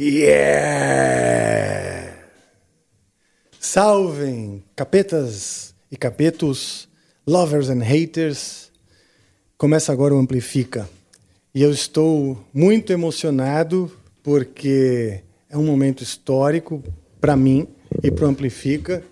Yeah! 0.00 1.88
Salvem, 3.58 4.62
capetas 4.76 5.74
e 5.90 5.96
capetos, 5.96 6.88
lovers 7.26 7.68
and 7.68 7.82
haters. 7.82 8.70
Começa 9.56 9.92
agora 9.92 10.14
o 10.14 10.18
Amplifica. 10.18 10.88
E 11.52 11.64
eu 11.64 11.72
estou 11.72 12.38
muito 12.54 12.92
emocionado 12.92 13.90
porque 14.22 15.24
é 15.50 15.58
um 15.58 15.64
momento 15.64 16.04
histórico 16.04 16.80
para 17.20 17.34
mim 17.34 17.66
e 18.00 18.08
para 18.08 18.26
o 18.26 18.28
Amplifica. 18.28 19.02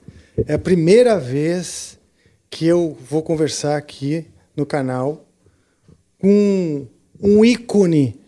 É 0.46 0.54
a 0.54 0.58
primeira 0.58 1.18
vez 1.18 1.98
que 2.48 2.64
eu 2.64 2.96
vou 3.10 3.24
conversar 3.24 3.76
aqui 3.76 4.24
no 4.56 4.64
canal 4.64 5.26
com 6.20 6.86
um 7.20 7.44
ícone 7.44 8.20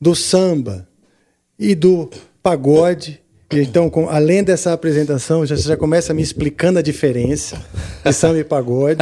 do 0.00 0.14
samba 0.14 0.85
e 1.58 1.74
do 1.74 2.08
pagode. 2.42 3.20
Então, 3.52 3.88
com- 3.88 4.08
além 4.08 4.42
dessa 4.42 4.72
apresentação, 4.72 5.46
já, 5.46 5.56
você 5.56 5.68
já 5.68 5.76
começa 5.76 6.12
me 6.12 6.20
explicando 6.22 6.78
a 6.78 6.82
diferença 6.82 7.56
de 8.04 8.12
samba 8.12 8.38
e 8.40 8.44
pagode. 8.44 8.98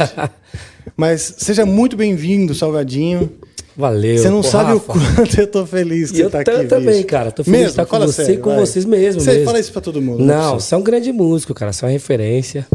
Mas 0.95 1.35
seja 1.39 1.65
muito 1.65 1.97
bem-vindo, 1.97 2.53
Salgadinho. 2.53 3.31
Valeu. 3.77 4.17
você 4.17 4.29
não 4.29 4.41
pô, 4.41 4.47
sabe 4.47 4.71
Rafa. 4.71 4.91
o 4.93 4.95
quanto 5.15 5.37
eu 5.41 5.47
tô 5.47 5.65
feliz 5.65 6.09
que 6.09 6.17
E 6.17 6.19
você 6.19 6.25
eu 6.25 6.29
tá 6.29 6.39
aqui. 6.39 6.65
também, 6.67 6.95
bicho. 6.97 7.07
cara. 7.07 7.29
Tô 7.31 7.43
feliz 7.43 7.57
de 7.57 7.63
Mesmo? 7.63 7.69
estar 7.71 7.85
com 7.85 7.91
Fala 7.91 8.07
você 8.07 8.21
e 8.21 8.25
sério, 8.27 8.41
com 8.41 8.49
vai. 8.51 8.59
vocês 8.59 8.85
mesmo. 8.85 9.19
Você 9.19 9.31
mesmo. 9.31 9.45
fala 9.45 9.59
isso 9.59 9.71
pra 9.73 9.81
todo 9.81 10.01
mundo. 10.01 10.23
Não, 10.23 10.35
possível. 10.53 10.59
você 10.61 10.75
é 10.75 10.77
um 10.77 10.83
grande 10.83 11.11
músico, 11.11 11.53
cara. 11.53 11.73
Você 11.73 11.83
é 11.83 11.87
uma 11.87 11.91
referência. 11.91 12.65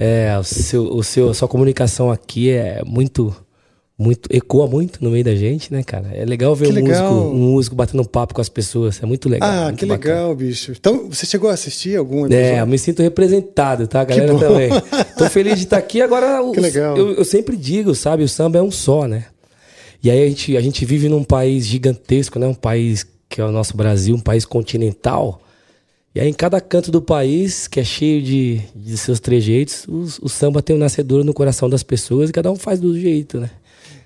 É, 0.00 0.36
o 0.36 0.42
seu, 0.42 0.82
o 0.84 1.04
seu, 1.04 1.28
a 1.30 1.34
sua 1.34 1.46
comunicação 1.46 2.10
aqui 2.10 2.50
é 2.50 2.82
muito, 2.84 3.32
muito, 4.02 4.28
ecoa 4.30 4.66
muito 4.66 5.02
no 5.02 5.10
meio 5.10 5.24
da 5.24 5.34
gente, 5.34 5.72
né, 5.72 5.82
cara? 5.82 6.08
É 6.12 6.24
legal 6.24 6.54
ver 6.54 6.66
Que 6.66 6.72
um 6.72 6.74
legal. 6.74 7.12
músico, 7.14 7.30
um 7.34 7.38
músico 7.38 7.76
batendo 7.76 8.04
papo 8.06 8.34
com 8.34 8.40
as 8.40 8.48
pessoas. 8.48 9.02
É 9.02 9.06
muito 9.06 9.28
legal. 9.28 9.48
Ah, 9.48 9.64
muito 9.64 9.78
que 9.78 9.86
bacana. 9.86 10.14
legal, 10.16 10.34
bicho. 10.36 10.72
Então, 10.72 11.08
você 11.08 11.24
chegou 11.24 11.48
a 11.48 11.52
assistir 11.54 11.96
algum 11.96 12.26
É, 12.26 12.28
eu 12.28 12.40
episódio? 12.40 12.66
me 12.66 12.78
sinto 12.78 13.02
representado, 13.02 13.86
tá? 13.86 14.00
A 14.00 14.04
galera 14.04 14.38
também. 14.38 14.70
Tô 15.16 15.30
feliz 15.30 15.56
de 15.58 15.64
estar 15.64 15.78
aqui. 15.78 16.02
Agora, 16.02 16.40
Que 16.52 16.58
os- 16.60 16.64
legal. 16.66 16.96
Eu, 16.96 17.12
eu 17.14 17.24
sempre 17.24 17.56
digo, 17.56 17.94
sabe? 17.94 18.22
O 18.24 18.28
samba 18.28 18.58
é 18.58 18.62
um 18.62 18.70
só, 18.70 19.06
né? 19.06 19.24
E 20.02 20.10
aí 20.10 20.24
a 20.24 20.28
gente, 20.28 20.56
a 20.56 20.60
gente 20.60 20.84
vive 20.84 21.08
num 21.08 21.22
país 21.22 21.64
gigantesco, 21.64 22.38
né? 22.38 22.46
Um 22.46 22.54
país 22.54 23.06
que 23.28 23.40
é 23.40 23.44
o 23.44 23.52
nosso 23.52 23.76
Brasil, 23.76 24.14
um 24.14 24.20
país 24.20 24.44
continental. 24.44 25.40
E 26.14 26.20
aí 26.20 26.28
em 26.28 26.32
cada 26.34 26.60
canto 26.60 26.90
do 26.90 27.00
país, 27.00 27.66
que 27.66 27.80
é 27.80 27.84
cheio 27.84 28.20
de, 28.20 28.60
de 28.76 28.98
seus 28.98 29.18
trejeitos, 29.18 29.86
os- 29.88 30.18
o, 30.18 30.28
samba 30.28 30.60
tem 30.60 30.76
um 30.76 30.78
nascedor 30.78 31.24
no 31.24 31.32
coração 31.32 31.70
das 31.70 31.82
pessoas 31.82 32.28
e 32.28 32.32
cada 32.34 32.50
um 32.52 32.56
faz 32.56 32.78
do 32.80 32.98
jeito, 32.98 33.40
né? 33.40 33.48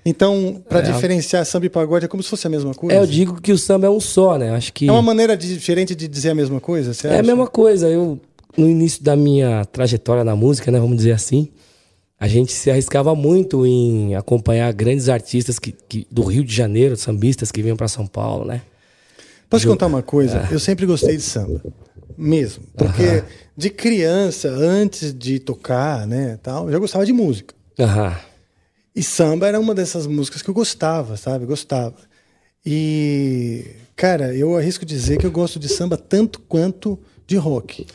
Então, 0.09 0.61
para 0.69 0.79
É. 0.79 0.81
diferenciar 0.83 1.45
samba 1.45 1.65
e 1.65 1.69
pagode, 1.69 2.05
é 2.05 2.07
como 2.07 2.23
se 2.23 2.29
fosse 2.29 2.47
a 2.47 2.49
mesma 2.49 2.73
coisa? 2.73 2.95
É, 2.95 2.99
eu 3.01 3.05
digo 3.05 3.41
que 3.41 3.51
o 3.51 3.57
samba 3.57 3.87
é 3.87 3.89
um 3.89 3.99
só, 3.99 4.37
né? 4.37 4.51
Acho 4.51 4.71
que 4.71 4.87
É 4.87 4.91
uma 4.91 5.01
maneira 5.01 5.35
diferente 5.35 5.93
de 5.93 6.07
dizer 6.07 6.29
a 6.29 6.35
mesma 6.35 6.61
coisa? 6.61 6.91
É 6.91 7.09
acha? 7.11 7.19
a 7.19 7.23
mesma 7.23 7.45
coisa. 7.45 7.89
Eu, 7.89 8.17
no 8.55 8.69
início 8.69 9.03
da 9.03 9.15
minha 9.17 9.65
trajetória 9.65 10.23
na 10.23 10.33
música, 10.35 10.71
né, 10.71 10.79
vamos 10.79 10.95
dizer 10.95 11.11
assim, 11.11 11.49
a 12.17 12.25
gente 12.27 12.53
se 12.53 12.71
arriscava 12.71 13.13
muito 13.13 13.65
em 13.65 14.15
acompanhar 14.15 14.71
grandes 14.71 15.09
artistas 15.09 15.59
que, 15.59 15.73
que- 15.73 16.07
do 16.09 16.23
Rio 16.23 16.43
de 16.43 16.55
Janeiro, 16.55 16.95
sambistas 16.95 17.51
que 17.51 17.61
vinham 17.61 17.75
para 17.75 17.89
São 17.89 18.07
Paulo, 18.07 18.45
né? 18.45 18.61
Posso 19.49 19.65
te 19.65 19.67
contar 19.67 19.87
uma 19.87 20.01
coisa? 20.01 20.47
É. 20.49 20.53
Eu 20.53 20.59
sempre 20.59 20.85
gostei 20.85 21.17
de 21.17 21.23
samba. 21.23 21.61
Mesmo. 22.17 22.63
Porque 22.77 23.23
de 23.55 23.69
criança, 23.69 24.49
antes 24.49 25.13
de 25.13 25.37
tocar, 25.39 26.07
né, 26.07 26.39
tal, 26.41 26.65
eu 26.67 26.71
já 26.71 26.79
gostava 26.79 27.05
de 27.05 27.11
música. 27.13 27.53
Aham. 27.77 28.15
E 28.97 29.03
samba 29.03 29.47
era 29.47 29.59
uma 29.59 29.75
dessas 29.75 30.07
músicas 30.07 30.41
que 30.41 30.49
eu 30.49 30.55
gostava, 30.55 31.15
sabe? 31.17 31.45
Gostava. 31.45 31.93
E, 32.65 33.63
cara, 33.95 34.35
eu 34.35 34.57
arrisco 34.57 34.83
dizer 34.83 35.19
que 35.19 35.25
eu 35.27 35.29
gosto 35.31 35.59
de 35.59 35.69
samba 35.69 35.95
tanto 35.95 36.39
quanto 36.41 36.97
de 37.27 37.37
rock. 37.37 37.85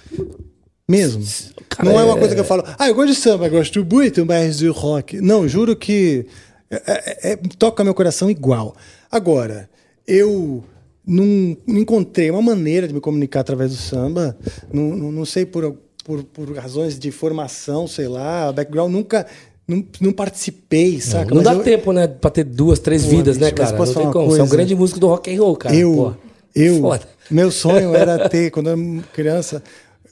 Mesmo. 0.89 1.25
Cara, 1.69 1.89
Não 1.91 1.99
é 1.99 2.05
uma 2.05 2.17
é- 2.17 2.19
coisa 2.21 2.35
que 2.37 2.41
eu 2.41 2.45
falo, 2.45 2.63
ah, 2.79 2.89
eu 2.89 2.95
gosto 2.95 3.09
de 3.09 3.17
samba, 3.17 3.47
eu 3.47 3.51
gosto 3.51 3.85
muito 3.85 4.25
mais 4.25 4.59
de 4.59 4.69
rock. 4.69 5.21
Não, 5.21 5.49
juro 5.49 5.75
que 5.75 6.25
é- 6.71 6.83
é- 6.87 7.33
é- 7.33 7.37
toca 7.59 7.83
meu 7.83 7.95
coração 7.95 8.31
igual. 8.31 8.77
Agora, 9.11 9.69
eu 10.07 10.63
não, 11.05 11.57
não 11.67 11.79
encontrei 11.81 12.31
uma 12.31 12.41
maneira 12.43 12.87
de 12.87 12.95
me 12.95 13.01
comunicar 13.01 13.41
através 13.41 13.73
do 13.73 13.77
samba. 13.77 14.37
Não, 14.73 14.97
não, 14.97 15.11
não 15.11 15.25
sei 15.25 15.45
por, 15.45 15.77
por, 16.05 16.23
por 16.23 16.57
razões 16.57 16.97
de 16.97 17.11
formação, 17.11 17.89
sei 17.89 18.07
lá, 18.07 18.53
background, 18.53 18.93
nunca. 18.93 19.27
Não, 19.67 19.85
não 20.01 20.13
participei, 20.13 21.01
saca? 21.01 21.31
Não 21.35 21.37
Mas 21.37 21.45
dá 21.45 21.53
eu- 21.55 21.63
tempo, 21.63 21.93
né, 21.93 22.07
pra 22.09 22.31
ter 22.31 22.45
duas, 22.45 22.79
três 22.79 23.05
Pô, 23.05 23.11
vidas, 23.11 23.39
né, 23.39 23.47
bicho, 23.51 23.57
mas 23.63 23.69
cara? 23.71 23.77
posso 23.79 23.93
Não 23.95 24.03
tem 24.03 24.13
como. 24.13 24.25
uma 24.27 24.31
Você 24.31 24.41
é 24.41 24.43
um 24.43 24.47
coisa? 24.47 24.57
grande 24.57 24.75
músico 24.75 24.99
do 25.01 25.07
rock 25.07 25.33
and 25.35 25.39
roll, 25.41 25.57
cara. 25.57 25.75
eu, 25.75 25.93
Pô, 25.95 26.13
eu, 26.55 26.81
foda. 26.81 27.09
meu 27.31 27.51
sonho 27.51 27.95
era 27.97 28.29
ter, 28.29 28.51
quando 28.51 28.71
eu 28.71 28.73
era 28.73 29.03
criança, 29.13 29.63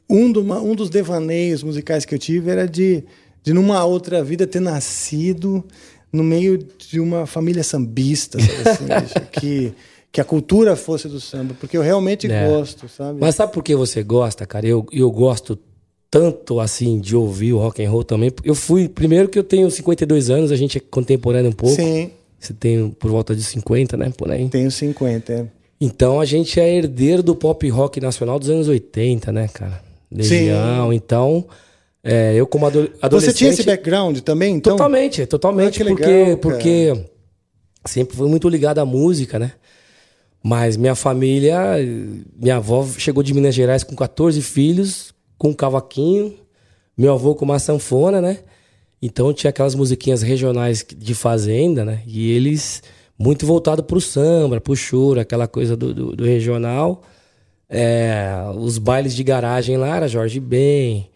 um, 0.08 0.30
do- 0.30 0.40
um 0.42 0.74
dos 0.74 0.88
devaneios 0.88 1.62
musicais 1.62 2.04
que 2.04 2.14
eu 2.14 2.18
tive 2.18 2.50
era 2.50 2.66
de, 2.66 3.02
de 3.42 3.52
numa 3.52 3.84
outra 3.84 4.22
vida 4.22 4.46
ter 4.46 4.60
nascido 4.60 5.64
no 6.12 6.22
meio 6.24 6.58
de 6.88 6.98
uma 7.00 7.26
família 7.26 7.62
sambista, 7.64 8.38
sabe 8.38 8.68
assim, 8.68 8.86
bicho, 9.02 9.20
que 9.32 9.72
que 10.12 10.20
a 10.20 10.24
cultura 10.24 10.74
fosse 10.74 11.06
do 11.06 11.20
samba, 11.20 11.54
porque 11.60 11.76
eu 11.76 11.82
realmente 11.82 12.28
É. 12.28 12.44
gosto, 12.48 12.88
sabe? 12.88 13.20
Mas 13.20 13.36
sabe 13.36 13.52
por 13.52 13.62
que 13.62 13.76
você 13.76 14.02
gosta, 14.02 14.44
cara? 14.44 14.66
Eu, 14.66 14.84
eu 14.90 15.08
gosto 15.08 15.56
tanto 16.10 16.58
assim 16.58 16.98
de 16.98 17.14
ouvir 17.14 17.52
o 17.52 17.58
rock 17.58 17.84
and 17.84 17.90
roll 17.90 18.02
também. 18.02 18.32
Eu 18.44 18.54
fui, 18.54 18.88
primeiro 18.88 19.28
que 19.28 19.38
eu 19.38 19.44
tenho 19.44 19.70
52 19.70 20.28
anos, 20.30 20.50
a 20.50 20.56
gente 20.56 20.78
é 20.78 20.80
contemporâneo 20.80 21.50
um 21.50 21.54
pouco. 21.54 21.76
Sim, 21.76 22.10
Você 22.38 22.52
tem 22.52 22.90
por 22.90 23.10
volta 23.10 23.34
de 23.34 23.42
50, 23.44 23.96
né? 23.96 24.12
Por 24.16 24.30
aí. 24.30 24.48
tenho 24.48 24.70
50. 24.70 25.32
é. 25.32 25.46
Então 25.80 26.20
a 26.20 26.24
gente 26.26 26.60
é 26.60 26.76
herdeiro 26.76 27.22
do 27.22 27.34
pop 27.34 27.66
rock 27.70 28.00
nacional 28.00 28.38
dos 28.38 28.50
anos 28.50 28.68
80, 28.68 29.32
né, 29.32 29.48
cara? 29.48 29.82
Legião. 30.12 30.92
Então, 30.92 31.46
é, 32.02 32.34
eu 32.34 32.46
como 32.46 32.66
ado 32.66 32.90
adolescente. 33.00 33.32
Você 33.32 33.38
tinha 33.38 33.50
esse 33.50 33.62
background 33.62 34.18
também, 34.18 34.56
então? 34.56 34.76
Totalmente, 34.76 35.24
totalmente. 35.26 35.80
Ah, 35.82 35.84
que 35.84 35.90
porque, 35.90 36.06
legal, 36.06 36.36
porque 36.38 37.04
sempre 37.86 38.16
fui 38.16 38.28
muito 38.28 38.48
ligado 38.48 38.78
à 38.78 38.84
música, 38.84 39.38
né? 39.38 39.52
Mas 40.42 40.76
minha 40.76 40.94
família, 40.94 41.58
minha 42.36 42.56
avó 42.56 42.86
chegou 42.98 43.22
de 43.22 43.32
Minas 43.32 43.54
Gerais 43.54 43.84
com 43.84 43.94
14 43.94 44.40
filhos, 44.42 45.14
com 45.40 45.48
um 45.48 45.54
cavaquinho, 45.54 46.34
meu 46.94 47.14
avô 47.14 47.34
com 47.34 47.46
uma 47.46 47.58
sanfona, 47.58 48.20
né? 48.20 48.40
Então 49.00 49.32
tinha 49.32 49.48
aquelas 49.48 49.74
musiquinhas 49.74 50.20
regionais 50.20 50.84
de 50.86 51.14
fazenda, 51.14 51.82
né? 51.82 52.02
E 52.06 52.30
eles 52.30 52.82
muito 53.18 53.46
voltado 53.46 53.82
pro 53.82 54.02
samba, 54.02 54.60
pro 54.60 54.76
choro, 54.76 55.18
aquela 55.18 55.48
coisa 55.48 55.74
do, 55.74 55.94
do, 55.94 56.14
do 56.14 56.24
regional. 56.26 57.00
É, 57.70 58.34
os 58.54 58.76
bailes 58.76 59.16
de 59.16 59.24
garagem 59.24 59.78
lá 59.78 59.96
era 59.96 60.06
Jorge 60.06 60.38
Ben, 60.38 61.08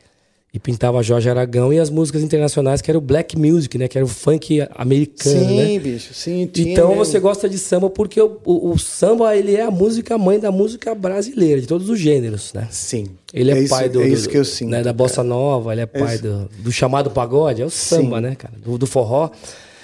e 0.55 0.59
pintava 0.61 1.03
Jorge 1.03 1.29
Aragão, 1.29 1.73
e 1.73 1.81
as 1.81 1.91
músicas 1.91 2.23
internacionais 2.23 2.81
que 2.81 2.89
era 2.89 2.97
o 2.97 3.01
black 3.01 3.37
music, 3.37 3.77
né? 3.77 3.89
Que 3.89 3.99
era 3.99 4.05
o 4.05 4.09
funk 4.09 4.65
americano, 4.77 5.41
Sim, 5.49 5.57
né? 5.75 5.79
bicho, 5.81 6.15
sim. 6.15 6.47
tinha 6.47 6.73
Então 6.73 6.91
mesmo. 6.91 7.05
você 7.05 7.19
gosta 7.19 7.49
de 7.49 7.59
samba 7.59 7.91
porque 7.91 8.21
o, 8.21 8.39
o- 8.45 8.71
o 8.71 8.79
samba 8.79 9.37
ele 9.37 9.57
é 9.57 9.63
a 9.63 9.71
música 9.73 10.17
mãe 10.17 10.39
da 10.39 10.53
música 10.53 10.95
brasileira, 10.95 11.61
de 11.61 11.67
todos 11.67 11.91
os 11.91 11.99
gêneros, 11.99 12.53
né? 12.55 12.69
Sim. 12.71 13.07
Ele 13.33 13.51
é, 13.51 13.59
isso, 13.59 13.69
pai 13.71 13.89
do, 13.89 14.01
É 14.01 14.07
isso 14.07 14.25
do- 14.25 14.31
que 14.31 14.39
eu 14.39 14.45
sinto. 14.45 14.71
né, 14.71 14.81
da 14.81 14.93
bossa 14.93 15.25
nova, 15.25 15.73
ele 15.73 15.81
é 15.81 15.87
pai 15.87 16.19
do, 16.19 16.49
do 16.61 16.71
chamado 16.71 17.11
pagode, 17.11 17.61
é 17.61 17.65
o 17.65 17.71
samba, 17.71 18.21
né, 18.21 18.37
cara? 18.37 18.55
Do, 18.65 18.79
do 18.79 18.87
forró. 18.87 19.31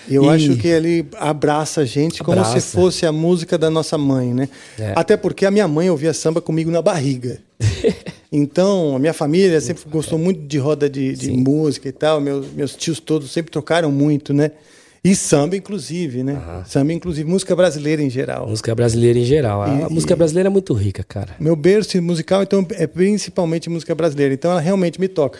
E 0.08 0.14
eu 0.14 0.24
E- 0.24 0.28
acho 0.28 0.56
que 0.56 0.68
ele 0.68 1.04
abraça 1.18 1.80
a 1.80 1.84
gente 1.84 2.22
como 2.22 2.38
Abraça. 2.38 2.60
se 2.60 2.68
fosse 2.76 3.04
a 3.04 3.10
música 3.12 3.58
da 3.58 3.68
nossa 3.68 3.98
mãe, 3.98 4.32
né? 4.32 4.48
É. 4.78 4.92
Até 4.94 5.16
porque 5.16 5.44
a 5.44 5.50
minha 5.50 5.66
mãe 5.66 5.90
ouvia 5.90 6.14
samba 6.14 6.40
comigo 6.40 6.70
na 6.70 6.80
barriga. 6.80 7.38
Então, 8.32 8.94
a 8.94 8.98
minha 8.98 9.12
família 9.12 9.60
sempre 9.60 9.82
gostou 9.90 10.18
muito 10.18 10.40
de 10.46 10.58
roda 10.58 10.88
de, 10.88 11.14
de 11.14 11.30
música 11.32 11.88
e 11.88 11.92
tal. 11.92 12.20
Meus, 12.20 12.46
meus 12.52 12.76
tios 12.76 13.00
todos 13.00 13.30
sempre 13.32 13.50
tocaram 13.50 13.90
muito, 13.90 14.32
né? 14.32 14.52
E 15.02 15.16
samba, 15.16 15.56
inclusive, 15.56 16.22
né? 16.22 16.62
Samba, 16.66 16.92
inclusive, 16.92 17.28
música 17.28 17.56
brasileira 17.56 18.02
em 18.02 18.10
geral. 18.10 18.46
Música 18.46 18.74
brasileira 18.74 19.18
em 19.18 19.24
geral. 19.24 19.62
A, 19.62 19.88
E- 19.88 19.92
música 19.92 20.14
brasileira 20.14 20.48
é 20.48 20.50
muito 20.52 20.72
rica, 20.74 21.02
cara. 21.02 21.34
Meu 21.40 21.56
berço 21.56 22.00
musical, 22.02 22.42
então, 22.42 22.64
é 22.72 22.86
principalmente 22.86 23.68
música 23.70 23.94
brasileira. 23.94 24.34
Então, 24.34 24.50
ela 24.52 24.60
realmente 24.60 25.00
me 25.00 25.08
toca. 25.08 25.38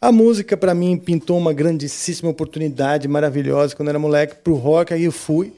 A 0.00 0.12
música, 0.12 0.56
para 0.56 0.74
mim, 0.74 0.96
pintou 0.96 1.36
uma 1.38 1.52
grandíssima 1.52 2.30
oportunidade 2.30 3.08
maravilhosa 3.08 3.74
quando 3.74 3.88
eu 3.88 3.92
era 3.92 3.98
moleque 3.98 4.36
pro 4.44 4.54
rock, 4.54 4.92
aí 4.94 5.04
eu 5.04 5.12
fui. 5.12 5.52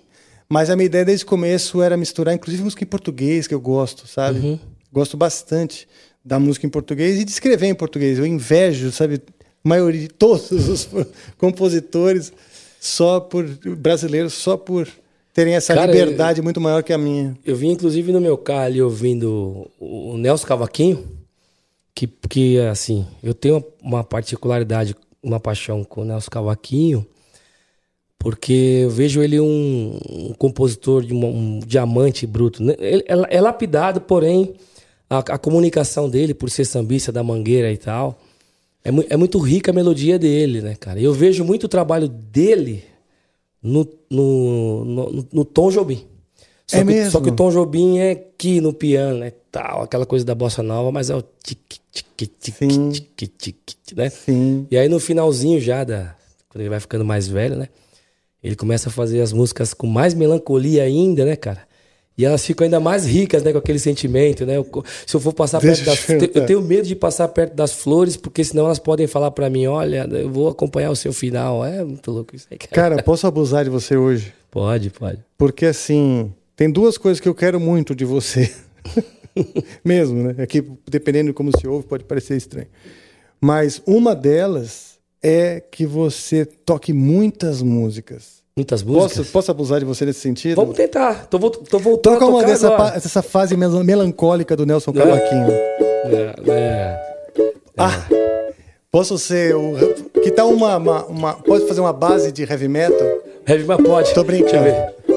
Mas 0.49 0.71
a 0.71 0.77
minha 0.77 0.87
ideia 0.87 1.05
desde 1.05 1.25
o 1.25 1.29
começo 1.29 1.82
era 1.82 1.97
misturar, 1.97 2.32
inclusive, 2.35 2.62
música 2.62 2.82
em 2.85 2.87
português, 2.87 3.47
que 3.47 3.55
eu 3.55 3.61
gosto, 3.61 4.06
sabe? 4.06 4.59
Gosto 4.93 5.17
bastante 5.17 5.87
da 6.31 6.38
música 6.38 6.65
em 6.65 6.71
português 6.71 7.19
e 7.21 7.25
de 7.25 7.31
escrever 7.32 7.67
em 7.67 7.75
português. 7.75 8.17
Eu 8.17 8.25
invejo, 8.25 8.93
sabe, 8.93 9.21
a 9.65 9.69
maioria 9.69 10.03
de 10.03 10.09
todos 10.09 10.50
os 10.53 10.88
compositores 11.37 12.32
só 12.81 13.19
por 13.19 13.44
brasileiros, 13.77 14.32
só 14.35 14.56
por 14.56 14.88
terem 15.35 15.55
essa 15.56 15.75
Cara, 15.75 15.91
liberdade 15.91 16.41
muito 16.41 16.61
maior 16.61 16.85
que 16.85 16.93
a 16.93 16.99
minha. 16.99 17.37
Eu 17.44 17.56
vim, 17.56 17.71
inclusive, 17.73 18.12
no 18.12 18.21
meu 18.21 18.38
carro 18.38 18.61
ali 18.67 18.81
ouvindo 18.81 19.69
o 19.81 20.17
Nelson 20.17 20.47
Cavaquinho, 20.47 21.05
que, 21.94 22.06
que 22.29 22.59
assim, 22.61 23.05
eu 23.25 23.35
tenho 23.35 23.62
uma- 23.82 24.05
particularidade, 24.05 24.94
uma 25.21 25.41
paixão 25.41 25.82
com 25.82 26.03
o 26.03 26.05
Nelson 26.05 26.31
Cavaquinho, 26.31 27.05
porque 28.19 28.82
eu 28.85 28.91
vejo 28.91 29.21
ele 29.21 29.41
um, 29.41 29.99
um 30.09 30.32
compositor 30.38 31.05
de 31.05 31.12
uma- 31.12 31.27
um 31.27 31.59
diamante 31.67 32.25
bruto. 32.27 32.62
né? 32.62 32.77
Ele 32.79 33.05
é, 33.09 33.37
é 33.37 33.41
lapidado, 33.41 34.00
porém, 34.00 34.55
a, 35.10 35.18
a 35.18 35.38
comunicação 35.38 36.08
dele, 36.08 36.32
por 36.32 36.48
ser 36.48 36.64
sambista 36.64 37.10
da 37.10 37.22
Mangueira 37.22 37.70
e 37.72 37.76
tal, 37.76 38.18
é, 38.84 38.90
mu- 38.92 39.04
é 39.10 39.16
muito 39.16 39.38
rica 39.40 39.72
a 39.72 39.74
melodia 39.74 40.18
dele, 40.18 40.62
né, 40.62 40.76
cara? 40.78 41.00
Eu 41.00 41.12
vejo 41.12 41.44
muito 41.44 41.64
o 41.64 41.68
trabalho 41.68 42.08
dele 42.08 42.84
no, 43.62 43.86
no, 44.08 44.84
no, 44.84 45.28
no 45.32 45.44
Tom 45.44 45.70
Jobim. 45.70 46.06
Só 46.66 46.76
É 46.76 46.80
que, 46.80 46.86
mesmo? 46.86 47.10
Só 47.10 47.20
que 47.20 47.28
o 47.30 47.32
Tom 47.32 47.50
Jobim 47.50 47.98
é 47.98 48.12
aqui 48.12 48.60
no 48.60 48.72
piano, 48.72 49.18
né? 49.18 49.32
Tal, 49.50 49.82
aquela 49.82 50.06
coisa 50.06 50.24
da 50.24 50.34
bossa 50.34 50.62
nova, 50.62 50.92
mas 50.92 51.10
é 51.10 51.16
o 51.16 51.22
tic, 51.42 51.58
tic, 51.90 52.06
tic, 52.16 52.54
Sim. 52.54 52.90
tic, 52.90 53.06
tic, 53.16 53.56
tic, 53.66 53.96
né? 53.96 54.08
Sim. 54.08 54.66
E 54.70 54.78
aí 54.78 54.88
no 54.88 55.00
finalzinho 55.00 55.60
já, 55.60 55.82
da, 55.82 56.14
quando 56.48 56.60
ele 56.62 56.70
vai 56.70 56.78
ficando 56.78 57.04
mais 57.04 57.26
velho, 57.26 57.56
né? 57.56 57.68
Ele 58.42 58.54
começa 58.54 58.88
a 58.88 58.92
fazer 58.92 59.20
as 59.20 59.32
músicas 59.32 59.74
com 59.74 59.86
mais 59.88 60.14
melancolia 60.14 60.84
ainda, 60.84 61.24
né, 61.24 61.34
cara? 61.34 61.68
E 62.20 62.25
elas 62.26 62.44
ficam 62.44 62.67
ainda 62.67 62.78
mais 62.78 63.06
ricas, 63.06 63.43
né, 63.43 63.50
com 63.50 63.56
aquele 63.56 63.78
sentimento, 63.78 64.44
né? 64.44 64.58
Eu 64.58 64.84
se 65.06 65.17
eu 65.17 65.20
for 65.20 65.32
passar 65.32 65.58
Deixa 65.58 65.82
perto 65.82 65.88
eu 65.88 65.94
das... 65.94 66.11
Eu 66.11 66.19
perguntar. 66.19 66.46
tenho 66.46 66.61
medo 66.61 66.87
de 66.87 66.94
passar 66.94 67.26
perto 67.28 67.55
das 67.55 67.72
flores, 67.72 68.14
porque 68.14 68.44
senão 68.44 68.67
elas 68.67 68.78
podem 68.78 69.06
falar 69.06 69.31
pra 69.31 69.49
mim, 69.49 69.67
olha, 69.67 70.06
eu 70.11 70.28
vou 70.28 70.49
acompanhar 70.49 70.90
o 70.90 70.96
seu 70.96 71.14
final. 71.14 71.64
É 71.64 71.82
muito 71.82 72.11
louco 72.11 72.37
isso 72.37 72.46
aí, 72.50 72.58
cara. 72.58 72.90
Cara, 72.90 73.02
posso 73.02 73.26
abusar 73.26 73.64
de 73.64 73.70
você 73.70 73.96
hoje? 73.96 74.34
Pode, 74.50 74.90
pode. 74.90 75.19
Porque 75.38 75.64
assim, 75.64 76.31
tem 76.55 76.70
duas 76.70 76.99
coisas 76.99 77.20
que 77.20 77.28
eu 77.28 77.34
quero 77.34 77.58
muito 77.58 77.94
de 77.94 78.05
você. 78.05 78.52
Mesmo, 79.82 80.22
né? 80.22 80.43
Aqui, 80.43 80.62
dependendo 80.90 81.28
de 81.28 81.32
como 81.32 81.50
se 81.58 81.67
ouve, 81.67 81.87
pode 81.87 82.05
parecer 82.05 82.37
estranho. 82.37 82.69
Mas 83.40 83.81
uma 83.87 84.14
delas 84.14 84.99
é 85.22 85.58
que 85.58 85.87
você 85.87 86.44
toque 86.44 86.93
muitas 86.93 87.62
músicas. 87.62 88.39
Muitas 88.60 88.82
músicas. 88.82 89.16
Posso, 89.18 89.32
posso 89.32 89.50
abusar 89.50 89.78
de 89.80 89.84
você 89.86 90.04
nesse 90.04 90.20
sentido? 90.20 90.56
Vamos 90.56 90.76
tentar. 90.76 91.26
Tô, 91.26 91.38
tô 91.50 91.78
voltando 91.78 92.14
Toca 92.14 92.24
a 92.26 92.28
uma 92.28 92.44
dessa, 92.44 92.70
pa- 92.70 92.92
essa 92.94 93.22
fase 93.22 93.56
mel- 93.56 93.82
melancólica 93.82 94.54
do 94.54 94.66
Nelson 94.66 94.90
Né? 94.92 95.02
Cavaquinho. 95.02 95.50
É, 95.50 96.34
é. 96.50 97.00
Ah, 97.78 98.06
posso 98.92 99.16
ser 99.18 99.54
o. 99.56 99.74
Que 100.22 100.30
tal 100.30 100.50
uma, 100.50 100.76
uma, 100.76 101.04
uma- 101.06 101.34
Pode 101.34 101.66
fazer 101.66 101.80
uma 101.80 101.92
base 101.92 102.30
de 102.32 102.42
heavy 102.42 102.68
metal? 102.68 103.08
Heavy, 103.48 103.64
mas 103.64 103.80
pode. 103.82 104.12
Tô 104.14 104.22
brincando. 104.22 104.64
Deixa 104.64 104.68
eu 105.08 105.08
ver. 105.08 105.14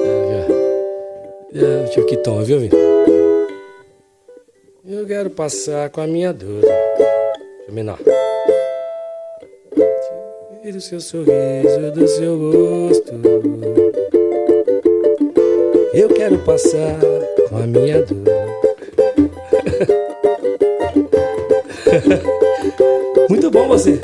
É, 1.52 1.60
já. 1.60 1.66
É, 1.66 1.82
deixa 1.84 2.00
eu 2.00 2.06
que 2.06 2.16
tom, 2.16 2.42
viu? 2.42 2.60
Eu 4.86 5.06
quero 5.06 5.30
passar 5.30 5.90
com 5.90 6.00
a 6.00 6.06
minha 6.06 6.32
dor. 6.32 6.62
Menor. 7.70 7.98
Tire 10.64 10.78
o 10.78 10.80
seu 10.80 10.98
sorriso 10.98 11.90
do 11.94 12.08
seu 12.08 12.38
rosto. 12.38 13.12
Eu 15.92 16.08
quero 16.08 16.38
passar 16.38 16.98
com 17.50 17.58
a 17.58 17.66
minha 17.66 18.00
dor. 18.00 18.24
Muito 23.28 23.50
bom 23.50 23.68
você. 23.68 24.00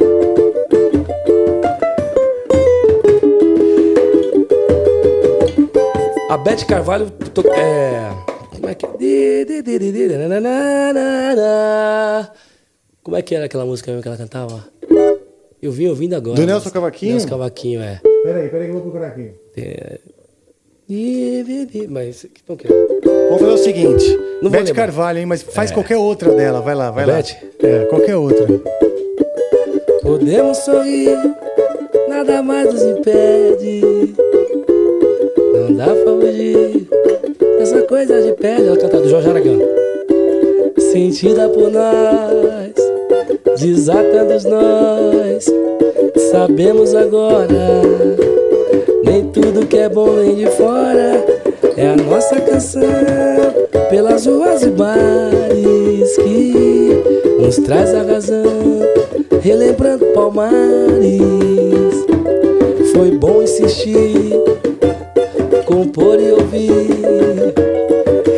A 6.28 6.36
Beth 6.36 6.66
Carvalho 6.68 7.10
to- 7.10 7.50
é. 7.54 8.10
Como 8.50 8.68
é 8.68 8.74
que. 8.74 8.86
Como 13.02 13.16
é 13.16 13.22
que 13.22 13.34
era 13.34 13.46
aquela 13.46 13.64
música 13.64 13.90
mesmo 13.90 14.02
que 14.02 14.08
ela 14.08 14.18
cantava? 14.18 14.68
Eu 15.62 15.72
vim 15.72 15.88
ouvindo 15.88 16.14
agora. 16.14 16.36
Do 16.36 16.46
Nelson 16.46 16.64
mas- 16.66 16.72
Cavaquinho? 16.72 17.12
Nelson 17.12 17.28
Cavaquinho, 17.28 17.80
é. 17.82 18.00
Peraí, 18.24 18.48
peraí 18.48 18.64
que 18.64 18.70
eu 18.70 18.72
vou 18.74 18.82
procurar 18.82 19.08
aqui. 19.08 19.30
É. 19.56 19.98
Mas 21.88 22.22
que 22.34 22.42
tom 22.42 22.56
que 22.56 22.66
é? 22.66 22.70
Vamos 22.70 23.40
fazer 23.40 23.52
o 23.52 23.58
seguinte. 23.58 24.18
Não 24.42 24.50
lembrar. 24.50 24.74
Carvalho, 24.74 25.18
hein? 25.20 25.26
Mas 25.26 25.42
faz 25.42 25.70
qualquer 25.70 25.96
outra 25.96 26.32
dela. 26.34 26.60
Vai 26.60 26.74
lá, 26.74 26.90
vai 26.90 27.06
lá. 27.06 27.14
Beth? 27.16 27.36
É, 27.62 27.84
qualquer 27.84 28.16
outra. 28.16 28.46
Podemos 30.02 30.56
sorrir, 30.58 31.16
nada 32.08 32.42
mais 32.42 32.72
nos 32.72 32.82
impede. 32.82 34.14
Não 35.54 35.76
dá 35.76 35.84
pra 35.86 36.04
fugir 36.04 36.88
essa 37.60 37.82
coisa 37.82 38.20
de 38.22 38.32
pele. 38.32 38.66
Ela 38.66 38.76
canta 38.76 39.00
do 39.00 39.08
Jorge 39.08 39.28
Aragão. 39.28 39.58
Sentida 40.90 41.48
por 41.50 41.70
nós, 41.70 42.74
desatando 43.60 44.34
os 44.34 44.44
nós. 44.44 45.46
Sabemos 46.30 46.94
agora, 46.94 47.82
nem 49.04 49.26
tudo 49.26 49.66
que 49.66 49.76
é 49.76 49.88
bom 49.88 50.16
vem 50.16 50.34
de 50.34 50.46
fora. 50.46 51.24
É 51.76 51.88
a 51.88 51.96
nossa 51.96 52.40
canção 52.40 52.82
pelas 53.90 54.26
ruas 54.26 54.62
e 54.62 54.70
bares 54.70 56.16
que 56.16 57.02
nos 57.38 57.56
traz 57.56 57.94
a 57.94 58.02
razão, 58.02 58.44
relembrando 59.42 60.06
Palmares. 60.06 61.20
Foi 62.94 63.10
bom 63.12 63.42
insistir, 63.42 64.32
compor 65.66 66.18
e 66.18 66.32
ouvir. 66.32 67.00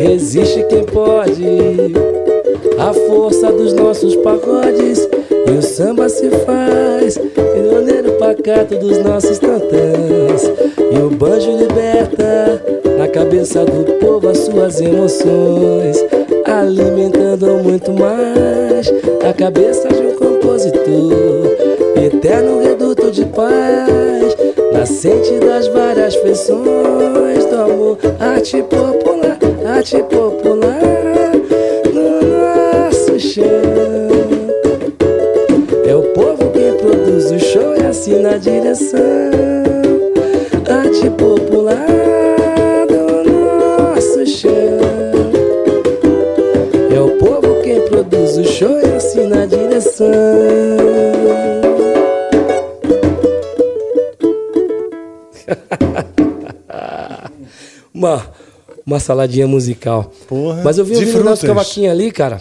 Resiste 0.00 0.64
quem 0.68 0.84
pode, 0.84 1.44
a 2.78 2.92
força 2.92 3.52
dos 3.52 3.72
nossos 3.72 4.16
pagodes. 4.16 5.11
Se 6.12 6.28
faz, 6.44 7.16
pioneiro 7.16 8.12
pacato 8.18 8.76
dos 8.76 8.98
nossos 8.98 9.38
tantãs. 9.38 10.42
E 10.78 10.98
o 10.98 11.08
banjo 11.08 11.56
liberta 11.56 12.62
na 12.98 13.08
cabeça 13.08 13.64
do 13.64 13.94
povo 13.94 14.28
as 14.28 14.38
suas 14.38 14.78
emoções, 14.82 16.04
alimentando 16.44 17.46
muito 17.64 17.92
mais 17.92 18.92
a 19.26 19.32
cabeça 19.32 19.88
de 19.88 20.02
um 20.02 20.14
compositor. 20.16 21.46
Eterno 21.96 22.62
reduto 22.62 23.10
de 23.10 23.24
paz, 23.24 24.36
nascente 24.70 25.38
das 25.38 25.66
várias 25.68 26.14
feições 26.16 27.46
do 27.46 27.56
amor, 27.56 27.98
arte 28.20 28.62
popular, 28.62 29.38
arte 29.66 29.96
popular 30.02 30.31
e 38.32 38.32
assina 38.32 38.32
a 38.32 38.38
direção. 38.38 38.98
Arte 40.68 41.10
popular 41.10 41.86
do 42.86 43.24
nosso 43.30 44.26
chão. 44.26 44.50
É 46.90 47.00
o 47.00 47.18
povo 47.18 47.60
quem 47.62 47.80
produz 47.88 48.38
o 48.38 48.44
show 48.44 48.80
e 48.80 48.86
assina 48.96 49.42
a 49.42 49.46
direção. 49.46 50.06
uma, 57.92 58.32
uma 58.86 59.00
saladinha 59.00 59.46
musical. 59.46 60.10
Porra, 60.26 60.62
Mas 60.62 60.78
eu 60.78 60.84
vi 60.84 60.96
o 60.96 61.06
frutas. 61.06 61.42
Cavaquinho 61.42 61.90
ali, 61.90 62.10
cara. 62.10 62.40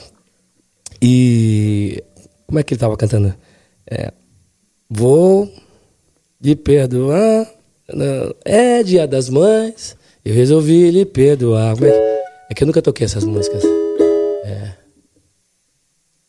E. 1.02 2.02
Como 2.48 2.60
é 2.60 2.64
que 2.64 2.74
ele 2.74 2.80
tava 2.80 2.96
cantando? 2.98 3.36
É, 3.90 4.12
vou 4.90 5.51
lhe 6.44 6.56
perdoar. 6.56 7.48
não, 7.94 8.36
É 8.46 8.84
dia 8.84 9.08
das 9.08 9.30
mães. 9.30 9.96
Eu 10.24 10.34
resolvi 10.34 10.90
lhe 10.92 11.06
perdoar. 11.06 11.74
É, 11.74 11.76
que, 11.78 11.86
é 11.86 12.54
que 12.56 12.64
eu 12.64 12.68
nunca 12.68 12.82
toquei 12.82 13.06
essas 13.06 13.24
músicas. 13.24 13.64
É. 14.46 14.72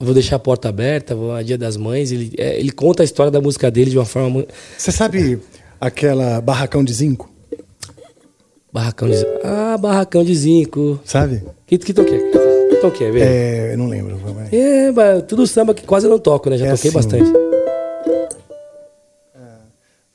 Vou 0.01 0.15
deixar 0.15 0.37
a 0.37 0.39
porta 0.39 0.69
aberta, 0.69 1.15
vou 1.15 1.33
a 1.33 1.43
Dia 1.43 1.57
das 1.59 1.77
Mães. 1.77 2.11
Ele, 2.11 2.33
é, 2.39 2.59
ele 2.59 2.73
conta 2.73 3.03
a 3.03 3.05
história 3.05 3.31
da 3.31 3.41
música 3.41 3.71
dele 3.71 3.91
de 3.91 3.99
uma 3.99 4.05
forma 4.05 4.29
muito. 4.31 4.53
Você 4.77 4.91
sabe 4.91 5.39
aquela 5.81 6.41
barracão 6.41 6.83
de 6.83 6.93
zinco? 6.93 7.31
Barracão 8.73 9.07
de 9.09 9.17
Zinco. 9.19 9.31
Ah, 9.45 9.77
Barracão 9.77 10.25
de 10.25 10.35
Zinco. 10.35 10.99
Sabe? 11.05 11.43
Que, 11.67 11.77
que 11.77 11.93
tom 11.93 12.05
que 12.05 13.05
é, 13.05 13.11
velho? 13.11 13.25
É, 13.25 13.75
eu 13.75 13.79
não 13.79 13.87
lembro. 13.87 14.17
vai. 14.17 14.49
É, 14.51 14.91
mas 14.91 15.25
tudo 15.29 15.47
samba 15.47 15.75
que 15.75 15.83
quase 15.85 16.07
eu 16.07 16.11
não 16.11 16.19
toco, 16.19 16.49
né? 16.49 16.57
Já 16.57 16.67
É 16.69 16.71
toquei 16.71 16.89
assim. 16.89 16.95
bastante. 16.97 17.31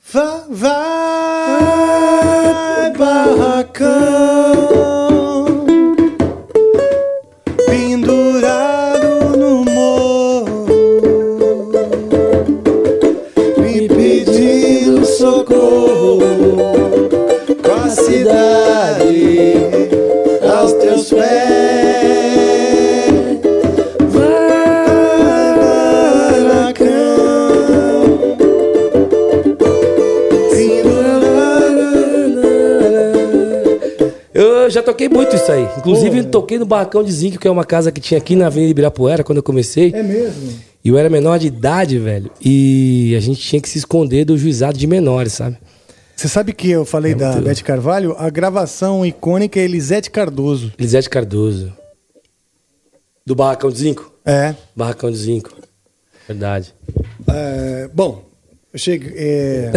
Vai, 0.10 0.42
vai, 0.50 1.84
barracão, 2.98 3.90
pendurado 7.66 9.38
no 9.38 9.66
morro, 9.66 10.66
me 13.58 13.90
pedindo 13.90 15.06
socorro, 15.06 16.22
com 17.62 17.74
a 17.74 17.90
cidade 17.90 19.07
toquei 34.98 35.10
muito 35.10 35.36
isso 35.36 35.52
aí. 35.52 35.68
Inclusive, 35.78 36.24
toquei 36.26 36.58
no 36.58 36.66
Barracão 36.66 37.04
de 37.04 37.12
Zinco, 37.12 37.38
que 37.38 37.48
é 37.48 37.52
uma 37.52 37.64
casa 37.64 37.92
que 37.92 38.02
tinha 38.02 38.18
aqui 38.18 38.36
na 38.36 38.48
Avenida 38.48 38.72
Ibirapuera, 38.72 39.24
quando 39.24 39.38
eu 39.38 39.44
comecei. 39.44 39.92
É 39.94 40.02
mesmo? 40.02 40.54
E 40.84 40.90
eu 40.90 40.98
era 40.98 41.10
menor 41.10 41.38
de 41.38 41.48
idade, 41.48 42.00
velho. 42.00 42.32
E 42.44 43.14
a 43.16 43.20
gente 43.20 43.40
tinha 43.42 43.62
que 43.62 43.70
se 43.70 43.78
esconder 43.78 44.26
do 44.26 44.38
juizado 44.38 44.78
de 44.78 44.88
menores, 44.88 45.34
sabe? 45.34 45.58
Você 46.16 46.28
sabe 46.28 46.52
que 46.52 46.70
eu 46.72 46.84
falei 46.84 47.14
da 47.14 47.34
muito- 47.34 47.46
Beth 47.46 47.62
Carvalho? 47.64 48.16
A 48.18 48.28
gravação 48.30 49.06
icônica 49.06 49.60
é 49.60 49.64
Elisete 49.64 50.10
Cardoso. 50.10 50.74
Elisete 50.80 51.10
Cardoso. 51.10 51.72
Do 53.26 53.36
Barracão 53.36 53.70
de 53.70 53.78
Zinco? 53.80 54.12
É. 54.26 54.56
Barracão 54.76 55.12
de 55.12 55.18
Zinco. 55.18 55.52
Verdade. 56.28 56.74
É, 57.28 57.90
bom, 57.94 58.24
eu 58.74 58.80
cheguei. 58.80 59.14
é, 59.16 59.72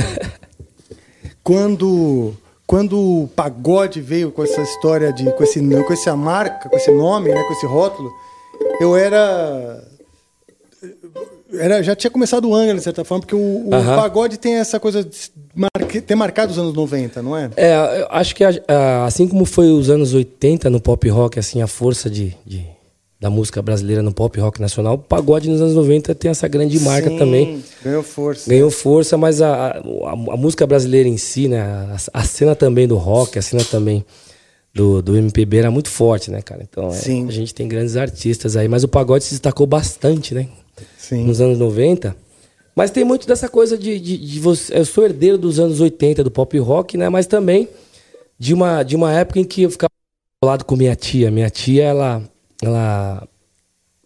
quando, 1.45 2.35
quando 2.71 2.97
o 3.25 3.29
pagode 3.35 4.01
veio 4.01 4.31
com 4.31 4.45
essa 4.45 4.63
história 4.63 5.13
de. 5.13 5.25
com, 5.33 5.43
esse, 5.43 5.59
com 5.61 5.93
essa 5.93 6.15
marca, 6.15 6.69
com 6.69 6.77
esse 6.77 6.93
nome, 6.93 7.29
né, 7.35 7.43
com 7.43 7.53
esse 7.53 7.67
rótulo, 7.67 8.09
eu 8.81 8.97
era. 8.97 9.83
Era, 11.53 11.83
já 11.83 11.97
tinha 11.97 12.13
começado 12.13 12.49
o 12.49 12.55
Angra, 12.55 12.77
de 12.77 12.81
certa 12.83 13.05
forma, 13.05 13.23
porque 13.23 13.35
o, 13.35 13.69
o 13.69 13.75
Aham. 13.75 13.97
pagode 13.97 14.39
tem 14.39 14.55
essa 14.55 14.79
coisa 14.79 15.03
de 15.03 15.33
marque- 15.53 16.01
ter 16.01 16.15
marcado 16.15 16.53
os 16.53 16.59
anos 16.61 16.73
90, 16.73 17.21
não 17.23 17.37
é? 17.37 17.51
É, 17.57 18.03
eu 18.03 18.07
acho 18.09 18.37
que 18.37 18.45
assim 19.05 19.27
como 19.27 19.45
foi 19.45 19.73
os 19.73 19.91
anos 19.91 20.15
80 20.15 20.71
no 20.71 20.81
pop 20.81 21.09
rock, 21.09 21.41
assim, 21.41 21.61
a 21.61 21.67
força 21.67 22.09
de, 22.09 22.37
de- 22.47 22.65
da 23.21 23.29
música 23.29 23.61
brasileira 23.61 24.03
no 24.03 24.15
pop 24.15 24.41
rock 24.41 24.61
nacional, 24.61 24.95
o 24.95 24.99
pagode 24.99 25.51
nos 25.51 25.61
anos 25.61 25.75
90 25.75 26.15
tem 26.15 26.31
essa 26.31 26.49
grande 26.49 26.81
marca 26.81 27.11
Sim, 27.11 27.19
também. 27.19 27.63
Ganhou 27.85 28.03
força. 28.03 28.49
Ganhou 28.49 28.71
força, 28.71 29.19
mas 29.19 29.43
a, 29.43 29.73
a, 29.73 29.79
a 30.13 30.37
música 30.37 30.67
brasileira 30.67 31.07
em 31.07 31.19
si, 31.19 31.47
né? 31.47 31.61
A, 31.61 31.97
a 32.15 32.25
cena 32.25 32.55
também 32.55 32.89
do 32.89 32.97
rock, 32.97 33.39
a 33.39 33.43
cena 33.43 33.63
também 33.63 34.05
do, 34.73 35.03
do 35.03 35.17
MPB 35.17 35.59
era 35.59 35.71
muito 35.71 35.91
forte, 35.91 36.31
né, 36.31 36.41
cara? 36.41 36.67
Então 36.69 36.89
é, 36.89 36.97
a 36.97 37.31
gente 37.31 37.55
tem 37.55 37.69
grandes 37.69 37.95
artistas 37.97 38.57
aí, 38.57 38.69
mas 38.69 38.85
o 38.85 38.89
pagode 38.89 39.25
se 39.25 39.31
destacou 39.31 39.67
bastante, 39.67 40.35
né? 40.35 40.49
Sim. 40.97 41.25
nos 41.25 41.41
anos 41.43 41.59
90. 41.59 42.17
Mas 42.75 42.91
tem 42.91 43.05
muito 43.05 43.27
dessa 43.27 43.49
coisa 43.49 43.77
de, 43.77 44.01
de, 44.01 44.17
de 44.17 44.41
você. 44.41 44.79
Eu 44.79 44.85
sou 44.87 45.05
herdeiro 45.05 45.37
dos 45.37 45.59
anos 45.59 45.81
80 45.81 46.25
do 46.25 46.31
pop 46.31 46.59
rock, 46.59 46.97
né? 46.97 47.09
Mas 47.11 47.27
também 47.27 47.69
de 48.39 48.55
uma, 48.55 48.83
de 48.83 48.97
uma 48.97 49.13
época 49.13 49.39
em 49.39 49.45
que 49.45 49.63
eu 49.63 49.71
ficava 49.71 49.91
lado 50.43 50.65
com 50.65 50.77
minha 50.77 50.97
tia. 50.97 51.31
Minha 51.31 51.51
tia, 51.51 51.85
ela, 51.85 52.23
ela 52.63 53.27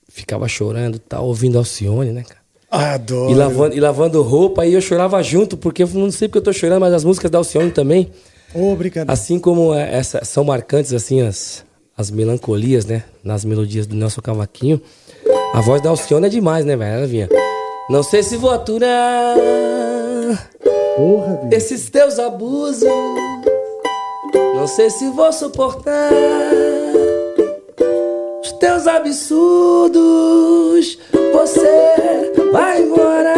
ficava 0.08 0.46
chorando 0.46 0.98
tal, 0.98 1.26
ouvindo 1.26 1.58
Alcione, 1.58 2.12
né, 2.12 2.22
cara? 2.22 2.40
Adoro. 2.70 3.30
E 3.30 3.34
lavando, 3.34 3.76
e 3.76 3.80
lavando 3.80 4.22
roupa, 4.22 4.66
e 4.66 4.74
eu 4.74 4.80
chorava 4.80 5.22
junto, 5.22 5.56
porque 5.56 5.82
eu 5.82 5.88
não 5.94 6.10
sei 6.10 6.28
porque 6.28 6.38
eu 6.38 6.42
tô 6.42 6.52
chorando, 6.52 6.80
mas 6.80 6.92
as 6.92 7.04
músicas 7.04 7.30
da 7.30 7.38
Alcione 7.38 7.70
também, 7.70 8.10
Obrigado. 8.54 9.10
assim 9.10 9.38
como 9.38 9.74
é, 9.74 9.96
essa, 9.96 10.24
são 10.24 10.44
marcantes, 10.44 10.92
assim, 10.92 11.20
as, 11.20 11.64
as 11.96 12.10
melancolias, 12.10 12.84
né? 12.84 13.04
Nas 13.22 13.44
melodias 13.44 13.86
do 13.86 13.94
Nelson 13.94 14.20
Cavaquinho. 14.20 14.80
A 15.52 15.60
voz 15.60 15.80
da 15.80 15.90
Alcione 15.90 16.26
é 16.26 16.28
demais, 16.28 16.64
né, 16.64 16.76
velho? 16.76 16.96
Ela 16.96 17.06
vinha. 17.06 17.28
Não 17.88 18.02
sei 18.02 18.22
se 18.22 18.36
vou 18.36 18.50
aturar 18.50 19.36
Porra, 20.96 21.34
bicho. 21.44 21.54
esses 21.56 21.90
teus 21.90 22.18
abusos. 22.18 22.88
Não 24.54 24.66
sei 24.66 24.90
se 24.90 25.10
vou 25.10 25.32
suportar 25.32 26.10
teus 28.64 28.86
absurdos. 28.86 29.94
Você 31.34 32.32
vai 32.50 32.80
embora 32.80 33.34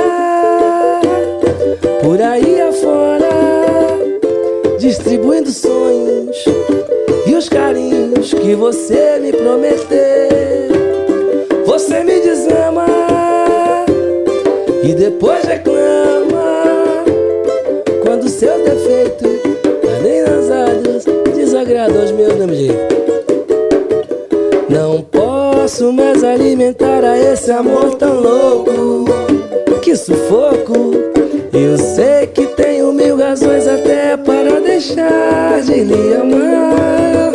por 2.00 2.22
aí 2.22 2.60
afora, 2.60 3.28
distribuindo 4.78 5.50
sonhos 5.50 6.44
e 7.26 7.34
os 7.34 7.48
carinhos 7.48 8.32
que 8.34 8.54
você 8.54 9.18
me 9.20 9.32
prometeu. 9.32 9.96
Você 11.66 12.04
me 12.04 12.20
desama 12.20 12.86
e 14.84 14.94
depois 14.94 15.44
reclama 15.44 17.04
quando 18.04 18.28
seus 18.28 18.62
defeitos 18.62 19.40
nem 20.04 20.22
ousados 20.22 21.04
desagradam 21.34 22.04
os 22.04 22.12
meus 22.12 22.32
do 22.34 22.46
mesmo 22.46 22.54
jeito. 22.54 22.96
Não 24.68 25.05
posso 25.66 25.92
mais 25.92 26.22
alimentar 26.22 27.02
a 27.02 27.18
esse 27.18 27.50
amor 27.50 27.96
tão 27.96 28.20
louco. 28.20 29.04
Que 29.82 29.96
sufoco! 29.96 30.94
Eu 31.52 31.76
sei 31.76 32.28
que 32.28 32.46
tenho 32.54 32.92
mil 32.92 33.16
razões 33.16 33.66
até 33.66 34.16
para 34.16 34.60
deixar 34.60 35.60
de 35.62 35.82
lhe 35.82 36.14
amar. 36.14 37.25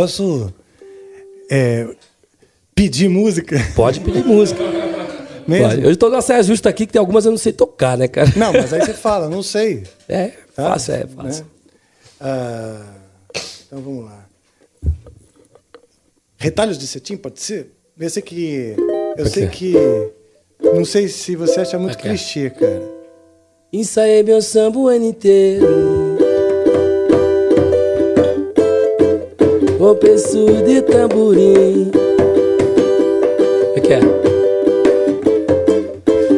Posso 0.00 0.50
é, 1.50 1.86
pedir 2.74 3.10
música? 3.10 3.56
Pode 3.76 4.00
pedir 4.00 4.24
música. 4.24 4.58
Mesmo? 5.46 5.68
Pode. 5.68 5.84
Eu 5.84 5.94
tô 5.94 6.08
numa 6.08 6.22
saia 6.22 6.42
justa 6.42 6.70
aqui 6.70 6.86
que 6.86 6.92
tem 6.94 6.98
algumas 7.00 7.26
eu 7.26 7.30
não 7.30 7.36
sei 7.36 7.52
tocar, 7.52 7.98
né, 7.98 8.08
cara? 8.08 8.32
Não, 8.34 8.50
mas 8.50 8.72
aí 8.72 8.80
você 8.80 8.94
fala, 8.94 9.28
não 9.28 9.42
sei. 9.42 9.84
É, 10.08 10.28
Tá? 10.56 10.70
fácil, 10.70 10.94
é 10.94 11.06
fácil. 11.06 11.44
Né? 11.44 11.50
Ah, 12.18 12.82
então 13.66 13.80
vamos 13.82 14.06
lá. 14.06 14.24
Retalhos 16.38 16.78
de 16.78 16.86
cetim, 16.86 17.18
pode 17.18 17.38
ser? 17.42 17.70
Eu 17.98 18.08
sei 18.08 18.22
que. 18.22 18.74
Eu 19.18 19.26
sei 19.26 19.48
que. 19.48 19.74
Não 20.62 20.84
sei 20.86 21.08
se 21.08 21.36
você 21.36 21.60
acha 21.60 21.78
muito 21.78 21.92
Ok. 21.92 22.08
clichê, 22.08 22.48
cara. 22.48 22.82
Ensaiei 23.70 24.22
meu 24.22 24.40
samba 24.40 24.78
o 24.78 24.88
ano 24.88 25.04
inteiro. 25.04 25.99
Peço 29.94 30.46
de 30.64 30.82
tamborim. 30.82 31.90
O 33.76 33.80
que 33.80 33.92
é? 33.92 34.00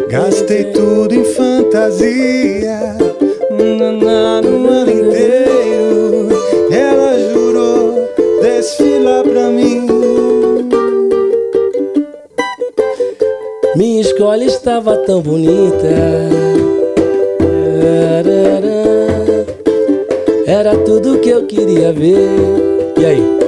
Gastei 0.08 0.64
tudo 0.72 1.14
em 1.14 1.24
fantasia 1.24 2.96
naná, 3.78 4.40
no 4.42 4.68
ano 4.68 4.90
inteiro. 4.90 6.28
Ela 6.70 7.18
jurou 7.32 8.08
desfilar 8.40 9.22
pra 9.22 9.48
mim. 9.48 9.86
Minha 13.76 14.00
escola 14.00 14.44
estava 14.44 14.96
tão 14.98 15.20
bonita. 15.20 15.88
Era 20.46 20.76
tudo 20.78 21.18
que 21.18 21.30
eu 21.30 21.46
queria 21.46 21.92
ver. 21.92 22.28
E 22.98 23.04
aí? 23.04 23.41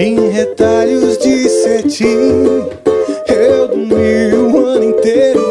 Em 0.00 0.30
retalhos 0.30 1.18
de 1.18 1.48
cetim, 1.48 2.68
eu 3.26 3.66
dormi 3.66 4.32
o 4.32 4.64
ano 4.64 4.84
inteiro. 4.84 5.42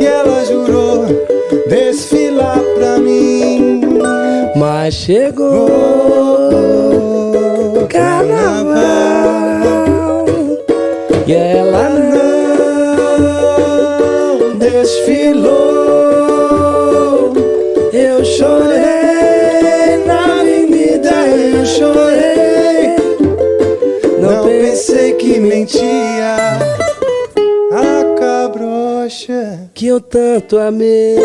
E 0.00 0.06
ela 0.06 0.44
jurou 0.44 1.06
desfilar 1.68 2.60
pra 2.76 2.98
mim. 2.98 3.80
Mas 4.54 4.94
chegou 4.94 5.66
o 7.82 7.86
carnaval 7.88 8.84
e 11.26 11.34
ela 11.34 11.88
não 14.38 14.56
desfilou. 14.56 15.52
Eu 17.92 18.24
chorei. 18.24 18.91
Que 25.32 25.40
mentia 25.40 26.36
a 27.72 28.18
cabrocha. 28.18 29.70
que 29.72 29.86
eu 29.86 29.98
tanto 29.98 30.58
amei. 30.58 31.16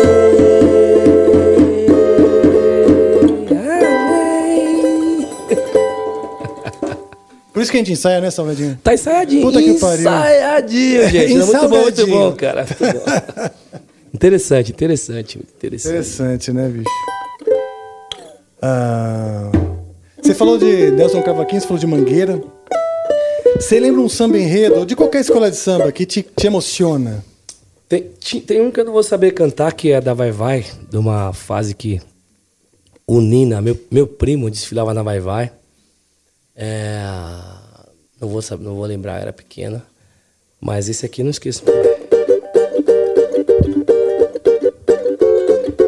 Por 7.52 7.62
isso 7.62 7.70
que 7.70 7.76
a 7.76 7.80
gente 7.80 7.92
ensaia, 7.92 8.20
né, 8.20 8.30
Salvadinho? 8.30 8.78
Tá 8.82 8.94
ensaiadinho. 8.94 9.42
Puta 9.42 9.60
que 9.60 9.74
pariu. 9.74 10.00
Ensaiadinho, 10.00 11.08
gente. 11.10 11.34
muito 11.34 11.68
bom, 11.68 11.82
muito 11.82 12.06
bom, 12.06 12.32
cara. 12.32 12.66
Muito 12.80 12.98
bom. 12.98 13.80
interessante, 14.14 14.72
interessante, 14.72 15.38
interessante. 15.38 15.90
Interessante, 15.92 16.52
né, 16.52 16.68
bicho? 16.68 16.90
Ah, 18.62 19.50
você 20.22 20.32
falou 20.34 20.56
de 20.56 20.92
Nelson 20.92 21.20
Cavaquinho, 21.22 21.60
você 21.60 21.66
falou 21.66 21.80
de 21.80 21.86
Mangueira. 21.86 22.40
Você 23.56 23.80
lembra 23.80 24.00
um 24.00 24.08
samba 24.08 24.38
enredo, 24.38 24.86
de 24.86 24.94
qualquer 24.94 25.20
escola 25.20 25.50
de 25.50 25.56
samba, 25.56 25.90
que 25.92 26.06
te, 26.06 26.22
te 26.22 26.46
emociona? 26.46 27.24
Tem, 27.88 28.02
tem 28.46 28.60
um 28.60 28.70
que 28.70 28.80
eu 28.80 28.84
não 28.84 28.92
vou 28.92 29.02
saber 29.02 29.32
cantar, 29.32 29.72
que 29.72 29.90
é 29.90 30.00
da 30.00 30.12
Vai 30.12 30.30
Vai, 30.30 30.66
de 30.90 30.96
uma 30.96 31.32
fase 31.32 31.74
que 31.74 32.00
o 33.06 33.20
Nina, 33.20 33.62
meu, 33.62 33.78
meu 33.90 34.06
primo, 34.06 34.50
desfilava 34.50 34.92
na 34.92 35.02
Vai 35.02 35.20
Vai. 35.20 35.50
É, 36.54 37.02
não, 38.20 38.28
vou 38.28 38.42
saber, 38.42 38.64
não 38.64 38.74
vou 38.74 38.84
lembrar, 38.84 39.20
era 39.20 39.32
pequena. 39.32 39.82
Mas 40.60 40.88
esse 40.88 41.06
aqui 41.06 41.22
não 41.22 41.30
esqueço. 41.30 41.62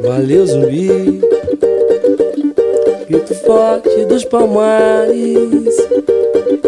Valeu, 0.03 0.47
zumbi. 0.47 1.21
Grito 3.09 3.35
forte 3.35 4.05
dos 4.07 4.25
palmares. 4.25 5.77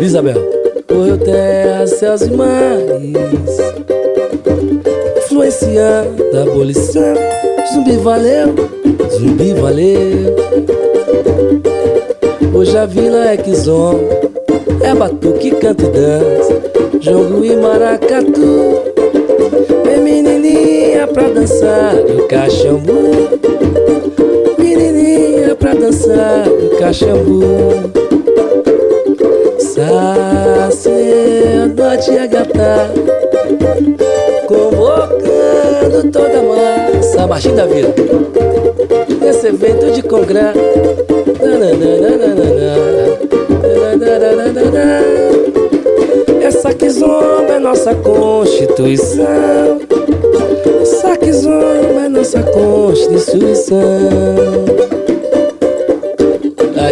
Isabel. 0.00 0.61
Correu 0.92 1.18
terra, 1.18 1.86
céus 1.86 2.22
e 2.22 2.30
mares 2.30 3.72
influenciando 5.32 6.22
a 6.34 6.42
abolição. 6.42 7.14
Zumbi 7.72 7.96
valeu, 7.96 8.54
zumbi 9.10 9.54
valeu. 9.54 10.36
Hoje 12.54 12.76
a 12.76 12.84
vila 12.84 13.30
é 13.30 13.36
que 13.38 13.52
é 14.82 14.94
batuque, 14.94 15.52
canta 15.52 15.84
e 15.84 15.88
dança, 15.88 16.62
jogo 17.00 17.42
e 17.44 17.56
maracatu. 17.56 18.82
Vem 19.84 20.00
menininha 20.00 21.06
pra 21.08 21.28
dançar 21.28 21.94
o 21.94 22.28
cachambu. 22.28 23.30
Menininha 24.58 25.54
pra 25.54 25.72
dançar 25.72 26.46
o 26.46 26.76
cachambu. 26.78 27.40
Sacerdote 29.58 30.61
a 31.92 32.26
gata 32.26 32.90
convocando 34.46 36.10
toda 36.10 36.38
a 36.38 36.42
massa. 36.42 37.26
Martim 37.26 37.54
da 37.54 37.66
Vila. 37.66 37.92
Nesse 39.20 39.48
evento 39.48 39.90
de 39.90 40.02
congresso. 40.02 40.58
Essa 46.42 46.72
que 46.72 46.88
zomba 46.88 47.52
é 47.56 47.58
nossa 47.58 47.94
constituição. 47.94 49.78
Essa 50.80 51.14
que 51.18 51.30
zomba 51.30 52.06
é 52.06 52.08
nossa 52.08 52.42
constituição. 52.42 53.76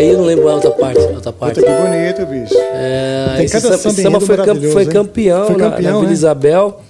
Aí 0.01 0.09
eu 0.09 0.19
não 0.19 0.25
lembro 0.25 0.49
a 0.49 0.55
outra 0.55 0.71
parte. 0.71 1.01
A 1.01 1.09
outra 1.11 1.33
parte. 1.33 1.61
Puta 1.61 1.67
que 1.67 1.83
bonito, 1.83 2.27
bicho. 2.27 2.55
É, 2.57 3.35
Tem 3.37 3.45
esse 3.45 3.61
cada 3.61 3.77
samba, 3.79 3.95
samba 4.03 4.21
foi, 4.21 4.37
cam- 4.37 4.47
maravilhoso, 4.47 4.73
foi 4.75 4.87
campeão, 4.87 5.47
Foi 5.47 5.57
na- 5.57 5.71
campeão, 5.71 5.83
na, 5.93 5.99
Vila 5.99 6.07
né? 6.09 6.13
Isabel. 6.13 6.81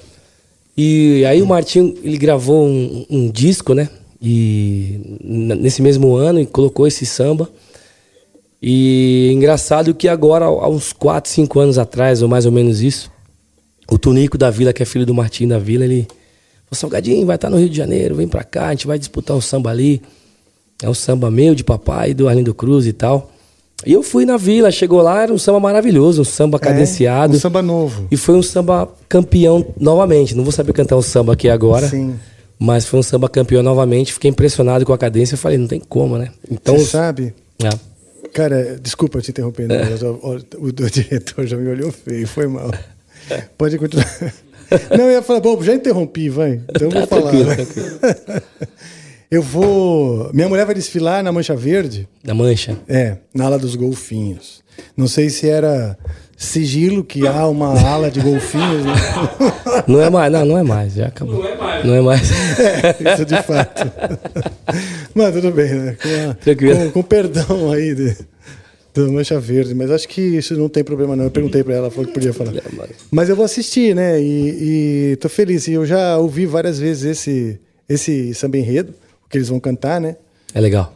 E 0.77 1.25
aí 1.27 1.43
o 1.43 1.47
Martinho, 1.47 1.95
ele 2.03 2.17
gravou 2.17 2.65
um, 2.67 3.05
um 3.11 3.31
disco, 3.31 3.75
né? 3.75 3.89
E 4.23 5.19
nesse 5.23 5.83
mesmo 5.83 6.15
ano, 6.15 6.41
e 6.41 6.47
colocou 6.47 6.87
esse 6.87 7.05
samba. 7.05 7.49
E 8.63 9.31
engraçado 9.35 9.95
que 9.95 10.07
agora, 10.07 10.45
há 10.45 10.69
uns 10.69 10.93
4, 10.93 11.31
5 11.31 11.59
anos 11.59 11.79
atrás, 11.79 12.21
ou 12.23 12.29
mais 12.29 12.45
ou 12.47 12.53
menos 12.53 12.83
isso, 12.83 13.11
o 13.91 13.99
Tunico 13.99 14.37
da 14.37 14.51
Vila, 14.51 14.73
que 14.73 14.83
é 14.83 14.87
filho 14.87 15.07
do 15.07 15.15
Martinho 15.15 15.49
da 15.51 15.59
Vila, 15.59 15.85
ele 15.85 16.03
falou, 16.67 16.75
Salgadinho, 16.75 17.27
vai 17.27 17.37
estar 17.37 17.49
no 17.51 17.57
Rio 17.59 17.71
de 17.71 17.77
Janeiro, 17.77 18.15
vem 18.15 18.29
pra 18.29 18.45
cá, 18.45 18.67
a 18.69 18.71
gente 18.71 18.87
vai 18.87 18.99
disputar 18.99 19.37
um 19.37 19.41
samba 19.41 19.71
ali. 19.71 20.03
É 20.83 20.89
um 20.89 20.95
samba 20.95 21.31
meu, 21.31 21.55
de 21.55 21.63
papai, 21.65 22.15
do 22.15 22.29
Arlindo 22.29 22.55
Cruz 22.55 22.87
e 22.87 22.93
tal. 22.93 23.31
E 23.87 23.93
eu 23.93 24.03
fui 24.03 24.27
na 24.27 24.37
Vila, 24.37 24.71
chegou 24.71 25.01
lá, 25.01 25.23
era 25.23 25.33
um 25.33 25.39
samba 25.39 25.59
maravilhoso, 25.61 26.21
um 26.23 26.25
samba 26.25 26.59
cadenciado. 26.59 27.35
É, 27.35 27.37
um 27.37 27.41
samba 27.41 27.63
novo. 27.63 28.07
E 28.11 28.17
foi 28.17 28.35
um 28.35 28.43
samba 28.43 28.89
campeão 29.09 29.67
novamente. 29.79 30.35
Não 30.35 30.43
vou 30.45 30.53
saber 30.53 30.73
cantar 30.75 30.97
um 30.97 31.03
samba 31.03 31.33
aqui 31.33 31.49
agora. 31.49 31.89
Sim. 31.89 32.15
Mas 32.59 32.85
foi 32.85 33.01
um 33.01 33.03
samba 33.03 33.27
campeão 33.29 33.63
novamente. 33.63 34.13
Fiquei 34.13 34.31
impressionado 34.31 34.85
com 34.85 34.93
a 34.93 34.99
cadência. 34.99 35.35
Eu 35.35 35.39
falei, 35.39 35.57
não 35.57 35.67
tem 35.67 35.81
como, 35.81 36.19
né? 36.19 36.29
Então. 36.51 36.77
Você 36.79 36.85
sabe? 36.87 37.35
é. 37.65 37.71
Cara, 38.35 38.79
desculpa 38.81 39.21
te 39.21 39.31
interromper, 39.33 39.67
né? 39.67 39.89
mas 39.91 40.03
o, 40.03 40.13
o- 40.13 40.67
o 40.69 40.73
diretor 40.91 41.47
já 41.47 41.57
me 41.57 41.69
olhou 41.69 41.91
feio, 41.91 42.29
foi 42.29 42.47
mal. 42.47 42.71
Pode 43.59 43.77
continuar. 43.79 44.07
Não, 44.97 45.07
eu 45.07 45.11
ia 45.13 45.23
falar, 45.23 45.41
bom, 45.41 45.61
já 45.63 45.75
interrompi, 45.75 46.29
vai. 46.29 46.61
Então 46.69 46.87
eu 46.89 46.91
vou 46.91 47.07
Tá 47.07 47.07
falar. 47.09 47.31
tranquilo, 47.31 47.99
vai. 48.01 48.43
Eu 49.31 49.43
vou. 49.43 50.31
Minha 50.33 50.49
mulher 50.49 50.67
vai 50.67 50.75
desfilar 50.75 51.23
na 51.23 51.31
Mancha 51.31 51.55
Verde. 51.55 52.09
Da 52.25 52.35
mancha. 52.35 52.77
É, 52.89 53.17
na 53.35 53.45
ala 53.47 53.59
dos 53.59 53.77
golfinhos. 53.77 54.61
Não 54.97 55.07
sei 55.07 55.31
se 55.31 55.49
era 55.49 55.97
sigilo 56.37 57.05
que 57.05 57.27
há 57.27 57.47
uma 57.47 57.79
ala 57.81 58.11
de 58.11 58.19
golfinhos. 58.21 58.85
Né? 58.85 58.93
Não 59.87 60.01
é 60.01 60.09
mais, 60.11 60.33
não, 60.33 60.45
não 60.45 60.59
é 60.59 60.63
mais. 60.63 60.95
Já 60.95 61.07
acabou. 61.09 61.43
Não 61.43 61.47
é 61.49 61.55
mais. 61.57 61.85
Não 61.87 61.95
é 61.95 62.01
mais. 62.01 62.31
É, 62.59 63.13
isso 63.15 63.25
de 63.25 63.43
fato. 63.43 63.91
Mas 65.15 65.35
tudo 65.35 65.51
bem, 65.53 65.71
né? 65.75 65.97
Com, 66.01 66.31
a- 66.31 66.35
Tranquilo. 66.35 66.77
com, 66.77 66.91
com 66.93 67.03
perdão 67.03 67.73
aí 67.73 67.95
de, 67.95 68.17
do 68.95 69.13
Mancha 69.13 69.39
Verde. 69.39 69.75
Mas 69.75 69.91
acho 69.91 70.09
que 70.09 70.21
isso 70.21 70.57
não 70.57 70.69
tem 70.69 70.83
problema, 70.85 71.15
não. 71.15 71.25
Eu 71.25 71.31
perguntei 71.31 71.63
pra 71.63 71.75
ela, 71.75 71.85
ela 71.87 71.91
falou 71.91 72.07
que 72.07 72.13
podia 72.15 72.33
falar. 72.33 72.53
Mas 73.11 73.29
eu 73.29 73.37
vou 73.37 73.45
assistir, 73.45 73.95
né? 73.95 74.21
E, 74.21 75.13
e 75.13 75.17
tô 75.17 75.29
feliz. 75.29 75.67
E 75.69 75.73
eu 75.75 75.85
já 75.87 76.17
ouvi 76.19 76.47
várias 76.47 76.79
vezes 76.79 77.05
esse, 77.05 77.61
esse 77.89 78.35
samba 78.35 78.59
enredo, 78.59 78.95
que 79.31 79.39
eles 79.39 79.49
vão 79.49 79.59
cantar, 79.61 80.01
né? 80.01 80.17
É 80.53 80.61
legal. 80.61 80.93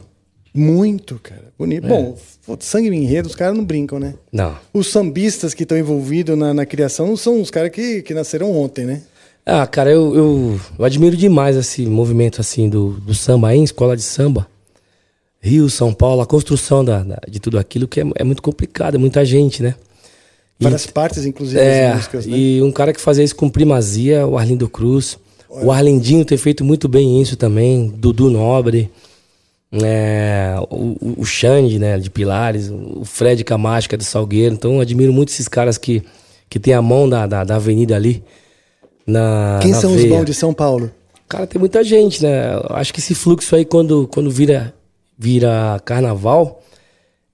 Muito, 0.53 1.19
cara. 1.21 1.51
Bonito. 1.57 1.87
Bom, 1.87 2.15
sangue 2.59 2.89
e 2.89 2.95
enredo, 2.95 3.27
os 3.27 3.35
caras 3.35 3.57
não 3.57 3.63
brincam, 3.65 3.99
né? 3.99 4.13
Não. 4.31 4.55
Os 4.73 4.87
sambistas 4.87 5.53
que 5.53 5.63
estão 5.63 5.77
envolvidos 5.77 6.37
na, 6.37 6.53
na 6.53 6.65
criação 6.65 7.15
são 7.17 7.41
os 7.41 7.49
caras 7.49 7.71
que, 7.71 8.01
que 8.01 8.13
nasceram 8.13 8.51
ontem, 8.55 8.85
né? 8.85 9.01
Ah, 9.45 9.67
cara, 9.67 9.91
eu, 9.91 10.15
eu, 10.15 10.59
eu 10.79 10.85
admiro 10.85 11.15
demais 11.15 11.55
esse 11.55 11.85
movimento 11.85 12.41
assim 12.41 12.67
do, 12.69 12.91
do 12.91 13.13
samba 13.13 13.53
em 13.55 13.63
escola 13.63 13.95
de 13.95 14.01
samba. 14.01 14.47
Rio, 15.41 15.69
São 15.69 15.93
Paulo, 15.93 16.21
a 16.21 16.25
construção 16.25 16.83
da, 16.83 17.03
da- 17.03 17.21
de 17.29 17.39
tudo 17.39 17.59
aquilo 17.59 17.87
que 17.87 18.01
é, 18.01 18.03
é 18.15 18.23
muito 18.23 18.41
complicado, 18.41 18.95
é 18.95 18.97
muita 18.97 19.23
gente, 19.23 19.61
né? 19.61 19.75
E- 20.59 20.63
Várias 20.63 20.87
partes, 20.87 21.25
inclusive, 21.25 21.59
É, 21.59 21.93
músicas, 21.93 22.25
né? 22.25 22.35
e 22.35 22.61
um 22.63 22.71
cara 22.71 22.91
que 22.93 22.99
fazia 23.01 23.23
isso 23.23 23.35
com 23.35 23.47
primazia, 23.49 24.25
o 24.25 24.37
Arlindo 24.37 24.67
Cruz. 24.69 25.19
O 25.63 25.71
Arlindinho 25.71 26.25
tem 26.25 26.37
feito 26.37 26.63
muito 26.63 26.87
bem 26.87 27.21
isso 27.21 27.35
também, 27.37 27.87
Dudu 27.95 28.29
Nobre, 28.29 28.89
é, 29.71 30.55
o, 30.69 31.15
o- 31.21 31.25
Xande, 31.25 31.79
né, 31.79 31.97
de 31.97 32.09
Pilares, 32.09 32.69
o 32.69 33.03
Fred 33.03 33.43
Camacho, 33.43 33.89
que 33.89 33.95
é 33.95 33.97
do 33.97 34.03
Salgueiro. 34.03 34.53
Então 34.53 34.75
eu 34.75 34.79
admiro 34.81 35.11
muito 35.11 35.29
esses 35.29 35.47
caras 35.47 35.77
que, 35.77 36.03
que 36.49 36.59
tem 36.59 36.73
a 36.73 36.81
mão 36.81 37.07
da, 37.09 37.25
da, 37.27 37.43
da 37.43 37.55
avenida 37.55 37.95
ali. 37.95 38.23
Na, 39.05 39.59
Quem 39.61 39.71
na 39.71 39.79
são 39.81 39.91
os 39.93 40.01
veia. 40.01 40.09
bons 40.15 40.25
de 40.25 40.33
São 40.33 40.53
Paulo? 40.53 40.89
Cara, 41.27 41.45
tem 41.47 41.59
muita 41.59 41.83
gente, 41.83 42.23
né? 42.23 42.59
Acho 42.69 42.93
que 42.93 42.99
esse 42.99 43.13
fluxo 43.15 43.55
aí, 43.55 43.65
quando, 43.65 44.07
quando 44.07 44.29
vira, 44.31 44.73
vira 45.17 45.81
carnaval, 45.83 46.61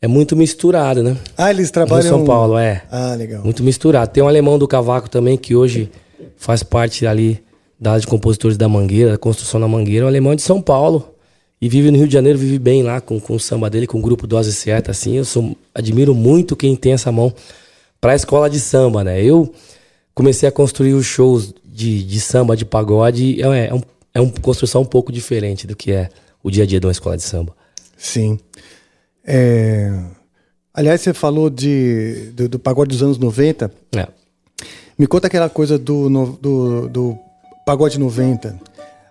é 0.01 0.07
muito 0.07 0.35
misturado, 0.35 1.03
né? 1.03 1.15
Ah, 1.37 1.51
eles 1.51 1.69
trabalham... 1.71 2.09
São 2.09 2.25
Paulo, 2.25 2.57
é. 2.57 2.83
Ah, 2.89 3.13
legal. 3.15 3.43
Muito 3.43 3.63
misturado. 3.63 4.11
Tem 4.11 4.23
um 4.23 4.27
alemão 4.27 4.57
do 4.57 4.67
cavaco 4.67 5.09
também, 5.09 5.37
que 5.37 5.55
hoje 5.55 5.91
faz 6.37 6.63
parte 6.63 7.05
ali 7.05 7.43
da 7.81 7.91
área 7.91 8.01
de 8.01 8.05
compositores 8.07 8.55
da 8.57 8.69
Mangueira, 8.69 9.11
da 9.11 9.17
construção 9.17 9.59
da 9.59 9.67
Mangueira. 9.67 10.05
Um 10.05 10.07
alemão 10.07 10.35
de 10.35 10.43
São 10.43 10.61
Paulo. 10.61 11.15
E 11.59 11.67
vive 11.67 11.91
no 11.91 11.97
Rio 11.97 12.07
de 12.07 12.13
Janeiro, 12.13 12.37
vive 12.39 12.57
bem 12.57 12.81
lá 12.83 13.01
com, 13.01 13.19
com 13.19 13.35
o 13.35 13.39
samba 13.39 13.69
dele, 13.69 13.85
com 13.87 13.99
o 13.99 14.01
grupo 14.01 14.25
Dose 14.27 14.51
Certa, 14.53 14.91
assim. 14.91 15.17
Eu 15.17 15.25
sou, 15.25 15.55
admiro 15.75 16.13
muito 16.15 16.55
quem 16.55 16.75
tem 16.75 16.93
essa 16.93 17.11
mão 17.11 17.33
pra 17.99 18.15
escola 18.15 18.49
de 18.49 18.59
samba, 18.59 19.03
né? 19.03 19.23
Eu 19.23 19.51
comecei 20.13 20.47
a 20.47 20.51
construir 20.51 20.93
os 20.93 21.05
shows 21.05 21.53
de, 21.65 22.03
de 22.03 22.19
samba, 22.19 22.55
de 22.55 22.65
pagode. 22.65 23.41
É, 23.41 23.67
é, 23.67 23.73
um, 23.73 23.81
é 24.13 24.21
uma 24.21 24.31
construção 24.41 24.81
um 24.81 24.85
pouco 24.85 25.11
diferente 25.11 25.67
do 25.67 25.75
que 25.75 25.91
é 25.91 26.09
o 26.43 26.49
dia 26.49 26.63
a 26.63 26.67
dia 26.67 26.79
de 26.79 26.85
uma 26.87 26.91
escola 26.91 27.15
de 27.15 27.23
samba. 27.23 27.55
Sim. 27.97 28.39
É, 29.25 29.93
Aliás, 30.73 31.01
você 31.01 31.13
falou 31.13 31.49
de, 31.49 32.31
do, 32.33 32.47
do 32.49 32.57
pagode 32.59 32.89
dos 32.89 33.03
anos 33.03 33.17
90. 33.17 33.69
É. 33.95 34.07
Me 34.97 35.05
conta 35.05 35.27
aquela 35.27 35.49
coisa 35.49 35.77
do, 35.77 36.09
no- 36.09 36.37
do, 36.41 36.87
do 36.89 37.19
pagode 37.71 37.97
90. 37.97 38.59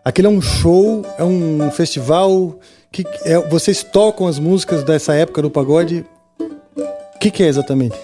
Aquele 0.04 0.26
é 0.26 0.30
um 0.30 0.42
show, 0.42 1.02
é 1.16 1.24
um 1.24 1.70
festival 1.70 2.60
que 2.92 3.06
é, 3.24 3.38
vocês 3.48 3.82
tocam 3.82 4.26
as 4.26 4.38
músicas 4.38 4.84
dessa 4.84 5.14
época 5.14 5.40
do 5.40 5.50
pagode. 5.50 6.04
O 6.38 7.18
que, 7.18 7.30
que 7.30 7.42
é 7.42 7.46
exatamente? 7.46 7.96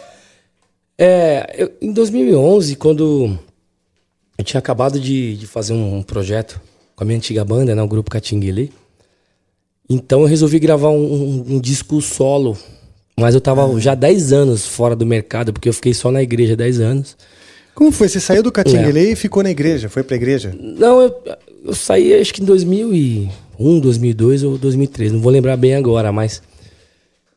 É, 0.97 1.57
eu, 1.59 1.73
em 1.83 1.93
2011, 1.93 2.75
quando 2.77 3.39
eu 4.39 4.45
tinha 4.45 4.59
acabado 4.59 4.99
de, 4.99 5.37
de 5.37 5.47
fazer 5.47 5.75
um, 5.75 6.03
projeto 6.03 6.59
com 6.95 7.05
a 7.05 7.07
minha 7.07 7.19
antiga 7.19 7.45
banda, 7.45 7.75
né, 7.75 7.83
o 7.83 7.89
grupo 7.89 8.11
Catinguele, 8.11 8.73
então 9.91 10.23
eu 10.23 10.27
resolvi 10.27 10.59
gravar 10.59 10.89
um, 10.89 11.05
um, 11.05 11.45
um 11.57 11.61
disco 11.61 12.01
solo. 12.01 12.57
Mas 13.15 13.35
eu 13.35 13.43
tava 13.43 13.67
ah. 13.67 13.79
já 13.79 13.95
10 13.95 14.33
anos 14.33 14.67
fora 14.67 14.97
do 14.97 15.05
mercado, 15.05 15.53
porque 15.53 15.69
eu 15.69 15.75
fiquei 15.75 15.93
só 15.93 16.11
na 16.11 16.23
igreja 16.23 16.57
10 16.57 16.81
anos. 16.81 17.15
Como 17.77 17.93
foi? 17.93 18.09
Você 18.09 18.19
saiu 18.19 18.43
do 18.43 18.51
Catinguele 18.51 19.01
é. 19.01 19.13
e 19.13 19.15
ficou 19.15 19.43
na 19.43 19.51
igreja? 19.51 19.91
Foi 19.91 20.03
pra 20.03 20.17
igreja? 20.17 20.53
Não, 20.59 21.03
eu, 21.03 21.15
eu 21.63 21.75
saí 21.75 22.19
acho 22.19 22.33
que 22.33 22.43
em 22.43 22.47
2001, 22.47 23.81
2002 23.81 24.43
ou 24.45 24.57
2003, 24.57 25.13
não 25.13 25.21
vou 25.21 25.31
lembrar 25.31 25.59
bem 25.59 25.75
agora, 25.75 26.11
mas... 26.11 26.43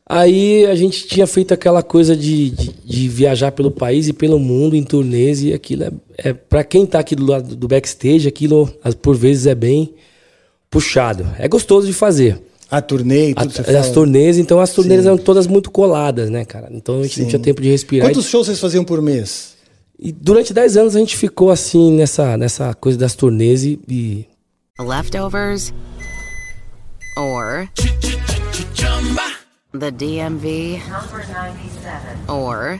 Aí 0.06 0.66
a 0.66 0.74
gente 0.74 1.06
tinha 1.06 1.26
feito 1.26 1.54
aquela 1.54 1.84
coisa 1.84 2.16
de, 2.16 2.50
de, 2.50 2.74
de 2.84 3.08
viajar 3.08 3.52
pelo 3.52 3.70
país 3.70 4.08
e 4.08 4.12
pelo 4.12 4.40
mundo 4.40 4.74
em 4.74 4.82
turnês 4.82 5.40
e 5.40 5.52
aquilo 5.52 5.84
é, 5.84 5.92
é 6.18 6.32
para 6.32 6.64
quem 6.64 6.84
tá 6.84 6.98
aqui 6.98 7.14
do 7.14 7.24
lado 7.24 7.54
do 7.54 7.68
backstage, 7.68 8.26
aquilo 8.26 8.66
por 9.00 9.14
vezes 9.14 9.46
é 9.46 9.54
bem 9.54 9.94
puxado. 10.68 11.28
É 11.38 11.46
gostoso 11.46 11.86
de 11.86 11.92
fazer. 11.92 12.40
A 12.68 12.80
turnê 12.80 13.30
e 13.30 13.34
tudo 13.34 13.52
a, 13.68 13.78
As 13.78 13.90
turnês, 13.92 14.38
então 14.38 14.58
as 14.58 14.72
turnês 14.72 15.02
Sim. 15.02 15.06
eram 15.06 15.18
todas 15.18 15.46
muito 15.46 15.70
coladas, 15.70 16.28
né, 16.28 16.44
cara? 16.44 16.68
Então 16.72 16.98
a 16.98 17.02
gente 17.02 17.14
Sim. 17.14 17.22
não 17.22 17.28
tinha 17.28 17.40
tempo 17.40 17.60
de 17.62 17.68
respirar. 17.68 18.08
Quantos 18.08 18.26
shows 18.26 18.46
vocês 18.46 18.58
faziam 18.58 18.82
por 18.82 19.00
mês? 19.00 19.59
E 20.02 20.12
durante 20.12 20.54
10 20.54 20.78
anos 20.78 20.96
a 20.96 20.98
gente 20.98 21.14
ficou 21.14 21.50
assim 21.50 21.92
nessa, 21.92 22.34
nessa 22.38 22.72
coisa 22.72 22.96
das 22.96 23.14
turnês 23.14 23.64
e. 23.64 23.78
e... 23.86 24.26
Leftovers 24.78 25.74
or 27.18 27.68
the 29.74 29.90
DMV 29.90 30.80
or 32.28 32.78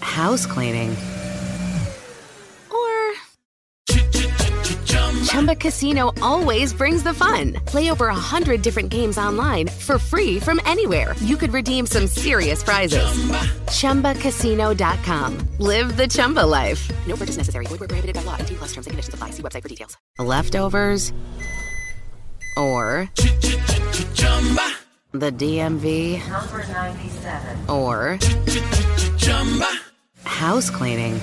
house 0.00 0.44
cleaning. 0.44 0.94
Chumba 5.36 5.54
Casino 5.54 6.12
always 6.22 6.72
brings 6.72 7.02
the 7.02 7.12
fun. 7.12 7.52
Play 7.66 7.90
over 7.90 8.08
a 8.08 8.14
hundred 8.14 8.62
different 8.62 8.88
games 8.88 9.18
online 9.18 9.68
for 9.68 9.98
free 9.98 10.40
from 10.40 10.62
anywhere. 10.64 11.14
You 11.20 11.36
could 11.36 11.52
redeem 11.52 11.84
some 11.84 12.06
serious 12.06 12.62
prizes. 12.62 13.04
Chumba. 13.68 14.14
ChumbaCasino.com. 14.14 15.48
Live 15.58 15.98
the 15.98 16.08
Chumba 16.08 16.40
life. 16.40 16.90
No 17.06 17.16
purchase 17.16 17.36
necessary. 17.36 17.66
Void 17.66 17.80
prohibited 17.80 18.16
by 18.16 18.22
law. 18.22 18.36
T 18.38 18.54
plus 18.54 18.68
terms 18.72 18.86
and 18.86 18.92
conditions 18.92 19.12
apply. 19.12 19.32
See 19.32 19.42
website 19.42 19.62
for 19.62 19.68
details. 19.68 19.98
Leftovers 20.18 21.12
or 22.56 23.10
the 25.12 25.30
DMV 25.32 26.30
number 26.30 26.66
ninety-seven 26.72 27.68
or 27.68 28.18
house 30.24 30.70
cleaning. 30.70 31.20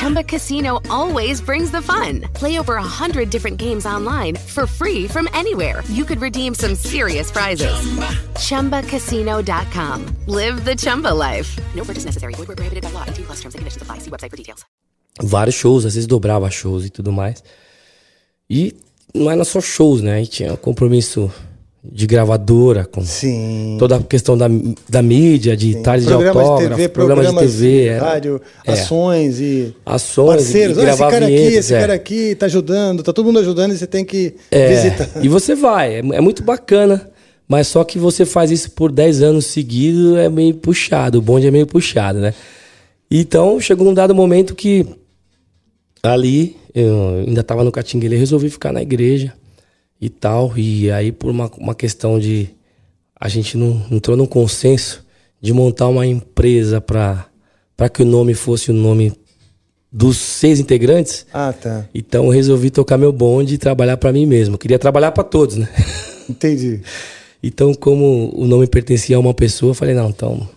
Chumba 0.00 0.24
Casino 0.24 0.80
always 0.88 1.42
brings 1.42 1.70
the 1.70 1.82
fun. 1.82 2.22
Play 2.32 2.58
over 2.58 2.76
a 2.76 2.82
hundred 2.82 3.28
different 3.28 3.58
games 3.58 3.84
online 3.84 4.34
for 4.34 4.66
free 4.66 5.06
from 5.06 5.28
anywhere. 5.34 5.82
You 5.88 6.06
could 6.06 6.22
redeem 6.22 6.54
some 6.54 6.74
serious 6.74 7.30
prizes. 7.30 7.70
Chumba. 8.38 8.80
ChumbaCasino.com. 8.80 10.06
Live 10.26 10.64
the 10.64 10.74
Chumba 10.74 11.12
life. 11.12 11.54
No 11.76 11.84
purchase 11.84 12.06
necessary. 12.06 12.32
Void 12.34 12.56
prohibited 12.56 12.82
by 12.82 12.92
law. 12.92 13.04
T 13.12 13.22
plus 13.22 13.42
terms 13.42 13.54
and 13.54 13.60
conditions 13.60 13.82
apply. 13.82 13.98
See 13.98 14.10
website 14.10 14.30
for 14.30 14.38
details. 14.38 14.64
Vários 15.22 15.54
shows, 15.54 15.84
às 15.84 15.94
vezes 15.94 16.06
dobrava 16.06 16.50
shows 16.50 16.86
e 16.86 16.90
tudo 16.90 17.12
mais. 17.12 17.44
E 18.48 18.74
não 19.14 19.30
era 19.30 19.44
só 19.44 19.60
shows, 19.60 20.00
né? 20.00 20.14
A 20.14 20.18
gente 20.20 20.30
tinha 20.30 20.54
um 20.54 20.56
compromisso 20.56 21.30
de 21.82 22.06
gravadora, 22.06 22.84
com 22.84 23.02
Sim. 23.02 23.76
toda 23.78 23.96
a 23.96 24.02
questão 24.02 24.36
da, 24.36 24.48
da 24.88 25.00
mídia, 25.00 25.56
de 25.56 25.72
Sim. 25.72 25.82
tarde 25.82 26.06
de 26.06 26.12
autógrafo, 26.12 26.58
de 26.58 26.68
TV, 26.68 26.88
programas, 26.88 27.24
programas 27.24 27.52
de 27.52 27.58
TV, 27.58 27.84
era, 27.86 28.04
rádio, 28.04 28.40
é. 28.66 28.72
ações 28.72 29.40
e 29.40 29.74
ações 29.84 30.36
parceiros. 30.36 30.76
E, 30.76 30.80
e 30.80 30.84
esse 30.84 30.98
cara 30.98 31.26
aqui, 31.26 31.34
esse 31.34 31.74
é. 31.74 31.80
cara 31.80 31.94
aqui 31.94 32.34
tá 32.34 32.46
ajudando, 32.46 33.02
tá 33.02 33.12
todo 33.12 33.24
mundo 33.24 33.38
ajudando 33.38 33.72
e 33.72 33.78
você 33.78 33.86
tem 33.86 34.04
que 34.04 34.34
é. 34.50 34.68
visitar. 34.68 35.08
E 35.22 35.28
você 35.28 35.54
vai, 35.54 35.94
é, 35.94 35.98
é, 35.98 36.20
muito 36.20 36.42
bacana, 36.42 37.10
mas 37.48 37.66
só 37.66 37.82
que 37.82 37.98
você 37.98 38.26
faz 38.26 38.50
isso 38.50 38.70
por 38.72 38.92
10 38.92 39.22
anos 39.22 39.46
seguidos 39.46 40.18
é 40.18 40.28
meio 40.28 40.54
puxado, 40.54 41.18
o 41.18 41.22
bonde 41.22 41.46
é 41.46 41.50
meio 41.50 41.66
puxado, 41.66 42.18
né? 42.18 42.34
Então 43.10 43.58
chegou 43.58 43.88
um 43.88 43.94
dado 43.94 44.14
momento 44.14 44.54
que 44.54 44.86
ali 46.02 46.56
eu 46.74 47.24
ainda 47.26 47.40
estava 47.40 47.64
no 47.64 47.72
Catinguele, 47.72 48.16
resolvi 48.16 48.50
ficar 48.50 48.70
na 48.70 48.82
igreja 48.82 49.32
e 50.00 50.08
tal. 50.08 50.56
E 50.56 50.90
aí, 50.90 51.12
por 51.12 51.30
uma, 51.30 51.50
uma 51.58 51.74
questão 51.74 52.18
de. 52.18 52.48
A 53.18 53.28
gente 53.28 53.56
não 53.56 53.84
entrou 53.90 54.16
num 54.16 54.26
consenso 54.26 55.04
de 55.40 55.52
montar 55.52 55.88
uma 55.88 56.06
empresa 56.06 56.80
para 56.80 57.28
que 57.92 58.02
o 58.02 58.06
nome 58.06 58.32
fosse 58.32 58.70
o 58.70 58.74
nome 58.74 59.12
dos 59.92 60.16
seis 60.16 60.60
integrantes. 60.60 61.26
Ah, 61.32 61.52
tá. 61.52 61.86
Então 61.94 62.26
eu 62.26 62.30
resolvi 62.30 62.70
tocar 62.70 62.96
meu 62.96 63.12
bonde 63.12 63.54
e 63.54 63.58
trabalhar 63.58 63.96
para 63.96 64.12
mim 64.12 64.26
mesmo. 64.26 64.54
Eu 64.54 64.58
queria 64.58 64.78
trabalhar 64.78 65.12
para 65.12 65.24
todos, 65.24 65.56
né? 65.56 65.68
Entendi. 66.28 66.80
então, 67.42 67.74
como 67.74 68.30
o 68.34 68.46
nome 68.46 68.66
pertencia 68.68 69.16
a 69.16 69.20
uma 69.20 69.34
pessoa, 69.34 69.70
eu 69.70 69.74
falei, 69.74 69.94
não, 69.94 70.10
então. 70.10 70.48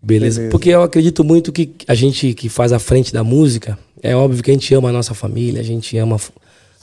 Beleza. 0.00 0.36
beleza. 0.36 0.50
Porque 0.50 0.70
eu 0.70 0.82
acredito 0.82 1.24
muito 1.24 1.50
que 1.50 1.74
a 1.88 1.94
gente 1.94 2.32
que 2.34 2.48
faz 2.48 2.72
a 2.72 2.78
frente 2.78 3.12
da 3.12 3.24
música, 3.24 3.76
é 4.02 4.14
óbvio 4.14 4.42
que 4.42 4.50
a 4.50 4.54
gente 4.54 4.72
ama 4.74 4.90
a 4.90 4.92
nossa 4.92 5.14
família, 5.14 5.60
a 5.60 5.64
gente 5.64 5.96
ama 5.96 6.16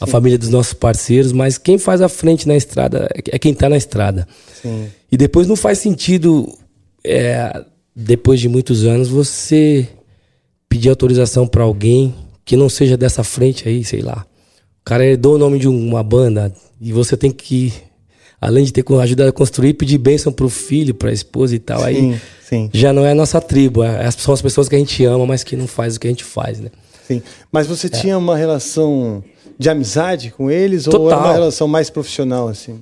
a 0.01 0.07
família 0.07 0.37
dos 0.37 0.49
nossos 0.49 0.73
parceiros, 0.73 1.31
mas 1.31 1.59
quem 1.59 1.77
faz 1.77 2.01
a 2.01 2.09
frente 2.09 2.47
na 2.47 2.57
estrada 2.57 3.07
é 3.13 3.37
quem 3.37 3.51
está 3.51 3.69
na 3.69 3.77
estrada. 3.77 4.27
Sim. 4.59 4.87
E 5.11 5.15
depois 5.15 5.47
não 5.47 5.55
faz 5.55 5.77
sentido, 5.77 6.51
é, 7.03 7.63
depois 7.95 8.39
de 8.39 8.49
muitos 8.49 8.83
anos, 8.83 9.09
você 9.09 9.87
pedir 10.67 10.89
autorização 10.89 11.45
para 11.45 11.63
alguém 11.63 12.15
que 12.43 12.57
não 12.57 12.67
seja 12.67 12.97
dessa 12.97 13.23
frente 13.23 13.69
aí, 13.69 13.83
sei 13.83 14.01
lá. 14.01 14.25
O 14.81 14.83
cara 14.83 15.05
herdou 15.05 15.35
o 15.35 15.37
nome 15.37 15.59
de 15.59 15.67
uma 15.67 16.01
banda 16.01 16.51
e 16.79 16.91
você 16.91 17.15
tem 17.15 17.29
que, 17.29 17.71
além 18.39 18.63
de 18.63 18.73
ter 18.73 18.83
ajudado 18.99 19.29
a 19.29 19.33
construir, 19.33 19.75
pedir 19.75 19.99
bênção 19.99 20.33
pro 20.33 20.49
filho, 20.49 20.95
pra 20.95 21.13
esposa 21.13 21.55
e 21.55 21.59
tal. 21.59 21.81
Sim, 21.81 21.85
aí 21.85 22.21
sim. 22.43 22.69
já 22.73 22.91
não 22.91 23.05
é 23.05 23.11
a 23.11 23.15
nossa 23.15 23.39
tribo. 23.39 23.83
É, 23.83 24.09
são 24.09 24.33
as 24.33 24.41
pessoas 24.41 24.67
que 24.67 24.75
a 24.75 24.79
gente 24.79 25.05
ama, 25.05 25.27
mas 25.27 25.43
que 25.43 25.55
não 25.55 25.67
faz 25.67 25.95
o 25.95 25.99
que 25.99 26.07
a 26.07 26.09
gente 26.09 26.23
faz, 26.23 26.59
né? 26.59 26.71
Sim. 27.07 27.21
Mas 27.51 27.67
você 27.67 27.85
é. 27.85 27.89
tinha 27.91 28.17
uma 28.17 28.35
relação 28.35 29.23
de 29.61 29.69
amizade 29.69 30.33
com 30.35 30.49
eles 30.49 30.85
Total. 30.85 31.01
ou 31.01 31.11
era 31.11 31.19
uma 31.19 31.33
relação 31.33 31.67
mais 31.67 31.89
profissional 31.89 32.47
assim? 32.47 32.81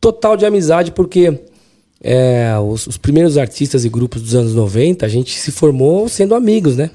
Total 0.00 0.36
de 0.36 0.44
amizade 0.44 0.92
porque 0.92 1.40
é, 2.02 2.52
os, 2.62 2.86
os, 2.86 2.98
primeiros 2.98 3.38
artistas 3.38 3.84
e 3.84 3.88
grupos 3.88 4.20
dos 4.20 4.34
anos 4.34 4.54
90 4.54 5.04
a 5.04 5.08
gente 5.08 5.38
se 5.38 5.50
formou 5.50 6.08
sendo 6.08 6.34
amigos, 6.34 6.76
né? 6.76 6.90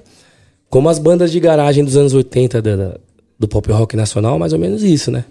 Como 0.70 0.90
as 0.90 1.00
bandas 1.00 1.32
de 1.32 1.40
garagem 1.40 1.84
dos 1.84 1.98
anos 1.98 2.14
80 2.14 2.62
da, 2.62 2.98
do 3.38 3.48
pop 3.48 3.72
rock 3.72 3.96
nacional, 3.96 4.38
mais 4.38 4.54
ou 4.54 4.60
menos 4.60 4.84
isso, 4.84 5.10
né? 5.10 5.26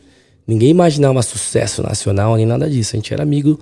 Ninguém 0.46 0.70
imaginava 0.70 1.22
sucesso 1.22 1.82
nacional 1.82 2.36
nem 2.36 2.46
nada 2.46 2.68
disso. 2.68 2.94
A 2.94 2.98
gente 2.98 3.14
era 3.14 3.22
amigo 3.22 3.58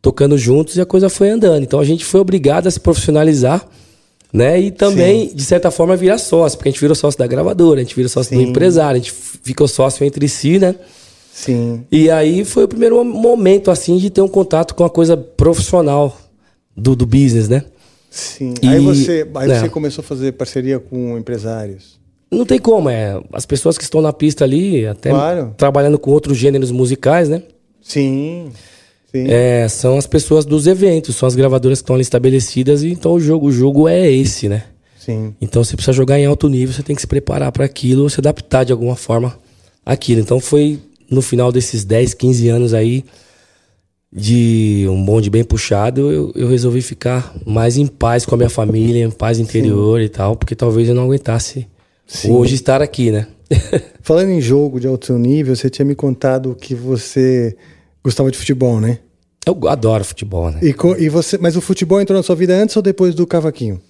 tocando 0.00 0.36
juntos 0.36 0.76
e 0.76 0.80
a 0.80 0.86
coisa 0.86 1.08
foi 1.08 1.30
andando. 1.30 1.62
Então 1.62 1.80
a 1.80 1.84
gente 1.84 2.04
foi 2.04 2.20
obrigado 2.20 2.66
a 2.66 2.70
se 2.70 2.78
profissionalizar 2.78 3.66
né? 4.34 4.60
E 4.60 4.72
também, 4.72 5.28
Sim. 5.28 5.36
de 5.36 5.44
certa 5.44 5.70
forma, 5.70 5.94
virar 5.94 6.18
sócio, 6.18 6.58
porque 6.58 6.68
a 6.68 6.72
gente 6.72 6.80
virou 6.80 6.96
sócio 6.96 7.16
da 7.16 7.24
gravadora, 7.24 7.78
a 7.78 7.84
gente 7.84 7.94
virou 7.94 8.08
sócio 8.08 8.30
Sim. 8.30 8.42
do 8.42 8.50
empresário, 8.50 8.96
a 8.96 8.98
gente 8.98 9.12
ficou 9.12 9.68
sócio 9.68 10.04
entre 10.04 10.28
si, 10.28 10.58
né? 10.58 10.74
Sim. 11.32 11.84
E 11.90 12.10
aí 12.10 12.44
foi 12.44 12.64
o 12.64 12.68
primeiro 12.68 13.04
momento, 13.04 13.70
assim, 13.70 13.96
de 13.96 14.10
ter 14.10 14.20
um 14.20 14.28
contato 14.28 14.74
com 14.74 14.84
a 14.84 14.90
coisa 14.90 15.16
profissional 15.16 16.18
do, 16.76 16.96
do 16.96 17.06
business, 17.06 17.48
né? 17.48 17.62
Sim. 18.10 18.54
E, 18.60 18.66
aí 18.66 18.80
você, 18.80 19.28
aí 19.36 19.48
né? 19.48 19.60
você 19.60 19.68
começou 19.68 20.02
a 20.02 20.04
fazer 20.04 20.32
parceria 20.32 20.80
com 20.80 21.16
empresários. 21.16 22.00
Não 22.28 22.44
tem 22.44 22.58
como, 22.58 22.90
é. 22.90 23.22
As 23.32 23.46
pessoas 23.46 23.78
que 23.78 23.84
estão 23.84 24.00
na 24.00 24.12
pista 24.12 24.42
ali, 24.42 24.84
até 24.84 25.10
claro. 25.10 25.54
trabalhando 25.56 25.96
com 25.96 26.10
outros 26.10 26.36
gêneros 26.36 26.72
musicais, 26.72 27.28
né? 27.28 27.42
Sim. 27.80 28.50
É, 29.14 29.68
são 29.68 29.96
as 29.96 30.06
pessoas 30.06 30.44
dos 30.44 30.66
eventos, 30.66 31.14
são 31.14 31.26
as 31.26 31.36
gravadoras 31.36 31.78
que 31.78 31.84
estão 31.84 31.94
ali 31.94 32.02
estabelecidas, 32.02 32.82
e 32.82 32.90
então 32.90 33.12
o 33.12 33.20
jogo, 33.20 33.46
o 33.46 33.52
jogo 33.52 33.88
é 33.88 34.10
esse, 34.10 34.48
né? 34.48 34.64
Sim. 34.98 35.34
Então 35.40 35.62
você 35.62 35.76
precisa 35.76 35.92
jogar 35.92 36.18
em 36.18 36.26
alto 36.26 36.48
nível, 36.48 36.74
você 36.74 36.82
tem 36.82 36.96
que 36.96 37.02
se 37.02 37.06
preparar 37.06 37.52
para 37.52 37.64
aquilo, 37.64 38.08
se 38.10 38.20
adaptar 38.20 38.64
de 38.64 38.72
alguma 38.72 38.96
forma 38.96 39.38
àquilo. 39.84 40.20
Então 40.20 40.40
foi 40.40 40.80
no 41.10 41.22
final 41.22 41.52
desses 41.52 41.84
10, 41.84 42.14
15 42.14 42.48
anos 42.48 42.74
aí 42.74 43.04
de 44.10 44.86
um 44.88 45.04
bonde 45.04 45.28
bem 45.28 45.42
puxado, 45.42 46.10
eu, 46.10 46.32
eu 46.36 46.48
resolvi 46.48 46.80
ficar 46.80 47.34
mais 47.44 47.76
em 47.76 47.86
paz 47.86 48.24
com 48.24 48.34
a 48.34 48.38
minha 48.38 48.48
família, 48.48 49.04
em 49.04 49.10
paz 49.10 49.40
interior 49.40 49.98
Sim. 49.98 50.06
e 50.06 50.08
tal, 50.08 50.36
porque 50.36 50.54
talvez 50.54 50.88
eu 50.88 50.94
não 50.94 51.04
aguentasse 51.04 51.66
Sim. 52.06 52.30
hoje 52.30 52.54
estar 52.54 52.80
aqui, 52.80 53.10
né? 53.10 53.26
Falando 54.00 54.30
em 54.30 54.40
jogo 54.40 54.78
de 54.78 54.86
alto 54.86 55.18
nível, 55.18 55.56
você 55.56 55.68
tinha 55.68 55.84
me 55.84 55.96
contado 55.96 56.56
que 56.58 56.74
você 56.74 57.56
gostava 58.04 58.30
de 58.30 58.36
futebol, 58.38 58.80
né? 58.80 58.98
Eu 59.46 59.58
adoro 59.68 60.04
futebol, 60.04 60.50
né? 60.50 60.60
E, 60.62 60.74
e 61.02 61.08
você, 61.08 61.38
mas 61.38 61.56
o 61.56 61.60
futebol 61.60 62.00
entrou 62.00 62.16
na 62.16 62.22
sua 62.22 62.36
vida 62.36 62.54
antes 62.54 62.76
ou 62.76 62.82
depois 62.82 63.14
do 63.14 63.26
cavaquinho? 63.26 63.80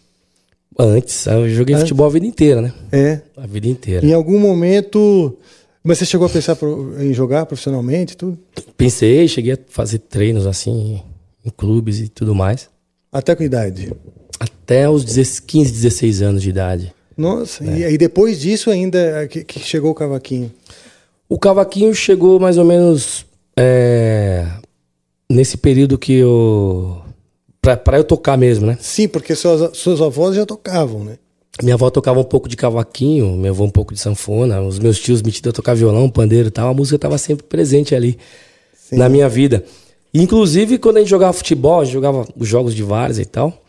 Antes, 0.78 1.26
eu 1.26 1.48
joguei 1.48 1.76
futebol 1.76 2.06
a 2.06 2.10
vida 2.10 2.26
inteira, 2.26 2.60
né? 2.60 2.72
É. 2.90 3.20
A 3.36 3.46
vida 3.46 3.68
inteira. 3.68 4.04
Em 4.04 4.12
algum 4.12 4.38
momento. 4.38 5.36
Mas 5.82 5.98
você 5.98 6.06
chegou 6.06 6.26
a 6.26 6.30
pensar 6.30 6.56
em 6.98 7.12
jogar 7.12 7.46
profissionalmente 7.46 8.14
e 8.14 8.16
tudo? 8.16 8.38
Pensei, 8.76 9.28
cheguei 9.28 9.52
a 9.52 9.58
fazer 9.68 9.98
treinos 9.98 10.46
assim, 10.46 11.00
em 11.44 11.50
clubes 11.50 12.00
e 12.00 12.08
tudo 12.08 12.34
mais. 12.34 12.68
Até 13.12 13.36
com 13.36 13.42
idade. 13.44 13.92
Até 14.40 14.88
os 14.88 15.04
16 15.04 15.40
15, 15.40 15.72
16 15.72 16.22
anos 16.22 16.42
de 16.42 16.48
idade. 16.48 16.94
Nossa, 17.16 17.62
É. 17.64 17.78
e 17.78 17.84
aí 17.84 17.98
depois 17.98 18.40
disso 18.40 18.70
ainda 18.70 18.98
é 18.98 19.28
que, 19.28 19.44
que 19.44 19.60
chegou 19.60 19.92
o 19.92 19.94
cavaquinho. 19.94 20.50
O 21.28 21.38
cavaquinho 21.38 21.94
chegou 21.94 22.40
mais 22.40 22.58
ou 22.58 22.64
menos 22.64 23.24
é, 23.56 24.46
nesse 25.30 25.56
período 25.56 25.98
que 25.98 26.14
eu. 26.14 27.02
Pra, 27.60 27.76
pra 27.76 27.96
eu 27.96 28.04
tocar 28.04 28.36
mesmo, 28.36 28.66
né? 28.66 28.76
Sim, 28.80 29.08
porque 29.08 29.34
suas, 29.34 29.76
suas 29.76 30.00
avós 30.00 30.36
já 30.36 30.44
tocavam, 30.44 31.02
né? 31.02 31.18
Minha 31.62 31.74
avó 31.76 31.88
tocava 31.88 32.18
um 32.18 32.24
pouco 32.24 32.48
de 32.48 32.56
cavaquinho, 32.56 33.36
meu 33.36 33.52
avô 33.52 33.64
um 33.64 33.70
pouco 33.70 33.94
de 33.94 34.00
sanfona, 34.00 34.60
os 34.60 34.78
meus 34.78 34.98
tios 34.98 35.22
me 35.22 35.30
tinham 35.30 35.50
a 35.50 35.52
tocar 35.52 35.74
violão, 35.74 36.10
pandeiro 36.10 36.48
e 36.48 36.50
tal, 36.50 36.68
a 36.68 36.74
música 36.74 36.96
estava 36.96 37.16
sempre 37.16 37.46
presente 37.46 37.94
ali 37.94 38.18
na 38.90 39.08
minha 39.08 39.28
vida. 39.28 39.64
Inclusive, 40.12 40.78
quando 40.78 40.96
a 40.96 41.00
gente 41.00 41.10
jogava 41.10 41.32
futebol, 41.32 41.80
a 41.80 41.84
gente 41.84 41.94
jogava 41.94 42.26
os 42.36 42.48
jogos 42.48 42.74
de 42.74 42.82
várzea 42.82 43.22
e 43.22 43.26
tal, 43.26 43.62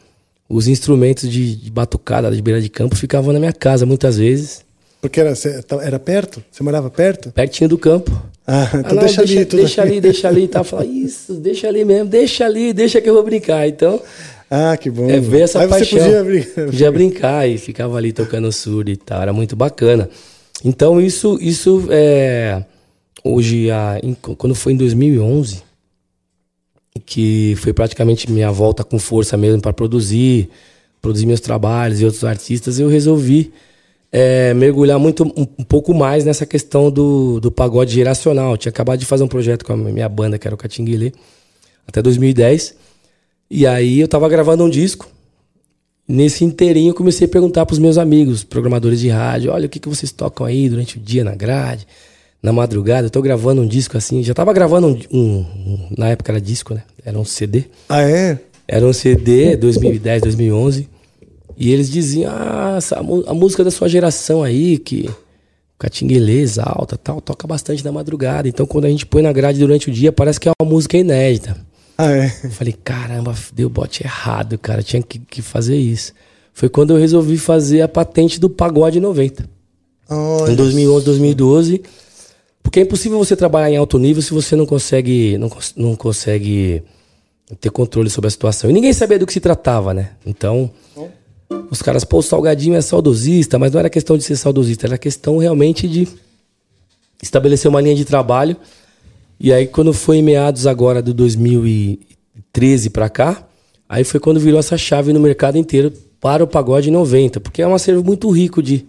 os 0.49 0.67
instrumentos 0.67 1.29
de, 1.29 1.55
de 1.55 1.71
batucada, 1.71 2.31
de 2.31 2.41
beira 2.41 2.59
de 2.59 2.69
campo, 2.69 2.95
ficavam 2.95 3.31
na 3.31 3.39
minha 3.39 3.53
casa 3.53 3.85
muitas 3.85 4.17
vezes, 4.17 4.64
Porque 5.05 5.19
era, 5.19 5.33
tá- 5.35 5.83
era 5.83 5.99
perto? 5.99 6.43
Você 6.51 6.63
morava 6.63 6.89
perto? 6.89 7.31
pertinho 7.31 7.69
do 7.69 7.77
campo. 7.77 8.11
Ah, 8.47 8.69
Ah, 8.73 8.77
então 8.79 8.95
não, 8.95 9.03
deixa, 9.03 9.21
ali 9.21 9.45
tudo. 9.45 9.59
deixa 9.59 9.81
ali, 9.83 10.01
deixa 10.01 10.27
ali 10.27 10.43
e 10.43 10.47
tal. 10.47 10.63
Fala, 10.63 10.83
isso, 10.85 11.33
deixa 11.35 11.67
ali 11.67 11.85
mesmo, 11.85 12.09
deixa 12.09 12.43
ali, 12.45 12.73
deixa 12.73 12.99
que 12.99 13.07
eu 13.09 13.13
vou 13.13 13.23
brincar. 13.23 13.67
Então, 13.67 14.01
Ah, 14.49 14.75
que 14.77 14.89
bom. 14.89 15.07
é 15.09 15.19
ver 15.19 15.41
essa 15.41 15.61
Aí 15.61 15.67
paixão. 15.67 15.99
você 15.99 16.05
podia 16.05 16.23
brincar. 16.23 16.65
Podia 16.65 16.91
brincar 16.91 17.47
e 17.49 17.57
ficava 17.59 17.97
ali 17.97 18.11
tocando 18.11 18.51
surdo 18.51 18.89
e 18.89 18.97
tal, 18.97 19.21
era 19.21 19.31
muito 19.33 19.55
bacana. 19.55 20.09
Então 20.63 20.99
isso, 20.99 21.37
isso 21.41 21.85
é, 21.91 22.63
hoje, 23.23 23.69
a, 23.69 23.99
em- 24.01 24.13
quando 24.15 24.55
foi 24.55 24.73
em 24.73 24.77
2011, 24.77 25.61
que 27.05 27.55
foi 27.57 27.73
praticamente 27.73 28.31
minha 28.31 28.51
volta 28.51 28.83
com 28.83 28.97
força 28.97 29.35
mesmo 29.37 29.61
para 29.61 29.73
produzir, 29.73 30.49
produzir 31.01 31.25
meus 31.25 31.39
trabalhos 31.41 31.99
e 32.01 32.05
outros 32.05 32.23
artistas, 32.23 32.79
eu 32.79 32.87
resolvi 32.87 33.51
é, 34.11 34.53
mergulhar 34.53 34.97
muito 34.99 35.23
um, 35.23 35.45
um 35.59 35.63
pouco 35.63 35.93
mais 35.93 36.23
nessa 36.25 36.45
questão 36.45 36.89
do, 36.91 37.39
do 37.39 37.51
pagode 37.51 37.93
geracional. 37.93 38.51
Eu 38.51 38.57
tinha 38.57 38.69
acabado 38.69 38.99
de 38.99 39.05
fazer 39.05 39.23
um 39.23 39.27
projeto 39.27 39.65
com 39.65 39.73
a 39.73 39.77
minha 39.77 40.07
banda, 40.09 40.37
que 40.37 40.47
era 40.47 40.53
o 40.55 40.57
Catinguele, 40.57 41.13
até 41.87 42.01
2010. 42.01 42.75
E 43.49 43.67
aí 43.67 43.99
eu 43.99 44.07
tava 44.07 44.27
gravando 44.29 44.63
um 44.63 44.69
disco. 44.69 45.07
Nesse 46.07 46.43
inteirinho 46.45 46.91
eu 46.91 46.93
comecei 46.95 47.25
a 47.25 47.29
perguntar 47.29 47.65
pros 47.65 47.79
meus 47.79 47.97
amigos, 47.97 48.43
programadores 48.43 48.99
de 48.99 49.09
rádio, 49.09 49.51
olha 49.51 49.65
o 49.65 49.69
que, 49.69 49.79
que 49.79 49.89
vocês 49.89 50.11
tocam 50.11 50.45
aí 50.45 50.69
durante 50.69 50.97
o 50.97 50.99
dia 50.99 51.23
na 51.23 51.33
grade, 51.33 51.87
na 52.43 52.53
madrugada. 52.53 53.07
Eu 53.07 53.11
tô 53.11 53.21
gravando 53.23 53.61
um 53.63 53.67
disco 53.67 53.97
assim, 53.97 54.21
já 54.21 54.33
tava 54.33 54.53
gravando 54.53 54.87
um, 54.87 54.99
um- 55.11 55.39
um- 55.39 55.89
na 55.97 56.09
época 56.09 56.31
era 56.31 56.39
disco, 56.39 56.75
né? 56.75 56.83
Era 57.03 57.17
um 57.17 57.25
CD. 57.25 57.63
Ah, 57.89 58.03
é? 58.03 58.37
Era 58.67 58.85
um 58.85 58.93
CD 58.93 59.57
2010, 59.57 60.21
2011. 60.21 60.87
E 61.57 61.71
eles 61.71 61.89
diziam, 61.89 62.31
ah, 62.33 62.75
essa, 62.77 62.97
a 62.97 63.33
música 63.33 63.63
da 63.63 63.71
sua 63.71 63.87
geração 63.87 64.43
aí, 64.43 64.77
que 64.77 65.09
catinguelês, 65.77 66.57
alta 66.57 66.97
tal, 66.97 67.21
toca 67.21 67.47
bastante 67.47 67.83
na 67.83 67.91
madrugada. 67.91 68.47
Então 68.47 68.65
quando 68.65 68.85
a 68.85 68.89
gente 68.89 69.05
põe 69.05 69.21
na 69.21 69.31
grade 69.31 69.59
durante 69.59 69.89
o 69.89 69.93
dia, 69.93 70.11
parece 70.11 70.39
que 70.39 70.49
é 70.49 70.51
uma 70.59 70.69
música 70.69 70.97
inédita. 70.97 71.57
Ah, 71.97 72.11
é. 72.11 72.25
Eu 72.43 72.51
falei, 72.51 72.75
caramba, 72.83 73.33
deu 73.53 73.69
bote 73.69 74.03
errado, 74.03 74.57
cara. 74.57 74.83
Tinha 74.83 75.01
que, 75.01 75.19
que 75.19 75.41
fazer 75.41 75.77
isso. 75.77 76.13
Foi 76.53 76.69
quando 76.69 76.93
eu 76.93 76.99
resolvi 76.99 77.37
fazer 77.37 77.81
a 77.81 77.87
patente 77.87 78.39
do 78.39 78.49
Pagode 78.49 78.99
90. 78.99 79.49
Olha. 80.09 80.51
Em 80.51 80.55
2011, 80.55 81.05
2012. 81.05 81.81
Porque 82.61 82.79
é 82.79 82.83
impossível 82.83 83.17
você 83.17 83.35
trabalhar 83.35 83.69
em 83.69 83.77
alto 83.77 83.97
nível 83.99 84.21
se 84.21 84.33
você 84.33 84.55
não 84.55 84.65
consegue, 84.65 85.37
não, 85.37 85.49
não 85.75 85.95
consegue 85.95 86.83
ter 87.59 87.69
controle 87.69 88.09
sobre 88.09 88.27
a 88.27 88.31
situação. 88.31 88.69
E 88.69 88.73
ninguém 88.73 88.91
sabia 88.91 89.19
do 89.19 89.25
que 89.25 89.33
se 89.33 89.39
tratava, 89.39 89.93
né? 89.93 90.11
Então, 90.25 90.71
os 91.69 91.81
caras, 91.81 92.03
pô, 92.03 92.19
o 92.19 92.21
Salgadinho 92.21 92.75
é 92.75 92.81
saudosista, 92.81 93.60
mas 93.60 93.71
não 93.71 93.79
era 93.79 93.89
questão 93.89 94.17
de 94.17 94.23
ser 94.23 94.36
saudosista, 94.36 94.88
era 94.88 94.97
questão 94.97 95.38
realmente 95.38 95.88
de 95.88 96.08
estabelecer 97.21 97.69
uma 97.69 97.81
linha 97.81 97.95
de 97.95 98.05
trabalho. 98.05 98.58
E 99.39 99.51
aí, 99.51 99.67
quando 99.67 99.93
foi 99.93 100.17
em 100.17 100.23
meados 100.23 100.65
agora 100.65 101.01
do 101.01 101.13
2013 101.13 102.89
pra 102.89 103.10
cá, 103.10 103.47
aí 103.88 104.03
foi 104.03 104.19
quando 104.19 104.39
virou 104.39 104.60
essa 104.60 104.77
chave 104.77 105.13
no 105.13 105.19
mercado 105.19 105.58
inteiro 105.58 105.91
para 106.19 106.43
o 106.43 106.47
pagode 106.47 106.89
90, 106.89 107.39
porque 107.39 107.62
é 107.62 107.67
um 107.67 107.75
acervo 107.75 108.03
muito 108.03 108.29
rico 108.29 108.63
de, 108.63 108.86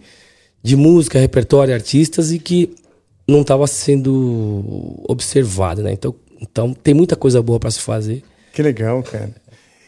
de 0.62 0.76
música, 0.76 1.18
repertório, 1.18 1.74
artistas 1.74 2.32
e 2.32 2.38
que 2.38 2.74
não 3.28 3.42
estava 3.42 3.66
sendo 3.66 5.02
observado, 5.08 5.82
né? 5.82 5.92
Então, 5.92 6.14
então 6.40 6.72
tem 6.72 6.94
muita 6.94 7.16
coisa 7.16 7.42
boa 7.42 7.58
para 7.58 7.70
se 7.70 7.80
fazer. 7.80 8.22
Que 8.52 8.62
legal, 8.62 9.02
cara. 9.02 9.34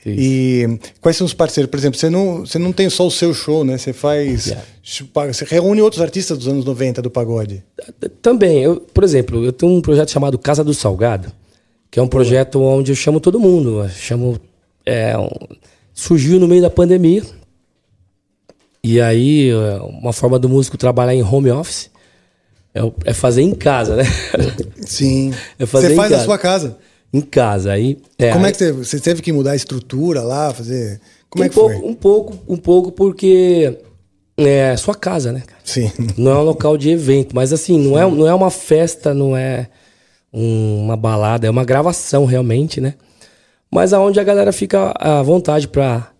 E 0.06 0.78
quais 1.00 1.16
são 1.16 1.26
os 1.26 1.34
parceiros? 1.34 1.70
Por 1.70 1.78
exemplo, 1.78 1.98
você 1.98 2.08
não, 2.08 2.40
você 2.40 2.58
não 2.58 2.72
tem 2.72 2.88
só 2.88 3.06
o 3.06 3.10
seu 3.10 3.34
show, 3.34 3.64
né? 3.64 3.76
Você 3.76 3.92
faz. 3.92 4.46
Yeah. 4.46 4.66
Você 5.32 5.44
reúne 5.44 5.82
outros 5.82 6.00
artistas 6.00 6.38
dos 6.38 6.48
anos 6.48 6.64
90 6.64 7.02
do 7.02 7.10
pagode. 7.10 7.62
Também, 8.22 8.62
eu, 8.62 8.80
por 8.80 9.04
exemplo, 9.04 9.44
eu 9.44 9.52
tenho 9.52 9.72
um 9.72 9.82
projeto 9.82 10.10
chamado 10.10 10.38
Casa 10.38 10.64
do 10.64 10.72
Salgado, 10.72 11.30
que 11.90 11.98
é 11.98 12.02
um 12.02 12.08
projeto 12.08 12.60
onde 12.62 12.92
eu 12.92 12.96
chamo 12.96 13.20
todo 13.20 13.40
mundo. 13.40 13.82
eu 13.82 13.88
chamo, 13.90 14.40
é, 14.86 15.14
surgiu 15.92 16.40
no 16.40 16.48
meio 16.48 16.62
da 16.62 16.70
pandemia. 16.70 17.22
E 18.82 19.00
aí, 19.00 19.50
é, 19.50 19.80
uma 19.82 20.12
forma 20.12 20.38
do 20.38 20.48
músico 20.48 20.78
trabalhar 20.78 21.14
em 21.14 21.22
home 21.22 21.50
office 21.50 21.90
é, 22.74 23.10
é 23.10 23.12
fazer 23.12 23.42
em 23.42 23.54
casa, 23.54 23.96
né? 23.96 24.04
Sim. 24.86 25.34
É 25.58 25.66
fazer 25.66 25.88
você 25.88 25.96
faz 25.96 26.10
na 26.10 26.16
casa. 26.16 26.24
sua 26.24 26.38
casa. 26.38 26.78
Em 27.12 27.20
casa. 27.20 27.72
Aí, 27.72 27.98
é, 28.18 28.32
Como 28.32 28.46
é 28.46 28.52
que 28.52 28.58
você, 28.58 28.72
você 28.72 29.00
teve 29.00 29.22
que 29.22 29.32
mudar 29.32 29.52
a 29.52 29.56
estrutura 29.56 30.22
lá, 30.22 30.52
fazer. 30.52 31.00
Como 31.30 31.42
um 31.42 31.46
é 31.46 31.48
que 31.48 31.54
pouco, 31.54 31.74
foi? 31.80 31.88
Um 31.88 31.94
pouco, 31.94 32.38
um 32.48 32.56
pouco 32.56 32.92
porque 32.92 33.78
é 34.36 34.76
sua 34.76 34.94
casa, 34.94 35.32
né? 35.32 35.42
cara? 35.46 35.60
Sim. 35.64 35.90
Não 36.16 36.30
é 36.32 36.38
um 36.38 36.42
local 36.44 36.76
de 36.78 36.90
evento, 36.90 37.34
mas 37.34 37.52
assim, 37.52 37.78
não 37.78 37.98
é, 37.98 38.08
não 38.10 38.26
é 38.26 38.32
uma 38.34 38.50
festa, 38.50 39.12
não 39.12 39.36
é 39.36 39.68
um- 40.32 40.84
uma 40.84 40.96
balada, 40.96 41.46
é 41.46 41.50
uma 41.50 41.64
gravação 41.64 42.24
realmente, 42.24 42.80
né? 42.80 42.94
Mas 43.70 43.92
aonde 43.92 44.18
a 44.18 44.24
galera 44.24 44.52
fica 44.52 44.94
à 44.98 45.20
vontade 45.22 45.68
pra, 45.68 46.10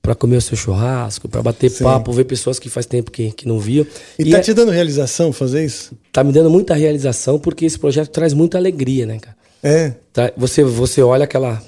pra 0.00 0.14
comer 0.14 0.36
o 0.36 0.40
seu 0.40 0.56
churrasco, 0.56 1.28
pra 1.28 1.42
bater 1.42 1.70
papo, 1.78 2.12
ver 2.12 2.24
pessoas 2.24 2.58
que 2.60 2.68
faz 2.68 2.86
tempo 2.86 3.10
que, 3.10 3.32
que 3.32 3.48
não 3.48 3.58
viam. 3.58 3.84
E, 4.18 4.22
E, 4.22 4.30
tá 4.30 4.38
é- 4.38 4.40
te 4.40 4.54
dando 4.54 4.70
realização 4.70 5.32
fazer 5.32 5.64
isso? 5.64 5.92
tá 6.12 6.22
me 6.22 6.32
dando 6.32 6.50
muita 6.50 6.74
realização 6.74 7.38
porque 7.38 7.64
esse 7.64 7.78
projeto 7.78 8.10
traz 8.10 8.32
muita 8.32 8.58
alegria, 8.58 9.06
né, 9.06 9.18
cara? 9.18 9.36
É. 9.62 9.90
Tá- 10.12 10.32
Você, 10.36 10.62
você 10.64 11.02
olha 11.02 11.24
aquela, 11.24 11.62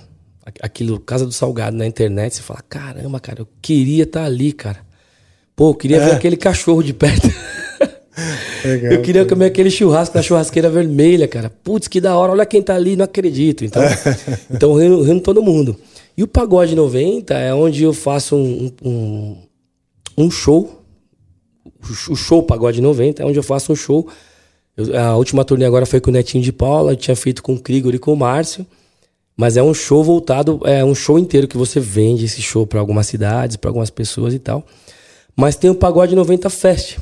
aquilo, 0.60 0.98
Casa 1.00 1.24
do 1.24 1.32
Salgado 1.32 1.76
na 1.76 1.86
internet, 1.86 2.34
você 2.34 2.42
fala, 2.42 2.60
caramba, 2.68 3.20
cara, 3.20 3.40
eu 3.42 3.48
queria 3.62 4.02
estar 4.04 4.24
ali, 4.24 4.52
cara. 4.52 4.78
Pô, 5.54 5.70
eu 5.70 5.74
queria 5.74 5.98
É. 5.98 6.04
ver 6.06 6.12
aquele 6.12 6.36
cachorro 6.36 6.82
de 6.82 6.92
perto. 6.92 7.28
Legal. 8.64 8.92
eu 8.92 9.02
queria 9.02 9.24
comer 9.26 9.46
aquele 9.46 9.70
churrasco 9.70 10.16
na 10.16 10.22
churrasqueira 10.22 10.70
vermelha, 10.70 11.26
cara. 11.28 11.50
Putz, 11.50 11.86
que 11.88 12.00
da 12.00 12.16
hora, 12.16 12.32
olha 12.32 12.46
quem 12.46 12.62
tá 12.62 12.74
ali, 12.74 12.96
não 12.96 13.04
acredito. 13.04 13.64
Então, 13.64 13.82
então 14.50 14.74
rindo, 14.74 15.02
rindo 15.02 15.20
todo 15.20 15.42
mundo. 15.42 15.76
E 16.16 16.22
o 16.22 16.26
Pagode 16.28 16.74
90 16.76 17.34
é 17.34 17.52
onde 17.52 17.82
eu 17.82 17.92
faço 17.92 18.36
um, 18.36 18.72
um, 18.82 19.36
um 20.16 20.30
show. 20.30 20.80
O 22.08 22.14
show 22.16 22.42
Pagode 22.42 22.80
90 22.80 23.22
é 23.22 23.26
onde 23.26 23.38
eu 23.38 23.42
faço 23.42 23.72
um 23.72 23.76
show. 23.76 24.08
Eu- 24.76 24.98
a 24.98 25.16
última 25.16 25.44
turnê 25.44 25.64
agora 25.64 25.86
foi 25.86 26.00
com 26.00 26.10
o 26.10 26.12
Netinho 26.12 26.42
de 26.42 26.52
Paula, 26.52 26.92
eu 26.92 26.96
tinha 26.96 27.14
feito 27.16 27.42
com 27.42 27.54
o 27.54 27.60
Krigor 27.60 27.94
e 27.94 27.98
com 27.98 28.12
o 28.12 28.16
Márcio. 28.16 28.66
Mas 29.36 29.56
é 29.56 29.62
um 29.62 29.74
show 29.74 30.02
voltado, 30.04 30.60
é 30.64 30.84
um 30.84 30.94
show 30.94 31.18
inteiro 31.18 31.48
que 31.48 31.56
você 31.56 31.80
vende 31.80 32.24
esse 32.24 32.40
show 32.40 32.64
para 32.66 32.78
algumas 32.78 33.06
cidades, 33.08 33.56
para 33.56 33.68
algumas 33.68 33.90
pessoas 33.90 34.32
e 34.32 34.38
tal. 34.38 34.64
Mas 35.34 35.56
tem 35.56 35.68
o 35.68 35.74
Pagode 35.74 36.14
90 36.14 36.48
Fest, 36.48 36.98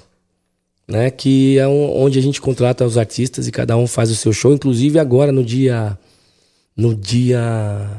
né? 0.88 1.10
Que 1.10 1.58
é 1.58 1.68
um- 1.68 1.94
onde 2.02 2.18
a 2.18 2.22
gente 2.22 2.40
contrata 2.40 2.86
os 2.86 2.96
artistas 2.96 3.46
e 3.46 3.52
cada 3.52 3.76
um 3.76 3.86
faz 3.86 4.10
o 4.10 4.16
seu 4.16 4.32
show. 4.32 4.52
Inclusive 4.54 4.98
agora 4.98 5.30
no 5.30 5.44
dia. 5.44 5.98
No 6.74 6.94
dia. 6.94 7.90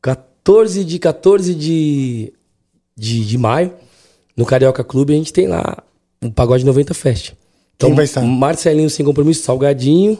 14 0.00 0.84
de 0.84 0.98
14 0.98 1.54
de, 1.54 2.32
de, 2.96 3.24
de 3.24 3.38
maio, 3.38 3.72
no 4.36 4.44
Carioca 4.44 4.84
Clube, 4.84 5.12
a 5.12 5.16
gente 5.16 5.32
tem 5.32 5.46
lá 5.48 5.82
o 6.22 6.30
Pagode 6.30 6.64
90 6.64 6.94
Fest. 6.94 7.32
Então, 7.76 7.88
Quem 7.90 7.96
vai 7.96 8.04
estar? 8.04 8.20
Marcelinho 8.22 8.88
Sem 8.90 9.04
Compromisso, 9.04 9.42
Salgadinho, 9.42 10.18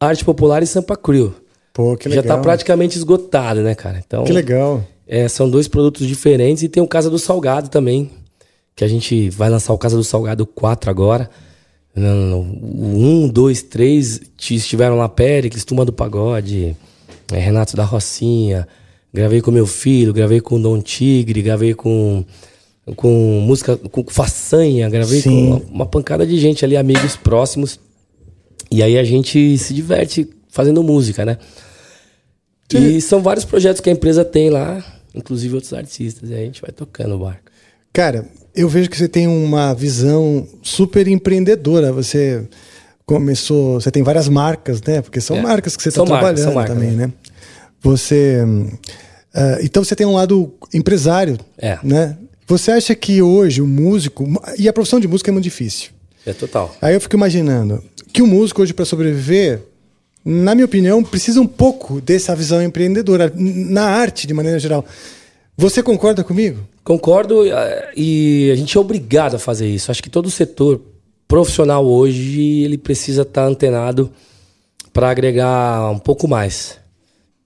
Arte 0.00 0.24
Popular 0.24 0.62
e 0.62 0.66
Sampa 0.66 0.96
Crio. 0.96 1.34
Pô, 1.72 1.96
que 1.96 2.08
Já 2.08 2.22
legal. 2.22 2.36
tá 2.36 2.42
praticamente 2.42 2.96
esgotado, 2.96 3.60
né, 3.60 3.74
cara? 3.74 4.02
Então, 4.04 4.24
Que 4.24 4.32
legal. 4.32 4.82
é, 5.06 5.28
são 5.28 5.48
dois 5.48 5.68
produtos 5.68 6.06
diferentes 6.06 6.62
e 6.62 6.68
tem 6.68 6.82
o 6.82 6.88
Casa 6.88 7.10
do 7.10 7.18
Salgado 7.18 7.68
também, 7.68 8.10
que 8.74 8.82
a 8.82 8.88
gente 8.88 9.28
vai 9.30 9.50
lançar 9.50 9.72
o 9.74 9.78
Casa 9.78 9.96
do 9.96 10.04
Salgado 10.04 10.46
4 10.46 10.90
agora. 10.90 11.28
Não, 11.94 12.14
não, 12.14 12.26
não. 12.26 12.40
O 12.40 13.24
1, 13.24 13.28
2, 13.28 13.62
3 13.62 14.20
estiveram 14.38 14.96
lá 14.96 15.08
Péricles, 15.08 15.64
Turma 15.64 15.84
do 15.84 15.92
Pagode, 15.92 16.76
é, 17.32 17.38
Renato 17.38 17.76
da 17.76 17.84
Rocinha. 17.84 18.66
Gravei 19.12 19.40
com 19.40 19.50
meu 19.50 19.66
filho, 19.66 20.12
gravei 20.12 20.40
com 20.40 20.56
o 20.56 20.62
Dom 20.62 20.80
Tigre, 20.80 21.40
gravei 21.42 21.72
com 21.74 22.22
com 22.94 23.40
música, 23.40 23.76
com 23.76 24.04
façanha, 24.08 24.88
gravei 24.88 25.20
Sim. 25.20 25.30
com 25.30 25.46
uma, 25.46 25.62
uma 25.74 25.86
pancada 25.86 26.26
de 26.26 26.38
gente 26.38 26.64
ali, 26.64 26.76
amigos 26.76 27.16
próximos. 27.16 27.80
E 28.70 28.82
aí 28.82 28.98
a 28.98 29.04
gente 29.04 29.58
se 29.58 29.74
diverte 29.74 30.28
fazendo 30.48 30.82
música, 30.82 31.24
né? 31.24 31.38
E 32.74 33.00
são 33.00 33.22
vários 33.22 33.44
projetos 33.44 33.80
que 33.80 33.88
a 33.88 33.92
empresa 33.92 34.24
tem 34.24 34.50
lá, 34.50 34.84
inclusive 35.14 35.54
outros 35.54 35.72
artistas, 35.72 36.30
e 36.30 36.34
a 36.34 36.38
gente 36.38 36.60
vai 36.60 36.70
tocando 36.72 37.14
o 37.14 37.18
barco. 37.18 37.50
Cara, 37.92 38.26
eu 38.54 38.68
vejo 38.68 38.90
que 38.90 38.96
você 38.96 39.08
tem 39.08 39.26
uma 39.26 39.72
visão 39.72 40.46
super 40.62 41.06
empreendedora. 41.06 41.92
Você 41.92 42.46
começou, 43.04 43.80
você 43.80 43.90
tem 43.90 44.02
várias 44.02 44.28
marcas, 44.28 44.82
né? 44.82 45.00
Porque 45.00 45.20
são 45.20 45.36
É. 45.36 45.42
marcas 45.42 45.76
que 45.76 45.82
você 45.82 45.90
está 45.90 46.04
trabalhando 46.04 46.54
marcas, 46.54 46.74
também, 46.74 46.90
né? 46.90 47.06
né? 47.06 47.12
Você, 47.80 48.38
ah, 49.32 49.58
então 49.62 49.84
você 49.84 49.94
tem 49.94 50.06
um 50.06 50.14
lado 50.14 50.52
empresário, 50.74 51.38
É. 51.56 51.78
né? 51.84 52.16
Você 52.46 52.70
acha 52.70 52.94
que 52.94 53.20
hoje 53.20 53.60
o 53.60 53.66
músico 53.66 54.24
e 54.58 54.68
a 54.68 54.72
profissão 54.72 55.00
de 55.00 55.08
músico 55.08 55.28
é 55.30 55.32
muito 55.32 55.44
difícil? 55.44 55.90
É 56.24 56.32
total. 56.32 56.74
Aí 56.80 56.94
eu 56.94 57.00
fico 57.00 57.16
imaginando 57.16 57.82
que 58.12 58.22
o 58.22 58.26
músico 58.26 58.62
hoje 58.62 58.72
para 58.72 58.84
sobreviver, 58.84 59.62
na 60.24 60.54
minha 60.54 60.64
opinião, 60.64 61.02
precisa 61.02 61.40
um 61.40 61.46
pouco 61.46 62.00
dessa 62.00 62.34
visão 62.36 62.62
empreendedora 62.62 63.32
na 63.34 63.84
arte 63.84 64.26
de 64.26 64.34
maneira 64.34 64.58
geral. 64.58 64.84
Você 65.56 65.82
concorda 65.82 66.22
comigo? 66.22 66.60
Concordo, 66.84 67.46
eh, 67.46 67.92
e 67.96 68.50
a 68.52 68.56
gente 68.56 68.76
é 68.76 68.80
obrigado 68.80 69.34
a 69.34 69.38
fazer 69.38 69.66
isso. 69.68 69.90
Acho 69.90 70.02
que 70.02 70.10
todo 70.10 70.30
setor 70.30 70.80
profissional 71.26 71.84
hoje 71.84 72.62
ele 72.62 72.78
precisa 72.78 73.22
estar 73.22 73.44
antenado 73.44 74.10
para 74.92 75.10
agregar 75.10 75.90
um 75.90 75.98
pouco 75.98 76.28
mais, 76.28 76.78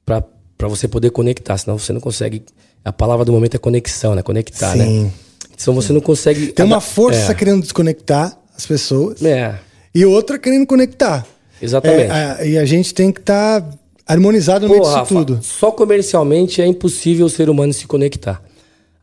para 0.04 0.68
você 0.68 0.86
poder 0.86 1.10
conectar, 1.10 1.56
senão 1.56 1.78
você 1.78 1.92
não 1.92 2.00
consegue. 2.00 2.42
A 2.84 2.92
palavra 2.92 3.24
do 3.24 3.32
momento 3.32 3.54
é 3.54 3.58
conexão, 3.58 4.14
né? 4.14 4.22
Conectar, 4.22 4.74
né? 4.76 4.84
Sim. 4.84 5.12
Então 5.54 5.74
você 5.74 5.92
não 5.92 6.00
consegue. 6.00 6.48
Tem 6.48 6.64
uma 6.64 6.80
força 6.80 7.32
é, 7.32 7.34
querendo 7.34 7.60
desconectar 7.62 8.36
as 8.56 8.66
pessoas 8.66 9.22
é, 9.22 9.54
e 9.94 10.04
outra 10.06 10.38
querendo 10.38 10.66
conectar. 10.66 11.26
exatamente. 11.60 12.10
É, 12.10 12.10
a- 12.10 12.44
e 12.44 12.58
a 12.58 12.64
gente 12.64 12.94
tem 12.94 13.12
que 13.12 13.20
estar 13.20 13.62
harmonizado 14.06 14.66
no 14.66 14.70
meio 14.72 14.82
Pô, 14.82 14.88
disso 14.88 14.98
Rafa, 14.98 15.14
tudo. 15.14 15.38
só 15.42 15.70
comercialmente 15.70 16.60
é 16.62 16.66
impossível 16.66 17.26
o 17.26 17.30
ser 17.30 17.50
humano 17.50 17.72
se 17.72 17.86
conectar. 17.86 18.42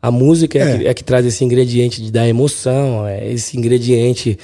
A 0.02 0.10
música 0.10 0.58
é, 0.58 0.62
É. 0.62 0.78
Que, 0.78 0.86
é 0.88 0.94
que 0.94 1.04
traz 1.04 1.24
esse 1.26 1.44
ingrediente 1.44 2.02
de 2.02 2.10
dar 2.10 2.28
emoção, 2.28 3.06
é 3.06 3.32
esse 3.32 3.56
ingrediente 3.56 4.38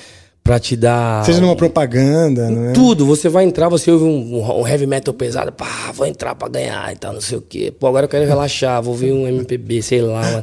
pra 0.45 0.59
te 0.61 0.77
dar. 0.77 1.25
Seja 1.25 1.41
numa 1.41 1.57
propaganda, 1.57 2.51
não 2.51 2.67
é? 2.69 2.73
Tudo, 2.73 3.07
você 3.07 3.31
vai 3.31 3.45
entrar, 3.47 3.71
você 3.71 3.91
ouve 3.91 4.05
um, 4.05 4.61
um 4.61 4.69
heavy 4.69 4.87
metal 4.87 5.15
pesado, 5.15 5.51
pá, 5.51 5.91
vou 5.95 6.07
entrar 6.07 6.35
pra 6.35 6.47
ganhar 6.49 6.93
e 6.93 6.97
tal, 6.97 7.15
não 7.15 7.21
sei 7.23 7.39
o 7.39 7.41
quê. 7.41 7.73
Pô, 7.77 7.87
agora 7.87 8.05
eu 8.05 8.09
quero 8.11 8.27
relaxar, 8.27 8.83
vou 8.83 8.93
ouvir 8.93 9.11
um 9.11 9.27
MPB, 9.27 9.81
sei 9.81 10.03
lá, 10.03 10.43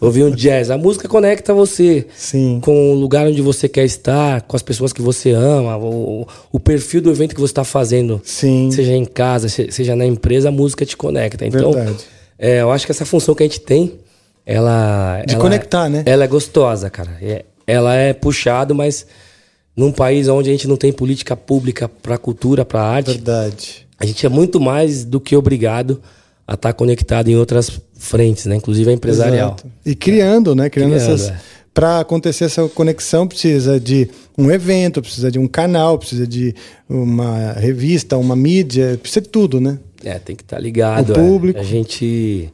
vou 0.00 0.06
ouvir 0.08 0.22
um 0.22 0.30
jazz. 0.30 0.70
A 0.70 0.78
música 0.78 1.08
conecta 1.08 1.52
você 1.52 2.06
Sim. 2.16 2.60
com 2.62 2.92
o 2.92 2.94
lugar 2.94 3.26
onde 3.26 3.42
você 3.42 3.68
quer 3.68 3.84
estar, 3.84 4.40
com 4.42 4.54
as 4.54 4.62
pessoas 4.62 4.92
que 4.92 5.02
você 5.02 5.32
ama, 5.32 5.76
o, 5.76 6.28
o 6.52 6.60
perfil 6.60 7.02
do 7.02 7.10
evento 7.10 7.34
que 7.34 7.40
você 7.40 7.50
está 7.50 7.64
fazendo. 7.64 8.20
Sim. 8.24 8.70
Seja 8.70 8.92
em 8.92 9.04
casa, 9.04 9.48
se- 9.48 9.72
seja 9.72 9.96
na 9.96 10.06
empresa, 10.06 10.50
a 10.50 10.52
música 10.52 10.86
te 10.86 10.96
conecta. 10.96 11.44
Então, 11.44 11.72
Verdade. 11.72 11.96
é, 12.38 12.60
eu 12.60 12.70
acho 12.70 12.86
que 12.86 12.92
essa 12.92 13.04
função 13.04 13.34
que 13.34 13.42
a 13.42 13.46
gente 13.46 13.60
tem, 13.60 13.94
ela. 14.46 15.22
De 15.26 15.34
ela- 15.34 15.42
conectar, 15.42 15.88
né? 15.88 16.04
Ela 16.06 16.22
é 16.22 16.28
gostosa, 16.28 16.88
cara. 16.88 17.10
É- 17.20 17.44
ela 17.66 17.94
é 17.96 18.12
puxado, 18.12 18.74
mas 18.76 19.06
num 19.76 19.92
país 19.92 20.28
onde 20.28 20.48
a 20.48 20.52
gente 20.52 20.68
não 20.68 20.76
tem 20.76 20.92
política 20.92 21.36
pública 21.36 21.88
para 21.88 22.18
cultura, 22.18 22.64
para 22.64 22.82
arte, 22.82 23.12
Verdade. 23.12 23.86
a 23.98 24.04
gente 24.04 24.24
é 24.24 24.28
muito 24.28 24.60
mais 24.60 25.04
do 25.04 25.20
que 25.20 25.36
obrigado 25.36 26.00
a 26.46 26.54
estar 26.54 26.72
conectado 26.72 27.28
em 27.28 27.36
outras 27.36 27.80
frentes, 27.94 28.46
né? 28.46 28.56
Inclusive 28.56 28.90
a 28.90 28.92
empresarial. 28.92 29.50
Exato. 29.50 29.70
E 29.86 29.94
criando, 29.94 30.54
né? 30.54 30.68
Criando, 30.68 30.94
Criando, 30.94 31.12
essas. 31.12 31.30
é. 31.30 31.40
Para 31.72 32.00
acontecer 32.00 32.44
essa 32.44 32.68
conexão, 32.68 33.28
precisa 33.28 33.78
de 33.78 34.10
um 34.36 34.50
evento, 34.50 35.00
precisa 35.00 35.30
de 35.30 35.38
um 35.38 35.46
canal, 35.46 35.96
precisa 35.96 36.26
de 36.26 36.52
uma 36.88 37.52
revista, 37.52 38.18
uma 38.18 38.34
mídia, 38.34 38.98
precisa 39.00 39.20
de 39.20 39.28
tudo, 39.28 39.60
né? 39.60 39.78
É, 40.02 40.18
tem 40.18 40.34
que 40.34 40.42
estar 40.42 40.58
ligado. 40.58 41.10
O 41.10 41.12
é. 41.12 41.14
público. 41.14 41.60
A 41.60 41.62
gente 41.62 42.52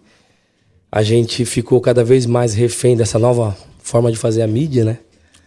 a 0.93 1.03
gente 1.03 1.45
ficou 1.45 1.81
cada 1.81 2.05
vez 2.05 2.27
mais 2.27 2.55
refém 2.55 2.97
dessa 2.97 3.19
nova 3.19 3.57
forma 3.79 4.11
de 4.11 4.19
fazer 4.19 4.43
a 4.43 4.47
mídia, 4.47 4.85
né? 4.85 4.99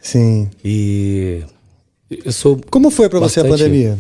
Sim. 0.02 0.50
E 0.64 1.44
eu 2.10 2.32
sou 2.32 2.60
Como 2.70 2.90
foi 2.90 3.10
para 3.10 3.20
você 3.20 3.40
a 3.40 3.46
pandemia? 3.46 3.98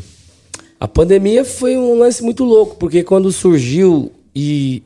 A 0.79 0.87
pandemia 0.87 1.43
foi 1.43 1.77
um 1.77 1.99
lance 1.99 2.23
muito 2.23 2.43
louco, 2.43 2.75
porque 2.77 3.03
quando 3.03 3.31
surgiu 3.31 4.11
e 4.33 4.83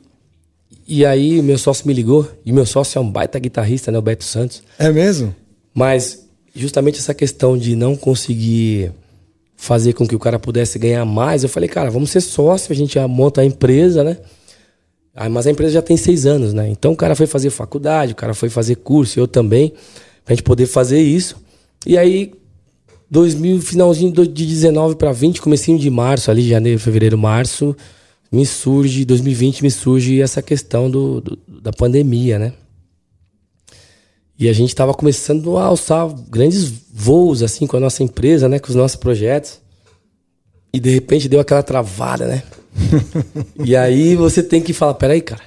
e 0.86 1.06
aí 1.06 1.40
meu 1.40 1.56
sócio 1.56 1.86
me 1.86 1.94
ligou, 1.94 2.30
e 2.44 2.52
meu 2.52 2.66
sócio 2.66 2.98
é 2.98 3.00
um 3.00 3.10
baita 3.10 3.38
guitarrista, 3.38 3.90
né, 3.90 3.98
o 3.98 4.02
Beto 4.02 4.24
Santos. 4.24 4.62
É 4.78 4.90
mesmo? 4.90 5.34
Mas 5.72 6.26
justamente 6.54 6.98
essa 6.98 7.14
questão 7.14 7.56
de 7.56 7.74
não 7.74 7.96
conseguir 7.96 8.92
fazer 9.56 9.94
com 9.94 10.06
que 10.06 10.14
o 10.14 10.18
cara 10.18 10.38
pudesse 10.38 10.78
ganhar 10.78 11.04
mais, 11.06 11.42
eu 11.42 11.48
falei, 11.48 11.68
cara, 11.68 11.90
vamos 11.90 12.10
ser 12.10 12.20
sócio, 12.20 12.70
a 12.70 12.76
gente 12.76 12.98
monta 13.08 13.40
a 13.40 13.44
empresa, 13.44 14.04
né? 14.04 14.18
Ah, 15.14 15.28
mas 15.28 15.46
a 15.46 15.50
empresa 15.50 15.74
já 15.74 15.82
tem 15.82 15.96
seis 15.96 16.26
anos, 16.26 16.52
né? 16.52 16.68
Então 16.68 16.92
o 16.92 16.96
cara 16.96 17.14
foi 17.14 17.26
fazer 17.26 17.48
faculdade, 17.48 18.12
o 18.12 18.16
cara 18.16 18.34
foi 18.34 18.50
fazer 18.50 18.76
curso, 18.76 19.18
eu 19.18 19.26
também, 19.26 19.72
pra 20.24 20.34
gente 20.34 20.42
poder 20.42 20.66
fazer 20.66 21.00
isso. 21.00 21.36
E 21.86 21.96
aí, 21.96 22.32
2000, 23.14 23.60
finalzinho 23.62 24.10
de 24.12 24.44
19 24.44 24.96
para 24.96 25.12
20, 25.12 25.40
comecinho 25.40 25.78
de 25.78 25.88
março, 25.88 26.32
ali, 26.32 26.48
janeiro, 26.48 26.80
fevereiro, 26.80 27.16
março, 27.16 27.76
me 28.30 28.44
surge, 28.44 29.04
2020 29.04 29.62
me 29.62 29.70
surge 29.70 30.20
essa 30.20 30.42
questão 30.42 30.90
do, 30.90 31.20
do- 31.20 31.38
da 31.62 31.72
pandemia, 31.72 32.40
né? 32.40 32.52
E 34.36 34.48
a 34.48 34.52
gente 34.52 34.70
estava 34.70 34.92
começando 34.92 35.56
a 35.56 35.62
alçar 35.66 36.08
grandes 36.28 36.64
voos 36.92 37.40
assim 37.40 37.68
com 37.68 37.76
a 37.76 37.80
nossa 37.80 38.02
empresa, 38.02 38.48
né, 38.48 38.58
com 38.58 38.68
os 38.68 38.74
nossos 38.74 38.96
projetos. 38.96 39.60
E 40.72 40.80
de 40.80 40.90
repente 40.90 41.28
deu 41.28 41.38
aquela 41.38 41.62
travada, 41.62 42.26
né? 42.26 42.42
e 43.64 43.76
aí 43.76 44.16
você 44.16 44.42
tem 44.42 44.60
que 44.60 44.72
falar, 44.72 44.94
peraí, 44.94 45.20
cara. 45.20 45.42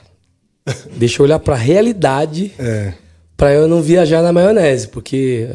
Deixa 0.96 1.22
eu 1.22 1.26
olhar 1.26 1.40
para 1.40 1.56
a 1.56 1.58
realidade 1.58 2.54
É. 2.58 2.94
para 3.36 3.54
eu 3.54 3.68
não 3.68 3.82
viajar 3.82 4.22
na 4.24 4.32
maionese, 4.32 4.88
porque 4.88 5.50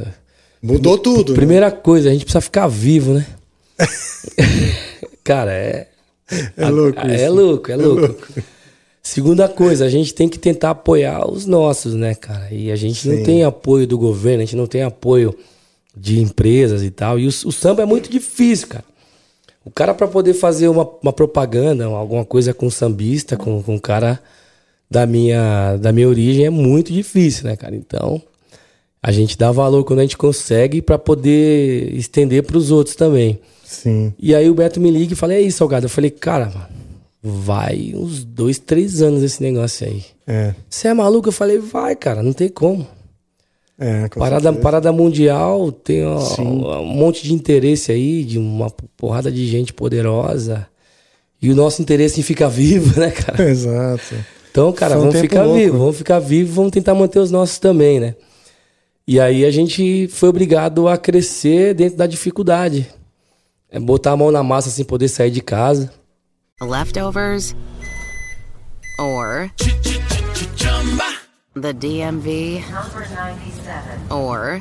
Mudou 0.63 0.97
tudo. 0.97 1.31
né? 1.33 1.37
primeira 1.37 1.71
coisa, 1.71 2.09
a 2.09 2.13
gente 2.13 2.25
precisa 2.25 2.41
ficar 2.41 2.69
vivo, 2.69 3.15
né? 3.15 3.27
cara, 5.25 5.53
é 5.53 5.89
É 6.57 6.69
louco 6.69 7.01
é 7.01 7.25
isso. 7.25 7.35
louco, 7.35 7.73
é 7.73 7.77
louco. 7.77 8.17
Segunda 9.03 9.49
coisa, 9.49 9.85
a 9.85 9.89
gente 9.89 10.15
tem 10.15 10.29
que 10.29 10.39
tentar 10.39 10.71
apoiar 10.71 11.29
os 11.29 11.45
nossos, 11.45 11.95
né, 11.95 12.15
cara? 12.15 12.49
E 12.53 12.71
a 12.71 12.77
gente 12.77 13.01
Sim. 13.01 13.17
não 13.17 13.23
tem 13.25 13.43
apoio 13.45 13.87
do 13.87 13.99
governo, 13.99 14.43
a 14.43 14.45
gente 14.45 14.57
não 14.57 14.67
tem 14.67 14.83
apoio 14.83 15.37
de 15.97 16.21
empresas 16.21 16.83
e 16.83 16.91
tal. 16.91 17.19
E 17.19 17.27
o, 17.27 17.29
o 17.29 17.53
samba 17.53 17.83
é 17.83 17.87
muito 17.87 18.09
difícil, 18.09 18.69
cara. 18.69 18.85
O 19.65 19.71
cara, 19.71 19.93
para 19.95 20.07
poder 20.09 20.35
fazer 20.35 20.69
uma, 20.69 20.89
uma 21.03 21.13
propaganda, 21.13 21.85
alguma 21.87 22.25
coisa 22.25 22.55
com 22.55 22.71
sambista, 22.71 23.37
com, 23.37 23.63
com 23.63 23.75
um 23.75 23.79
cara 23.79 24.21
da 24.91 25.05
minha, 25.07 25.77
da 25.77 25.93
minha 25.93 26.09
origem, 26.09 26.47
é 26.47 26.51
muito 26.51 26.93
difícil, 26.93 27.45
né, 27.47 27.57
cara? 27.57 27.75
Então, 27.75 28.23
a 29.03 29.11
gente 29.11 29.37
dá 29.37 29.51
valor 29.51 29.83
quando 29.85 29.99
a 29.99 30.03
gente 30.03 30.17
consegue 30.17 30.81
para 30.81 30.99
poder 30.99 31.93
estender 31.95 32.43
para 32.45 32.57
os 32.57 32.71
outros 32.71 32.95
também. 32.95 33.41
Sim. 33.65 34.13
E 34.19 34.35
aí 34.35 34.49
o 34.49 34.55
Beto 34.55 34.79
me 34.81 34.91
liga 34.91 35.13
e 35.15 35.17
fala, 35.17 35.35
e 35.35 35.39
aí, 35.39 35.51
Salgado? 35.53 35.87
Eu 35.87 35.91
falei, 35.91 36.11
cara, 36.11 36.47
mano, 36.47 36.69
vai 37.23 37.93
uns 37.95 38.23
dois, 38.25 38.59
três 38.59 39.03
anos 39.03 39.23
esse 39.23 39.43
negócio 39.43 39.87
aí. 39.87 40.05
É. 40.27 40.55
Você 40.69 40.89
é 40.89 40.95
maluco? 40.95 41.29
Eu 41.29 41.33
falei, 41.33 41.59
vai, 41.59 41.97
cara, 41.97 42.23
não 42.23 42.33
tem 42.33 42.49
como. 42.49 42.87
É, 43.79 44.09
com 44.09 44.21
Parada, 44.21 44.43
certeza. 44.43 44.63
parada 44.63 44.93
mundial, 44.93 45.73
tem 45.73 46.05
ó, 46.07 46.21
um 46.41 46.85
monte 46.85 47.25
de 47.25 47.33
interesse 47.35 47.91
aí, 47.91 48.23
de 48.23 48.39
uma 48.39 48.71
porrada 48.97 49.33
de 49.33 49.45
gente 49.49 49.73
poderosa. 49.73 50.67
E 51.41 51.51
o 51.51 51.57
nosso 51.57 51.83
interesse 51.83 52.21
em 52.21 52.23
ficar 52.23 52.47
vivo, 52.49 52.95
né, 53.01 53.11
cara? 53.11 53.51
Exato. 53.51 54.15
Então, 54.53 54.71
cara, 54.73 54.95
Foi 54.95 55.01
um 55.01 55.07
vamos 55.09 55.21
ficar 55.21 55.43
louco. 55.45 55.59
vivos, 55.59 55.79
vamos 55.81 55.97
ficar 55.97 56.19
vivos, 56.21 56.55
vamos 56.55 56.71
tentar 56.71 56.95
manter 56.95 57.19
os 57.19 57.31
nossos 57.33 57.59
também, 57.59 57.99
né? 57.99 58.15
E 59.07 59.19
aí 59.19 59.45
a 59.45 59.51
gente 59.51 60.07
foi 60.09 60.29
obrigado 60.29 60.87
a 60.89 60.97
crescer 60.97 61.75
dentro 61.75 61.99
da 61.99 62.07
dificuldade. 62.07 62.89
É 63.69 63.81
botar 63.81 64.13
a 64.13 64.17
mão 64.17 64.31
na 64.31 64.43
massa 64.43 64.71
sem 64.71 64.85
poder 64.85 65.09
sair 65.09 65.31
de 65.31 65.41
casa. 65.41 65.93
Leftovers 66.61 67.57
or 69.01 69.51
the 71.55 71.73
DMV 71.73 72.63
Number 72.71 73.09
97. 73.11 74.13
or 74.13 74.61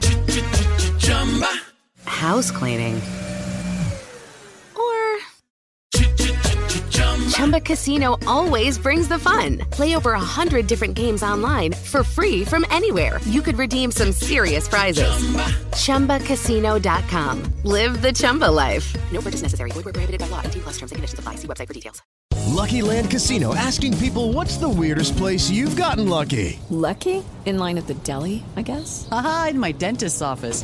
house 2.06 2.50
cleaning 2.50 3.00
Chumba 7.42 7.60
Casino 7.60 8.20
always 8.28 8.78
brings 8.78 9.08
the 9.08 9.18
fun. 9.18 9.58
Play 9.72 9.96
over 9.96 10.14
a 10.14 10.20
hundred 10.20 10.68
different 10.68 10.94
games 10.94 11.24
online 11.24 11.74
for 11.74 12.04
free 12.04 12.46
from 12.46 12.68
anywhere. 12.70 13.20
You 13.26 13.42
could 13.42 13.58
redeem 13.58 13.90
some 13.90 14.12
serious 14.12 14.68
prizes. 14.68 15.10
Chumba. 15.74 16.20
ChumbaCasino.com. 16.20 17.54
Live 17.64 18.04
the 18.04 18.14
Chumba 18.14 18.46
life. 18.46 18.94
No 19.12 19.22
purchase 19.22 19.42
necessary. 19.42 19.72
Void 19.72 19.86
where 19.86 19.94
prohibited 19.94 20.22
by 20.22 20.28
law. 20.28 20.42
T 20.44 20.60
plus 20.60 20.74
terms 20.78 20.92
and 20.92 20.98
conditions 20.98 21.18
apply. 21.18 21.38
See 21.42 21.48
website 21.48 21.68
for 21.68 21.74
details. 21.74 22.04
Lucky 22.46 22.84
Land 22.84 23.10
Casino 23.10 23.56
asking 23.56 23.98
people 23.98 24.34
what's 24.34 24.58
the 24.58 24.70
weirdest 24.70 25.18
place 25.18 25.50
you've 25.50 25.76
gotten 25.76 26.08
lucky? 26.08 26.60
Lucky? 26.70 27.24
In 27.48 27.58
line 27.58 27.80
at 27.80 27.88
the 27.88 27.96
deli, 27.96 28.44
I 28.56 28.62
guess? 28.62 29.08
Aha, 29.12 29.48
in 29.50 29.60
my 29.60 29.72
dentist's 29.72 30.22
office. 30.22 30.64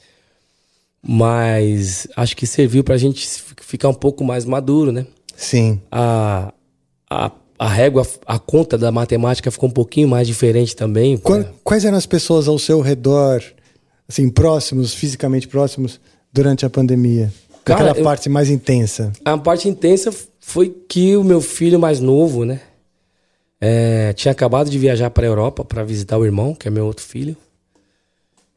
Mas 1.03 2.07
acho 2.15 2.35
que 2.37 2.45
serviu 2.45 2.83
pra 2.83 2.97
gente 2.97 3.27
ficar 3.61 3.89
um 3.89 3.93
pouco 3.93 4.23
mais 4.23 4.45
maduro, 4.45 4.91
né? 4.91 5.05
Sim. 5.35 5.81
A, 5.91 6.53
a, 7.09 7.31
a 7.57 7.67
régua, 7.69 8.05
a 8.27 8.37
conta 8.37 8.77
da 8.77 8.91
matemática 8.91 9.49
ficou 9.49 9.67
um 9.69 9.71
pouquinho 9.71 10.07
mais 10.07 10.27
diferente 10.27 10.75
também. 10.75 11.17
Qua- 11.17 11.45
Quais 11.63 11.85
eram 11.85 11.97
as 11.97 12.05
pessoas 12.05 12.47
ao 12.47 12.59
seu 12.59 12.81
redor, 12.81 13.41
assim, 14.07 14.29
próximos, 14.29 14.93
fisicamente 14.93 15.47
próximos, 15.47 15.99
durante 16.31 16.65
a 16.65 16.69
pandemia? 16.69 17.33
Cara, 17.65 17.79
Aquela 17.81 17.97
eu- 17.99 18.03
parte 18.03 18.29
mais 18.29 18.49
intensa. 18.49 19.11
A 19.25 19.37
parte 19.37 19.67
intensa 19.67 20.13
foi 20.39 20.69
que 20.87 21.15
o 21.17 21.23
meu 21.23 21.41
filho 21.41 21.79
mais 21.79 21.99
novo, 21.99 22.45
né? 22.45 22.61
é, 23.63 24.11
tinha 24.13 24.31
acabado 24.31 24.71
de 24.71 24.79
viajar 24.79 25.11
para 25.11 25.23
a 25.23 25.29
Europa 25.29 25.63
para 25.63 25.83
visitar 25.83 26.17
o 26.17 26.25
irmão, 26.25 26.55
que 26.55 26.67
é 26.67 26.71
meu 26.71 26.83
outro 26.87 27.05
filho. 27.05 27.37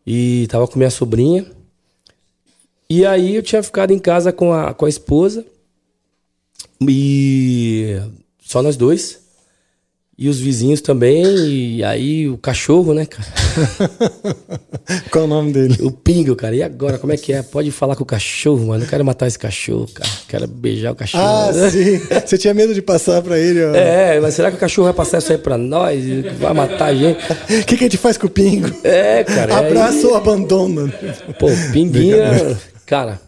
E 0.07 0.47
tava 0.49 0.67
com 0.67 0.79
minha 0.79 0.91
sobrinha. 0.91 1.45
E 2.89 3.05
aí 3.05 3.37
eu 3.37 3.43
tinha 3.43 3.63
ficado 3.63 3.93
em 3.93 3.99
casa 3.99 4.33
com 4.33 4.53
a, 4.53 4.75
com 4.75 4.87
a 4.87 4.89
esposa. 4.89 5.45
E 6.81 7.99
só 8.41 8.63
nós 8.63 8.77
dois. 8.77 9.25
E 10.17 10.29
os 10.29 10.39
vizinhos 10.39 10.81
também. 10.81 11.25
E 11.25 11.83
aí 11.83 12.29
o 12.29 12.39
cachorro, 12.39 12.95
né, 12.95 13.05
cara? 13.05 13.27
Qual 15.11 15.25
o 15.25 15.27
nome 15.27 15.53
dele? 15.53 15.79
O 15.83 15.91
Pingo, 15.91 16.37
cara. 16.37 16.55
E 16.55 16.63
agora, 16.63 16.99
como 16.99 17.13
é 17.13 17.17
que 17.17 17.33
é? 17.33 17.43
Pode 17.43 17.73
falar 17.73 17.97
com 17.97 18.05
o 18.05 18.07
cachorro, 18.07 18.67
mano. 18.67 18.81
Não 18.85 18.87
quero 18.89 19.05
matar 19.05 19.27
esse 19.27 19.39
cachorro, 19.39 19.89
cara. 19.93 20.11
Quero 20.29 20.47
beijar 20.47 20.93
o 20.93 20.95
cachorro. 20.95 21.25
Ah, 21.25 21.53
sim. 21.71 21.99
Você 22.25 22.39
tinha 22.39 22.55
medo 22.55 22.73
de 22.73 22.81
passar 22.81 23.23
pra 23.23 23.39
ele, 23.39 23.65
ó. 23.65 23.75
É, 23.75 24.21
mas 24.21 24.35
será 24.35 24.51
que 24.51 24.57
o 24.57 24.61
cachorro 24.61 24.85
vai 24.85 24.95
passar 24.95 25.19
isso 25.19 25.33
aí 25.33 25.39
pra 25.39 25.59
nós? 25.59 26.01
Vai 26.39 26.55
matar 26.55 26.87
a 26.87 26.95
gente? 26.95 27.19
O 27.63 27.65
que, 27.65 27.77
que 27.77 27.85
a 27.85 27.89
gente 27.89 27.99
faz 27.99 28.17
com 28.17 28.29
o 28.29 28.31
pingo? 28.31 28.73
É, 28.85 29.25
cara. 29.25 29.53
é 29.53 29.57
Abraça 29.57 30.07
ou 30.07 30.15
abandona? 30.15 30.95
Pô, 31.41 31.49
pinguinha. 31.73 32.57
Cara. 32.87 33.21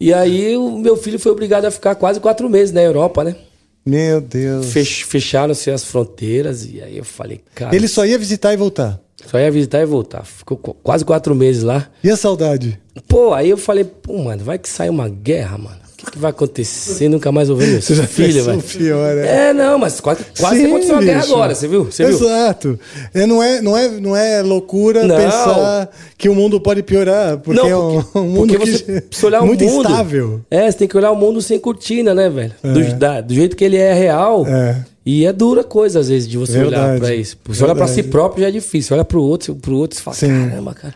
E 0.00 0.12
aí 0.12 0.56
o 0.56 0.78
meu 0.78 0.96
filho 0.96 1.18
foi 1.18 1.30
obrigado 1.32 1.64
a 1.64 1.70
ficar 1.70 1.94
quase 1.94 2.18
quatro 2.20 2.48
meses 2.48 2.72
na 2.72 2.82
Europa, 2.82 3.22
né? 3.24 3.36
Meu 3.84 4.20
Deus. 4.20 4.72
Fech- 4.72 5.04
Fecharam-se 5.04 5.70
as 5.70 5.84
fronteiras 5.84 6.64
e 6.64 6.80
aí 6.80 6.98
eu 6.98 7.04
falei, 7.04 7.40
cara. 7.54 7.74
Ele 7.74 7.86
só 7.88 8.04
ia 8.04 8.18
visitar 8.18 8.52
e 8.52 8.56
voltar. 8.56 9.00
só 9.26 9.38
ia 9.38 9.50
visitar 9.50 9.80
e 9.80 9.86
voltar. 9.86 10.24
Ficou 10.24 10.56
qu- 10.56 10.74
quase 10.82 11.04
quatro 11.04 11.34
meses 11.34 11.62
lá. 11.62 11.88
E 12.02 12.10
a 12.10 12.16
saudade? 12.16 12.80
Pô, 13.08 13.32
aí 13.32 13.48
eu 13.50 13.56
falei, 13.56 13.84
pô, 13.84 14.18
mano, 14.22 14.42
vai 14.44 14.58
que 14.58 14.68
sai 14.68 14.88
uma 14.88 15.08
guerra, 15.08 15.56
mano. 15.58 15.81
O 16.02 16.04
que, 16.06 16.10
que 16.12 16.18
vai 16.18 16.30
acontecer? 16.30 17.08
Nunca 17.08 17.30
mais 17.30 17.48
ouvi 17.48 17.64
meu 17.66 17.80
Você 17.80 17.94
já 17.94 18.02
velho. 18.02 18.60
pior, 18.62 19.14
né? 19.14 19.48
É, 19.50 19.52
não, 19.52 19.78
mas 19.78 20.00
quase, 20.00 20.24
quase 20.38 20.56
Sim, 20.60 20.66
aconteceu 20.66 20.94
uma 20.96 21.02
guerra 21.02 21.22
agora, 21.22 21.54
você 21.54 21.68
viu? 21.68 21.84
Você 21.84 22.04
viu? 22.04 22.14
Exato. 22.16 22.80
É, 23.14 23.24
não, 23.24 23.40
é, 23.42 23.62
não, 23.62 23.76
é, 23.76 23.88
não 23.88 24.16
é 24.16 24.42
loucura 24.42 25.04
Não. 25.06 25.16
pensar 25.16 25.88
que 26.18 26.28
o 26.28 26.34
mundo 26.34 26.60
pode 26.60 26.82
piorar, 26.82 27.38
porque 27.38 27.60
Não, 27.60 27.68
é 27.68 27.76
um, 27.76 28.04
um 28.16 28.22
mundo 28.24 28.54
porque 28.54 28.72
que 28.72 28.78
você 28.78 29.00
precisa 29.02 29.26
olhar 29.28 29.42
o 29.42 29.46
muito 29.46 29.64
mundo. 29.64 29.88
instável. 29.88 30.40
É, 30.50 30.68
você 30.70 30.78
tem 30.78 30.88
que 30.88 30.96
olhar 30.96 31.12
o 31.12 31.16
mundo 31.16 31.40
sem 31.40 31.58
cortina, 31.60 32.12
né, 32.12 32.28
velho? 32.28 32.52
Do, 32.62 32.94
da- 32.94 33.20
do 33.20 33.32
jeito 33.32 33.56
que 33.56 33.64
ele 33.64 33.76
é 33.76 33.92
real. 33.94 34.44
É. 34.46 34.84
E 35.06 35.24
é 35.24 35.32
dura 35.32 35.62
coisa, 35.64 36.00
às 36.00 36.08
vezes, 36.08 36.28
de 36.28 36.36
você 36.38 36.58
olhar 36.58 36.70
Verdade. 36.70 37.00
pra 37.00 37.14
isso. 37.14 37.36
Você 37.46 37.64
olha 37.64 37.74
pra 37.74 37.86
si 37.86 37.94
Verdade. 37.94 38.10
próprio 38.12 38.42
já 38.42 38.48
é 38.48 38.52
difícil. 38.52 38.88
Você 38.88 38.94
olha 38.94 39.04
pro 39.04 39.22
outro, 39.22 39.54
pro 39.54 39.76
outro 39.76 39.98
e 39.98 40.02
fala, 40.02 40.16
Sim. 40.16 40.48
caramba, 40.50 40.74
cara. 40.74 40.94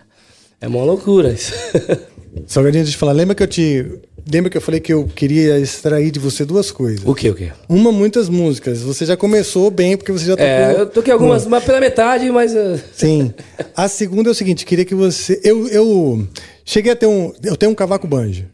É 0.61 0.67
uma 0.69 0.83
loucura 0.85 1.33
isso. 1.33 1.53
Salgadinho, 2.47 2.83
deixa 2.85 2.91
eu 2.91 2.97
te 2.97 2.99
falar. 2.99 3.13
Lembra 3.13 3.35
que 3.35 3.43
eu 3.43 3.47
te. 3.47 3.85
Lembra 4.31 4.51
que 4.51 4.57
eu 4.57 4.61
falei 4.61 4.81
que 4.81 4.93
eu 4.93 5.07
queria 5.07 5.59
extrair 5.61 6.11
de 6.11 6.19
você 6.19 6.45
duas 6.45 6.73
coisas? 6.73 7.01
o 7.07 7.15
quê, 7.15 7.31
o 7.31 7.35
quê? 7.35 7.53
Uma, 7.69 7.93
muitas 7.93 8.29
músicas. 8.29 8.83
Você 8.83 9.07
já 9.07 9.17
começou 9.17 9.71
bem, 9.71 9.97
porque 9.97 10.11
você 10.11 10.25
já 10.27 10.33
tocou. 10.33 10.47
É, 10.47 10.81
eu 10.81 10.87
toquei 10.87 11.13
algumas, 11.13 11.47
mas 11.47 11.63
pela 11.63 11.79
metade, 11.79 12.29
mas... 12.31 12.53
uh, 12.53 12.77
Sim. 12.93 13.33
A 13.77 13.87
segunda 13.87 14.29
é 14.29 14.33
o 14.33 14.35
seguinte, 14.35 14.67
queria 14.67 14.85
que 14.85 14.95
você. 14.97 15.41
Eu, 15.45 15.69
eu 15.69 16.27
cheguei 16.65 16.93
a 16.93 16.97
ter 16.97 17.07
um. 17.07 17.33
Eu 17.45 17.57
tenho 17.57 17.71
um 17.71 17.75
cavaco 17.75 18.09
banjo. 18.09 18.47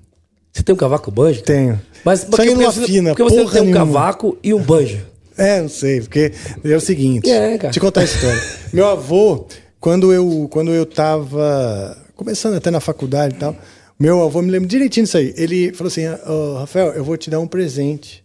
Você 0.53 0.63
tem 0.63 0.75
um 0.75 0.79
cavaco 0.79 1.11
banjo? 1.11 1.43
Tenho. 1.43 1.81
Mas 2.05 2.21
Só 2.21 2.27
por 2.27 2.41
que 2.41 2.49
que 2.49 2.55
não 2.55 2.71
você, 2.71 2.81
afina, 2.83 3.11
por 3.11 3.17
que 3.17 3.23
você 3.23 3.37
tem 3.37 3.63
um 3.63 3.65
nenhuma. 3.65 3.87
cavaco 3.87 4.37
e 4.43 4.53
um 4.53 4.61
banjo? 4.61 4.99
É, 5.39 5.63
não 5.63 5.69
sei, 5.71 6.01
porque 6.03 6.33
é 6.63 6.77
o 6.77 6.81
seguinte. 6.81 7.31
É, 7.31 7.57
cara. 7.57 7.73
Te 7.73 7.81
contar 7.81 8.03
a 8.03 8.05
história. 8.05 8.43
Meu 8.73 8.87
avô, 8.87 9.47
quando 9.81 10.13
eu, 10.13 10.47
quando 10.51 10.73
eu 10.73 10.85
tava 10.85 11.97
começando 12.15 12.55
até 12.57 12.71
na 12.71 12.81
faculdade 12.81 13.37
e 13.37 13.39
tal, 13.39 13.57
meu 14.03 14.21
avô 14.21 14.43
me 14.43 14.51
lembra 14.51 14.69
direitinho 14.69 15.05
disso 15.05 15.17
aí. 15.17 15.33
Ele 15.37 15.73
falou 15.73 15.87
assim: 15.87 16.03
"Ô, 16.29 16.59
Rafael, 16.59 16.89
eu 16.89 17.05
vou 17.05 17.17
te 17.17 17.31
dar 17.31 17.39
um 17.39 17.47
presente, 17.47 18.25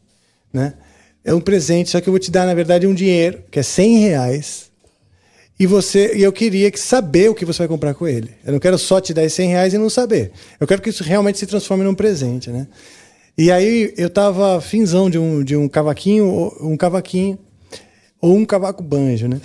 né? 0.52 0.74
É 1.24 1.32
um 1.36 1.40
presente, 1.40 1.92
só 1.92 2.02
que 2.02 2.10
eu 2.10 2.12
vou 2.12 2.20
te 2.20 2.32
dar, 2.32 2.48
na 2.48 2.56
verdade, 2.56 2.88
um 2.88 2.96
dinheiro, 2.96 3.44
que 3.52 3.60
é 3.60 3.64
100 3.64 4.00
reais. 4.00 4.72
E 5.60 5.68
você, 5.68 6.16
e 6.16 6.24
eu 6.24 6.34
queria 6.34 6.72
que 6.72 6.80
saber 6.80 7.30
o 7.30 7.36
que 7.36 7.46
você 7.46 7.60
vai 7.60 7.68
comprar 7.68 7.94
com 7.94 8.08
ele. 8.08 8.32
Eu 8.44 8.54
não 8.54 8.60
quero 8.60 8.76
só 8.78 9.00
te 9.00 9.14
dar 9.14 9.24
esses 9.24 9.36
100 9.36 9.50
reais 9.50 9.74
e 9.76 9.78
não 9.78 9.90
saber. 9.90 10.32
Eu 10.60 10.66
quero 10.66 10.82
que 10.82 10.90
isso 10.90 11.04
realmente 11.04 11.38
se 11.38 11.46
transforme 11.46 11.84
num 11.84 11.94
presente, 11.94 12.50
né? 12.50 12.68
E 13.38 13.52
aí 13.52 13.94
eu 13.98 14.10
tava 14.10 14.60
finzão 14.60 15.12
de 15.12 15.20
um, 15.20 15.44
de 15.44 15.56
um 15.56 15.68
cavaquinho, 15.68 16.52
um 16.60 16.76
cavaquinho 16.76 17.38
ou 18.20 18.36
um 18.36 18.46
cavaco 18.46 18.82
banjo, 18.82 19.28
né? 19.28 19.40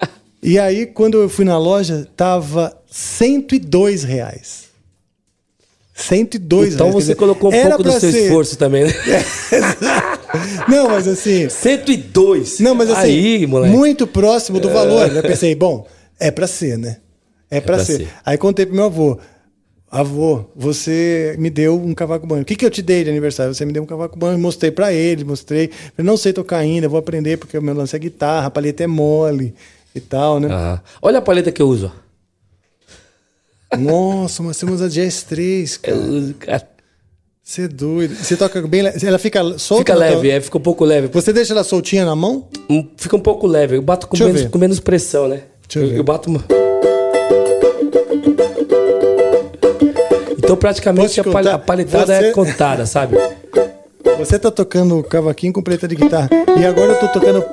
E 0.42 0.58
aí 0.58 0.86
quando 0.86 1.16
eu 1.18 1.28
fui 1.28 1.44
na 1.44 1.58
loja 1.58 2.08
tava 2.16 2.76
102 2.88 4.04
reais. 4.04 4.65
102 5.96 6.74
Então 6.74 6.86
reais. 6.86 6.92
quer 6.92 6.92
você 6.92 6.98
dizer, 6.98 7.14
colocou 7.16 7.52
um 7.52 7.62
pouco 7.62 7.82
do 7.82 7.90
seu 7.92 8.12
ser- 8.12 8.24
esforço 8.24 8.56
também, 8.58 8.84
né? 8.84 8.92
Não, 10.68 10.88
mas 10.90 11.08
assim, 11.08 11.48
102! 11.48 12.60
Não, 12.60 12.74
mas 12.74 12.90
assim, 12.90 13.00
Aí, 13.00 13.46
moleque. 13.46 13.74
muito 13.74 14.06
próximo 14.06 14.60
do 14.60 14.68
valor. 14.70 15.10
Eu 15.14 15.22
pensei, 15.22 15.54
bom, 15.54 15.86
é 16.20 16.30
pra 16.30 16.46
ser, 16.46 16.76
né? 16.78 16.98
É 17.50 17.60
pra, 17.60 17.76
pra 17.76 17.84
ser. 17.84 17.98
ser. 17.98 18.08
Aí 18.24 18.36
contei 18.36 18.66
pro 18.66 18.74
meu 18.74 18.84
avô. 18.84 19.18
Avô, 19.90 20.44
você 20.54 21.36
me 21.38 21.48
deu 21.48 21.80
um 21.80 21.94
cavaco 21.94 22.26
banjo. 22.26 22.42
O 22.42 22.44
que, 22.44 22.56
que 22.56 22.66
eu 22.66 22.70
te 22.70 22.82
dei 22.82 23.04
de 23.04 23.08
aniversário? 23.10 23.54
Você 23.54 23.64
me 23.64 23.72
deu 23.72 23.82
um 23.82 23.86
cavaco 23.86 24.18
banjo. 24.18 24.38
Mostrei 24.38 24.70
pra 24.70 24.92
ele, 24.92 25.24
mostrei. 25.24 25.68
Falei, 25.96 26.06
não 26.10 26.16
sei 26.16 26.32
tocar 26.32 26.58
ainda, 26.58 26.88
vou 26.88 26.98
aprender 26.98 27.38
porque 27.38 27.56
o 27.56 27.62
meu 27.62 27.72
lance 27.74 27.94
é 27.94 27.98
guitarra, 27.98 28.48
a 28.48 28.50
palheta 28.50 28.82
é 28.82 28.86
mole 28.86 29.54
e 29.94 30.00
tal, 30.00 30.40
né? 30.40 30.48
Aham. 30.48 30.80
Olha 31.00 31.18
a 31.18 31.22
paleta 31.22 31.52
que 31.52 31.62
eu 31.62 31.68
uso. 31.68 31.90
Nossa, 33.78 34.42
mas 34.42 34.56
temos 34.58 34.80
a 34.82 34.88
Jazz 34.88 35.22
3, 35.24 35.80
Eu 35.82 35.94
cara. 35.96 35.96
uso, 36.08 36.34
cara. 36.34 36.68
Você 37.42 37.62
é 37.62 37.68
doido. 37.68 38.14
Você 38.16 38.36
toca 38.36 38.60
bem. 38.66 38.82
le- 38.82 38.92
Ela 39.04 39.18
fica 39.18 39.40
solta? 39.58 39.82
Fica 39.82 39.94
leve, 39.94 40.20
tua- 40.22 40.32
é, 40.32 40.40
fica 40.40 40.58
um 40.58 40.60
pouco 40.60 40.84
leve. 40.84 41.08
Você 41.08 41.32
deixa 41.32 41.52
ela 41.52 41.62
soltinha 41.62 42.04
na 42.04 42.16
mão? 42.16 42.48
Um- 42.68 42.88
Fica 42.96 43.14
um 43.16 43.20
pouco 43.20 43.46
leve. 43.46 43.76
Eu 43.76 43.82
bato 43.82 44.08
com, 44.08 44.16
Deixa 44.16 44.32
menos, 44.32 44.50
com 44.50 44.58
menos 44.58 44.80
pressão, 44.80 45.28
né? 45.28 45.42
Deixa 45.68 45.78
eu 45.78 45.82
eu, 45.84 45.88
ver. 45.90 45.98
eu 45.98 46.04
bato 46.04 46.28
uma. 46.30 46.44
Então 50.38 50.56
praticamente 50.56 51.20
a, 51.20 51.24
Posso 51.24 51.30
te 51.30 51.32
pal- 51.32 51.42
contar? 51.42 51.54
a 51.54 51.58
paletada 51.58 52.06
Você- 52.18 52.24
é 52.26 52.32
contada, 52.32 52.86
sabe? 52.86 53.16
Você 54.18 54.38
tá 54.38 54.50
tocando 54.50 55.02
cavaquinho 55.02 55.52
com 55.52 55.62
paleta 55.62 55.86
de 55.86 55.94
guitarra. 55.94 56.28
E 56.58 56.64
agora 56.64 56.92
eu 56.92 56.98
tô 57.00 57.08
tocando 57.08 57.44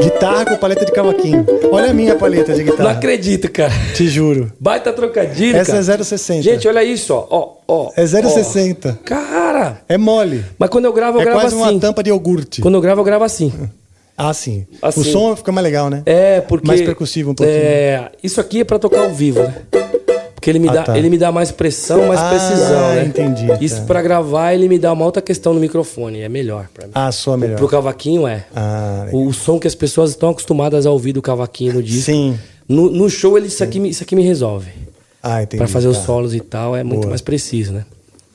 guitarra 0.00 0.44
com 0.44 0.56
paleta 0.56 0.84
de 0.84 0.92
cavaquinho. 0.92 1.44
Olha 1.70 1.90
a 1.90 1.94
minha 1.94 2.14
paleta 2.16 2.52
de 2.54 2.62
Não 2.62 2.70
guitarra. 2.72 2.90
acredito, 2.92 3.50
cara. 3.50 3.72
Te 3.94 4.06
juro. 4.08 4.52
Baita 4.60 4.92
trocadilho, 4.92 5.56
Essa 5.56 5.72
cara. 5.72 5.78
é 5.78 5.98
0,60. 5.98 6.42
Gente, 6.42 6.68
olha 6.68 6.84
isso, 6.84 7.12
ó. 7.14 7.26
ó, 7.30 7.52
ó 7.66 7.90
É 7.96 8.04
0,60. 8.04 8.90
ó. 8.90 9.04
Cara! 9.04 9.80
É 9.88 9.96
mole. 9.98 10.44
Mas 10.58 10.70
quando 10.70 10.84
eu 10.84 10.92
gravo, 10.92 11.18
eu 11.18 11.22
É 11.22 11.24
gravo 11.24 11.40
quase 11.40 11.54
assim. 11.56 11.64
uma 11.64 11.80
tampa 11.80 12.02
de 12.02 12.10
iogurte. 12.10 12.60
Quando 12.60 12.74
eu 12.74 12.80
gravo, 12.80 13.00
eu 13.00 13.04
gravo 13.04 13.24
assim. 13.24 13.52
Ah, 14.16 14.34
sim. 14.34 14.66
Assim. 14.82 15.00
O 15.00 15.04
som 15.04 15.34
fica 15.34 15.50
mais 15.50 15.64
legal, 15.64 15.88
né? 15.88 16.02
É, 16.04 16.40
porque. 16.42 16.66
Mais 16.66 16.80
percussivo 16.82 17.30
um 17.30 17.34
pouquinho. 17.34 17.56
É, 17.58 18.10
isso 18.22 18.40
aqui 18.40 18.60
é 18.60 18.64
pra 18.64 18.78
tocar 18.78 19.00
ao 19.04 19.10
vivo, 19.10 19.42
né? 19.42 19.54
Porque 20.42 20.50
ele 20.50 20.58
me, 20.58 20.68
Ah, 20.70 20.72
dá, 20.72 20.82
tá. 20.82 20.98
ele 20.98 21.08
me 21.08 21.16
dá 21.18 21.30
mais 21.30 21.52
pressão, 21.52 22.08
mais 22.08 22.18
Ah, 22.18 22.30
precisão, 22.30 22.94
né? 22.96 23.04
entendi, 23.04 23.46
Isso 23.64 23.76
tá. 23.76 23.82
pra 23.86 24.02
gravar, 24.02 24.52
ele 24.52 24.68
me 24.68 24.76
dá 24.76 24.92
uma 24.92 25.04
outra 25.04 25.22
questão 25.22 25.54
no 25.54 25.60
microfone. 25.60 26.20
É 26.20 26.28
melhor 26.28 26.66
pra 26.74 26.86
mim. 26.88 26.92
Ah, 26.96 27.12
soa 27.12 27.36
melhor. 27.36 27.56
Pro 27.58 27.68
cavaquinho 27.68 28.26
é. 28.26 28.44
Ah, 28.52 29.04
legal. 29.06 29.22
o 29.24 29.32
som 29.32 29.60
que 29.60 29.68
as 29.68 29.74
pessoas 29.76 30.10
estão 30.10 30.30
acostumadas 30.30 30.84
a 30.84 30.90
ouvir 30.90 31.12
do 31.12 31.22
cavaquinho 31.22 31.74
no 31.74 31.80
disco. 31.82 32.06
Sim. 32.06 32.36
No, 32.68 32.90
no 32.90 33.08
show, 33.08 33.38
ele, 33.38 33.46
isso, 33.46 33.62
aqui, 33.62 33.78
me- 33.78 33.90
isso 33.90 34.02
aqui 34.02 34.16
me 34.16 34.22
resolve. 34.24 34.72
Ah, 35.22 35.44
entendi. 35.44 35.58
Pra 35.58 35.68
fazer 35.68 35.86
os 35.86 35.98
tá. 35.98 36.04
solos 36.06 36.34
e 36.34 36.40
tal, 36.40 36.74
é 36.74 36.82
muito 36.82 37.02
Boa. 37.02 37.10
mais 37.10 37.20
preciso, 37.20 37.72
né? 37.72 37.84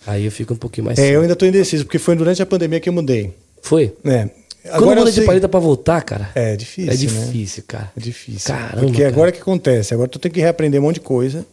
Aí 0.06 0.24
eu 0.24 0.32
fico 0.32 0.54
um 0.54 0.58
pouquinho 0.58 0.86
mais. 0.86 0.98
É, 0.98 1.10
eu 1.14 1.20
ainda 1.20 1.36
tô 1.36 1.46
indeciso, 1.46 1.84
porque 1.84 2.00
foi 2.00 2.16
durante 2.16 2.42
a 2.42 2.46
pandemia 2.46 2.80
que 2.80 2.88
eu 2.88 2.94
mudei. 2.94 3.34
Foi? 3.62 3.94
É. 4.06 4.30
Quando 4.64 4.76
Agora 4.76 4.92
eu 4.92 5.00
muda 5.00 5.12
de 5.12 5.18
sei- 5.18 5.26
paleta 5.26 5.50
pra 5.50 5.60
voltar, 5.60 6.02
cara. 6.04 6.30
É 6.34 6.56
difícil, 6.56 6.90
É 6.90 6.96
né? 6.96 6.98
difícil, 7.26 7.64
cara. 7.68 7.92
É 7.98 8.00
difícil. 8.00 8.48
Caramba, 8.56 8.78
Porque 8.86 8.98
cara. 9.02 9.10
agora 9.10 9.30
o 9.30 9.34
que 9.34 9.42
acontece? 9.42 9.94
Agora 9.94 10.08
tu 10.08 10.20
tem 10.20 10.32
que 10.32 10.40
reaprender 10.40 10.80
um 10.80 10.84
monte 10.86 10.96
de 10.96 11.02
coisa. 11.02 11.46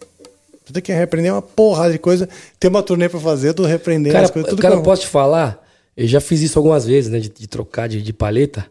Tu 0.65 0.73
tem 0.73 0.83
que 0.83 0.93
reaprender 0.93 1.33
uma 1.33 1.43
porrada 1.43 1.93
de 1.93 1.99
coisa. 1.99 2.29
Tem 2.59 2.71
uma 2.71 2.83
turnê 2.83 3.09
pra 3.09 3.21
fazer, 3.21 3.53
tu 3.53 3.65
reaprendendo 3.65 4.13
Cara, 4.15 4.25
as 4.25 4.31
coisas. 4.31 4.49
Tudo 4.51 4.63
cara 4.63 4.75
eu 4.75 4.83
posso 4.83 5.03
te 5.03 5.09
falar, 5.09 5.63
eu 5.97 6.07
já 6.09 6.21
fiz 6.21 6.41
isso 6.41 6.59
algumas 6.59 6.87
vezes, 6.87 7.11
né? 7.11 7.19
De, 7.21 7.29
de 7.29 7.47
trocar 7.47 7.89
de, 7.89 8.01
de 8.01 8.13
paleta. 8.13 8.67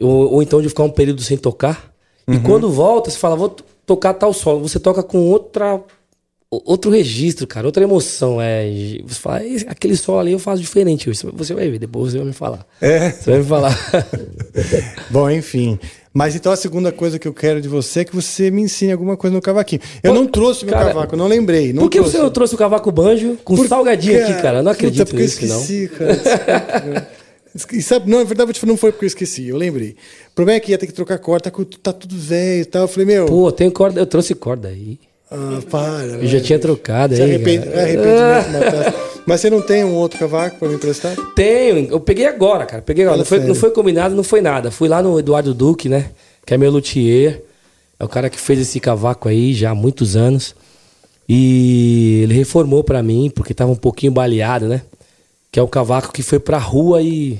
Ou, 0.00 0.32
ou 0.34 0.42
então 0.42 0.60
de 0.62 0.68
ficar 0.68 0.84
um 0.84 0.90
período 0.90 1.22
sem 1.22 1.36
tocar. 1.36 1.92
Uhum. 2.26 2.34
E 2.36 2.40
quando 2.40 2.70
volta, 2.70 3.10
você 3.10 3.18
fala, 3.18 3.36
vou 3.36 3.54
tocar 3.86 4.14
tal 4.14 4.32
solo. 4.32 4.60
Você 4.66 4.80
toca 4.80 5.02
com 5.02 5.18
outra. 5.28 5.80
Outro 6.50 6.88
registro, 6.90 7.46
cara, 7.48 7.66
outra 7.66 7.82
emoção. 7.82 8.40
É, 8.40 8.64
você 9.06 9.18
fala, 9.20 9.44
"Esse- 9.44 9.66
aquele 9.68 9.96
solo 9.96 10.20
ali 10.20 10.32
eu 10.32 10.38
faço 10.38 10.62
diferente. 10.62 11.08
Você 11.12 11.52
vai 11.52 11.68
ver, 11.68 11.78
depois 11.80 12.12
você 12.12 12.18
vai 12.18 12.28
me 12.28 12.32
falar. 12.32 12.64
É. 12.80 13.10
Você 13.10 13.30
vai 13.30 13.40
me 13.40 13.44
falar. 13.46 13.76
Bom, 15.10 15.28
enfim. 15.30 15.78
Mas 16.16 16.36
então 16.36 16.52
a 16.52 16.56
segunda 16.56 16.92
coisa 16.92 17.18
que 17.18 17.26
eu 17.26 17.34
quero 17.34 17.60
de 17.60 17.66
você 17.68 18.00
é 18.00 18.04
que 18.04 18.14
você 18.14 18.48
me 18.48 18.62
ensine 18.62 18.92
alguma 18.92 19.16
coisa 19.16 19.34
no 19.34 19.42
cavaquinho. 19.42 19.80
Eu 20.00 20.12
Pô, 20.14 20.20
não 20.20 20.26
trouxe 20.28 20.64
meu 20.64 20.72
cara, 20.72 20.86
cavaco, 20.94 21.14
eu 21.14 21.18
não 21.18 21.26
lembrei. 21.26 21.72
Não 21.72 21.82
Por 21.82 21.90
que 21.90 21.98
trouxe. 21.98 22.12
você 22.16 22.22
não 22.22 22.30
trouxe 22.30 22.54
o 22.54 22.58
cavaco 22.58 22.92
banjo 22.92 23.36
com 23.42 23.56
Por- 23.56 23.66
salgadinho 23.66 24.22
aqui, 24.22 24.40
cara? 24.40 24.62
Não 24.62 24.72
puta, 24.72 24.86
acredito 24.86 25.12
eu 25.14 25.18
nisso, 25.20 25.46
não. 25.46 25.60
esqueci, 25.60 25.88
cara. 25.88 26.14
Desculpa. 26.14 27.06
E 27.72 27.80
sabe, 27.82 28.10
não, 28.10 28.18
na 28.18 28.24
verdade, 28.24 28.46
vou 28.48 28.52
te 28.52 28.58
falar, 28.58 28.72
não 28.72 28.76
foi 28.76 28.90
porque 28.90 29.04
eu 29.04 29.06
esqueci, 29.06 29.46
eu 29.46 29.56
lembrei. 29.56 29.90
O 30.32 30.34
problema 30.34 30.56
é 30.56 30.60
que 30.60 30.72
ia 30.72 30.78
ter 30.78 30.88
que 30.88 30.92
trocar 30.92 31.16
corda, 31.18 31.48
tá, 31.52 31.56
tá 31.80 31.92
tudo 31.92 32.16
velho 32.18 32.62
e 32.62 32.64
tal. 32.64 32.82
Eu 32.82 32.88
falei, 32.88 33.06
meu. 33.06 33.26
Pô, 33.26 33.52
tem 33.52 33.70
corda, 33.70 34.00
eu 34.00 34.06
trouxe 34.06 34.34
corda 34.34 34.66
aí. 34.66 34.98
Ah, 35.30 35.60
para. 35.70 36.02
Eu 36.20 36.26
já 36.26 36.40
tinha 36.40 36.58
trocado 36.58 37.14
aí. 37.14 37.22
arrepende, 37.22 37.66
cara. 37.66 37.80
arrependimento 37.82 38.50
matasse. 38.58 39.13
Mas 39.26 39.40
você 39.40 39.48
não 39.48 39.62
tem 39.62 39.84
um 39.84 39.94
outro 39.94 40.18
cavaco 40.18 40.58
pra 40.58 40.68
me 40.68 40.74
emprestar? 40.74 41.16
Tenho, 41.34 41.88
eu 41.90 41.98
peguei 42.00 42.26
agora, 42.26 42.66
cara. 42.66 42.82
Peguei 42.82 43.04
agora. 43.04 43.18
Não 43.18 43.24
foi, 43.24 43.40
não 43.40 43.54
foi 43.54 43.70
combinado, 43.70 44.14
não 44.14 44.22
foi 44.24 44.40
nada. 44.42 44.70
Fui 44.70 44.88
lá 44.88 45.02
no 45.02 45.18
Eduardo 45.18 45.54
Duque, 45.54 45.88
né? 45.88 46.10
Que 46.44 46.54
é 46.54 46.58
meu 46.58 46.70
luthier. 46.70 47.42
É 47.98 48.04
o 48.04 48.08
cara 48.08 48.28
que 48.28 48.38
fez 48.38 48.58
esse 48.60 48.78
cavaco 48.80 49.28
aí 49.28 49.54
já 49.54 49.70
há 49.70 49.74
muitos 49.74 50.14
anos. 50.14 50.54
E 51.28 52.20
ele 52.24 52.34
reformou 52.34 52.84
pra 52.84 53.02
mim, 53.02 53.30
porque 53.34 53.54
tava 53.54 53.70
um 53.72 53.76
pouquinho 53.76 54.12
baleado, 54.12 54.66
né? 54.68 54.82
Que 55.50 55.58
é 55.58 55.62
o 55.62 55.68
cavaco 55.68 56.12
que 56.12 56.22
foi 56.22 56.38
pra 56.38 56.58
rua 56.58 57.00
e 57.00 57.38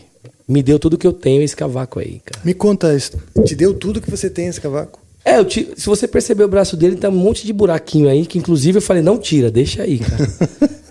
me 0.48 0.62
deu 0.62 0.78
tudo 0.78 0.96
que 0.96 1.06
eu 1.06 1.12
tenho, 1.12 1.42
esse 1.42 1.54
cavaco 1.54 1.98
aí, 2.00 2.20
cara. 2.24 2.40
Me 2.44 2.54
conta 2.54 2.94
isso. 2.94 3.12
Te 3.44 3.54
deu 3.54 3.74
tudo 3.74 4.00
que 4.00 4.10
você 4.10 4.30
tem 4.30 4.46
esse 4.46 4.60
cavaco? 4.60 5.00
É, 5.24 5.38
eu 5.38 5.44
ti- 5.44 5.68
se 5.76 5.86
você 5.86 6.06
perceber 6.08 6.44
o 6.44 6.48
braço 6.48 6.76
dele, 6.76 6.96
tem 6.96 7.08
um 7.10 7.14
monte 7.14 7.46
de 7.46 7.52
buraquinho 7.52 8.08
aí, 8.08 8.24
que 8.26 8.38
inclusive 8.38 8.78
eu 8.78 8.82
falei, 8.82 9.02
não 9.02 9.18
tira, 9.18 9.50
deixa 9.50 9.82
aí, 9.82 9.98
cara. 9.98 10.28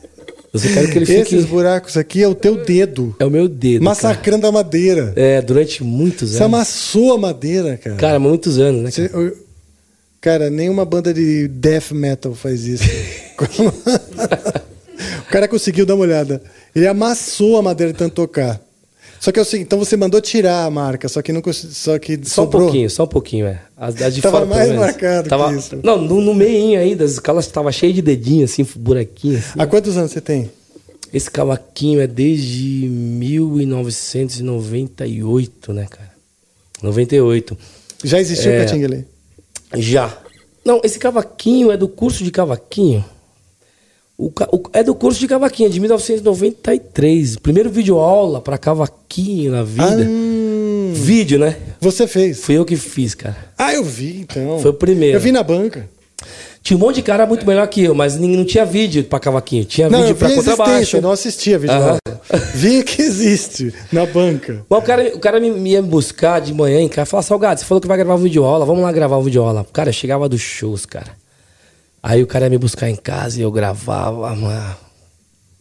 eu 0.53 0.59
só 0.59 0.67
quero 0.69 0.87
que 0.91 0.97
ele 0.99 1.05
fique. 1.05 1.21
Esses 1.35 1.45
buracos 1.45 1.97
aqui 1.97 2.21
é 2.21 2.27
o 2.27 2.35
teu 2.35 2.63
dedo. 2.63 3.15
É 3.19 3.25
o 3.25 3.29
meu 3.31 3.47
dedo. 3.47 3.79
cara. 3.79 3.85
Massacrando 3.85 4.45
a 4.47 4.51
madeira. 4.51 5.11
É, 5.15 5.41
durante 5.41 5.83
muitos 5.83 6.31
Você 6.31 6.43
anos. 6.43 6.53
amassou 6.53 7.13
a 7.13 7.17
madeira, 7.17 7.75
cara. 7.77 7.95
Cara, 7.95 8.19
muitos 8.19 8.57
anos, 8.59 8.83
né? 8.83 8.91
Você- 8.91 9.09
eu- 9.13 9.35
cara, 10.21 10.49
nenhuma 10.49 10.85
banda 10.85 11.13
de 11.13 11.47
death 11.47 11.91
metal 11.91 12.33
faz 12.35 12.65
isso. 12.65 12.83
o 15.27 15.31
cara 15.31 15.47
conseguiu 15.47 15.85
dar 15.85 15.95
uma 15.95 16.03
olhada. 16.03 16.41
Ele 16.75 16.87
amassou 16.87 17.57
a 17.57 17.61
madeira 17.61 17.91
de 17.91 17.97
tanto 17.99 18.13
tocar. 18.15 18.59
Só 19.23 19.31
que 19.31 19.39
é 19.39 19.41
o 19.41 19.45
seguinte, 19.45 19.67
então 19.67 19.79
você 19.79 19.95
mandou 19.95 20.19
tirar 20.19 20.65
a 20.65 20.69
marca, 20.69 21.07
só 21.07 21.21
que 21.21 21.31
não 21.31 21.41
só 21.53 21.97
que 21.97 22.15
Só 22.25 22.41
um 22.41 22.43
sobrou. 22.43 22.63
pouquinho, 22.63 22.89
só 22.89 23.05
um 23.05 23.07
pouquinho, 23.07 23.45
é. 23.45 23.61
As, 23.77 24.01
as 24.01 24.15
de 24.15 24.21
Tava 24.21 24.39
fora, 24.39 24.49
mais 24.49 24.69
marcado 24.75 25.23
que 25.23 25.29
tava, 25.29 25.55
isso. 25.55 25.79
Não, 25.81 25.97
no, 25.97 26.19
no 26.19 26.33
meinho 26.33 26.77
ainda, 26.77 27.05
as 27.05 27.11
escalas 27.11 27.47
tava 27.47 27.71
cheio 27.71 27.93
de 27.93 28.01
dedinho, 28.01 28.43
assim, 28.43 28.67
buraquinho. 28.75 29.37
Assim. 29.37 29.53
Há 29.57 29.65
quantos 29.65 29.95
anos 29.95 30.11
você 30.11 30.19
tem? 30.19 30.51
Esse 31.13 31.31
cavaquinho 31.31 32.01
é 32.01 32.07
desde 32.07 32.89
1998, 32.89 35.71
né, 35.71 35.87
cara? 35.89 36.11
98. 36.81 37.57
Já 38.03 38.19
existiu 38.19 38.51
o 38.51 38.55
É. 38.55 38.65
Catinguele? 38.65 39.07
Já. 39.77 40.17
Não, 40.65 40.81
esse 40.83 40.99
cavaquinho 40.99 41.71
é 41.71 41.77
do 41.77 41.87
curso 41.87 42.25
de 42.25 42.31
cavaquinho. 42.31 43.05
O, 44.17 44.27
o- 44.27 44.63
é 44.73 44.83
do 44.83 44.93
curso 44.93 45.19
de 45.19 45.27
cavaquinho, 45.27 45.67
é 45.67 45.71
de 45.71 45.79
1993. 45.79 47.37
Primeiro 47.37 47.69
vídeo 47.69 47.97
aula 47.97 48.39
pra 48.41 48.57
cavaquinho 48.57 49.51
na 49.51 49.63
vida. 49.63 49.85
Ah, 50.07 50.93
Vídeo, 50.93 51.39
né? 51.39 51.57
você 51.81 52.05
fez. 52.07 52.39
Fui 52.43 52.55
eu 52.55 52.63
que 52.65 52.75
fiz, 52.75 53.15
cara. 53.15 53.35
Ah, 53.57 53.73
eu 53.73 53.83
vi, 53.83 54.19
então. 54.21 54.59
Foi 54.59 54.71
o 54.71 54.73
primeiro. 54.73 55.17
Eu 55.17 55.21
vi 55.21 55.31
na 55.31 55.41
banca. 55.43 55.89
Tinha 56.61 56.77
um 56.77 56.79
monte 56.79 56.97
de 56.97 57.01
cara 57.01 57.25
muito 57.25 57.45
melhor 57.45 57.67
que 57.67 57.83
eu, 57.83 57.93
mas 57.95 58.15
ninguém- 58.15 58.37
não 58.37 58.45
tinha 58.45 58.63
vídeo 58.65 59.03
pra 59.03 59.19
cavaquinho. 59.19 59.65
Tinha 59.65 59.89
Não, 59.89 59.99
vídeo 60.01 60.15
pra 60.15 60.29
contrabaixo. 60.33 60.95
eu 60.97 61.01
não 61.01 61.11
assistia 61.11 61.57
vídeo 61.59 61.75
aula. 61.75 61.97
Vi 62.53 62.83
que 62.83 63.01
existe 63.01 63.73
na 63.91 64.05
banca. 64.05 64.63
Mas 64.69 64.79
o 64.79 64.81
cara, 64.81 65.11
o 65.15 65.19
cara 65.19 65.39
me, 65.41 65.49
me 65.49 65.71
ia 65.71 65.81
me 65.81 65.89
buscar 65.89 66.39
de 66.39 66.53
manhã 66.53 66.79
em 66.79 66.87
casa 66.87 67.09
e 67.09 67.11
falava, 67.11 67.27
Salgado, 67.27 67.59
você 67.59 67.65
falou 67.65 67.81
que 67.81 67.87
vai 67.87 67.97
gravar 67.97 68.15
um 68.15 68.19
vídeo 68.19 68.45
aula, 68.45 68.65
vamos 68.65 68.81
lá 68.83 68.91
gravar 68.93 69.19
vídeo 69.19 69.43
aula. 69.43 69.65
Cara, 69.73 69.89
eu 69.89 69.93
chegava 69.93 70.29
dos 70.29 70.39
shows, 70.39 70.85
cara. 70.85 71.07
Aí 72.03 72.21
o 72.21 72.27
cara 72.27 72.47
ia 72.47 72.49
me 72.49 72.57
buscar 72.57 72.89
em 72.89 72.97
casa 72.97 73.39
e 73.39 73.43
eu 73.43 73.49
gravava, 73.49 74.35
mano, 74.35 74.75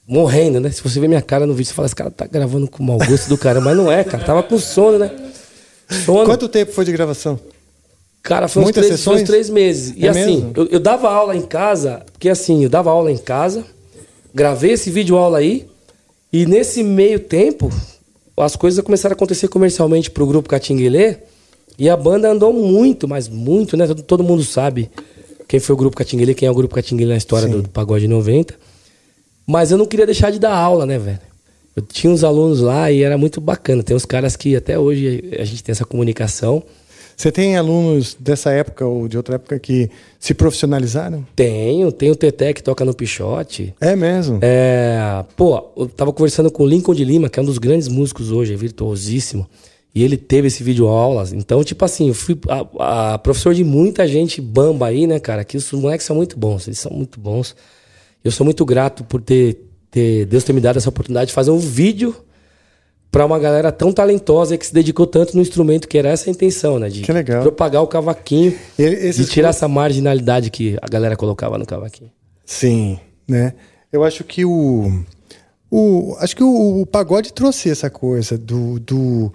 morrendo, 0.08 0.58
né? 0.58 0.72
Se 0.72 0.82
você 0.82 0.98
ver 0.98 1.06
minha 1.06 1.22
cara 1.22 1.46
no 1.46 1.54
vídeo, 1.54 1.68
você 1.68 1.74
fala, 1.74 1.86
esse 1.86 1.94
cara 1.94 2.10
tá 2.10 2.26
gravando 2.26 2.66
com 2.66 2.82
mau 2.82 2.98
gosto 2.98 3.28
do 3.28 3.38
cara. 3.38 3.60
Mas 3.60 3.76
não 3.76 3.90
é, 3.90 4.02
cara. 4.02 4.24
Tava 4.24 4.42
com 4.42 4.58
sono, 4.58 4.98
né? 4.98 5.12
Sono. 6.04 6.24
Quanto 6.24 6.48
tempo 6.48 6.72
foi 6.72 6.84
de 6.84 6.90
gravação? 6.90 7.38
Cara, 8.24 8.48
foi 8.48 8.64
uns, 8.64 8.72
três, 8.72 9.04
foi 9.04 9.14
uns 9.14 9.22
três 9.22 9.48
meses. 9.48 9.94
E 9.96 10.04
É 10.04 10.10
assim, 10.10 10.52
eu, 10.56 10.66
eu 10.66 10.80
dava 10.80 11.08
aula 11.08 11.36
em 11.36 11.42
casa, 11.42 12.02
porque 12.12 12.28
assim, 12.28 12.64
eu 12.64 12.68
dava 12.68 12.90
aula 12.90 13.10
em 13.10 13.18
casa, 13.18 13.64
gravei 14.34 14.72
esse 14.72 14.90
vídeo 14.90 15.16
aula 15.16 15.38
aí, 15.38 15.68
e 16.32 16.46
nesse 16.46 16.82
meio 16.84 17.18
tempo, 17.18 17.70
as 18.36 18.54
coisas 18.54 18.82
começaram 18.84 19.14
a 19.14 19.16
acontecer 19.16 19.48
comercialmente 19.48 20.08
pro 20.08 20.26
grupo 20.26 20.48
Catinguelê, 20.48 21.16
e 21.76 21.88
a 21.88 21.96
banda 21.96 22.30
andou 22.30 22.52
muito, 22.52 23.08
mas 23.08 23.28
muito, 23.28 23.76
né? 23.76 23.88
Todo, 23.88 24.02
todo 24.02 24.24
mundo 24.24 24.44
sabe 24.44 24.88
quem 25.52 25.60
foi 25.60 25.74
o 25.74 25.76
grupo 25.76 25.94
Catinguelê, 25.94 26.32
quem 26.32 26.48
é 26.48 26.50
o 26.50 26.54
grupo 26.54 26.74
Catinguelê 26.74 27.10
na 27.10 27.18
história 27.18 27.46
do, 27.46 27.60
do 27.60 27.68
Pagode 27.68 28.08
90. 28.08 28.54
Mas 29.46 29.70
eu 29.70 29.76
não 29.76 29.84
queria 29.84 30.06
deixar 30.06 30.30
de 30.30 30.38
dar 30.38 30.56
aula, 30.56 30.86
né, 30.86 30.98
velho? 30.98 31.18
Eu 31.76 31.82
tinha 31.82 32.10
uns 32.10 32.24
alunos 32.24 32.60
lá 32.60 32.90
e 32.90 33.02
era 33.02 33.18
muito 33.18 33.38
bacana. 33.38 33.82
Tem 33.82 33.94
uns 33.94 34.06
caras 34.06 34.34
que 34.34 34.56
até 34.56 34.78
hoje 34.78 35.22
a 35.38 35.44
gente 35.44 35.62
tem 35.62 35.70
essa 35.70 35.84
comunicação. 35.84 36.62
Você 37.14 37.30
tem 37.30 37.54
alunos 37.58 38.16
dessa 38.18 38.50
época 38.50 38.86
ou 38.86 39.06
de 39.06 39.18
outra 39.18 39.34
época 39.34 39.58
que 39.58 39.90
se 40.18 40.32
profissionalizaram? 40.32 41.22
Tenho, 41.36 41.92
tem 41.92 42.10
o 42.10 42.16
Teté 42.16 42.54
que 42.54 42.62
toca 42.62 42.82
no 42.82 42.94
Pichote. 42.94 43.74
É 43.78 43.94
mesmo? 43.94 44.38
É, 44.40 45.22
pô, 45.36 45.70
eu 45.76 45.86
tava 45.86 46.14
conversando 46.14 46.50
com 46.50 46.62
o 46.62 46.66
Lincoln 46.66 46.94
de 46.94 47.04
Lima, 47.04 47.28
que 47.28 47.38
é 47.38 47.42
um 47.42 47.46
dos 47.46 47.58
grandes 47.58 47.88
músicos 47.88 48.30
hoje, 48.30 48.54
é 48.54 48.56
virtuosíssimo. 48.56 49.46
E 49.94 50.02
ele 50.02 50.16
teve 50.16 50.48
esse 50.48 50.62
vídeo 50.62 50.86
aulas. 50.88 51.32
Então, 51.32 51.62
tipo 51.62 51.84
assim, 51.84 52.08
eu 52.08 52.14
fui 52.14 52.38
a, 52.78 53.12
a 53.14 53.18
professor 53.18 53.52
de 53.54 53.62
muita 53.62 54.06
gente 54.08 54.40
bamba 54.40 54.86
aí, 54.86 55.06
né, 55.06 55.20
cara? 55.20 55.44
Que 55.44 55.56
os 55.56 55.70
moleques 55.72 56.06
são 56.06 56.16
muito 56.16 56.38
bons, 56.38 56.66
eles 56.66 56.78
são 56.78 56.90
muito 56.92 57.20
bons. 57.20 57.54
Eu 58.24 58.30
sou 58.30 58.44
muito 58.44 58.64
grato 58.64 59.04
por 59.04 59.20
ter, 59.20 59.60
ter 59.90 60.24
Deus 60.26 60.44
ter 60.44 60.52
me 60.54 60.60
dado 60.60 60.78
essa 60.78 60.88
oportunidade 60.88 61.28
de 61.28 61.34
fazer 61.34 61.50
um 61.50 61.58
vídeo 61.58 62.14
pra 63.10 63.26
uma 63.26 63.38
galera 63.38 63.70
tão 63.70 63.92
talentosa 63.92 64.54
e 64.54 64.58
que 64.58 64.66
se 64.66 64.72
dedicou 64.72 65.06
tanto 65.06 65.36
no 65.36 65.42
instrumento, 65.42 65.86
que 65.86 65.98
era 65.98 66.08
essa 66.08 66.30
a 66.30 66.32
intenção, 66.32 66.78
né? 66.78 66.88
De 66.88 67.02
propagar 67.42 67.82
o 67.82 67.86
cavaquinho, 67.86 68.56
Ele- 68.78 69.12
de 69.12 69.26
tirar 69.26 69.50
essa 69.50 69.68
marginalidade 69.68 70.48
que 70.50 70.78
a 70.80 70.88
galera 70.88 71.14
colocava 71.16 71.58
no 71.58 71.66
cavaquinho. 71.66 72.10
Sim, 72.46 72.98
né? 73.28 73.52
Eu 73.92 74.02
acho 74.02 74.24
que 74.24 74.46
o, 74.46 75.04
o 75.70 76.16
acho 76.20 76.34
que 76.34 76.42
o, 76.42 76.80
o 76.80 76.86
pagode 76.86 77.32
trouxe 77.34 77.68
essa 77.68 77.90
coisa 77.90 78.38
do, 78.38 78.80
do 78.80 79.30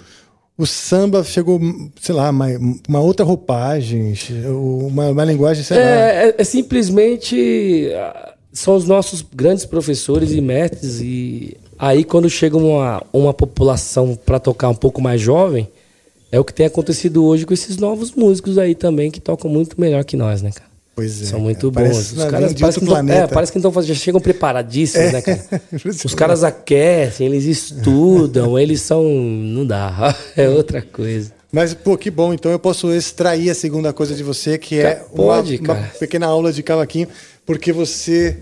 o 0.57 0.65
samba 0.65 1.23
chegou, 1.23 1.59
sei 2.01 2.15
lá, 2.15 2.29
uma, 2.29 2.47
uma 2.87 2.99
outra 2.99 3.25
roupagem, 3.25 4.13
uma, 4.47 5.09
uma 5.09 5.23
linguagem, 5.25 5.63
sei 5.63 5.77
lá. 5.77 5.83
É, 5.83 6.29
é- 6.29 6.35
é 6.37 6.43
simplesmente. 6.43 7.89
ah, 7.95 8.33
São 8.51 8.75
os 8.75 8.85
nossos 8.85 9.21
grandes 9.21 9.65
professores 9.65 10.31
e 10.31 10.41
mestres. 10.41 10.99
E 11.01 11.55
aí, 11.77 12.03
quando 12.03 12.29
chega 12.29 12.57
uma, 12.57 13.03
uma 13.13 13.33
população 13.33 14.17
para 14.25 14.39
tocar 14.39 14.69
um 14.69 14.75
pouco 14.75 14.99
mais 15.01 15.21
jovem, 15.21 15.67
é 16.31 16.39
o 16.39 16.43
que 16.43 16.53
tem 16.53 16.65
acontecido 16.65 17.23
hoje 17.23 17.45
com 17.45 17.53
esses 17.53 17.77
novos 17.77 18.11
músicos 18.13 18.57
aí 18.57 18.73
também, 18.73 19.11
que 19.11 19.19
tocam 19.21 19.49
muito 19.49 19.79
melhor 19.79 20.03
que 20.03 20.17
nós, 20.17 20.41
né, 20.41 20.51
cara? 20.51 20.67
Pois 20.97 21.21
é. 21.21 21.25
São 21.25 21.39
muito 21.39 21.71
cara. 21.71 21.87
bons. 21.89 21.93
Parece 21.93 22.15
Os 22.17 22.31
caras 22.31 22.55
de 22.55 22.61
parece 22.61 22.79
que, 22.79 22.85
tão, 22.87 22.97
é, 22.97 23.27
parece 23.27 23.51
que 23.51 23.59
então 23.59 23.81
já 23.83 23.93
chegam 23.93 24.19
preparadíssimos, 24.19 25.09
É. 25.09 25.11
né, 25.11 25.21
cara? 25.21 25.61
Os 26.03 26.15
caras 26.15 26.43
aquecem, 26.43 27.27
eles 27.27 27.45
estudam, 27.45 28.57
eles 28.57 28.81
são. 28.81 29.03
Não 29.03 29.63
dá. 29.63 30.15
É 30.35 30.49
outra 30.49 30.81
coisa. 30.81 31.31
Mas, 31.51 31.75
pô, 31.75 31.95
que 31.95 32.09
bom. 32.09 32.33
Então 32.33 32.51
eu 32.51 32.57
posso 32.57 32.91
extrair 32.91 33.51
a 33.51 33.53
segunda 33.53 33.93
coisa 33.93 34.15
de 34.15 34.23
você, 34.23 34.57
que 34.57 34.79
é 34.79 35.03
uma, 35.11 35.15
pode, 35.15 35.57
uma 35.57 35.67
cara. 35.75 35.91
pequena 35.99 36.25
aula 36.25 36.51
de 36.51 36.63
cavaquinho, 36.63 37.07
porque 37.45 37.71
você, 37.71 38.37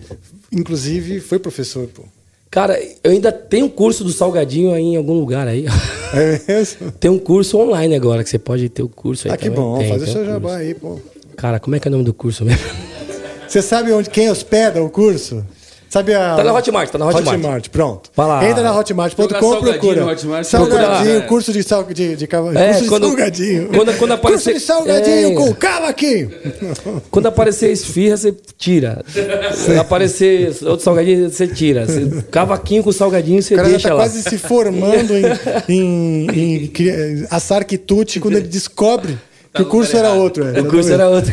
inclusive, 0.50 1.20
foi 1.20 1.38
professor, 1.40 1.88
pô. 1.88 2.04
Cara, 2.50 2.80
eu 3.04 3.12
ainda 3.12 3.34
tenho 3.34 3.70
curso 3.70 4.02
do 4.02 4.14
Salgadinho 4.14 4.72
aí 4.74 4.82
em 4.82 4.96
algum 4.96 5.14
lugar 5.14 5.46
aí. 5.46 5.66
É 6.14 6.40
mesmo? 6.54 6.90
Tem 6.98 7.12
um 7.12 7.20
curso 7.20 7.58
online 7.58 7.94
agora, 7.96 8.24
que 8.24 8.30
você 8.30 8.40
pode 8.40 8.70
ter 8.70 8.82
o 8.82 8.88
curso 8.88 9.28
aí 9.28 9.34
Ah, 9.34 9.38
que 9.38 9.50
também. 9.50 9.60
bom. 9.60 9.78
Tem, 9.78 9.90
Faz 9.90 10.04
o 10.04 10.08
seu 10.08 10.22
um 10.22 10.26
jabá 10.26 10.56
aí, 10.56 10.74
pô. 10.74 10.98
Cara, 11.38 11.60
como 11.60 11.76
é 11.76 11.80
que 11.80 11.88
é 11.88 11.90
o 11.90 11.92
nome 11.92 12.04
do 12.04 12.14
curso 12.14 12.44
mesmo? 12.46 12.64
Você 13.48 13.62
sabe 13.62 13.92
onde 13.92 14.10
quem 14.10 14.30
hospeda 14.30 14.82
o 14.84 14.90
curso? 14.90 15.46
Sabe 15.88 16.14
a. 16.14 16.36
Tá 16.36 16.44
na 16.44 16.52
Hotmart, 16.54 16.90
tá 16.90 16.98
na 16.98 17.06
Hotmart. 17.06 17.28
Hotmart, 17.40 17.70
pronto. 17.70 18.10
Vai 18.14 18.28
lá. 18.28 18.50
Entra 18.50 18.64
na 18.64 18.76
hotmart.com, 18.78 19.28
procura. 19.62 20.06
Hotmart, 20.06 20.44
salgadinho, 20.46 20.80
procura 20.82 21.20
lá. 21.20 21.22
curso 21.22 21.54
de, 21.54 21.64
sal, 21.64 21.84
de, 21.86 22.16
de 22.18 22.28
cava- 22.28 22.58
É, 22.60 22.74
curso 22.74 22.88
quando- 22.90 23.04
de 23.04 23.08
salgadinho. 23.10 23.70
quando- 23.70 23.98
quando 23.98 24.12
aparecer- 24.12 24.54
Curso 24.54 24.60
de 24.60 24.66
salgadinho 24.74 25.32
É. 25.32 25.36
com 25.36 25.54
cavaquinho. 25.54 26.32
Quando 27.12 27.28
aparecer 27.28 27.72
esfirra, 27.72 28.18
você 28.18 28.36
tira. 28.58 29.06
Se 29.54 29.78
aparecer 29.78 30.50
outro 30.64 30.84
salgadinho, 30.84 31.30
você 31.30 31.48
tira. 31.48 31.86
Você- 31.86 32.24
cavaquinho 32.30 32.84
com 32.84 32.92
salgadinho, 32.92 33.42
você 33.42 33.54
O 33.54 33.58
cara 33.58 33.68
já 33.70 33.74
deixa 33.74 33.88
tá 33.90 33.94
lá. 33.94 34.02
quase 34.02 34.22
se 34.24 34.38
formando 34.38 35.14
em, 35.16 35.24
em, 35.70 36.64
em 36.64 36.68
cri- 36.68 37.26
assar 37.30 37.64
quitute 37.64 38.20
quando 38.20 38.36
ele 38.36 38.48
descobre 38.48 39.18
que 39.56 39.62
o 39.62 39.66
curso 39.66 39.96
era 39.98 40.12
outro. 40.14 40.44
é. 40.48 40.60
O 40.62 40.68
curso 40.70 40.92
era 40.92 41.10
outro. 41.10 41.32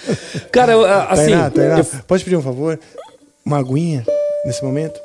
Cara, 0.52 0.72
eu, 0.72 0.84
assim. 0.84 1.26
Tainá, 1.32 1.50
Tainá, 1.50 1.78
eu- 1.78 1.84
pode 2.06 2.24
pedir 2.24 2.36
um 2.36 2.42
favor? 2.42 2.78
Uma 3.44 3.58
aguinha 3.58 4.04
nesse 4.44 4.62
momento? 4.64 5.00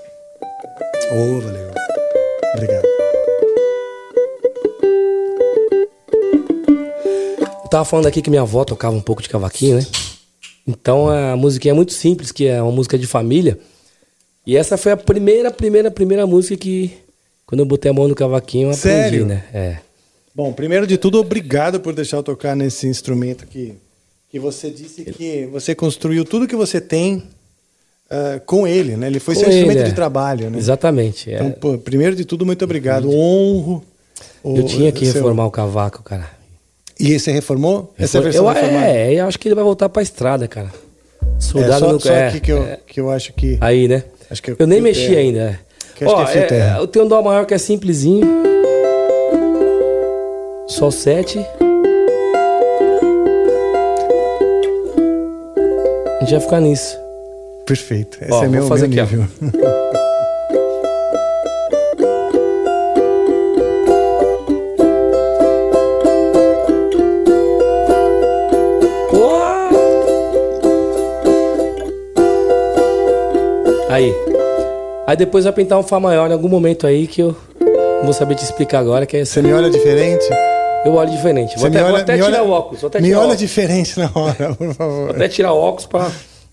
Oh, 1.11 1.39
valeu. 1.41 1.72
Obrigado. 2.55 2.86
Eu 7.63 7.70
tava 7.70 7.86
falando 7.86 8.05
aqui 8.07 8.22
que 8.22 8.30
minha 8.30 8.41
avó 8.41 8.63
tocava 8.63 8.95
um 8.95 9.01
pouco 9.01 9.22
de 9.22 9.30
cavaquinho, 9.30 9.78
né? 9.78 9.86
Então 10.65 11.09
a 11.09 11.36
musiquinha 11.36 11.72
é 11.72 11.76
muito 11.76 11.93
simples, 11.93 12.32
que 12.32 12.45
é 12.47 12.61
uma 12.61 12.72
música 12.72 12.97
de 12.97 13.07
família. 13.07 13.57
E 14.45 14.55
essa 14.55 14.78
foi 14.78 14.91
a 14.93 14.97
primeira, 14.97 15.51
primeira, 15.51 15.91
primeira 15.91 16.26
música 16.26 16.55
que, 16.55 16.93
quando 17.45 17.59
eu 17.59 17.65
botei 17.65 17.91
a 17.91 17.93
mão 17.93 18.07
no 18.07 18.15
cavaquinho, 18.15 18.70
eu 18.70 18.74
aprendi, 18.74 19.01
Sério? 19.01 19.26
né? 19.26 19.43
É. 19.53 19.78
Bom, 20.38 20.54
primeiro 20.54 20.86
de 20.86 21.00
tudo, 21.00 21.20
obrigado 21.20 21.80
por 21.80 21.96
deixar 21.96 22.18
eu 22.18 22.22
tocar 22.24 22.56
nesse 22.56 22.86
instrumento 22.86 23.48
que, 23.48 23.74
que 24.30 24.38
você 24.38 24.70
disse 24.70 25.04
que 25.06 25.48
você 25.52 25.74
construiu 25.74 26.24
tudo 26.24 26.48
que 26.48 26.56
você 26.56 26.80
tem 26.80 27.24
ah, 28.08 28.40
com 28.46 28.68
ele, 28.68 28.96
né? 28.96 29.08
Ele 29.08 29.20
foi 29.20 29.34
Com 29.34 29.40
seu 29.42 29.50
instrumento 29.50 29.78
ele, 29.80 29.88
é. 29.88 29.90
de 29.90 29.96
trabalho, 29.96 30.52
né? 30.52 30.60
Exatamente. 30.60 31.32
é. 31.32 31.38
Então, 31.38 31.50
pô, 31.50 31.76
primeiro 31.80 32.16
de 32.16 32.24
tudo, 32.24 32.46
muito 32.46 32.64
obrigado. 32.64 33.10
Honro. 33.10 33.84
o- 34.44 34.58
eu 34.58 34.64
tinha 34.64 34.92
que 34.92 35.06
o 35.06 35.06
seu- 35.08 35.16
reformar 35.16 35.48
o 35.48 35.50
cavaco, 35.50 36.04
cara. 36.04 36.30
E 37.00 37.18
você 37.20 37.32
reformou? 37.32 37.92
Essa 37.98 38.18
é 38.18 38.20
a 38.20 38.22
eu, 38.22 38.24
versão 38.26 38.46
reformada? 38.48 38.86
é, 38.88 39.14
eu 39.16 39.26
acho 39.26 39.40
que 39.40 39.48
ele 39.48 39.56
vai 39.56 39.64
voltar 39.64 39.90
pra 39.90 40.04
estrada, 40.04 40.48
cara. 40.48 40.72
É, 41.20 41.26
Soldado 41.42 41.80
só, 41.80 41.94
no 41.94 42.00
só 42.00 42.14
é, 42.14 42.28
aqui 42.28 42.40
que 42.42 42.52
eu, 42.52 42.64
é. 42.64 42.80
que 42.86 43.00
eu 43.00 43.10
acho 43.10 43.34
que... 43.34 43.58
Aí, 43.60 43.88
né? 43.88 44.04
Acho 44.30 44.44
que 44.44 44.52
é 44.52 44.56
eu 44.60 44.68
nem 44.68 44.82
mexi 44.82 45.16
ainda. 45.16 45.40
é. 45.40 45.60
Que 45.96 46.06
acho 46.06 46.14
Ó, 46.14 46.26
que 46.26 46.38
é 46.38 46.42
terra. 46.44 46.78
eu 46.78 46.86
tenho 46.88 47.06
um 47.06 47.08
dó 47.08 47.24
maior 47.24 47.44
que 47.48 47.56
é 47.56 47.58
simplesinho. 47.58 48.57
Sol 50.68 50.91
7. 50.91 51.39
A 56.20 56.20
gente 56.22 56.32
vai 56.32 56.39
ficar 56.39 56.59
nisso. 56.59 56.97
Perfeito. 57.65 58.18
Esse 58.22 58.32
Ó, 58.32 58.43
é 58.43 58.47
meu, 58.47 58.68
fazer 58.68 58.88
meu 58.88 59.03
aqui, 59.03 59.15
ó. 59.15 59.18
nível. 59.18 59.28
Porra! 69.09 69.70
Aí. 73.89 74.13
Aí 75.05 75.15
depois 75.15 75.45
vai 75.45 75.53
pintar 75.53 75.80
um 75.80 75.84
Fá 75.84 75.99
maior 75.99 76.30
em 76.30 76.34
algum 76.34 76.49
momento 76.49 76.86
aí 76.86 77.07
que 77.07 77.22
eu 77.22 77.36
não 77.59 78.03
vou 78.05 78.13
saber 78.13 78.36
te 78.36 78.43
explicar 78.43 78.80
agora, 78.80 79.05
que 79.05 79.18
é 79.18 79.26
Você 79.26 79.41
me 79.41 79.53
olha 79.53 79.70
diferente? 79.70 80.26
Eu 80.86 80.93
olho 80.93 81.09
diferente. 81.11 81.57
Vou 81.57 81.61
Você 81.69 81.78
até, 81.78 81.82
olha, 81.84 81.91
vou 81.91 82.01
até 82.01 82.13
tirar 82.15 82.28
olha- 82.28 82.43
o 82.43 82.49
óculos. 82.51 82.82
Vou 82.82 82.88
até 82.88 82.99
me 83.01 83.07
tirar 83.07 83.17
olha 83.19 83.25
óculos. 83.25 83.39
diferente 83.39 83.99
na 83.99 84.09
hora, 84.13 84.55
por 84.55 84.73
favor. 84.73 85.05
Vou 85.07 85.15
até 85.15 85.28
tirar 85.28 85.51
o 85.53 85.57
óculos 85.57 85.86
pra 85.86 85.99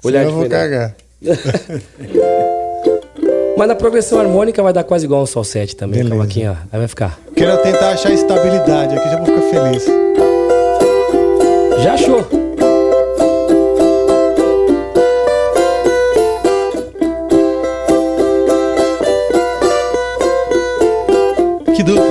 olhar 0.04 0.12
Senão 0.20 0.22
eu 0.24 0.30
vou 0.32 0.42
diferente. 0.44 0.70
cagar. 0.70 0.94
Mas 3.56 3.68
na 3.68 3.74
progressão 3.76 4.18
harmônica 4.18 4.60
vai 4.62 4.72
dar 4.72 4.82
quase 4.82 5.04
igual 5.04 5.22
um 5.22 5.26
sol 5.26 5.44
7 5.44 5.76
também, 5.76 5.98
Beleza. 6.02 6.16
cavaquinho, 6.16 6.50
ó. 6.50 6.54
Aí 6.72 6.78
vai 6.80 6.88
ficar. 6.88 7.18
Quero 7.36 7.56
tentar 7.58 7.90
achar 7.90 8.10
estabilidade 8.10 8.96
aqui, 8.96 9.08
já 9.08 9.16
vou 9.18 9.26
ficar 9.26 9.42
feliz. 9.42 9.84
Já 11.84 11.94
achou? 11.94 12.26
Que 21.74 21.82
dupla. 21.82 22.03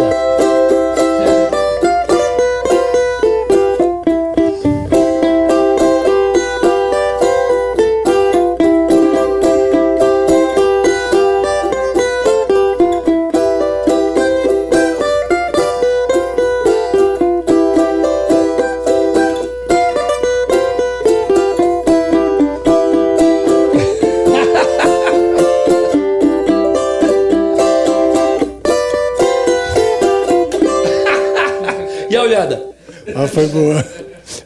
Foi 33.33 33.47
boa. 33.47 33.85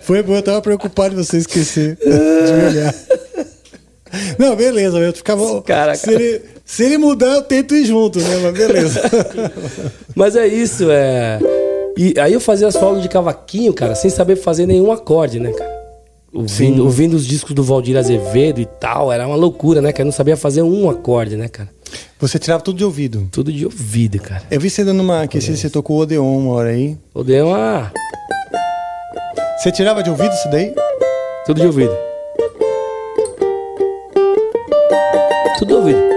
Foi 0.02 0.24
boa, 0.24 0.38
eu 0.40 0.44
tava 0.44 0.62
preocupado 0.62 1.16
de 1.16 1.24
você 1.24 1.38
esquecer 1.38 1.98
de 1.98 2.54
me 2.54 2.64
olhar. 2.70 2.96
Não, 4.40 4.56
beleza, 4.56 4.98
eu 4.98 5.14
ficava. 5.14 5.62
Cara, 5.62 5.96
se, 5.96 6.10
ele, 6.12 6.42
se 6.66 6.84
ele 6.84 6.98
mudar, 6.98 7.36
eu 7.36 7.42
tento 7.42 7.76
ir 7.76 7.86
junto, 7.86 8.20
né? 8.20 8.38
Mas 8.42 8.54
beleza. 8.54 9.02
Mas 10.16 10.36
é 10.36 10.48
isso, 10.48 10.90
é. 10.90 11.40
E 11.98 12.18
aí 12.20 12.34
eu 12.34 12.40
fazia 12.40 12.72
solo 12.72 13.02
de 13.02 13.10
cavaquinho, 13.10 13.74
cara, 13.74 13.96
sem 13.96 14.10
saber 14.10 14.38
fazer 14.38 14.66
nenhum 14.66 14.92
acorde, 14.92 15.40
né, 15.40 15.52
cara? 15.52 15.78
Ouvindo, 16.34 16.84
ouvindo 16.84 17.16
os 17.16 17.26
discos 17.26 17.54
do 17.54 17.64
Valdir 17.64 17.98
Azevedo 17.98 18.62
e 18.62 18.66
tal, 18.66 19.12
era 19.12 19.28
uma 19.28 19.36
loucura, 19.36 19.82
né, 19.82 19.92
cara? 19.92 20.04
Eu 20.04 20.06
não 20.06 20.12
sabia 20.12 20.38
fazer 20.38 20.62
um 20.62 20.90
acorde, 20.90 21.36
né, 21.36 21.48
cara? 21.48 21.70
Você 22.20 22.40
tirava 22.40 22.64
tudo 22.64 22.78
de 22.78 22.84
ouvido. 22.84 23.28
Tudo 23.32 23.52
de 23.52 23.66
ouvido, 23.66 24.20
cara. 24.20 24.44
Eu 24.50 24.60
vi 24.60 24.70
você 24.70 24.84
dando 24.84 25.02
uma. 25.02 25.28
Que 25.28 25.40
você 25.40 25.70
tocou 25.70 25.98
o 25.98 26.00
Odeon 26.02 26.38
uma 26.38 26.54
hora 26.54 26.70
aí. 26.70 26.98
Dei 27.26 27.42
uma. 27.42 27.92
Você 29.58 29.72
tirava 29.72 30.04
de 30.04 30.10
ouvido 30.12 30.32
isso 30.36 30.50
daí? 30.52 30.74
Tudo 31.48 31.60
de 31.60 31.66
ouvido. 31.66 31.98
Tudo 35.58 35.68
de 35.68 35.74
ouvido. 35.74 36.17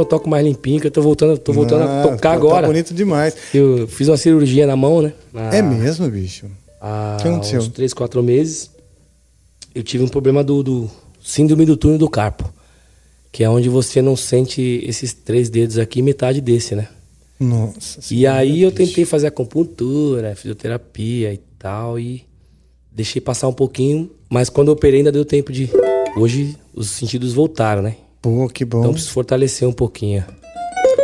Eu 0.00 0.04
toco 0.04 0.28
mais 0.28 0.44
limpinho, 0.44 0.80
que 0.80 0.86
eu 0.86 0.90
tô 0.90 1.02
voltando, 1.02 1.36
tô 1.38 1.52
voltando 1.52 1.82
Ah, 1.82 2.00
a 2.00 2.02
tocar 2.04 2.18
tá- 2.20 2.32
agora. 2.32 2.62
Tá 2.62 2.66
bonito 2.68 2.94
demais. 2.94 3.34
Eu 3.52 3.86
fiz 3.88 4.08
uma 4.08 4.16
cirurgia 4.16 4.66
na 4.66 4.76
mão, 4.76 5.02
né? 5.02 5.12
Na- 5.32 5.54
É 5.54 5.60
mesmo, 5.62 6.08
bicho? 6.10 6.46
Há 6.80 7.16
que 7.20 7.28
aconteceu? 7.28 7.60
uns 7.60 7.68
3, 7.68 7.92
4 7.92 8.22
meses. 8.22 8.70
Eu 9.74 9.82
tive 9.82 10.04
um 10.04 10.08
problema 10.08 10.42
do, 10.44 10.62
do 10.62 10.90
síndrome 11.22 11.64
do 11.66 11.76
túnel 11.76 11.98
do 11.98 12.08
carpo. 12.08 12.52
Que 13.30 13.44
é 13.44 13.50
onde 13.50 13.68
você 13.68 14.00
não 14.00 14.16
sente 14.16 14.80
esses 14.84 15.12
três 15.12 15.50
dedos 15.50 15.76
aqui, 15.78 16.00
metade 16.02 16.40
desse, 16.40 16.74
né? 16.74 16.88
Nossa. 17.38 18.00
E 18.12 18.26
aí 18.26 18.62
eu 18.62 18.72
tentei 18.72 19.04
fazer 19.04 19.26
acupuntura, 19.28 20.34
fisioterapia 20.34 21.32
e 21.32 21.38
tal, 21.58 21.98
e 21.98 22.24
deixei 22.90 23.20
passar 23.20 23.46
um 23.46 23.52
pouquinho, 23.52 24.10
mas 24.28 24.48
quando 24.48 24.68
eu 24.68 24.72
operei 24.74 25.00
ainda 25.00 25.12
deu 25.12 25.24
tempo 25.24 25.52
de. 25.52 25.70
Hoje 26.16 26.56
os 26.74 26.90
sentidos 26.90 27.32
voltaram, 27.32 27.82
né? 27.82 27.96
Pô, 28.36 28.48
que 28.48 28.64
bom. 28.64 28.80
Então 28.80 28.92
preciso 28.92 29.12
fortalecer 29.12 29.66
um 29.68 29.72
pouquinho. 29.72 30.24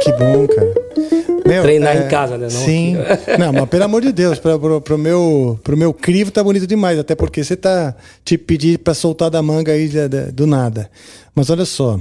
Que 0.02 0.12
bom, 0.12 0.46
cara. 0.46 0.74
Meu, 1.46 1.62
Treinar 1.62 1.96
em 1.96 2.08
casa, 2.08 2.36
né? 2.38 2.44
Não 2.44 2.50
sim. 2.50 2.96
aqui. 2.96 3.36
Não, 3.38 3.52
mas 3.52 3.68
pelo 3.68 3.84
amor 3.84 4.00
de 4.02 4.12
Deus, 4.12 4.38
pra, 4.38 4.58
pro, 4.58 4.80
pro 4.80 4.96
meu, 4.98 5.58
pro 5.62 5.76
meu 5.76 5.92
crivo 5.92 6.30
tá 6.30 6.42
bonito 6.42 6.66
demais. 6.66 6.98
Até 6.98 7.14
porque 7.14 7.44
você 7.44 7.54
tá 7.56 7.94
te 8.24 8.38
pedir 8.38 8.78
pra 8.78 8.94
soltar 8.94 9.30
da 9.30 9.42
manga 9.42 9.72
aí 9.72 9.88
da- 9.88 10.08
da- 10.08 10.30
do 10.30 10.46
nada. 10.46 10.90
Mas 11.34 11.50
olha 11.50 11.64
só. 11.66 12.00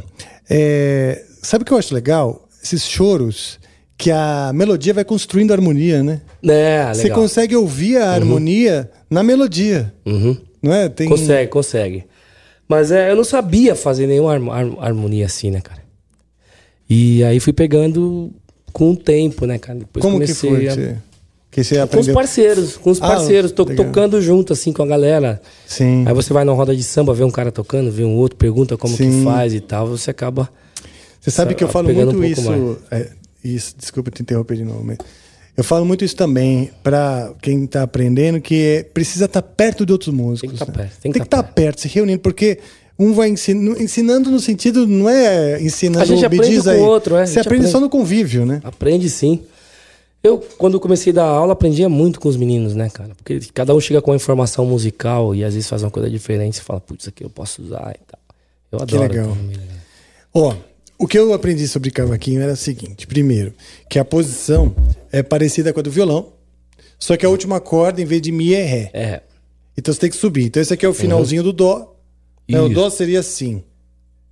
é, 0.50 1.24
sabe 1.42 1.64
o 1.64 1.66
que 1.66 1.74
eu 1.74 1.78
acho 1.78 1.94
legal? 1.94 2.48
Esses 2.64 2.84
choros 2.88 3.60
que 3.98 4.10
a 4.12 4.52
melodia 4.54 4.94
vai 4.94 5.04
construindo 5.04 5.52
a 5.52 5.56
harmonia, 5.56 6.02
né? 6.02 6.22
É, 6.44 6.48
legal. 6.80 6.96
Você 6.96 7.10
consegue 7.10 7.56
ouvir 7.56 7.98
a 7.98 8.12
harmonia 8.12 8.90
na 9.10 9.24
melodia. 9.24 9.94
Uhum. 10.06 10.38
Não 10.62 10.74
é? 10.74 10.88
Tem... 10.90 11.08
Consegue, 11.10 11.50
consegue. 11.50 12.06
Mas 12.68 12.92
é, 12.92 13.12
eu 13.12 13.16
não 13.16 13.24
sabia 13.24 13.76
fazer 13.76 14.08
nenhuma 14.08 14.32
har- 14.34 14.42
har- 14.64 14.86
harmonia 14.86 15.26
assim, 15.26 15.52
né, 15.52 15.62
cara? 15.62 15.82
E 16.90 17.24
aí 17.24 17.40
fui 17.40 17.54
pegando 17.54 18.32
com 18.72 18.92
o 18.92 18.96
tempo, 18.98 19.46
né, 19.46 19.58
cara? 19.58 19.80
Depois 19.80 20.02
Como 20.04 20.20
que 20.20 20.34
foi? 20.34 20.68
a- 20.68 20.76
Que 20.76 21.62
que 21.62 21.64
você 21.64 21.76
Com 21.76 21.82
os 21.82 21.84
aprendeu? 21.84 22.14
parceiros, 22.16 22.78
com 22.78 22.90
os 22.90 23.00
Ah, 23.02 23.08
parceiros, 23.10 23.52
to- 23.52 23.64
legal. 23.64 23.86
tocando 23.86 24.20
junto, 24.22 24.54
assim, 24.54 24.74
com 24.74 24.82
a 24.82 24.88
galera. 24.88 25.40
Sim. 25.68 26.04
Aí 26.08 26.14
você 26.14 26.34
vai 26.34 26.44
na 26.44 26.52
roda 26.52 26.76
de 26.76 26.82
samba, 26.84 27.14
vê 27.14 27.24
um 27.24 27.30
cara 27.30 27.52
tocando, 27.52 27.92
vê 27.92 28.04
um 28.04 28.16
outro, 28.16 28.38
pergunta 28.38 28.76
como 28.76 28.98
que 28.98 29.04
Sim. 29.04 29.24
faz 29.24 29.54
e 29.54 29.60
tal, 29.60 29.88
você 29.88 30.10
acaba. 30.10 30.50
Você 31.22 31.30
sabe 31.30 31.54
que 31.54 31.64
eu 31.64 31.68
falo 31.68 31.94
muito 31.94 32.18
um 32.18 32.24
isso, 32.24 32.78
é, 32.90 33.10
isso. 33.44 33.76
Desculpa 33.78 34.10
te 34.10 34.24
interromper 34.24 34.58
de 34.58 34.64
novo, 34.66 34.84
mas 34.84 34.98
eu 35.56 35.64
falo 35.64 35.86
muito 35.86 36.04
isso 36.04 36.16
também 36.16 36.72
para 36.82 37.32
quem 37.42 37.66
está 37.66 37.84
aprendendo, 37.84 38.42
que 38.42 38.62
é, 38.62 38.84
precisa 38.84 39.26
estar 39.26 39.42
perto 39.42 39.86
de 39.86 39.92
outros 39.92 40.14
músicos. 40.14 40.60
Tem 40.60 40.66
que 40.68 40.72
tá 40.72 40.72
né? 40.72 40.78
perto, 40.78 41.02
tem 41.02 41.12
que 41.12 41.20
que 41.20 41.26
tá 41.26 41.40
estar 41.40 41.54
perto, 41.54 41.82
se 41.82 41.88
reunindo, 41.88 42.20
porque 42.20 42.60
um 42.98 43.14
vai 43.14 43.30
ensinando, 43.30 43.82
ensinando 43.82 44.32
no 44.32 44.40
sentido, 44.40 44.88
não 44.88 45.10
é 45.10 45.62
ensinando 45.62 46.04
A 46.04 46.06
gente 46.06 46.26
aprende 46.26 46.62
com 46.62 46.70
o 46.70 46.86
outro, 46.86 47.16
é, 47.16 47.26
Você 47.26 47.34
gente 47.36 47.48
aprende 47.48 47.66
só 47.66 47.78
aprende. 47.78 47.84
no 47.84 47.90
convívio, 47.90 48.46
né? 48.46 48.62
Aprende 48.64 49.10
sim. 49.10 49.42
Eu, 50.24 50.38
quando 50.58 50.80
comecei 50.80 51.12
a 51.12 51.16
dar 51.16 51.26
aula, 51.26 51.52
aprendia 51.52 51.90
muito 51.90 52.20
com 52.20 52.30
os 52.30 52.38
meninos, 52.38 52.74
né, 52.74 52.90
cara? 52.90 53.14
Porque 53.14 53.42
cada 53.54 53.76
um 53.76 53.82
chega 53.82 54.02
com 54.02 54.12
uma 54.12 54.16
informação 54.16 54.66
musical 54.66 55.36
e 55.36 55.44
às 55.44 55.54
vezes 55.54 55.70
faz 55.70 55.84
uma 55.84 55.92
coisa 55.92 56.10
diferente 56.10 56.56
e 56.56 56.62
fala, 56.62 56.80
putz, 56.80 57.04
isso 57.04 57.10
aqui 57.10 57.26
eu 57.26 57.30
posso 57.30 57.62
usar 57.62 57.94
e 57.94 58.06
tal. 58.10 58.20
Eu 58.72 58.78
Que 58.88 58.96
adoro. 58.96 59.12
legal. 59.12 59.28
também, 59.36 59.58
né? 59.58 59.64
Ó, 60.34 60.56
o 61.04 61.08
que 61.08 61.20
eu 61.20 61.34
aprendi 61.34 61.68
sobre 61.68 61.92
cavaquinho 61.92 62.42
era 62.42 62.54
o 62.54 62.58
seguinte: 62.58 63.06
primeiro, 63.06 63.54
que 63.90 64.00
a 64.00 64.06
posição 64.06 64.74
é 65.12 65.22
parecida 65.22 65.74
com 65.74 65.80
a 65.80 65.84
do 65.84 65.92
violão, 65.92 66.32
só 66.98 67.18
que 67.18 67.26
a 67.26 67.30
última 67.30 67.60
corda, 67.60 68.02
em 68.02 68.06
vez 68.06 68.22
de 68.22 68.32
mi, 68.32 68.54
é 68.54 68.64
ré. 68.64 68.90
É. 68.94 69.22
Então 69.78 69.94
você 69.94 70.00
tem 70.00 70.10
que 70.10 70.16
subir. 70.16 70.46
Então 70.46 70.62
esse 70.62 70.74
aqui 70.74 70.86
é 70.86 70.90
o 70.90 70.94
finalzinho 70.94 71.44
do 71.44 71.52
dó. 71.52 71.94
Né? 72.48 72.62
O 72.62 72.70
dó 72.70 72.90
seria 72.90 73.20
assim, 73.20 73.64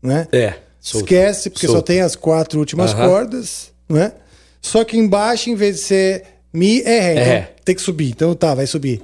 né? 0.02 0.28
É. 0.32 0.54
solto. 0.80 1.04
Esquece, 1.06 1.50
porque 1.50 1.66
só 1.68 1.74
Solto. 1.74 1.86
tem 1.88 2.00
as 2.02 2.16
quatro 2.16 2.60
últimas 2.60 2.92
Aham. 2.94 3.08
cordas, 3.10 3.72
né? 3.90 4.14
Só 4.62 4.84
que 4.86 4.98
embaixo, 4.98 5.50
em 5.50 5.56
vez 5.56 5.78
de 5.78 5.82
ser 5.82 6.24
mi, 6.54 6.82
é 6.84 7.00
ré. 7.00 7.16
É 7.16 7.38
Então, 7.40 7.56
tem 7.66 7.76
que 7.76 7.82
subir. 7.82 8.10
Então 8.12 8.34
tá, 8.36 8.54
vai 8.56 8.68
subir. 8.68 9.02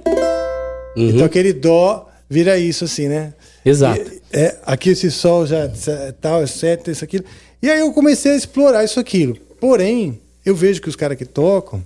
Uhum. 0.96 1.10
Então 1.10 1.24
aquele 1.26 1.52
dó 1.52 2.08
vira 2.30 2.56
isso 2.58 2.84
assim, 2.84 3.08
né? 3.08 3.34
Exato. 3.64 4.00
E- 4.00 4.18
é, 4.32 4.56
aqui 4.64 4.90
esse 4.90 5.10
sol 5.10 5.46
já 5.46 5.64
é 5.64 6.12
tal, 6.20 6.42
é 6.42 6.46
seta, 6.46 6.90
isso, 6.90 7.02
aquilo. 7.04 7.24
E 7.62 7.70
aí 7.70 7.80
eu 7.80 7.92
comecei 7.92 8.32
a 8.32 8.36
explorar 8.36 8.84
isso, 8.84 9.00
aquilo. 9.00 9.36
Porém, 9.60 10.20
eu 10.44 10.54
vejo 10.54 10.80
que 10.80 10.88
os 10.88 10.96
caras 10.96 11.18
que 11.18 11.24
tocam, 11.24 11.84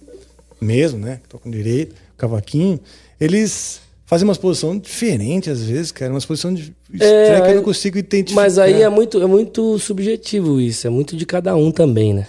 mesmo, 0.61 0.99
né? 0.99 1.21
Que 1.23 1.29
tocam 1.29 1.51
direito, 1.51 1.95
cavaquinho, 2.17 2.79
eles 3.21 3.81
fazem 4.05 4.29
umas 4.29 4.39
posições 4.39 4.83
diferentes 4.83 5.49
às 5.49 5.63
vezes, 5.63 5.91
cara. 5.91 6.13
Umas 6.13 6.27
posições 6.27 6.59
de... 6.59 6.75
estranhas 6.93 7.43
que 7.43 7.51
eu 7.51 7.57
não 7.57 7.63
consigo 7.63 7.99
identificar. 7.99 8.43
Mas 8.43 8.59
aí 8.59 8.83
é 8.83 8.89
muito, 8.89 9.21
é 9.23 9.27
muito 9.27 9.79
subjetivo 9.79 10.61
isso, 10.61 10.87
é 10.87 10.91
muito 10.91 11.17
de 11.17 11.25
cada 11.25 11.57
um 11.57 11.71
também, 11.71 12.13
né? 12.15 12.27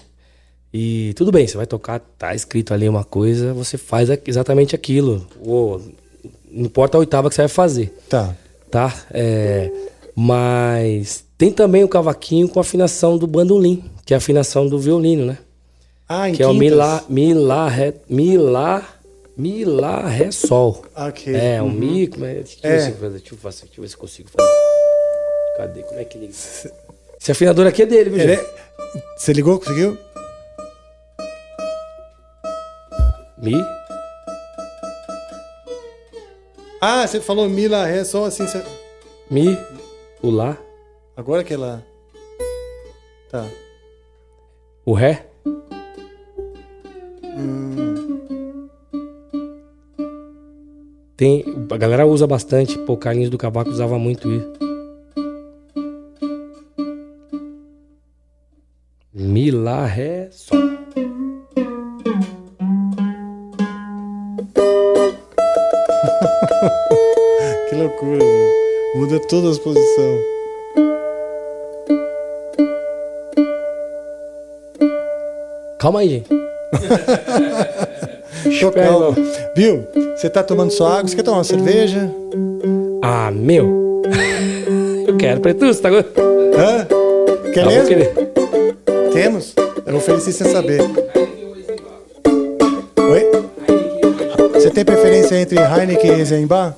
E 0.73 1.13
tudo 1.15 1.31
bem, 1.31 1.45
você 1.45 1.55
vai 1.55 1.67
tocar, 1.67 1.99
tá 2.17 2.33
escrito 2.33 2.73
ali 2.73 2.89
uma 2.89 3.03
coisa, 3.03 3.53
você 3.53 3.77
faz 3.77 4.09
exatamente 4.25 4.73
aquilo. 4.73 5.27
Ou, 5.39 5.79
não 6.51 6.65
importa 6.65 6.97
a 6.97 6.99
oitava 6.99 7.29
que 7.29 7.35
você 7.35 7.41
vai 7.41 7.49
fazer, 7.49 7.93
Tá. 8.09 8.35
tá? 8.71 9.05
É, 9.13 9.69
mas 10.15 11.23
tem 11.37 11.51
também 11.51 11.83
o 11.83 11.87
cavaquinho 11.89 12.47
com 12.47 12.59
a 12.59 12.61
afinação 12.61 13.17
do 13.17 13.27
bandolim, 13.27 13.83
que 14.05 14.13
é 14.13 14.15
a 14.15 14.19
afinação 14.19 14.67
do 14.67 14.77
violino, 14.79 15.25
né? 15.25 15.37
Ah, 16.07 16.29
em 16.29 16.33
que 16.33 16.43
é 16.43 16.47
o 16.47 16.53
mi 16.53 16.69
lá, 16.69 17.03
mi 17.09 17.33
lá, 17.33 17.67
ré, 17.67 17.93
mi 18.09 18.37
lá, 18.37 18.87
mi 19.35 19.65
lá, 19.65 20.07
ré, 20.07 20.29
sol. 20.31 20.83
Ok. 20.95 21.33
É, 21.35 21.61
o 21.61 21.65
Uhum. 21.65 21.71
mi, 21.71 22.07
como 22.07 22.25
é? 22.25 22.33
Deixa 22.35 22.57
eu, 22.63 22.69
É. 22.71 22.75
eu 22.75 22.79
fazer, 22.95 23.09
deixa, 23.17 23.33
eu 23.33 23.37
fazer, 23.37 23.61
deixa 23.65 23.79
eu 23.79 23.81
ver 23.83 23.87
se 23.89 23.97
consigo 23.97 24.29
fazer. 24.29 24.49
Cadê? 25.57 25.81
Como 25.83 25.99
é 25.99 26.03
que 26.03 26.17
liga? 26.17 26.33
Esse 26.33 27.31
afinador 27.31 27.65
aqui 27.67 27.81
é 27.83 27.85
dele, 27.85 28.09
viu, 28.09 28.19
Ele 28.19 28.35
gente? 28.35 28.45
é- 28.45 29.03
Você 29.17 29.33
ligou? 29.33 29.57
Conseguiu? 29.59 29.97
Mi? 33.37 33.55
Ah, 36.81 37.07
você 37.07 37.19
falou 37.21 37.47
mi, 37.49 37.67
lá, 37.67 37.85
ré, 37.85 38.03
só 38.03 38.25
assim. 38.25 38.45
Você... 38.45 38.61
Mi, 39.31 39.57
o 40.23 40.29
lá, 40.29 40.57
Agora 41.17 41.43
que 41.43 41.53
ela... 41.53 41.85
Tá. 43.29 43.45
o 44.85 44.93
ré. 44.93 45.27
Tem, 51.17 51.43
a 51.69 51.77
galera 51.77 52.07
usa 52.07 52.25
bastante, 52.25 52.79
pô, 52.79 52.95
Carlinhos 52.95 53.29
do 53.29 53.37
Cavaco 53.37 53.69
usava 53.69 53.99
muito 53.99 54.31
isso. 54.31 54.53
Mi, 59.13 59.51
lá, 59.51 59.85
ré, 59.85 60.31
sol. 60.31 60.57
Que 67.69 67.75
loucura, 67.75 68.23
mano. 68.23 68.62
Muda 68.95 69.19
todas 69.21 69.53
as 69.53 69.57
posições. 69.57 70.21
Calma 75.79 76.01
aí, 76.01 76.09
gente. 76.09 76.29
Tô 78.61 78.71
calmo. 78.71 79.15
Viu? 79.55 79.87
Você 80.15 80.29
tá 80.29 80.43
tomando 80.43 80.69
sua 80.71 80.97
água? 80.97 81.07
Você 81.07 81.15
quer 81.15 81.23
tomar 81.23 81.37
uma 81.37 81.43
cerveja? 81.43 82.07
Ah, 83.01 83.31
meu. 83.31 84.03
Eu 85.07 85.17
quero, 85.17 85.41
Preto, 85.41 85.65
você 85.65 85.81
tá 85.81 85.89
gostando? 85.89 86.55
Hã? 86.55 86.85
Quer 87.51 87.63
vou 87.65 87.73
mesmo? 87.73 87.95
Temos? 89.11 89.55
Eu 89.87 89.95
ofereci 89.97 90.31
sem 90.31 90.51
saber. 90.51 90.81
Oi? 92.99 93.31
Você 94.53 94.69
tem 94.69 94.85
preferência 94.85 95.35
entre 95.35 95.57
Heineken 95.57 96.11
e 96.11 96.19
Eisenbahn? 96.19 96.75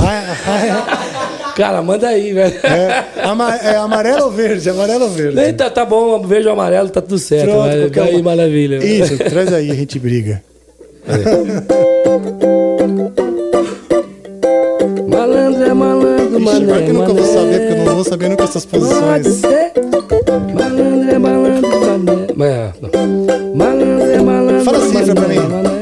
Ah, 0.00 1.52
Cara, 1.56 1.82
manda 1.82 2.08
aí, 2.08 2.32
velho. 2.32 2.54
É, 2.62 3.04
ama- 3.24 3.54
é 3.56 3.76
amarelo 3.76 4.24
ou 4.26 4.30
verde? 4.30 4.70
Amarelo 4.70 5.04
ou 5.04 5.10
verde? 5.10 5.34
Nem 5.36 5.52
tá, 5.52 5.68
tá 5.68 5.84
bom, 5.84 6.20
vejo 6.22 6.48
amarelo, 6.50 6.88
tá 6.88 7.00
tudo 7.00 7.18
certo. 7.18 7.50
Pronto, 7.50 7.66
mas, 7.66 7.90
qualquer 7.92 8.22
maravilha. 8.22 8.76
Isso, 8.84 9.16
traz 9.18 9.52
aí, 9.52 9.70
a 9.70 9.74
gente 9.74 9.98
briga. 9.98 10.42
Malandro 15.08 15.64
é 15.64 15.74
malandro, 15.74 16.26
Ixi, 16.38 16.40
mané, 16.44 16.66
vai 16.66 16.82
que 16.84 16.90
eu 16.90 16.94
nunca 16.94 17.12
vou 17.12 17.22
mané. 17.22 17.32
saber, 17.32 17.58
porque 17.66 17.72
eu 17.80 17.84
não 17.84 17.94
vou 17.94 18.04
saber 18.04 18.28
nunca 18.28 18.44
essas 18.44 18.64
posições. 18.66 19.42
Malandro 20.54 21.10
é 21.10 21.18
malandro, 21.18 22.36
mané. 22.36 22.72
Malandro 23.54 24.10
é 24.12 24.20
malandro. 24.20 24.64
Fala 24.64 24.80
cifra 24.80 25.14
pra 25.14 25.28
mim. 25.28 25.77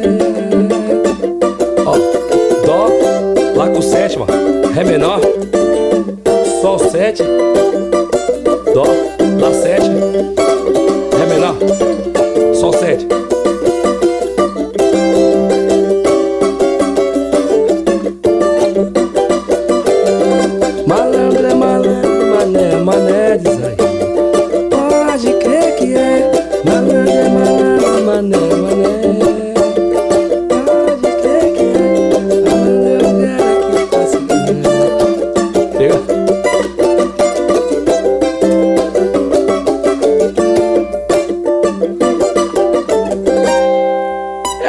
Com 3.77 3.83
sétima, 3.83 4.27
Ré 4.75 4.85
menor, 4.85 5.21
Sol 6.63 6.79
7, 6.79 7.23
Dó, 8.73 8.85
Lá 9.39 9.53
7, 9.53 9.91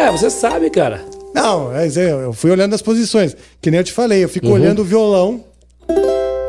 É, 0.07 0.11
você 0.11 0.29
sabe, 0.29 0.69
cara. 0.69 1.01
Não, 1.33 1.71
é, 1.75 1.83
aí, 1.83 1.91
eu 1.95 2.31
fui 2.33 2.49
olhando 2.51 2.73
as 2.73 2.81
posições. 2.81 3.35
Que 3.61 3.69
nem 3.69 3.79
eu 3.79 3.83
te 3.83 3.91
falei, 3.91 4.23
eu 4.23 4.29
fico 4.29 4.47
Uhum. 4.47 4.53
olhando 4.53 4.81
o 4.81 4.85
violão 4.85 5.43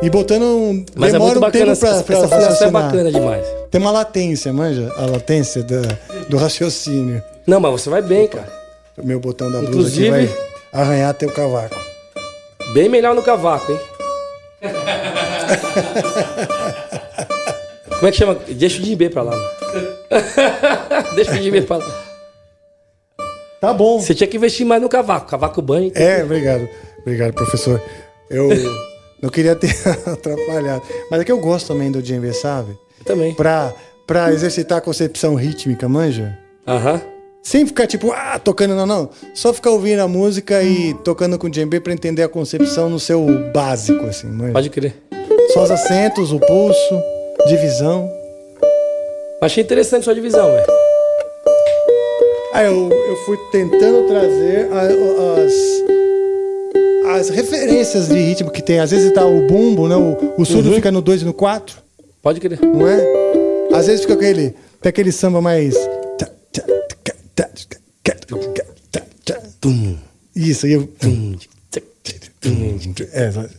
e 0.01 0.09
botando 0.09 0.43
um. 0.43 0.85
Mas 0.95 1.09
é 1.09 1.13
demora 1.13 1.33
muito 1.33 1.37
um 1.37 1.41
bacana, 1.41 1.65
tempo 1.65 1.79
pra, 1.79 1.89
essa, 1.89 2.03
pra 2.03 2.15
essa 2.15 2.25
afinação 2.25 2.67
é 2.67 2.71
bacana 2.71 3.11
demais. 3.11 3.45
Tem 3.69 3.79
uma 3.81 3.91
latência, 3.91 4.51
manja? 4.53 4.91
A 4.97 5.05
latência 5.05 5.61
da- 5.63 5.81
do 6.29 6.37
raciocínio. 6.37 7.21
Não, 7.45 7.59
mas 7.59 7.71
você 7.73 7.89
vai 7.89 8.01
bem, 8.01 8.27
cara. 8.27 8.51
O 8.97 9.05
meu 9.05 9.19
botão 9.19 9.51
da 9.51 9.59
blusa 9.59 9.71
Inclusive- 9.71 10.09
aqui 10.09 10.25
vai 10.71 10.81
arranhar 10.81 11.13
teu 11.13 11.29
cavaco. 11.31 11.75
Bem 12.73 12.87
melhor 12.89 13.13
no 13.15 13.21
cavaco, 13.21 13.71
hein? 13.71 13.79
Como 17.99 18.07
é 18.07 18.11
que 18.11 18.17
chama? 18.17 18.37
Deixa 18.49 18.81
o 18.81 18.85
Jim 18.85 18.95
B 18.95 19.09
pra 19.09 19.21
lá, 19.23 19.31
mano. 19.31 19.49
Deixa 21.15 21.31
o 21.33 21.37
djembe 21.37 21.61
pra 21.61 21.77
lá. 21.77 22.08
Tá 23.59 23.73
bom. 23.73 23.99
Você 23.99 24.15
tinha 24.15 24.27
que 24.27 24.37
investir 24.37 24.65
mais 24.65 24.81
no 24.81 24.87
cavaco. 24.89 25.29
Cavaco 25.29 25.61
banho. 25.61 25.91
É, 25.95 26.23
obrigado. 26.23 26.67
Obrigado, 27.01 27.33
professor. 27.33 27.81
Eu 28.29 28.49
não 29.21 29.29
queria 29.29 29.55
ter 29.55 29.75
atrapalhado. 30.05 30.81
Mas 31.11 31.21
é 31.21 31.23
que 31.25 31.31
eu 31.31 31.39
gosto 31.39 31.67
também 31.67 31.91
do 31.91 32.01
djembe, 32.01 32.33
sabe? 32.33 32.77
Eu 32.99 33.05
também. 33.05 33.33
Pra, 33.33 33.73
pra 34.07 34.31
exercitar 34.31 34.77
a 34.77 34.81
concepção 34.81 35.35
rítmica, 35.35 35.89
manja? 35.89 36.37
Aham. 36.67 37.01
Sem 37.41 37.65
ficar 37.65 37.87
tipo, 37.87 38.11
ah, 38.11 38.37
tocando, 38.37 38.75
não, 38.75 38.85
não. 38.85 39.09
Só 39.33 39.53
ficar 39.53 39.71
ouvindo 39.71 40.01
a 40.01 40.07
música 40.07 40.61
e 40.61 40.93
tocando 41.05 41.37
com 41.39 41.49
djembe 41.49 41.79
pra 41.79 41.93
entender 41.93 42.21
a 42.21 42.29
concepção 42.29 42.89
no 42.89 42.99
seu 42.99 43.25
básico, 43.53 44.05
assim, 44.05 44.27
manja? 44.27 44.53
Pode 44.53 44.69
crer. 44.69 44.93
Só 45.53 45.63
os 45.63 45.71
acentos, 45.71 46.31
o 46.31 46.39
pulso, 46.39 47.01
divisão. 47.47 48.09
Achei 49.41 49.63
interessante 49.63 50.03
sua 50.03 50.13
divisão, 50.13 50.51
velho. 50.51 50.67
Aí 52.59 52.65
eu, 52.65 52.89
eu 52.91 53.15
fui 53.25 53.37
tentando 53.53 54.05
trazer 54.05 54.67
a- 54.73 54.89
as, 57.15 57.19
as 57.21 57.29
referências 57.29 58.09
de 58.09 58.15
ritmo 58.19 58.51
que 58.51 58.61
tem. 58.61 58.79
Às 58.79 58.91
vezes 58.91 59.13
tá 59.13 59.25
o 59.25 59.47
bumbo, 59.47 59.87
né? 59.87 59.95
O, 59.95 60.41
o 60.41 60.45
surdo 60.45 60.73
fica 60.73 60.91
no 60.91 61.01
2 61.01 61.21
e 61.21 61.25
no 61.25 61.33
4, 61.33 61.77
Pode 62.21 62.41
crer. 62.41 62.59
não 62.61 62.85
é? 62.85 62.99
Às 63.73 63.87
vezes 63.87 64.01
fica 64.01 64.13
aquele. 64.15 64.55
Tem 64.81 64.89
aquele 64.89 65.11
samba 65.13 65.39
mais. 65.41 65.73
Isso, 70.35 70.67
e 70.67 70.73
eu. 70.73 70.89
É, 73.13 73.27
exa- 73.27 73.49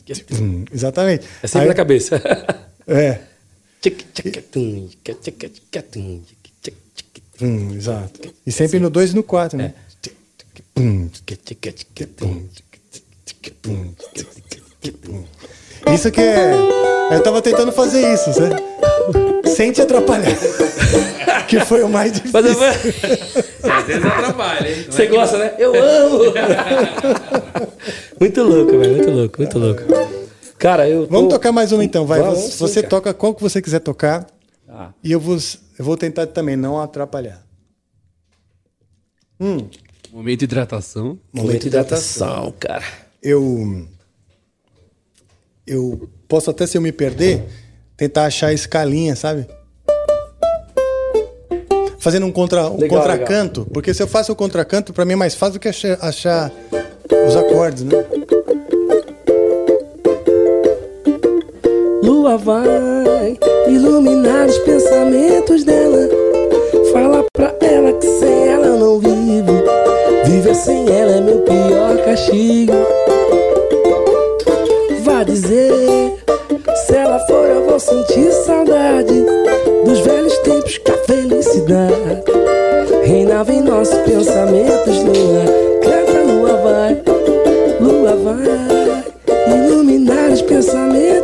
exatamente. 0.74 1.26
É 1.42 1.46
sempre 1.46 1.62
Aí- 1.62 1.68
na 1.68 1.74
cabeça. 1.74 2.22
É. 2.86 3.18
Hum, 7.42 7.74
exato. 7.74 8.20
E 8.46 8.52
sempre 8.52 8.78
no 8.78 8.90
2 8.90 9.12
e 9.12 9.16
no 9.16 9.22
4, 9.22 9.56
né? 9.58 9.74
tum. 12.22 12.46
Isso 15.92 16.10
que 16.10 16.20
é. 16.20 16.52
Eu 17.12 17.22
tava 17.22 17.42
tentando 17.42 17.72
fazer 17.72 18.12
isso, 18.14 18.30
né? 18.40 18.50
Sem 19.46 19.72
te 19.72 19.82
atrapalhar. 19.82 20.34
que 21.48 21.60
foi 21.60 21.82
o 21.82 21.88
mais 21.88 22.12
difícil. 22.12 22.40
Mas 22.40 22.46
eu... 22.46 23.70
Às 23.72 23.84
vezes 23.84 24.04
atrapalha, 24.04 24.68
hein? 24.68 24.84
Não 24.86 24.92
Você 24.92 25.02
é 25.02 25.06
que- 25.06 25.12
gosta, 25.12 25.38
né? 25.38 25.54
Eu 25.58 25.72
amo! 25.74 26.18
muito 28.20 28.42
louco, 28.42 28.78
velho. 28.78 28.94
Muito 28.96 29.10
louco, 29.10 29.38
muito 29.38 29.58
louco. 29.58 29.82
Cara, 30.58 30.88
eu. 30.88 31.06
tô- 31.06 31.12
Vamos 31.12 31.32
tocar 31.32 31.50
mais 31.52 31.72
uma 31.72 31.84
então, 31.84 32.06
vai. 32.06 32.20
Vamos, 32.20 32.54
você 32.54 32.80
sim, 32.80 32.86
toca 32.86 33.12
qual 33.12 33.34
que 33.34 33.42
você 33.42 33.60
quiser 33.60 33.80
tocar. 33.80 34.26
E 35.02 35.12
eu 35.12 35.20
vou, 35.20 35.36
eu 35.78 35.84
vou 35.84 35.96
tentar 35.96 36.26
também 36.26 36.56
não 36.56 36.80
atrapalhar. 36.80 37.44
Momento 40.12 40.40
de 40.40 40.44
hidratação. 40.44 41.18
Momento 41.32 41.62
de 41.62 41.68
hidratação, 41.68 42.52
cara. 42.58 42.84
Eu. 43.22 43.86
Eu 45.66 46.10
posso 46.26 46.50
até, 46.50 46.66
se 46.66 46.76
eu 46.76 46.82
me 46.82 46.90
perder, 46.90 47.44
tentar 47.96 48.24
achar 48.24 48.48
a 48.48 48.52
escalinha, 48.52 49.14
sabe? 49.14 49.46
Fazendo 51.98 52.26
um, 52.26 52.32
contra, 52.32 52.68
um 52.68 52.78
Legal, 52.78 53.00
contracanto. 53.00 53.66
Porque 53.72 53.94
se 53.94 54.02
eu 54.02 54.08
faço 54.08 54.32
o 54.32 54.36
contracanto, 54.36 54.92
pra 54.92 55.04
mim 55.04 55.12
é 55.12 55.16
mais 55.16 55.34
fácil 55.34 55.54
do 55.54 55.60
que 55.60 55.68
achar, 55.68 55.98
achar 56.02 56.50
os 57.28 57.36
acordes, 57.36 57.84
né? 57.84 57.92
Lua 62.02 62.36
vai 62.36 63.38
iluminar 63.66 64.46
os 64.46 64.58
pensamentos 64.58 65.64
dela. 65.64 66.08
Fala 66.92 67.24
pra 67.32 67.54
ela 67.60 67.92
que 67.94 68.06
sem 68.06 68.48
ela 68.48 68.66
eu 68.66 68.78
não 68.78 68.98
vivo. 68.98 69.52
Viver 70.24 70.54
sem 70.54 70.88
ela 70.88 71.12
é 71.12 71.20
meu 71.20 71.38
pior 71.38 71.96
castigo. 72.04 72.72
Vá 75.02 75.22
dizer, 75.22 75.72
se 76.86 76.94
ela 76.94 77.18
for 77.20 77.46
eu 77.46 77.66
vou 77.66 77.78
sentir 77.78 78.30
saudade 78.32 79.24
dos 79.84 80.00
velhos 80.00 80.36
tempos 80.38 80.78
que 80.78 80.90
a 80.90 80.96
felicidade 80.98 82.22
reinava 83.04 83.52
em 83.52 83.62
nossos 83.62 83.98
pensamentos. 84.00 84.96
Lua, 85.04 85.44
canta, 85.82 86.20
lua 86.22 86.56
vai, 86.56 87.02
lua 87.80 88.16
vai 88.16 89.56
iluminar 89.56 90.30
os 90.30 90.42
pensamentos. 90.42 91.19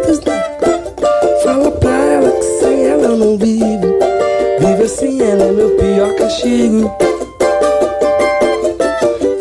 Castigo. 6.57 6.91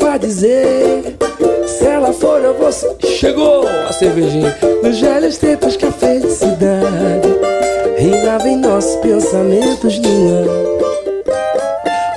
Vai 0.02 0.20
dizer, 0.20 1.18
se 1.66 1.86
ela 1.86 2.12
for 2.12 2.44
eu 2.44 2.54
vou. 2.54 2.70
Chegou 3.00 3.66
a 3.68 3.94
cervejinha. 3.94 4.56
Nos 4.84 5.00
velhos 5.00 5.38
tempos 5.38 5.78
que 5.78 5.86
a 5.86 5.92
felicidade 5.92 7.30
reinava 7.98 8.48
em 8.48 8.58
nossos 8.58 8.96
pensamentos, 8.98 10.00
lua. 10.00 10.76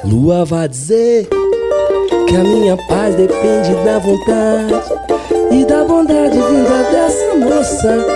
Lua 0.05 0.44
vai 0.44 0.68
dizer 0.68 1.28
que 2.26 2.36
a 2.36 2.42
minha 2.42 2.76
paz 2.88 3.14
depende 3.14 3.74
da 3.84 3.99
vontade 3.99 4.74
e 5.51 5.64
da 5.64 5.84
bondade 5.84 6.36
vinda 6.36 6.82
dessa 6.90 7.34
moça 7.36 8.07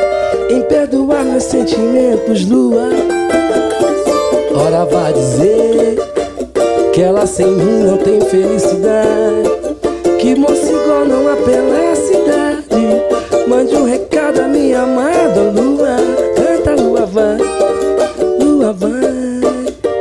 em 0.51 0.62
perdoar 0.62 1.24
meus 1.24 1.45
sentimentos, 1.45 2.45
lua. 2.47 2.89
Ora 4.55 4.85
vai 4.85 5.12
dizer 5.12 6.02
que 6.93 7.01
ela 7.01 7.26
sem 7.26 7.47
mim 7.47 7.84
não 7.84 7.97
tem 7.97 8.20
felicidade, 8.20 9.49
que 10.18 10.34
moça 10.34 10.70
igual 10.70 11.07
não 11.07 11.26
há 11.26 11.36
pela 11.36 11.95
cidade. 11.97 13.49
Mande 13.49 13.74
um 13.74 13.84
recado 13.84 14.40
à 14.40 14.49
minha 14.49 14.82
amada 14.82 15.40
lua, 15.55 15.97
canta 16.36 16.80
lua 16.80 17.07
vai, 17.07 17.38
lua 18.38 18.72
vai 18.74 18.90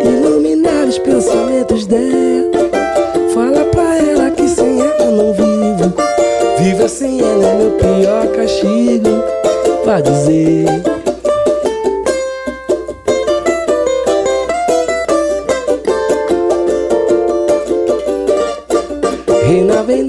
iluminar 0.03 0.85
os 0.87 0.99
pensamentos 0.99 1.85
dela. 1.87 2.51
Fala 3.33 3.63
pra 3.65 3.97
ela 3.97 4.29
que 4.31 4.47
sem 4.47 4.81
ela 4.81 5.11
não 5.11 5.33
vivo. 5.33 5.93
Viver 6.59 6.89
sem 6.89 7.21
ela 7.21 7.45
é 7.45 7.55
meu 7.55 7.71
pior 7.71 8.27
castigo. 8.35 9.23
Vai 9.85 10.01
dizer. 10.01 11.01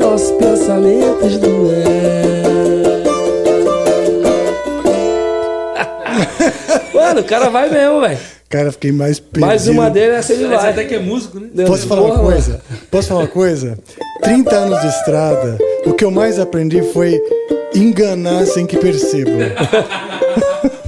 Nossos 0.02 0.30
pensamentos 0.32 1.38
do 1.38 1.72
Mano, 6.94 7.20
o 7.20 7.24
cara 7.24 7.48
vai 7.50 7.68
mesmo, 7.70 8.00
velho. 8.00 8.18
Cara, 8.48 8.70
fiquei 8.72 8.92
mais 8.92 9.18
perdido. 9.18 9.46
Mais 9.46 9.66
uma 9.66 9.88
dele, 9.90 10.12
essa 10.12 10.32
ele 10.32 10.46
vai. 10.46 10.70
até 10.70 10.84
que 10.84 10.94
é 10.94 10.98
músico, 10.98 11.40
né? 11.40 11.64
Posso 11.66 11.86
falar 11.86 12.02
uma 12.02 12.10
Porra, 12.16 12.32
coisa? 12.32 12.60
Posso 12.90 13.08
falar 13.08 13.20
uma 13.20 13.28
coisa? 13.28 13.78
30 14.22 14.54
anos 14.54 14.80
de 14.82 14.86
estrada, 14.88 15.58
o 15.86 15.94
que 15.94 16.04
eu 16.04 16.10
mais 16.10 16.38
aprendi 16.38 16.82
foi 16.92 17.18
enganar 17.74 18.44
sem 18.46 18.66
que 18.66 18.76
percebam. 18.76 19.38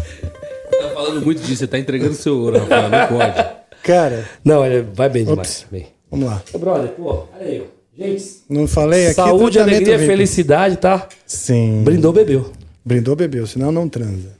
Tá 0.71 0.91
falando 0.95 1.25
muito 1.25 1.41
disso, 1.43 1.57
você 1.61 1.67
tá 1.67 1.79
entregando 1.79 2.15
seu 2.15 2.37
ouro, 2.39 2.59
Rafael, 2.59 2.89
não 2.91 3.07
pode. 3.19 3.45
Cara, 3.83 4.25
Não, 4.45 4.65
ele 4.65 4.87
vai 4.95 5.09
bem 5.09 5.25
demais. 5.25 5.39
Ops. 5.62 5.67
Bem. 5.71 5.87
vamos 6.11 6.27
lá. 6.27 6.43
Ô, 6.53 6.59
brother, 6.59 6.89
pô, 6.91 7.25
olha 7.39 7.47
aí, 7.47 7.62
ó. 7.62 7.74
Gente, 7.97 8.42
Não 8.49 8.66
falei 8.66 9.07
aqui. 9.07 9.14
saúde, 9.14 9.59
alegria, 9.61 9.97
VIP. 9.97 10.11
felicidade, 10.11 10.76
tá? 10.78 11.09
Sim. 11.24 11.82
Brindou, 11.84 12.12
bebeu. 12.12 12.53
Brindou, 12.84 13.14
bebeu, 13.14 13.47
senão 13.47 13.70
não 13.70 13.88
transa. 13.88 14.36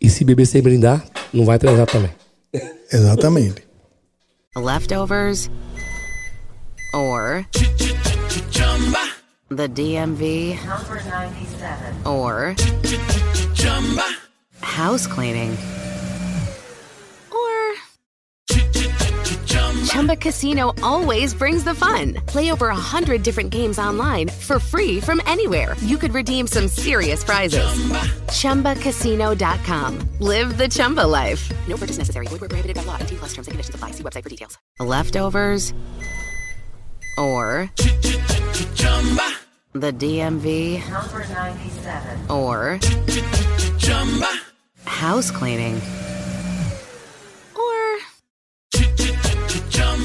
E 0.00 0.08
se 0.08 0.24
beber 0.24 0.46
sem 0.46 0.62
brindar, 0.62 1.04
não 1.32 1.44
vai 1.44 1.58
transar 1.58 1.86
também. 1.86 2.10
Exatamente. 2.92 3.62
Leftovers 4.56 5.50
or 6.94 7.44
the 9.56 9.66
DMV 9.68 10.58
Number 10.66 11.02
97. 11.04 12.06
or 12.06 12.54
house 14.60 15.06
cleaning 15.06 15.56
Chumba 19.92 20.16
Casino 20.16 20.72
always 20.82 21.34
brings 21.34 21.64
the 21.64 21.74
fun. 21.74 22.14
Play 22.24 22.50
over 22.50 22.68
a 22.68 22.74
hundred 22.74 23.22
different 23.22 23.50
games 23.50 23.78
online 23.78 24.28
for 24.30 24.58
free 24.58 25.00
from 25.00 25.20
anywhere. 25.26 25.76
You 25.80 25.98
could 25.98 26.14
redeem 26.14 26.46
some 26.46 26.66
serious 26.66 27.22
prizes. 27.22 27.62
Chumba. 28.32 28.72
ChumbaCasino.com. 28.72 29.98
Live 30.20 30.56
the 30.56 30.66
Chumba 30.66 31.06
life. 31.06 31.52
No 31.68 31.76
purchase 31.76 31.98
necessary. 31.98 32.26
Void 32.28 32.40
where 32.40 32.48
prohibited 32.48 32.74
by 32.74 32.84
law. 32.84 32.96
T 33.04 33.16
plus 33.16 33.34
terms 33.34 33.48
and 33.48 33.52
conditions 33.52 33.74
apply. 33.74 33.90
See 33.90 34.02
website 34.02 34.22
for 34.22 34.30
details. 34.30 34.56
Leftovers 34.80 35.74
or 37.18 37.70
chumba 38.74 39.30
the 39.74 39.92
DMV 39.92 40.80
Number 40.90 41.18
97. 41.28 42.30
or 42.30 42.78
Chumba. 43.78 44.28
house 44.86 45.30
cleaning. 45.30 45.78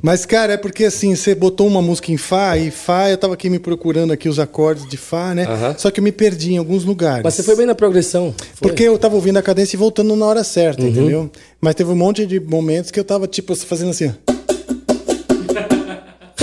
Mas, 0.00 0.24
cara, 0.26 0.54
é 0.54 0.56
porque 0.56 0.84
assim, 0.84 1.14
você 1.14 1.34
botou 1.34 1.66
uma 1.66 1.80
música 1.82 2.10
em 2.12 2.16
Fá, 2.16 2.56
e 2.56 2.70
Fá, 2.70 3.08
eu 3.10 3.16
tava 3.16 3.34
aqui 3.34 3.48
me 3.48 3.58
procurando 3.58 4.12
aqui 4.12 4.28
os 4.28 4.38
acordes 4.38 4.88
de 4.88 4.96
Fá, 4.96 5.34
né? 5.34 5.46
Só 5.78 5.90
que 5.90 6.00
eu 6.00 6.04
me 6.04 6.12
perdi 6.12 6.54
em 6.54 6.58
alguns 6.58 6.84
lugares. 6.84 7.22
Mas 7.22 7.34
você 7.34 7.42
foi 7.42 7.56
bem 7.56 7.66
na 7.66 7.74
progressão. 7.74 8.34
Foi. 8.54 8.68
Porque 8.68 8.82
eu 8.82 8.98
tava 8.98 9.14
ouvindo 9.14 9.36
a 9.38 9.42
cadência 9.42 9.76
e 9.76 9.78
voltando 9.78 10.14
na 10.16 10.26
hora 10.26 10.40
Uhum. 10.40 10.44
certa, 10.44 10.82
entendeu? 10.82 11.30
Mas 11.60 11.74
teve 11.74 11.90
um 11.90 11.96
monte 11.96 12.26
de 12.26 12.40
momentos 12.40 12.90
que 12.90 12.98
eu 12.98 13.04
tava, 13.04 13.26
tipo, 13.26 13.54
fazendo 13.54 13.90
assim. 13.90 14.12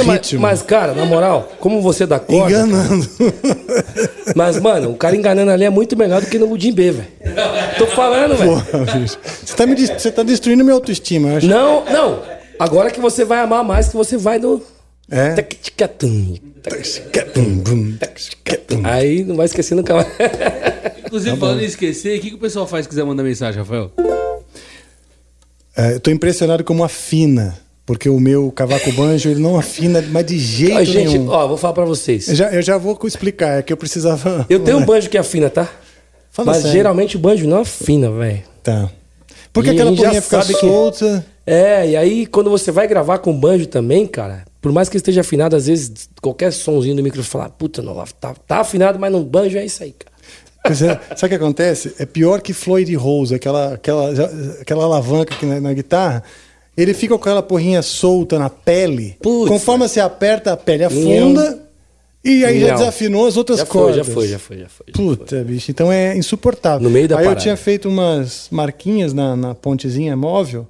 Mas, 0.06 0.32
mas, 0.34 0.62
cara, 0.62 0.94
na 0.94 1.06
moral, 1.06 1.52
como 1.60 1.82
você 1.82 2.06
dá 2.06 2.18
corda. 2.18 2.56
Enganando. 2.56 3.08
Mas, 4.34 4.60
mano, 4.60 4.92
o 4.92 4.96
cara 4.96 5.14
enganando 5.16 5.52
ali 5.52 5.66
é 5.66 5.70
muito 5.70 5.98
melhor 5.98 6.22
do 6.22 6.28
que 6.28 6.40
no 6.40 6.48
Mudimbê, 6.48 6.92
velho. 6.92 7.08
Tô 7.78 7.86
falando, 7.86 8.36
velho. 8.38 8.64
Você 9.46 9.56
tá, 9.56 9.66
me 9.66 9.76
você 9.76 10.10
tá 10.10 10.24
destruindo 10.24 10.64
minha 10.64 10.74
autoestima, 10.74 11.30
eu 11.32 11.38
acho. 11.38 11.48
Não, 11.48 11.84
não. 11.86 12.39
Agora 12.60 12.92
que 12.92 13.00
você 13.00 13.24
vai 13.24 13.40
amar 13.40 13.64
mais, 13.64 13.88
que 13.88 13.96
você 13.96 14.18
vai 14.18 14.38
no. 14.38 14.62
É? 15.10 15.34
Aí 18.84 19.24
não 19.24 19.36
vai 19.36 19.46
esquecer 19.46 19.76
nunca 19.76 19.96
mais. 19.96 20.08
Inclusive, 21.06 21.38
falando 21.38 21.62
em 21.62 21.66
esquecer, 21.66 22.18
o 22.18 22.22
que, 22.22 22.30
que 22.30 22.36
o 22.36 22.40
pessoal 22.40 22.68
faz 22.68 22.86
se 22.86 22.90
quiser 22.90 23.04
mandar 23.06 23.24
mensagem, 23.24 23.60
Rafael? 23.60 23.92
É, 25.76 25.94
eu 25.96 26.00
tô 26.00 26.12
impressionado 26.12 26.64
como 26.64 26.84
afina. 26.84 27.58
Porque 27.86 28.08
o 28.08 28.20
meu 28.20 28.52
cavaco 28.52 28.92
banjo, 28.92 29.30
ele 29.32 29.40
não 29.42 29.58
afina, 29.58 30.00
mas 30.12 30.24
de 30.28 30.38
jeito 30.38 30.86
gente, 30.86 31.18
nenhum. 31.18 31.28
ó, 31.30 31.48
vou 31.48 31.58
falar 31.58 31.74
pra 31.74 31.86
vocês. 31.86 32.28
Eu 32.30 32.36
já, 32.36 32.52
eu 32.52 32.62
já 32.62 32.78
vou 32.78 32.96
explicar, 33.06 33.58
é 33.58 33.62
que 33.64 33.74
eu 33.74 33.78
precisava... 33.78 34.46
Eu 34.48 34.60
tenho 34.60 34.78
um 34.78 34.86
banjo 34.86 35.10
que 35.10 35.18
afina, 35.18 35.50
tá? 35.50 35.68
Fala 36.30 36.52
Mas 36.52 36.58
sério. 36.58 36.72
geralmente 36.72 37.16
o 37.16 37.20
banjo 37.20 37.48
não 37.48 37.62
afina, 37.62 38.12
velho. 38.12 38.44
Tá. 38.62 38.92
Porque 39.52 39.72
E 39.72 39.74
aquela 39.74 39.90
porrinha 39.96 40.22
fica 40.22 40.40
sabe 40.40 40.54
que- 40.54 40.60
solta... 40.60 41.26
É, 41.50 41.90
e 41.90 41.98
aí 41.98 42.26
quando 42.26 42.50
você 42.50 42.72
vai 42.72 42.88
gravar 42.88 43.18
com 43.20 43.34
banjo 43.34 43.66
também, 43.66 44.06
cara, 44.06 44.46
por 44.62 44.72
mais 44.72 44.88
que 44.88 44.98
esteja 44.98 45.22
afinado, 45.22 45.56
às 45.56 45.68
vezes 45.68 46.10
qualquer 46.22 46.52
sonzinho 46.52 46.96
do 46.96 47.04
microfone 47.04 47.44
fala, 47.44 47.50
puta, 47.50 47.82
não, 47.82 47.96
tá, 48.20 48.36
tá 48.48 48.58
afinado, 48.60 49.00
mas 49.00 49.12
no 49.12 49.24
banjo 49.24 49.58
é 49.58 49.66
isso 49.66 49.82
aí, 49.84 49.92
cara. 49.94 50.10
Pois 50.64 50.82
é, 50.82 51.00
sabe 51.16 51.26
o 51.26 51.30
que 51.30 51.44
acontece? 51.44 51.96
É 51.98 52.06
pior 52.06 52.42
que 52.42 52.54
Floyd 52.54 52.94
Rose, 52.96 53.34
aquela, 53.34 53.74
aquela, 53.74 54.12
aquela 54.62 54.84
alavanca 54.84 55.34
aqui 55.34 55.46
na, 55.46 55.60
na 55.60 55.74
guitarra. 55.74 56.24
Ele 56.78 56.94
fica 56.94 57.16
com 57.16 57.22
aquela 57.22 57.42
porrinha 57.42 57.82
solta 57.82 58.38
na 58.38 58.50
pele. 58.50 59.18
Putz. 59.22 59.50
Conforme 59.50 59.88
você 59.88 60.00
aperta, 60.00 60.54
a 60.54 60.58
pele 60.58 60.84
afunda. 60.84 61.60
E 62.24 62.44
aí 62.46 62.60
já 62.60 62.76
desafinou 62.76 63.26
as 63.26 63.38
outras 63.38 63.60
Já 63.60 63.66
foi, 63.66 63.82
cordas. 63.82 63.96
já 63.96 64.14
foi, 64.14 64.28
já 64.28 64.40
foi, 64.40 64.58
já 64.60 64.70
foi. 64.70 64.86
já 64.88 64.94
Puta, 64.94 65.44
bicho. 65.44 65.72
Então 65.72 65.92
é 65.92 66.16
insuportável. 66.18 66.82
No 66.82 66.90
meio 66.90 67.08
da 67.08 67.16
Aí 67.16 67.22
eu 67.24 67.30
parada. 67.30 67.42
tinha 67.42 67.56
feito 67.58 67.88
umas 67.88 68.48
marquinhas 68.52 69.14
na, 69.14 69.36
na 69.36 69.56
pontezinha 69.56 70.16
móvel. 70.16 70.68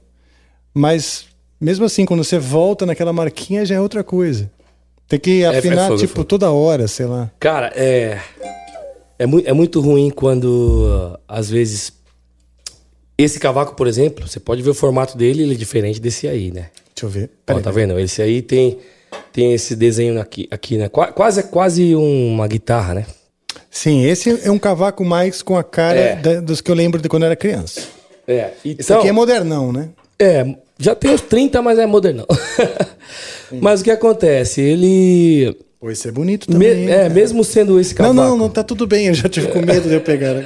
Mas 0.80 1.26
mesmo 1.60 1.84
assim, 1.86 2.06
quando 2.06 2.24
você 2.24 2.40
volta 2.40 2.86
naquela 2.86 3.12
marquinha, 3.12 3.66
já 3.66 3.76
é 3.76 3.82
outra 3.82 4.02
coisa. 4.04 4.50
Tem 5.10 5.20
que 5.20 5.42
é 5.44 5.48
afinar, 5.48 5.88
fogo, 5.90 5.96
é 5.96 5.98
tipo, 6.08 6.24
toda 6.24 6.50
hora, 6.52 6.88
sei 6.88 7.06
lá. 7.06 7.30
Cara, 7.40 7.74
é. 7.76 8.20
É, 9.18 9.26
mu 9.26 9.42
é 9.44 9.52
muito 9.52 9.82
ruim 9.82 10.10
quando, 10.10 11.20
às 11.28 11.50
vezes. 11.50 11.92
Esse 13.18 13.38
cavaco, 13.40 13.76
por 13.76 13.88
exemplo, 13.88 14.26
você 14.26 14.40
pode 14.40 14.62
ver 14.62 14.70
o 14.70 14.74
formato 14.74 15.18
dele, 15.18 15.44
ele 15.44 15.54
é 15.54 15.58
diferente 15.58 16.00
desse 16.00 16.26
aí, 16.28 16.52
né? 16.52 16.70
Deixa 16.96 17.06
eu 17.06 17.10
ver. 17.10 17.26
Ó, 17.26 17.38
Peraí, 17.48 17.62
tá 17.64 17.72
vendo? 17.72 18.00
Esse 18.00 18.22
aí 18.22 18.42
tem, 18.42 18.78
tem 19.34 19.54
esse 19.54 19.76
desenho 19.76 20.22
aqui, 20.22 20.48
aqui 20.50 20.78
né? 20.78 20.88
Qua- 20.88 21.12
Quase, 21.12 21.44
quase 21.44 21.94
uma 21.96 22.48
guitarra, 22.48 22.94
né? 22.94 23.06
Sim, 23.70 24.06
esse 24.06 24.48
é 24.48 24.50
um 24.50 24.58
cavaco 24.58 25.04
mais 25.04 25.42
com 25.42 25.58
a 25.58 25.64
cara 25.64 26.00
É. 26.00 26.16
da- 26.16 26.40
dos 26.40 26.62
que 26.62 26.72
eu 26.72 26.76
lembro 26.76 27.02
de 27.02 27.10
quando 27.10 27.24
eu 27.24 27.28
era 27.28 27.36
criança. 27.36 27.82
É. 28.26 28.52
Esse 28.64 28.78
Então, 28.84 29.00
aqui 29.00 29.10
é 29.10 29.12
modernão, 29.12 29.74
né? 29.74 29.90
É, 30.18 30.56
já 30.80 30.96
tem 30.96 31.12
uns 31.12 31.22
30, 31.22 31.62
mas 31.62 31.78
é 31.78 31.86
modernão. 31.86 32.26
mas 33.62 33.82
o 33.82 33.84
que 33.84 33.92
acontece? 33.92 34.62
Ele. 34.62 35.56
Pô, 35.80 35.90
esse 35.92 36.08
é 36.08 36.12
bonito 36.12 36.48
me- 36.52 36.66
também. 36.66 36.84
hein, 36.86 36.92
é, 36.92 37.10
mesmo 37.10 37.44
sendo 37.44 37.80
esse 37.80 37.92
Não, 37.92 37.98
cavaco. 38.10 38.14
não, 38.16 38.38
não, 38.38 38.50
tá 38.50 38.64
tudo 38.64 38.86
bem. 38.88 39.08
Eu 39.08 39.14
já 39.14 39.30
tive 39.30 39.48
com 39.48 39.62
medo 39.62 39.88
de 39.88 39.96
eu 39.96 40.02
pegar. 40.02 40.36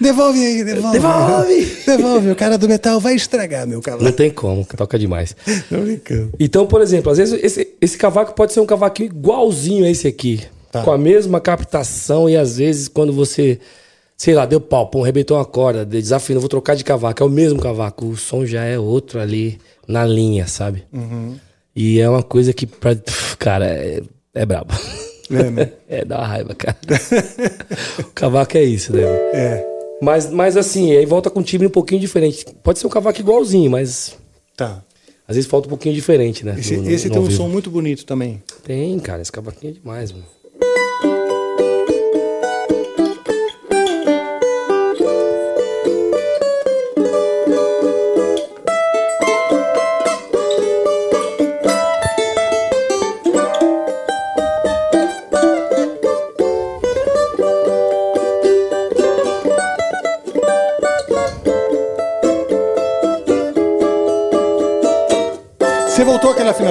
devolve 0.00 0.38
aí, 0.44 0.64
devolve. 0.64 0.98
Devolve! 0.98 1.76
Devolve, 1.86 2.30
o 2.30 2.36
cara 2.36 2.58
do 2.58 2.68
metal 2.68 3.00
vai 3.00 3.14
estragar 3.14 3.66
meu 3.66 3.76
Não 3.76 3.82
cavaco. 3.82 4.12
tem 4.12 4.30
como, 4.30 4.64
toca 4.76 4.98
demais. 4.98 5.34
Tô 5.68 5.76
brincando. 5.78 6.32
Então, 6.38 6.66
por 6.66 6.80
exemplo, 6.80 7.10
às 7.12 7.18
vezes 7.18 7.38
esse, 7.42 7.68
esse 7.80 7.96
cavaco 7.98 8.34
pode 8.34 8.52
ser 8.52 8.60
um 8.60 8.66
cavaquinho 8.66 9.10
igualzinho 9.10 9.84
a 9.84 9.90
esse 9.90 10.06
aqui. 10.08 10.40
Tá. 10.72 10.82
Com 10.82 10.92
a 10.92 10.98
mesma 10.98 11.40
captação 11.40 12.28
e 12.28 12.36
às 12.36 12.58
vezes 12.58 12.88
quando 12.88 13.12
você, 13.12 13.58
sei 14.16 14.34
lá, 14.34 14.46
deu 14.46 14.60
pau, 14.60 14.88
pum, 14.88 15.02
arrebentou 15.02 15.36
uma 15.36 15.44
corda, 15.44 15.84
desafinou, 15.84 16.40
vou 16.40 16.48
trocar 16.48 16.74
de 16.74 16.82
cavaco, 16.84 17.22
é 17.22 17.26
o 17.26 17.30
mesmo 17.30 17.60
cavaco, 17.60 18.06
o 18.06 18.16
som 18.16 18.44
já 18.46 18.64
é 18.64 18.78
outro 18.78 19.20
ali 19.20 19.58
na 19.86 20.04
linha, 20.06 20.46
sabe? 20.46 20.84
Uhum. 20.92 21.36
E 21.74 22.00
é 22.00 22.08
uma 22.08 22.22
coisa 22.22 22.52
que, 22.52 22.66
pra, 22.66 22.96
cara, 23.38 23.66
é, 23.66 24.00
é 24.34 24.46
brabo. 24.46 24.72
É, 25.30 25.50
né? 25.50 25.72
É, 25.88 26.04
dá 26.04 26.18
uma 26.18 26.26
raiva, 26.26 26.54
cara. 26.54 26.76
o 28.00 28.04
cavaco 28.14 28.56
é 28.56 28.62
isso, 28.64 28.92
né? 28.92 29.02
É, 29.02 29.66
Mas, 30.02 30.30
mas 30.30 30.56
assim, 30.56 30.92
aí 30.96 31.04
volta 31.06 31.30
com 31.30 31.40
um 31.40 31.42
timbre 31.42 31.66
um 31.66 31.70
pouquinho 31.70 32.00
diferente. 32.00 32.44
Pode 32.62 32.78
ser 32.78 32.86
um 32.86 32.90
cavaco 32.90 33.20
igualzinho, 33.20 33.70
mas 33.70 34.16
tá. 34.56 34.82
às 35.26 35.36
vezes 35.36 35.50
falta 35.50 35.66
um 35.66 35.70
pouquinho 35.70 35.94
diferente, 35.94 36.44
né? 36.44 36.54
Esse, 36.58 36.76
no- 36.76 36.82
no- 36.84 36.90
esse 36.90 37.08
no 37.08 37.14
tem 37.14 37.22
um 37.22 37.30
som 37.30 37.48
muito 37.48 37.70
bonito 37.70 38.04
também. 38.04 38.42
Tem, 38.64 38.98
cara, 38.98 39.20
esse 39.22 39.32
cavaquinho 39.32 39.72
é 39.72 39.74
demais, 39.74 40.12
mano. 40.12 40.24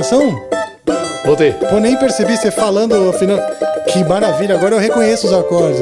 Afinação? 0.05 0.47
Voltei. 1.25 1.51
Pô, 1.53 1.79
nem 1.79 1.97
percebi 1.97 2.37
você 2.37 2.51
falando 2.51 3.09
afinal. 3.09 3.39
Que 3.91 4.03
maravilha, 4.03 4.55
agora 4.55 4.75
eu 4.75 4.79
reconheço 4.79 5.27
os 5.27 5.33
acordes. 5.33 5.81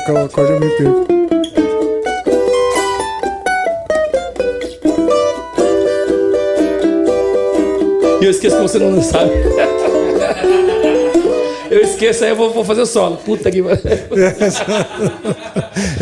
Tocar 0.00 0.14
o 0.14 0.24
acorde, 0.24 0.52
eu 0.52 0.60
me 0.60 0.70
perco. 0.70 1.06
E 8.20 8.24
eu 8.24 8.30
esqueço 8.30 8.56
que 8.56 8.62
você 8.62 8.78
não 8.78 9.02
sabe. 9.02 9.30
Eu 11.70 11.82
esqueço, 11.82 12.24
aí 12.24 12.30
eu 12.30 12.36
vou, 12.36 12.50
vou 12.50 12.64
fazer 12.64 12.80
o 12.80 12.86
solo. 12.86 13.18
Puta 13.18 13.50
que. 13.50 13.58
Eu 13.60 13.74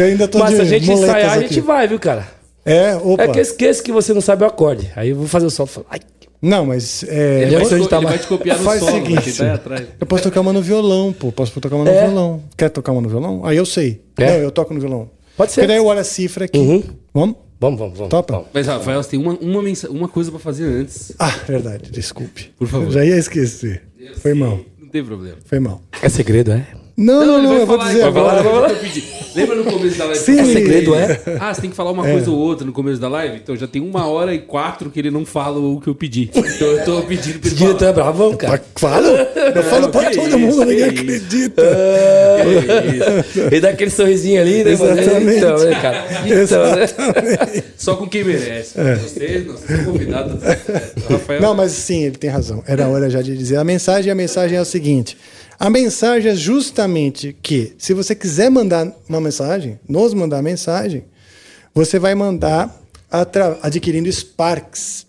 ainda 0.05 0.29
tô 0.29 0.39
Mas 0.39 0.51
de 0.51 0.57
se 0.57 0.63
a 0.63 0.65
gente 0.65 0.93
ensaiar, 0.93 1.31
a 1.31 1.35
aqui. 1.35 1.49
gente 1.49 1.61
vai, 1.61 1.89
viu, 1.89 1.99
cara? 1.99 2.25
É, 2.65 2.95
opa. 2.95 3.25
É 3.25 3.29
que 3.29 3.39
eu 3.39 3.43
esqueço 3.43 3.83
que 3.83 3.91
você 3.91 4.15
não 4.15 4.21
sabe 4.21 4.45
o 4.45 4.47
acorde. 4.47 4.93
Aí 4.95 5.11
eu 5.11 5.17
vou 5.17 5.27
fazer 5.27 5.47
o 5.47 5.51
solo 5.51 5.67
falo, 5.67 5.85
ai, 5.91 5.99
Não, 6.41 6.67
mas 6.67 7.05
é, 7.09 7.43
Ele 7.43 7.57
vai 7.59 7.79
Ele 7.81 7.89
tá 7.89 7.99
vai 7.99 8.17
te 8.17 8.29
copiar 8.29 8.59
no 8.59 8.65
Faz 8.65 8.81
o 8.81 8.87
solo, 8.87 9.05
seguinte. 9.05 9.43
atrás. 9.43 9.83
eu 10.01 10.07
posso 10.07 10.23
tocar 10.23 10.41
uma 10.41 10.53
no 10.53 10.63
violão, 10.63 11.13
pô. 11.13 11.33
Posso 11.33 11.61
tocar 11.61 11.75
uma 11.75 11.85
no 11.85 11.91
É. 11.91 12.07
violão. 12.07 12.41
Quer 12.57 12.71
tocar 12.71 12.93
uma 12.93 13.01
no 13.03 13.09
violão? 13.09 13.45
Aí 13.45 13.57
eu 13.57 13.67
sei. 13.67 14.03
É. 14.19 14.27
Não, 14.27 14.35
eu 14.39 14.51
toco 14.51 14.73
no 14.73 14.81
violão. 14.81 15.11
Pode 15.37 15.53
ser. 15.53 15.61
Porque 15.61 15.69
daí 15.69 15.77
eu 15.77 15.85
olho 15.87 16.01
a 16.01 16.05
cifra 16.05 16.47
aqui. 16.47 16.59
Uhum. 16.59 16.83
Vamos? 17.13 17.37
Vamos, 17.61 17.79
vamos, 17.79 17.97
vamos. 17.99 18.11
Topa? 18.11 18.33
vamos. 18.35 18.49
Mas, 18.53 18.67
Rafael, 18.67 19.03
você 19.03 19.11
tem 19.11 19.19
uma, 19.21 19.33
uma, 19.41 19.63
mensa- 19.63 19.91
uma 19.91 20.09
coisa 20.09 20.31
pra 20.31 20.39
fazer 20.41 20.65
antes. 20.65 21.13
Ah, 21.19 21.35
verdade, 21.47 21.91
desculpe. 21.91 22.53
Por 22.59 22.67
favor. 22.69 22.91
Já 22.91 23.05
ia 23.05 23.17
esquecer. 23.17 23.83
Foi 24.19 24.35
mal, 24.35 24.61
Não 24.79 24.89
tem 24.89 25.03
problema. 25.05 25.37
foi 25.45 25.59
mal. 25.59 25.81
É 26.03 26.09
segredo, 26.09 26.53
é? 26.53 26.67
Não, 26.97 27.27
não, 27.27 27.43
não, 27.43 27.49
vai 27.53 27.61
eu 27.63 27.67
vou 27.67 27.77
falar, 27.79 27.91
dizer 27.91 28.01
vai 28.01 28.09
agora. 28.09 28.43
falar, 28.45 28.71
eu 28.71 28.77
pedi. 28.77 29.03
Lembra 29.37 29.57
no 29.57 29.65
começo 29.65 29.99
da 29.99 30.05
live? 30.07 30.21
Sim. 30.21 30.41
É 30.41 30.45
segredo, 30.45 30.95
é? 30.95 31.21
Ah, 31.39 31.53
você 31.53 31.61
tem 31.61 31.71
que 31.71 31.77
falar 31.77 31.91
uma 31.93 32.03
coisa 32.05 32.31
ou 32.31 32.39
outra 32.39 32.67
no 32.67 32.73
começo 32.73 33.01
da 33.01 33.09
live? 33.09 33.37
Então 33.37 33.55
já 33.57 33.67
tem 33.67 33.83
uma 33.83 34.07
hora 34.07 34.35
e 34.35 34.39
quatro 34.39 34.91
que 34.91 34.99
ele 34.99 35.11
não 35.11 35.25
fala 35.27 35.59
o 35.59 35.81
que 35.81 35.89
eu 35.89 35.95
pedi. 35.95 36.31
Então 36.35 36.67
eu 36.69 36.85
tô 36.85 37.03
pedindo 37.03 37.39
pra 37.39 37.49
ele 37.49 37.57
falar. 37.57 37.69
diretor 37.69 37.89
é 37.89 37.93
bravão, 37.93 38.37
cara. 38.37 38.63
Falo? 38.77 39.07
Eu 39.07 39.63
falo 39.65 39.89
pra 39.91 40.11
todo 40.11 40.27
isso, 40.29 40.39
mundo, 40.39 40.65
ninguém 40.65 40.87
isso. 40.87 41.01
acredita. 41.01 41.63
Ele 43.51 43.61
dá 43.61 43.69
aquele 43.71 43.91
sorrisinho 43.91 44.41
ali, 44.41 44.65
né? 44.65 44.73
Exatamente. 44.73 45.37
Então, 45.39 45.59
né, 45.59 45.81
cara? 45.81 46.05
Então, 46.25 46.77
né? 46.77 47.63
Só 47.77 47.97
com 47.97 48.07
quem 48.07 48.25
merece. 48.25 48.75
Vocês, 48.75 49.47
não, 49.47 49.55
vocês 49.55 49.81
são 49.83 49.93
convidados. 49.93 50.43
O 50.43 51.13
Rafael, 51.13 51.41
Não, 51.43 51.55
mas 51.55 51.73
sim, 51.73 52.05
ele 52.05 52.17
tem 52.17 52.31
razão. 52.31 52.63
Era 52.67 52.89
hora 52.89 53.09
já 53.11 53.23
de 53.23 53.37
dizer 53.37 53.57
a 53.57 53.65
mensagem. 53.65 54.09
E 54.09 54.11
a 54.11 54.15
mensagem 54.15 54.57
é 54.57 54.61
a 54.61 54.65
seguinte: 54.65 55.17
a 55.59 55.71
mensagem 55.71 56.33
é 56.33 56.35
justamente 56.35 57.35
que, 57.43 57.75
se 57.79 57.95
você 57.95 58.15
quiser 58.15 58.51
mandar 58.51 58.95
uma 59.09 59.21
mensagem, 59.21 59.81
nos 59.89 60.13
mandar 60.13 60.43
mensagem, 60.43 61.05
você 61.75 61.99
vai 61.99 62.15
mandar 62.15 62.79
adquirindo 63.63 64.13
Sparks 64.13 65.07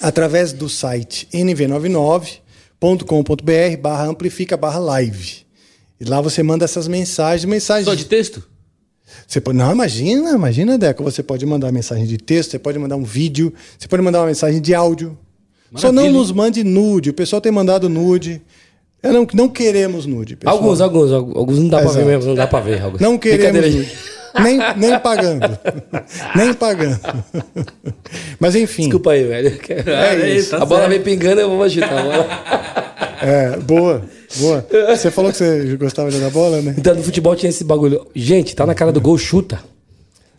através 0.00 0.52
do 0.52 0.68
site 0.68 1.28
nv99.com.br 1.32 3.80
barra 3.80 4.06
amplifica 4.06 4.56
barra 4.56 4.78
live. 4.78 5.46
E 6.00 6.04
lá 6.04 6.20
você 6.20 6.42
manda 6.42 6.64
essas 6.64 6.88
mensagens, 6.88 7.44
mensagens 7.44 7.86
só 7.86 7.94
de 7.94 8.04
texto? 8.04 8.42
você 9.26 9.40
pode, 9.40 9.56
não, 9.56 9.72
imagina, 9.72 10.30
imagina, 10.30 10.76
Deco. 10.76 11.02
Você 11.02 11.22
pode 11.22 11.46
mandar 11.46 11.72
mensagem 11.72 12.06
de 12.06 12.18
texto, 12.18 12.50
você 12.50 12.58
pode 12.58 12.78
mandar 12.78 12.96
um 12.96 13.04
vídeo, 13.04 13.52
você 13.78 13.88
pode 13.88 14.02
mandar 14.02 14.20
uma 14.20 14.26
mensagem 14.26 14.60
de 14.60 14.74
áudio. 14.74 15.16
Só 15.74 15.88
não 15.88 16.02
Maravilha. 16.02 16.18
nos 16.18 16.32
mande 16.32 16.62
nude. 16.62 17.10
O 17.10 17.14
pessoal 17.14 17.40
tem 17.40 17.50
mandado 17.50 17.88
nude. 17.88 18.42
Eu 19.02 19.12
não, 19.12 19.26
não 19.34 19.48
queremos 19.48 20.06
nude, 20.06 20.36
pessoal. 20.36 20.56
Alguns, 20.56 20.80
alguns, 20.80 21.12
alguns 21.12 21.58
não 21.58 21.68
dá 21.68 21.80
pra 21.82 21.92
ver 21.92 22.04
mesmo, 22.04 22.24
não 22.28 22.34
dá 22.34 22.46
pra 22.46 22.60
ver. 22.60 22.82
Alguns. 22.82 23.00
Não 23.00 23.18
queremos 23.18 23.74
nude. 23.74 23.92
Nem, 24.42 24.58
nem 24.76 24.98
pagando. 24.98 25.58
nem 26.34 26.52
pagando. 26.52 27.00
Mas 28.38 28.54
enfim. 28.54 28.82
Desculpa 28.82 29.12
aí, 29.12 29.24
velho. 29.24 29.58
É 29.86 30.28
isso. 30.30 30.54
a 30.56 30.64
bola 30.64 30.88
vem 30.88 31.00
pingando, 31.00 31.40
eu 31.40 31.48
vou 31.48 31.62
agitar 31.62 31.92
a 31.92 32.02
bola. 32.02 32.28
É, 33.22 33.56
boa, 33.56 34.02
boa. 34.36 34.66
Você 34.94 35.10
falou 35.10 35.30
que 35.30 35.38
você 35.38 35.76
gostava 35.76 36.10
de 36.10 36.16
jogar 36.16 36.30
bola, 36.30 36.60
né? 36.60 36.74
Então, 36.76 36.94
no 36.94 37.02
futebol 37.02 37.34
tinha 37.34 37.48
esse 37.48 37.64
bagulho. 37.64 38.06
Gente, 38.14 38.54
tá 38.54 38.66
na 38.66 38.74
cara 38.74 38.92
do 38.92 39.00
gol, 39.00 39.16
chuta. 39.16 39.58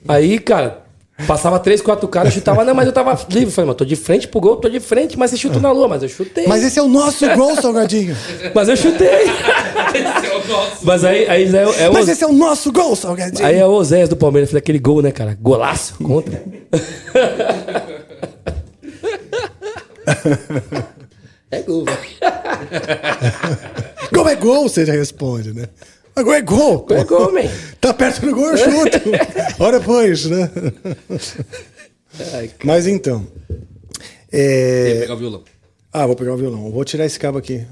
Aí, 0.08 0.38
cara, 0.39 0.84
passava 1.26 1.57
três, 1.59 1.82
quatro 1.82 2.07
caras, 2.07 2.34
eu 2.34 2.36
chutava. 2.39 2.63
Não, 2.63 2.76
mas 2.76 2.86
eu 2.86 2.93
tava 2.93 3.18
livre. 3.30 3.51
Falei, 3.51 3.68
mas 3.70 3.78
tô 3.78 3.86
de 3.86 3.95
frente 3.95 4.28
pro 4.28 4.39
gol, 4.39 4.57
tô 4.57 4.70
de 4.70 4.80
frente, 4.80 5.18
mas 5.18 5.32
você 5.32 5.38
chuta 5.38 5.59
na 5.59 5.72
lua. 5.72 5.88
Mas 5.88 6.03
eu 6.03 6.09
chutei. 6.09 6.45
Mas 6.45 6.63
esse 6.63 6.78
é 6.78 6.82
o 6.82 6.88
nosso 6.88 7.28
gol, 7.36 7.55
Salgadinho. 7.55 8.15
Mas 8.53 8.70
eu 8.70 8.78
chutei. 8.78 9.26
mas 10.84 11.03
aí, 11.03 11.28
aí 11.30 11.43
é, 11.55 11.84
é 11.84 11.89
o... 11.89 11.93
Mas 11.93 12.07
esse 12.07 12.24
é 12.24 12.28
o 12.28 12.34
nosso 12.34 12.72
gol, 12.72 12.95
Salgadinho. 12.95 13.45
Aí 13.45 13.55
é 13.57 13.65
o 13.65 13.70
Oséias 13.70 14.09
do 14.09 14.15
Palmeiras, 14.15 14.49
fez 14.49 14.57
aquele 14.57 14.80
gol, 14.80 15.01
né, 15.01 15.11
cara? 15.11 15.38
Golaço 15.39 15.95
contra. 16.03 16.41
é 21.51 21.61
gol, 21.61 21.86
velho. 21.86 21.97
Gol 24.11 24.30
é 24.30 24.36
gol, 24.36 24.70
você 24.70 24.86
já 24.86 24.93
responde, 24.93 25.53
né? 25.53 25.65
Mas 26.15 26.26
Gol 26.26 26.34
é 26.34 26.41
gol. 26.41 26.80
pô. 26.80 26.95
É 26.95 27.03
gol, 27.03 27.32
man. 27.32 27.41
Tá 27.88 27.94
perto 27.94 28.26
do 28.26 28.36
gol, 28.36 28.50
eu 28.50 28.58
chuto. 28.58 29.00
Ora, 29.64 29.80
pois, 29.80 30.26
né? 30.26 30.52
Ai, 32.34 32.52
Mas 32.64 32.86
então. 32.86 33.26
É... 34.30 35.00
pegar 35.02 35.14
o 35.14 35.18
violão. 35.18 35.44
Ah, 35.94 36.06
vou 36.06 36.16
pegar 36.16 36.34
o 36.34 36.38
violão. 36.38 36.70
Vou 36.70 36.84
tirar 36.84 37.06
esse 37.06 37.18
cabo 37.18 37.38
aqui. 37.38 37.66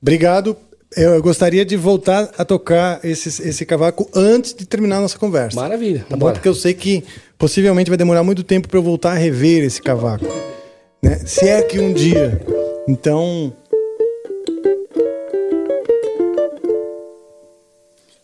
Obrigado. 0.00 0.56
Eu 0.96 1.20
gostaria 1.20 1.64
de 1.66 1.76
voltar 1.76 2.30
a 2.38 2.44
tocar 2.44 3.04
esse, 3.04 3.28
esse 3.46 3.66
cavaco 3.66 4.08
antes 4.14 4.54
de 4.54 4.64
terminar 4.64 4.96
a 4.96 5.00
nossa 5.00 5.18
conversa. 5.18 5.60
Maravilha, 5.60 6.06
Tá 6.08 6.16
bom? 6.16 6.32
Porque 6.32 6.48
eu 6.48 6.54
sei 6.54 6.72
que 6.72 7.04
possivelmente 7.36 7.90
vai 7.90 7.98
demorar 7.98 8.22
muito 8.22 8.42
tempo 8.42 8.68
para 8.68 8.78
eu 8.78 8.82
voltar 8.82 9.12
a 9.12 9.14
rever 9.16 9.64
esse 9.64 9.82
cavaco. 9.82 10.24
Né? 11.02 11.18
Se 11.26 11.46
é 11.46 11.60
que 11.60 11.78
um 11.78 11.92
dia. 11.92 12.40
Então. 12.88 13.52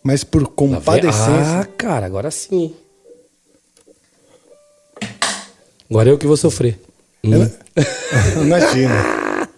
Mas 0.02 0.24
por 0.24 0.46
compadecência. 0.48 1.60
Ah, 1.60 1.66
cara, 1.76 2.06
agora 2.06 2.30
sim. 2.30 2.74
Agora 5.88 6.08
eu 6.08 6.18
que 6.18 6.26
vou 6.26 6.36
sofrer. 6.36 6.78
Hum. 7.24 7.48
Imagina. 8.42 9.48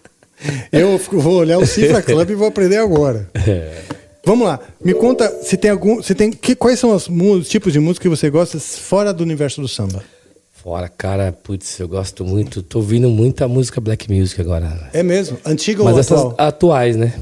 Eu 0.71 0.97
vou 0.97 1.35
olhar 1.35 1.57
o 1.57 1.65
Cifra 1.65 2.01
Club 2.01 2.29
e 2.29 2.35
vou 2.35 2.47
aprender 2.47 2.77
agora. 2.77 3.29
Vamos 4.25 4.47
lá. 4.47 4.59
Me 4.83 4.93
conta 4.93 5.29
se 5.43 5.55
tem 5.55 5.71
algum. 5.71 6.01
Se 6.01 6.15
tem, 6.15 6.31
que, 6.31 6.55
quais 6.55 6.79
são 6.79 6.95
os, 6.95 7.47
tipos 7.47 7.71
de 7.71 7.79
música 7.79 8.03
que 8.03 8.09
você 8.09 8.29
gosta 8.29 8.59
fora 8.59 9.13
do 9.13 9.23
universo 9.23 9.61
do 9.61 9.67
samba? 9.67 10.03
Fora, 10.51 10.89
cara, 10.89 11.31
putz, 11.31 11.79
eu 11.79 11.87
gosto 11.87 12.25
muito. 12.25 12.63
Tô 12.63 12.79
ouvindo 12.79 13.07
muita 13.07 13.47
música 13.47 13.79
black 13.79 14.11
music 14.11 14.41
agora. 14.41 14.89
É 14.93 15.03
mesmo? 15.03 15.37
Antiga 15.45 15.83
Mas 15.83 15.93
ou 15.93 15.99
essas 15.99 16.19
atual? 16.19 16.35
atuais, 16.39 16.95
né? 16.95 17.13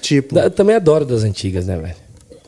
Tipo. 0.00 0.34
Da- 0.34 0.50
também 0.50 0.74
adoro 0.74 1.04
das 1.04 1.22
antigas, 1.22 1.64
né, 1.64 1.76
velho? 1.76 1.94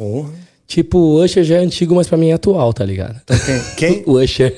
Porra. 0.00 0.30
Tipo, 0.66 0.96
o 0.98 1.22
Usher 1.22 1.44
já 1.44 1.56
é 1.56 1.58
antigo, 1.58 1.94
mas 1.94 2.08
pra 2.08 2.16
mim 2.16 2.30
é 2.30 2.32
atual, 2.32 2.72
tá 2.72 2.82
ligado? 2.86 3.20
Quem? 3.76 4.02
O 4.06 4.12
Usher. 4.12 4.56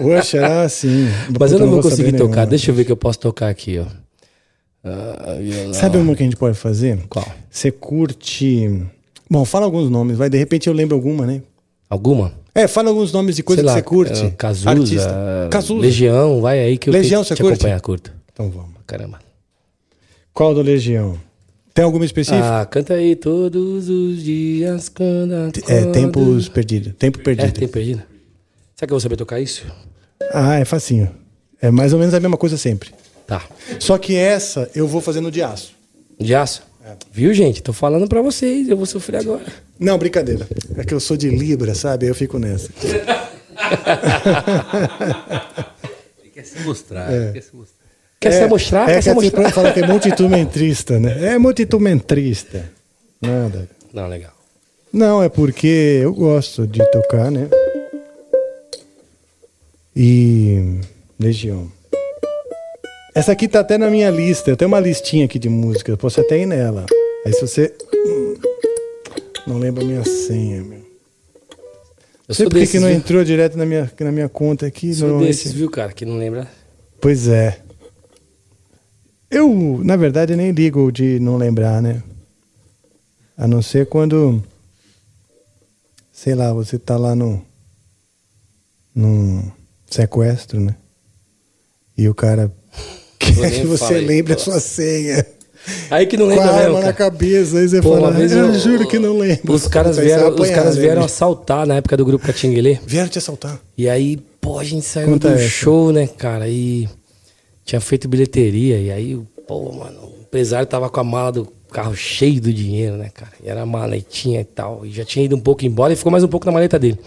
Poxa, 0.00 0.46
ah, 0.46 0.66
sim. 0.66 1.08
mas 1.38 1.52
eu 1.52 1.58
não 1.58 1.68
vou 1.68 1.82
saber 1.82 1.90
conseguir 1.96 2.12
tocar. 2.12 2.28
nenhuma. 2.36 2.46
Deixa 2.46 2.70
eu 2.70 2.74
ver 2.74 2.82
o 2.82 2.84
que 2.86 2.92
eu 2.92 2.96
posso 2.96 3.18
tocar 3.18 3.50
aqui, 3.50 3.78
ó. 3.78 3.84
Violão. 5.38 5.74
Sabe 5.74 5.98
uma 5.98 6.14
que 6.16 6.22
a 6.22 6.24
gente 6.24 6.36
pode 6.36 6.56
fazer? 6.56 6.98
Qual? 7.10 7.26
Você 7.50 7.70
curte. 7.70 8.82
Bom, 9.28 9.44
fala 9.44 9.66
alguns 9.66 9.90
nomes, 9.90 10.16
vai. 10.16 10.30
De 10.30 10.38
repente 10.38 10.68
eu 10.68 10.72
lembro 10.72 10.96
alguma, 10.96 11.26
né? 11.26 11.42
Alguma? 11.90 12.32
É, 12.54 12.66
fala 12.66 12.88
alguns 12.88 13.12
nomes 13.12 13.36
de 13.36 13.42
coisa 13.42 13.62
que 13.62 13.68
você 13.68 13.82
curte. 13.82 14.24
eh, 14.24 14.30
Cazuza, 14.30 14.70
Artista. 14.70 15.48
Cazuza. 15.50 15.80
Legião, 15.82 16.40
vai 16.40 16.60
aí 16.60 16.78
que 16.78 16.88
eu 16.88 16.92
Legião, 16.94 17.22
você 17.22 17.34
te 17.34 17.42
curte? 17.42 17.54
acompanhar, 17.56 17.80
curto. 17.82 18.10
Então 18.32 18.48
vamos. 18.48 18.70
Caramba. 18.86 19.18
Qual 20.32 20.54
do 20.54 20.62
Legião? 20.62 21.18
Tem 21.74 21.84
alguma 21.84 22.04
específica? 22.04 22.60
Ah, 22.60 22.66
canta 22.66 22.94
aí 22.94 23.16
todos 23.16 23.88
os 23.88 24.22
dias 24.22 24.88
quando 24.90 25.50
é, 25.68 25.86
tempos 25.86 26.48
perdidos. 26.48 26.92
Tempo 26.98 27.18
perdido. 27.20 27.48
É, 27.48 27.50
tempo 27.50 27.72
perdido. 27.72 28.02
Será 28.74 28.86
que 28.86 28.92
eu 28.92 28.96
vou 28.96 29.00
saber 29.00 29.16
tocar 29.16 29.40
isso? 29.40 29.64
Ah, 30.32 30.56
é 30.56 30.64
facinho. 30.64 31.10
É 31.60 31.70
mais 31.70 31.92
ou 31.92 31.98
menos 31.98 32.14
a 32.14 32.20
mesma 32.20 32.36
coisa 32.36 32.56
sempre. 32.56 32.90
Tá. 33.26 33.42
Só 33.78 33.96
que 33.96 34.14
essa 34.16 34.70
eu 34.74 34.86
vou 34.86 35.00
fazendo 35.00 35.30
de 35.30 35.42
aço. 35.42 35.72
De 36.18 36.34
aço? 36.34 36.62
É. 36.84 36.94
Viu, 37.12 37.32
gente? 37.32 37.62
Tô 37.62 37.72
falando 37.72 38.06
pra 38.08 38.20
vocês, 38.20 38.68
eu 38.68 38.76
vou 38.76 38.84
sofrer 38.84 39.20
agora. 39.20 39.44
Não, 39.78 39.96
brincadeira. 39.96 40.46
É 40.76 40.84
que 40.84 40.92
eu 40.92 41.00
sou 41.00 41.16
de 41.16 41.30
Libra, 41.30 41.74
sabe? 41.74 42.06
Eu 42.06 42.14
fico 42.14 42.38
nessa. 42.38 42.68
Ele 46.20 46.30
quer 46.34 46.44
se 46.44 46.60
mostrar. 46.60 47.12
É. 47.12 47.24
ele 47.24 47.32
Quer 47.32 47.42
se 47.42 47.54
mostrar. 47.54 47.81
Quer 48.22 48.32
se 48.32 48.46
mostrar? 48.48 48.82
É 48.88 48.94
Quer 48.94 48.96
que 48.98 49.02
se 49.02 49.14
mostrar? 49.14 49.50
fala 49.52 49.72
que 49.72 49.80
é 49.80 49.86
multitumentrista, 49.88 50.98
né? 51.00 51.34
É 51.34 51.38
multitumentrista. 51.38 52.70
Nada. 53.20 53.68
Não, 53.92 54.06
legal. 54.08 54.32
Não, 54.92 55.22
é 55.22 55.28
porque 55.28 56.00
eu 56.02 56.12
gosto 56.14 56.66
de 56.66 56.84
tocar, 56.90 57.30
né? 57.30 57.48
E. 59.94 60.80
Legião. 61.18 61.70
Essa 63.14 63.32
aqui 63.32 63.46
tá 63.46 63.60
até 63.60 63.76
na 63.78 63.90
minha 63.90 64.10
lista. 64.10 64.50
Eu 64.50 64.56
tenho 64.56 64.68
uma 64.68 64.80
listinha 64.80 65.24
aqui 65.26 65.38
de 65.38 65.48
música. 65.48 65.90
Eu 65.92 65.96
posso 65.98 66.20
até 66.20 66.38
ir 66.38 66.46
nela. 66.46 66.86
Aí 67.26 67.32
se 67.32 67.40
você. 67.40 67.72
Hum, 67.94 68.34
Não 69.46 69.58
lembra 69.58 69.82
a 69.84 69.86
minha 69.86 70.04
senha, 70.04 70.62
meu. 70.62 70.80
Eu 72.28 72.34
sei 72.34 72.46
por 72.46 72.52
que 72.54 72.60
desses, 72.60 72.72
que 72.72 72.78
não 72.80 72.88
viu? 72.88 72.96
entrou 72.96 73.22
direto 73.24 73.58
na 73.58 73.66
minha, 73.66 73.90
na 74.00 74.12
minha 74.12 74.28
conta 74.28 74.66
aqui. 74.66 74.94
Sou 74.94 75.08
normalmente- 75.08 75.36
desses, 75.36 75.52
viu, 75.52 75.70
cara, 75.70 75.92
que 75.92 76.06
não 76.06 76.16
lembra. 76.16 76.48
Pois 77.00 77.28
é. 77.28 77.58
Eu, 79.32 79.80
na 79.82 79.96
verdade, 79.96 80.36
nem 80.36 80.50
ligo 80.52 80.92
de 80.92 81.18
não 81.18 81.36
lembrar, 81.36 81.80
né? 81.80 82.02
A 83.36 83.46
não 83.48 83.62
ser 83.62 83.86
quando. 83.86 84.42
Sei 86.12 86.34
lá, 86.34 86.52
você 86.52 86.78
tá 86.78 86.96
lá 86.96 87.14
no. 87.16 87.42
num 88.94 89.50
sequestro, 89.90 90.60
né? 90.60 90.74
E 91.96 92.08
o 92.08 92.14
cara 92.14 92.52
quer 93.18 93.50
que 93.50 93.66
você 93.66 93.94
lembre 94.00 94.34
a 94.34 94.38
sua 94.38 94.60
senha. 94.60 95.24
Aí 95.90 96.06
que 96.06 96.16
não 96.16 96.26
lembra 96.26 96.44
a 96.44 96.52
mesmo, 96.54 96.64
arma 96.66 96.78
na 96.80 96.92
cara. 96.92 97.10
cabeça, 97.10 97.58
aí 97.58 97.68
você 97.68 97.80
Pô, 97.80 97.92
fala, 97.94 98.18
eu, 98.18 98.28
eu- 98.28 98.58
juro 98.58 98.86
que 98.88 98.98
não 98.98 99.16
lembro. 99.16 99.52
Os 99.52 99.68
caras 99.68 99.96
vieram, 99.96 100.24
vai 100.24 100.30
os 100.32 100.36
apanhar, 100.40 100.54
caras 100.56 100.74
né, 100.74 100.80
vieram 100.82 101.04
assaltar 101.04 101.66
na 101.66 101.76
época 101.76 101.96
do 101.96 102.04
grupo 102.04 102.26
Catinguelê. 102.26 102.78
Vieram 102.84 103.08
te 103.08 103.18
assaltar. 103.18 103.60
E 103.78 103.88
aí, 103.88 104.16
pô, 104.40 104.58
a 104.58 104.64
gente 104.64 104.84
saiu 104.84 105.08
Conta 105.08 105.28
do 105.30 105.34
essa. 105.36 105.48
show, 105.48 105.92
né, 105.92 106.06
cara? 106.08 106.48
E 106.48 106.88
tinha 107.64 107.80
feito 107.80 108.08
bilheteria. 108.08 108.78
E 108.78 108.90
aí, 108.90 109.20
pô, 109.46 109.72
mano, 109.72 110.00
o 110.00 110.22
empresário 110.22 110.66
tava 110.66 110.88
com 110.88 111.00
a 111.00 111.04
mala 111.04 111.32
do 111.32 111.52
carro 111.72 111.94
cheio 111.94 112.40
do 112.40 112.52
dinheiro, 112.52 112.96
né, 112.96 113.10
cara? 113.12 113.32
E 113.42 113.48
era 113.48 113.64
maletinha 113.64 114.40
e 114.40 114.44
tal. 114.44 114.84
E 114.84 114.90
já 114.90 115.04
tinha 115.04 115.24
ido 115.24 115.34
um 115.34 115.40
pouco 115.40 115.64
embora 115.64 115.92
e 115.92 115.96
ficou 115.96 116.12
mais 116.12 116.22
um 116.22 116.28
pouco 116.28 116.46
na 116.46 116.52
maleta 116.52 116.78
dele. 116.78 116.98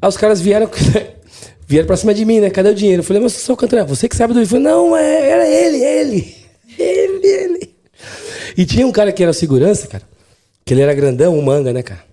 Aí 0.00 0.08
os 0.08 0.16
caras 0.16 0.40
vieram, 0.40 0.68
vieram 1.66 1.86
pra 1.86 1.96
cima 1.96 2.14
de 2.14 2.24
mim, 2.24 2.40
né? 2.40 2.50
Cadê 2.50 2.70
o 2.70 2.74
dinheiro? 2.74 3.00
Eu 3.00 3.04
falei, 3.04 3.22
mas 3.22 3.32
sou 3.34 3.56
cantor, 3.56 3.84
você 3.84 4.08
que 4.08 4.16
sabe 4.16 4.34
do. 4.34 4.46
Falou, 4.46 4.64
não, 4.64 4.96
é, 4.96 5.30
era 5.30 5.48
ele, 5.48 5.84
ele. 5.84 6.44
Ele, 6.76 7.24
ele. 7.24 7.74
E 8.56 8.66
tinha 8.66 8.84
um 8.84 8.90
cara 8.90 9.12
que 9.12 9.22
era 9.22 9.30
o 9.30 9.34
segurança, 9.34 9.86
cara. 9.86 10.02
Que 10.64 10.74
ele 10.74 10.80
era 10.80 10.92
grandão, 10.92 11.38
um 11.38 11.40
manga, 11.40 11.72
né, 11.72 11.84
cara? 11.84 12.04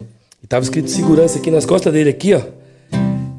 E 0.43 0.45
tava 0.45 0.63
escrito 0.63 0.87
segurança 0.87 1.39
aqui 1.39 1.49
nas 1.49 1.65
costas 1.65 1.91
dele, 1.91 2.11
aqui, 2.11 2.35
ó. 2.35 2.41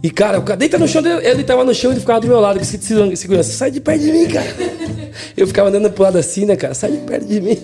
E, 0.02 0.10
cara, 0.10 0.38
o 0.38 0.42
cara 0.42 0.56
deita 0.56 0.78
no 0.78 0.88
chão, 0.88 1.00
ele 1.22 1.44
tava 1.44 1.64
no 1.64 1.72
chão 1.74 1.90
e 1.90 1.94
ele 1.94 2.00
ficava 2.00 2.18
do 2.20 2.26
meu 2.26 2.40
lado, 2.40 2.58
com 2.58 2.64
segurança-. 2.64 3.52
Sai 3.52 3.70
de 3.70 3.80
perto 3.80 4.00
de 4.00 4.10
mim, 4.12 4.26
cara. 4.26 4.46
Eu 5.36 5.46
ficava 5.46 5.68
andando 5.68 5.90
pro 5.90 6.02
lado 6.02 6.18
assim, 6.18 6.44
né, 6.44 6.56
cara? 6.56 6.74
Sai 6.74 6.90
de 6.90 6.98
perto 6.98 7.24
de 7.26 7.40
mim. 7.40 7.56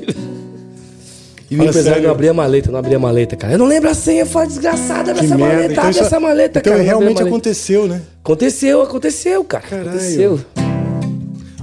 E 1.51 1.57
o 1.57 1.65
empresário 1.65 2.03
não 2.03 2.11
abria 2.11 2.31
a 2.31 2.35
maleta, 2.35 2.71
não 2.71 2.79
abria 2.79 2.97
a 2.97 3.01
maleta, 3.01 3.35
cara. 3.35 3.55
Eu 3.55 3.59
não 3.59 3.67
lembro 3.67 3.89
a 3.91 3.95
senha, 3.95 4.25
fala 4.27 4.47
desgraçada, 4.47 5.13
essa 5.13 5.23
merda. 5.23 5.39
maleta, 5.39 5.73
Então, 5.73 5.83
abre 5.85 5.97
isso- 5.97 6.05
essa 6.05 6.21
maleta, 6.21 6.59
então 6.61 6.73
cara. 6.73 6.85
a 6.85 6.87
realmente 6.87 7.23
aconteceu, 7.23 7.89
né? 7.89 8.03
Aconteceu, 8.23 8.83
aconteceu, 8.83 9.43
cara. 9.45 9.65
Caralho. 9.67 9.89
Aconteceu. 9.89 10.41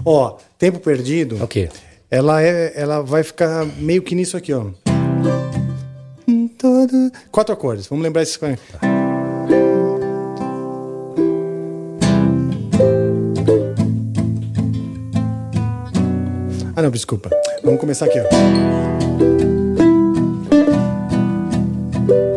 Ó, 0.03 0.38
tempo 0.57 0.80
perdido. 0.80 1.38
Ok. 1.41 1.69
Ela 2.11 2.41
é, 2.41 2.73
ela 2.76 3.02
vai 3.02 3.23
ficar 3.23 3.65
meio 3.80 4.02
que 4.02 4.14
nisso 4.15 4.35
aqui, 4.35 4.52
ó. 4.53 4.65
Todo- 6.57 7.11
Quatro 7.31 7.53
acordes. 7.53 7.88
Vamos 7.88 8.03
lembrar 8.03 8.23
esses. 8.23 8.39
Ah, 8.81 8.94
não, 16.85 16.91
desculpa. 16.91 17.31
Vamos 17.63 17.79
começar 17.79 18.05
aqui, 18.05 18.19
ó. 18.19 18.25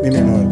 Mi 0.02 0.10
menor. 0.10 0.48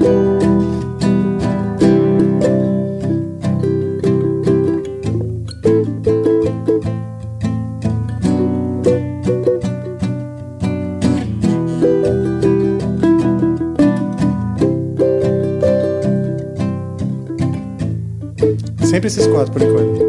Sempre 18.84 19.06
esses 19.08 19.26
quatro 19.26 19.52
por 19.52 19.62
enquanto. 19.62 20.05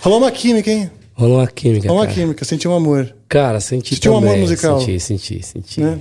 Rolou 0.00 0.18
uma 0.18 0.30
química, 0.30 0.70
hein? 0.70 0.90
Rolou 1.14 1.38
uma 1.38 1.46
química. 1.46 1.86
Rolou 1.88 2.02
uma 2.02 2.06
cara. 2.08 2.18
química, 2.20 2.44
senti 2.44 2.66
um 2.66 2.74
amor. 2.74 3.14
Cara, 3.28 3.60
senti 3.60 3.94
Sentiu 3.94 4.12
um 4.12 4.16
amor 4.16 4.36
musical. 4.36 4.80
Senti, 4.80 4.98
senti, 5.00 5.42
senti. 5.44 5.80
Né? 5.80 5.98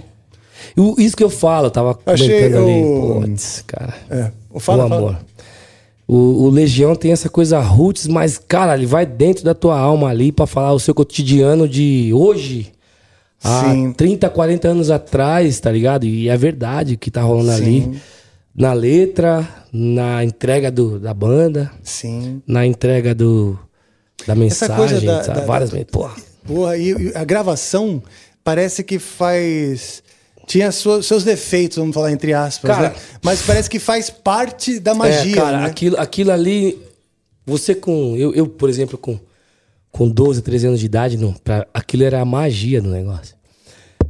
O- 0.78 0.96
Isso 1.00 1.16
que 1.16 1.24
eu 1.24 1.30
falo, 1.30 1.68
eu 1.68 1.72
tava 1.72 2.00
Achei 2.06 2.28
comentando 2.50 2.64
ali. 2.70 2.82
o- 2.84 3.22
Putz, 3.22 3.64
cara. 3.68 3.94
É. 4.10 4.32
Fala, 4.60 4.86
o 4.86 4.90
fala. 4.90 5.00
amor. 5.10 5.18
O, 6.08 6.46
o 6.46 6.50
Legião 6.50 6.96
tem 6.96 7.12
essa 7.12 7.30
coisa 7.30 7.60
roots, 7.60 8.08
mas, 8.08 8.38
cara, 8.38 8.76
ele 8.76 8.86
vai 8.86 9.06
dentro 9.06 9.44
da 9.46 9.54
tua 9.54 9.78
alma 9.80 10.10
ali 10.10 10.32
pra 10.32 10.46
falar 10.46 10.74
o 10.74 10.80
seu 10.80 10.94
cotidiano 10.94 11.68
de 11.70 12.12
hoje. 12.14 12.72
Há 13.44 13.70
Sim. 13.72 13.94
30, 13.94 14.30
40 14.30 14.68
anos 14.68 14.92
atrás, 14.92 15.60
tá 15.60 15.72
ligado? 15.72 16.06
E 16.06 16.30
é 16.30 16.38
verdade 16.38 16.94
o 16.94 16.98
que 16.98 17.10
tá 17.10 17.22
rolando 17.22 17.64
Sim. 17.64 17.64
ali. 17.90 18.02
Na 18.54 18.74
letra, 18.74 19.48
na 19.72 20.24
entrega 20.24 20.70
do, 20.70 21.00
da 21.00 21.14
banda, 21.14 21.72
Sim. 21.84 22.42
na 22.46 22.66
entrega 22.66 23.16
do, 23.16 23.58
da 24.28 24.36
mensagem, 24.36 25.06
da- 25.06 25.24
sabe? 25.24 25.40
da- 25.40 25.46
várias 25.46 25.70
da- 25.70 25.78
vezes. 25.78 25.92
Porra. 25.92 26.16
Porra, 26.46 26.78
e, 26.78 26.90
e 26.92 27.12
a 27.16 27.24
gravação 27.24 28.02
parece 28.44 28.84
que 28.84 29.00
faz. 29.00 30.04
Tinha 30.48 30.70
sua- 30.72 31.02
seus 31.02 31.24
defeitos, 31.24 31.78
vamos 31.78 31.94
falar 31.94 32.12
entre 32.12 32.34
aspas, 32.34 32.70
Cara- 32.76 32.90
né? 32.90 32.96
Mas 33.24 33.42
parece 33.44 33.70
que 33.70 33.80
faz 33.80 34.10
parte 34.10 34.80
da 34.80 34.94
magia, 34.94 35.32
É, 35.34 35.36
cara, 35.36 35.60
né? 35.62 35.66
aquilo, 35.68 35.98
aquilo 35.98 36.32
ali, 36.32 36.78
você 37.46 37.74
com. 37.74 38.18
Eu, 38.18 38.34
eu, 38.34 38.48
por 38.48 38.68
exemplo, 38.70 38.98
com, 38.98 39.18
com 39.92 40.10
12, 40.10 40.42
13 40.42 40.68
anos 40.68 40.80
de 40.82 40.86
idade, 40.88 41.16
não, 41.16 41.32
pra, 41.32 41.66
aquilo 41.74 42.04
era 42.04 42.20
a 42.20 42.26
magia 42.26 42.82
do 42.82 42.90
negócio. 42.90 43.34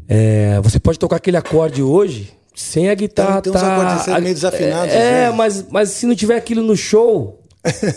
É, 0.07 0.59
você 0.61 0.79
pode 0.79 0.97
tocar 0.97 1.17
aquele 1.17 1.37
acorde 1.37 1.83
hoje 1.83 2.31
sem 2.55 2.89
a 2.89 2.93
guitarra. 2.95 3.41
Tem- 3.41 3.51
tem 3.51 3.61
uns 3.61 3.65
tá, 3.67 3.75
acordes 3.75 4.07
a- 4.07 4.19
meio 4.19 4.33
desafinados, 4.35 4.93
É, 4.93 5.29
né? 5.29 5.31
mas, 5.31 5.65
mas 5.69 5.89
se 5.89 6.05
não 6.05 6.15
tiver 6.15 6.35
aquilo 6.35 6.61
no 6.63 6.75
show, 6.75 7.39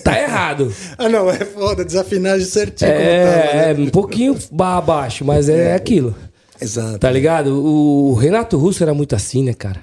tá 0.02 0.18
errado. 0.20 0.72
Ah, 0.98 1.08
não, 1.08 1.30
é 1.30 1.44
foda, 1.44 1.84
desafinagem 1.84 2.46
certinho 2.46 2.90
como 2.90 3.02
tava, 3.02 3.10
É, 3.10 3.54
né? 3.74 3.82
é 3.82 3.84
um 3.86 3.90
pouquinho 3.90 4.36
ba- 4.52 4.76
abaixo, 4.78 5.24
mas 5.24 5.48
é, 5.48 5.74
aquilo. 5.74 6.14
Exato. 6.60 6.98
Tá 6.98 7.10
ligado? 7.10 7.48
O, 7.64 8.10
o 8.10 8.14
Renato 8.14 8.56
Russo 8.56 8.82
era 8.82 8.94
muito 8.94 9.14
assim, 9.14 9.42
né, 9.42 9.52
cara? 9.52 9.82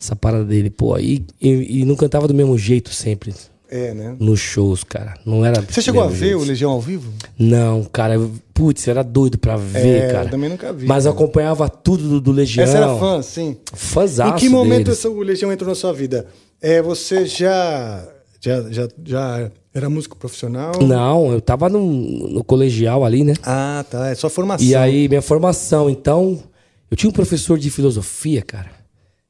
Essa 0.00 0.14
parada 0.14 0.44
dele, 0.44 0.68
pô. 0.68 0.98
E, 0.98 1.24
e, 1.40 1.80
e 1.80 1.84
não 1.84 1.94
cantava 1.96 2.26
do 2.28 2.34
mesmo 2.34 2.58
jeito 2.58 2.90
sempre. 2.92 3.32
É, 3.74 3.94
né? 3.94 4.14
Nos 4.20 4.38
shows, 4.38 4.84
cara. 4.84 5.14
Não 5.24 5.46
era. 5.46 5.62
Você 5.62 5.80
chegou 5.80 6.02
a 6.02 6.06
ver 6.06 6.16
jeito. 6.16 6.38
o 6.40 6.44
Legião 6.44 6.70
ao 6.72 6.80
vivo? 6.80 7.10
Não, 7.38 7.84
cara. 7.84 8.20
Putz, 8.52 8.86
era 8.86 9.02
doido 9.02 9.38
pra 9.38 9.56
ver, 9.56 9.86
É, 10.04 10.12
cara. 10.12 10.24
eu 10.26 10.30
também 10.30 10.50
nunca 10.50 10.70
vi, 10.74 10.86
Mas 10.86 11.04
cara. 11.04 11.14
acompanhava 11.16 11.68
tudo 11.70 12.06
do, 12.06 12.20
do 12.20 12.32
Legião. 12.32 12.62
Essa 12.64 12.76
era 12.76 12.98
fã, 12.98 13.22
sim. 13.22 13.56
Fãzaço 13.72 14.34
Em 14.34 14.38
que 14.38 14.48
momento 14.50 14.84
deles. 14.84 15.02
o 15.06 15.20
Legião 15.22 15.50
entrou 15.50 15.70
na 15.70 15.74
sua 15.74 15.90
vida? 15.92 16.26
É, 16.60 16.82
você 16.82 17.24
já, 17.24 18.06
já, 18.42 18.62
já, 18.70 18.88
já 19.02 19.50
era 19.72 19.88
músico 19.88 20.18
profissional? 20.18 20.72
Não, 20.82 21.32
eu 21.32 21.40
tava 21.40 21.70
no, 21.70 21.80
no 22.28 22.44
colegial 22.44 23.06
ali, 23.06 23.24
né? 23.24 23.32
Ah, 23.42 23.82
tá. 23.90 24.08
É 24.10 24.14
sua 24.14 24.28
formação. 24.28 24.66
E 24.66 24.74
aí, 24.74 25.08
minha 25.08 25.22
formação, 25.22 25.88
então, 25.88 26.42
eu 26.90 26.96
tinha 26.96 27.08
um 27.08 27.12
professor 27.12 27.58
de 27.58 27.70
filosofia, 27.70 28.42
cara. 28.42 28.70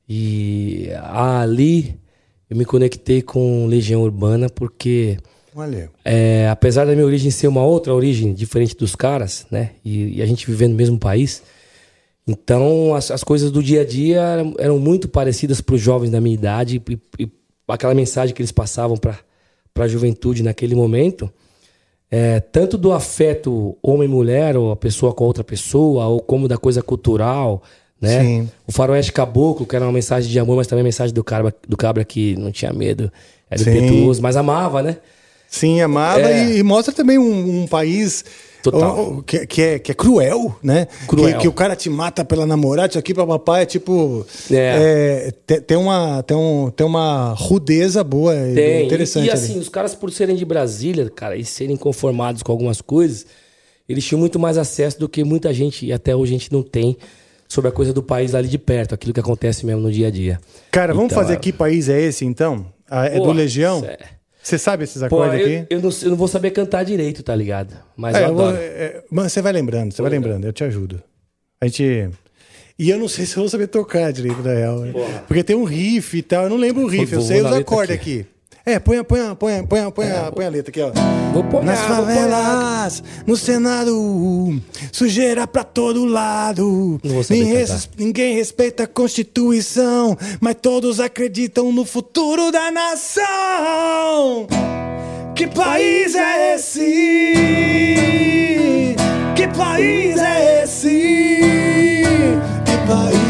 E 0.09 0.89
ali 1.13 1.97
eu 2.53 2.57
me 2.57 2.67
conectei 2.67 3.23
com 3.23 3.67
Legião 3.67 4.03
Urbana 4.03 4.47
porque, 4.51 5.17
é, 6.05 6.51
apesar 6.51 6.85
da 6.85 6.93
minha 6.93 7.07
origem 7.07 7.31
ser 7.31 7.47
uma 7.47 7.65
outra 7.65 7.95
origem 7.95 8.35
diferente 8.35 8.77
dos 8.77 8.95
caras, 8.95 9.47
né? 9.51 9.71
E, 9.83 10.19
e 10.19 10.23
a 10.23 10.27
gente 10.27 10.47
vivendo 10.47 10.73
no 10.73 10.77
mesmo 10.77 10.99
país, 10.99 11.43
então 12.29 12.95
as, 12.95 13.11
as 13.11 13.25
coisas 13.25 13.51
do 13.51 13.63
dia 13.63 13.81
a 13.81 13.85
dia 13.87 14.21
eram, 14.21 14.55
eram 14.59 14.79
muito 14.79 15.09
parecidas 15.09 15.63
para 15.63 15.77
os 15.77 15.81
jovens 15.81 16.11
da 16.11 16.21
minha 16.21 16.35
idade 16.35 16.83
e, 16.87 17.01
e 17.19 17.31
aquela 17.67 17.95
mensagem 17.95 18.35
que 18.35 18.43
eles 18.43 18.53
passavam 18.53 18.99
para 18.99 19.17
a 19.75 19.89
juventude 19.89 20.43
naquele 20.43 20.75
momento. 20.75 21.33
É, 22.11 22.39
tanto 22.39 22.77
do 22.77 22.93
afeto 22.93 23.79
homem-mulher, 23.83 24.59
ou 24.59 24.73
a 24.73 24.77
pessoa 24.77 25.15
com 25.15 25.25
a 25.25 25.27
outra 25.27 25.43
pessoa, 25.43 26.07
ou 26.07 26.21
como 26.21 26.47
da 26.47 26.59
coisa 26.59 26.83
cultural, 26.83 27.63
né? 28.03 28.21
Sim. 28.21 28.51
O 28.67 28.73
faroeste 28.73 29.13
caboclo, 29.13 29.65
que 29.65 29.77
era 29.77 29.85
uma 29.85 29.93
mensagem 29.93 30.31
de 30.31 30.39
amor, 30.39 30.57
mas 30.57 30.67
também 30.67 30.81
a 30.81 30.85
mensagem 30.85 31.15
do 31.15 31.23
cabra, 31.23 31.55
do 31.67 31.77
cabra 31.77 32.05
que 32.05 32.37
não 32.37 32.51
tinha 32.51 32.73
medo, 32.73 33.11
era 33.49 33.63
Sim. 33.63 33.71
impetuoso, 33.71 34.21
mas 34.21 34.37
amava, 34.37 34.83
né? 34.83 34.97
Sim, 35.49 35.81
amava 35.81 36.21
É. 36.31 36.49
e, 36.49 36.59
e 36.59 36.63
mostra 36.63 36.93
também 36.93 37.19
um, 37.19 37.63
um 37.63 37.67
país 37.67 38.25
Total. 38.63 39.23
que, 39.27 39.47
que 39.47 39.63
é, 39.63 39.79
que 39.79 39.93
é 39.93 39.95
cruel, 39.95 40.57
né? 40.63 40.87
Cruel. 41.07 41.35
Que, 41.35 41.43
que 41.43 41.49
o 41.49 41.53
cara 41.53 41.77
te 41.77 41.91
mata 41.91 42.25
pela 42.25 42.47
namorada, 42.47 42.89
isso 42.89 42.99
aqui 42.99 43.13
pra 43.13 43.27
papai 43.27 43.63
é 43.63 43.67
tipo. 43.67 44.27
É. 44.51 45.31
é, 45.49 45.61
tem, 45.61 45.77
uma, 45.77 46.23
tem, 46.23 46.37
um, 46.37 46.71
tem 46.71 46.87
uma 46.87 47.35
rudeza 47.35 48.03
boa 48.03 48.35
e 48.35 48.55
Tem. 48.55 48.87
interessante. 48.87 49.25
E, 49.25 49.27
e 49.29 49.31
ali. 49.31 49.39
assim, 49.39 49.59
os 49.59 49.69
caras, 49.69 49.95
por 49.95 50.11
serem 50.11 50.37
de 50.37 50.45
Brasília, 50.45 51.11
cara, 51.11 51.37
e 51.37 51.45
serem 51.45 51.77
conformados 51.77 52.43
com 52.43 52.51
algumas 52.51 52.81
coisas, 52.81 53.27
eles 53.89 54.05
tinham 54.05 54.19
muito 54.21 54.39
mais 54.39 54.57
acesso 54.57 54.99
do 54.99 55.09
que 55.09 55.23
muita 55.25 55.53
gente, 55.53 55.85
e 55.85 55.93
até 55.93 56.17
hoje 56.17 56.35
a 56.35 56.39
gente 56.39 56.53
não 56.53 56.63
tem, 56.63 56.97
sobre 57.53 57.69
a 57.69 57.73
coisa 57.73 57.93
do 57.93 58.03
país 58.03 58.35
ali 58.35 58.49
de 58.49 58.59
perto, 58.59 58.95
aquilo 58.95 59.13
que 59.13 59.21
acontece 59.21 59.67
mesmo 59.67 59.83
no 59.83 59.93
dia 59.93 60.07
a 60.09 60.11
dia. 60.11 60.41
Cara, 60.71 60.95
vamos 60.95 61.13
Então, 61.13 61.23
fazer 61.23 61.35
é- 61.35 61.37
que 61.37 61.53
país 61.53 61.89
é 61.89 62.01
esse 62.01 62.25
então? 62.25 62.67
Ah, 62.91 63.07
é 63.07 63.17
do 63.17 63.25
Pô, 63.25 63.33
Legião? 63.33 63.85
é. 63.85 63.99
Você 64.43 64.59
sabe 64.59 64.85
esses 64.85 64.99
Pô, 65.01 65.05
acordes 65.23 65.41
eu, 65.41 65.47
aqui? 65.47 65.67
eu 65.71 65.81
não, 65.83 65.91
eu 66.03 66.11
não 66.11 66.17
vou 66.17 66.27
saber 66.29 66.51
cantar 66.51 66.83
direito, 66.85 67.23
tá 67.23 67.35
ligado? 67.37 67.75
Mas 67.97 68.17
É, 68.17 68.25
eu 68.25 68.29
eu 68.29 68.35
vou- 68.35 68.47
adoro. 68.49 68.59
é, 68.63 69.03
mas 69.11 69.33
você 69.33 69.43
vai 69.43 69.53
lembrando, 69.53 69.93
você 69.93 70.01
vai 70.03 70.11
lembrando, 70.11 70.45
eu 70.47 70.53
te 70.53 70.65
ajudo. 70.65 71.01
A 71.61 71.67
gente. 71.67 72.09
E 72.79 72.91
eu 72.91 72.99
não 72.99 73.07
sei 73.07 73.27
se 73.27 73.37
eu 73.37 73.43
vou 73.43 73.49
saber 73.51 73.67
tocar 73.69 74.11
direito 74.13 74.43
da 74.43 74.53
real. 74.55 74.81
né? 74.81 74.93
Porque 75.29 75.45
tem 75.45 75.55
um 75.55 75.65
riff 75.65 76.17
e 76.17 76.23
tal. 76.23 76.45
Eu 76.45 76.51
não 76.51 76.57
lembro 76.57 76.83
o 76.83 76.87
riff, 76.89 77.13
eu 77.13 77.21
Vou- 77.21 77.29
sei 77.29 77.41
os 77.43 77.53
acordes 77.53 77.95
aqui. 77.95 78.27
É, 78.65 78.79
põe, 78.79 78.99
a- 78.99 79.05
põe, 79.05 79.21
a- 79.21 79.35
põe, 79.35 79.59
a- 79.59 79.65
põe, 79.65 79.81
a- 79.81 79.91
põe, 79.91 80.11
a- 80.11 80.31
põe 80.33 80.45
a 80.47 80.49
letra 80.49 80.71
aqui, 80.71 80.81
ó. 80.81 80.93
Vou 81.33 81.43
pôr 81.45 81.65
Nas 81.65 81.81
favelas, 81.81 83.03
no 83.27 83.37
Senado, 83.37 84.61
sujeira 84.93 85.47
pra 85.47 85.65
todo 85.65 86.05
lado. 86.05 87.01
Ninguém, 87.31 87.53
res- 87.55 87.89
ninguém 87.99 88.35
respeita 88.37 88.85
a 88.85 88.87
Constituição, 88.87 90.17
mas 90.41 90.55
todos 90.61 91.01
acreditam 91.01 91.73
no 91.73 91.85
futuro 91.85 92.53
da 92.53 92.71
nação. 92.71 94.47
Que 95.35 95.47
país 95.49 96.15
é 96.15 96.55
esse? 96.55 97.35
Que 99.35 99.49
país 99.57 100.17
é 100.19 100.63
esse? 100.63 100.89
Que 102.65 102.77
país 102.87 103.22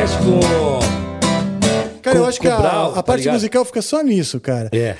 podcast 0.00 0.16
com. 0.18 2.00
Cara, 2.00 2.18
eu 2.18 2.24
acho 2.24 2.40
que 2.40 2.48
a, 2.48 2.56
Brau, 2.56 2.90
a 2.90 2.94
tá 2.94 3.02
parte 3.02 3.28
musical 3.28 3.64
fica 3.66 3.82
só 3.82 4.02
nisso, 4.02 4.40
cara. 4.40 4.70
É. 4.72 4.94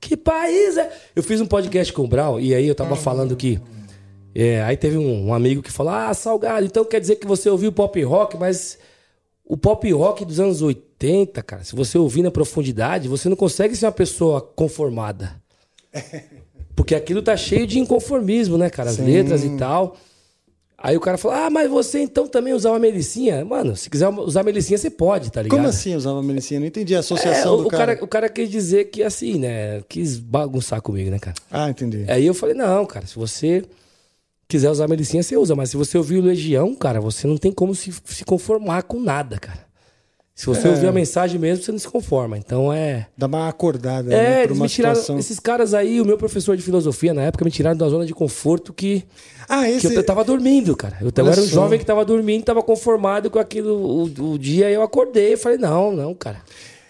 Que 0.00 0.16
país 0.16 0.78
é? 0.78 0.90
Eu 1.14 1.22
fiz 1.22 1.40
um 1.40 1.46
podcast 1.46 1.92
com 1.92 2.04
o 2.04 2.08
Brau 2.08 2.40
e 2.40 2.54
aí 2.54 2.66
eu 2.66 2.74
tava 2.74 2.96
falando 2.96 3.36
que. 3.36 3.60
é, 4.34 4.62
aí 4.62 4.76
teve 4.76 4.96
um, 4.96 5.26
um 5.26 5.34
amigo 5.34 5.62
que 5.62 5.70
falou: 5.70 5.92
Ah, 5.92 6.14
Salgado, 6.14 6.64
então 6.64 6.82
quer 6.82 7.00
dizer 7.00 7.16
que 7.16 7.26
você 7.26 7.50
ouviu 7.50 7.70
pop 7.70 8.02
rock, 8.02 8.38
mas 8.38 8.78
o 9.44 9.56
pop 9.56 9.92
rock 9.92 10.24
dos 10.24 10.40
anos 10.40 10.62
80, 10.62 11.42
cara, 11.42 11.62
se 11.62 11.76
você 11.76 11.98
ouvir 11.98 12.22
na 12.22 12.30
profundidade, 12.30 13.06
você 13.06 13.28
não 13.28 13.36
consegue 13.36 13.76
ser 13.76 13.84
uma 13.84 13.92
pessoa 13.92 14.40
conformada. 14.40 15.34
Porque 16.74 16.94
aquilo 16.94 17.20
tá 17.20 17.36
cheio 17.36 17.66
de 17.66 17.78
inconformismo, 17.78 18.56
né, 18.56 18.70
cara? 18.70 18.88
As 18.88 18.96
Sim. 18.96 19.04
letras 19.04 19.44
e 19.44 19.50
tal. 19.58 19.98
Aí 20.82 20.96
o 20.96 21.00
cara 21.00 21.18
falou: 21.18 21.36
Ah, 21.36 21.50
mas 21.50 21.68
você 21.70 22.00
então 22.00 22.26
também 22.26 22.54
usava 22.54 22.78
melicinha? 22.78 23.44
Mano, 23.44 23.76
se 23.76 23.90
quiser 23.90 24.08
usar 24.08 24.42
melicinha, 24.42 24.78
você 24.78 24.88
pode, 24.88 25.30
tá 25.30 25.42
ligado? 25.42 25.58
Como 25.58 25.68
assim 25.68 25.94
usava 25.94 26.22
medicina? 26.22 26.60
Não 26.60 26.66
entendi 26.66 26.94
a 26.94 26.98
É, 26.98 27.00
associação 27.00 27.54
o, 27.54 27.56
do 27.58 27.66
o 27.66 27.70
cara. 27.70 27.86
cara. 27.94 28.04
O 28.04 28.08
cara 28.08 28.28
quis 28.30 28.50
dizer 28.50 28.86
que 28.86 29.02
assim, 29.02 29.38
né? 29.38 29.82
Quis 29.88 30.18
bagunçar 30.18 30.80
comigo, 30.80 31.10
né, 31.10 31.18
cara? 31.18 31.36
Ah, 31.50 31.68
entendi. 31.68 32.06
Aí 32.08 32.24
eu 32.24 32.32
falei, 32.32 32.54
não, 32.54 32.86
cara, 32.86 33.06
se 33.06 33.14
você 33.14 33.62
quiser 34.48 34.70
usar 34.70 34.88
medicina, 34.88 35.22
você 35.22 35.36
usa. 35.36 35.54
Mas 35.54 35.68
se 35.70 35.76
você 35.76 35.98
ouvir 35.98 36.16
o 36.16 36.22
Legião, 36.22 36.74
cara, 36.74 36.98
você 37.00 37.26
não 37.26 37.36
tem 37.36 37.52
como 37.52 37.74
se, 37.74 37.92
se 38.04 38.24
conformar 38.24 38.82
com 38.84 38.98
nada, 38.98 39.38
cara. 39.38 39.69
Se 40.40 40.46
você 40.46 40.68
É. 40.68 40.70
ouvir 40.70 40.86
a 40.86 40.92
mensagem 40.92 41.38
mesmo, 41.38 41.62
você 41.62 41.70
não 41.70 41.78
se 41.78 41.86
conforma. 41.86 42.38
Então 42.38 42.72
é. 42.72 43.06
Dá 43.14 43.26
uma 43.26 43.46
acordada 43.46 44.10
É, 44.14 44.16
né, 44.36 44.44
eles 44.44 44.58
me 44.58 44.66
tiraram. 44.70 44.94
situação. 44.94 45.18
Esses 45.18 45.38
caras 45.38 45.74
aí, 45.74 46.00
o 46.00 46.04
meu 46.06 46.16
professor 46.16 46.56
de 46.56 46.62
filosofia 46.62 47.12
na 47.12 47.20
época, 47.24 47.44
me 47.44 47.50
tiraram 47.50 47.76
da 47.76 47.86
zona 47.90 48.06
de 48.06 48.14
conforto 48.14 48.72
que, 48.72 49.04
Ah, 49.46 49.64
que 49.64 49.72
esse... 49.72 49.94
eu 49.94 50.02
tava 50.02 50.24
dormindo, 50.24 50.74
cara. 50.74 50.96
Eu, 50.98 51.12
eu 51.14 51.28
era 51.30 51.42
um 51.42 51.46
jovem 51.46 51.78
que 51.78 51.84
tava 51.84 52.06
dormindo, 52.06 52.42
tava 52.42 52.62
conformado 52.62 53.30
com 53.30 53.38
aquilo 53.38 53.74
o, 53.76 54.32
o 54.32 54.38
dia, 54.38 54.70
eu 54.70 54.80
acordei 54.82 55.34
e 55.34 55.36
falei, 55.36 55.58
não, 55.58 55.92
não, 55.94 56.14
cara. 56.14 56.40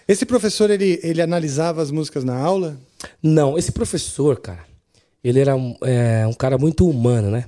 esse 0.07 0.25
professor, 0.25 0.69
ele, 0.69 0.97
ele 1.03 1.21
analisava 1.21 1.81
as 1.81 1.91
músicas 1.91 2.23
na 2.23 2.37
aula? 2.37 2.77
Não, 3.21 3.57
esse 3.57 3.73
professor, 3.73 4.39
cara, 4.39 4.63
ele 5.21 5.41
era 5.41 5.57
um, 5.57 5.75
é, 5.83 6.25
um 6.25 6.33
cara 6.33 6.57
muito 6.57 6.87
humano, 6.89 7.29
né? 7.29 7.43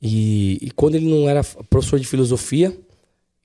E, 0.00 0.58
e 0.62 0.70
quando 0.70 0.94
ele 0.94 1.06
não 1.06 1.28
era 1.28 1.44
professor 1.68 1.98
de 2.00 2.06
filosofia, 2.06 2.74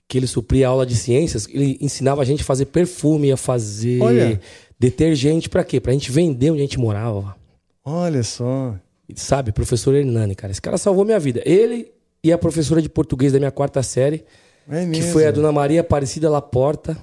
que 0.08 0.18
ele 0.18 0.28
supria 0.28 0.68
aula 0.68 0.86
de 0.86 0.96
ciências, 0.96 1.48
ele 1.50 1.78
ensinava 1.82 2.22
a 2.22 2.26
gente 2.26 2.42
a 2.42 2.46
fazer 2.46 2.66
perfume, 2.66 3.32
a 3.32 3.38
fazer 3.38 4.02
Olha. 4.02 4.40
detergente 4.80 5.50
pra 5.50 5.64
quê? 5.64 5.80
Pra 5.80 5.94
gente 5.94 6.12
vender 6.12 6.52
onde 6.52 6.62
a 6.62 6.66
gente 6.66 6.80
morava. 6.80 7.36
Olha 7.84 8.24
só. 8.24 8.76
Sabe, 9.16 9.52
professor 9.52 9.94
Hernani, 9.96 10.36
cara. 10.36 10.52
Esse 10.52 10.62
cara 10.62 10.78
salvou 10.78 11.06
minha 11.06 11.20
vida. 11.20 11.42
Ele 11.46 11.92
e 12.24 12.32
a 12.32 12.38
professora 12.38 12.82
de 12.82 12.90
português 12.90 13.34
da 13.34 13.40
minha 13.40 13.52
quarta 13.52 13.84
série 13.84 14.24
É 14.70 14.86
que 14.90 15.02
foi 15.02 15.26
a 15.28 15.32
Dona 15.32 15.52
Maria 15.52 15.82
Aparecida 15.82 16.30
Laporta, 16.30 16.98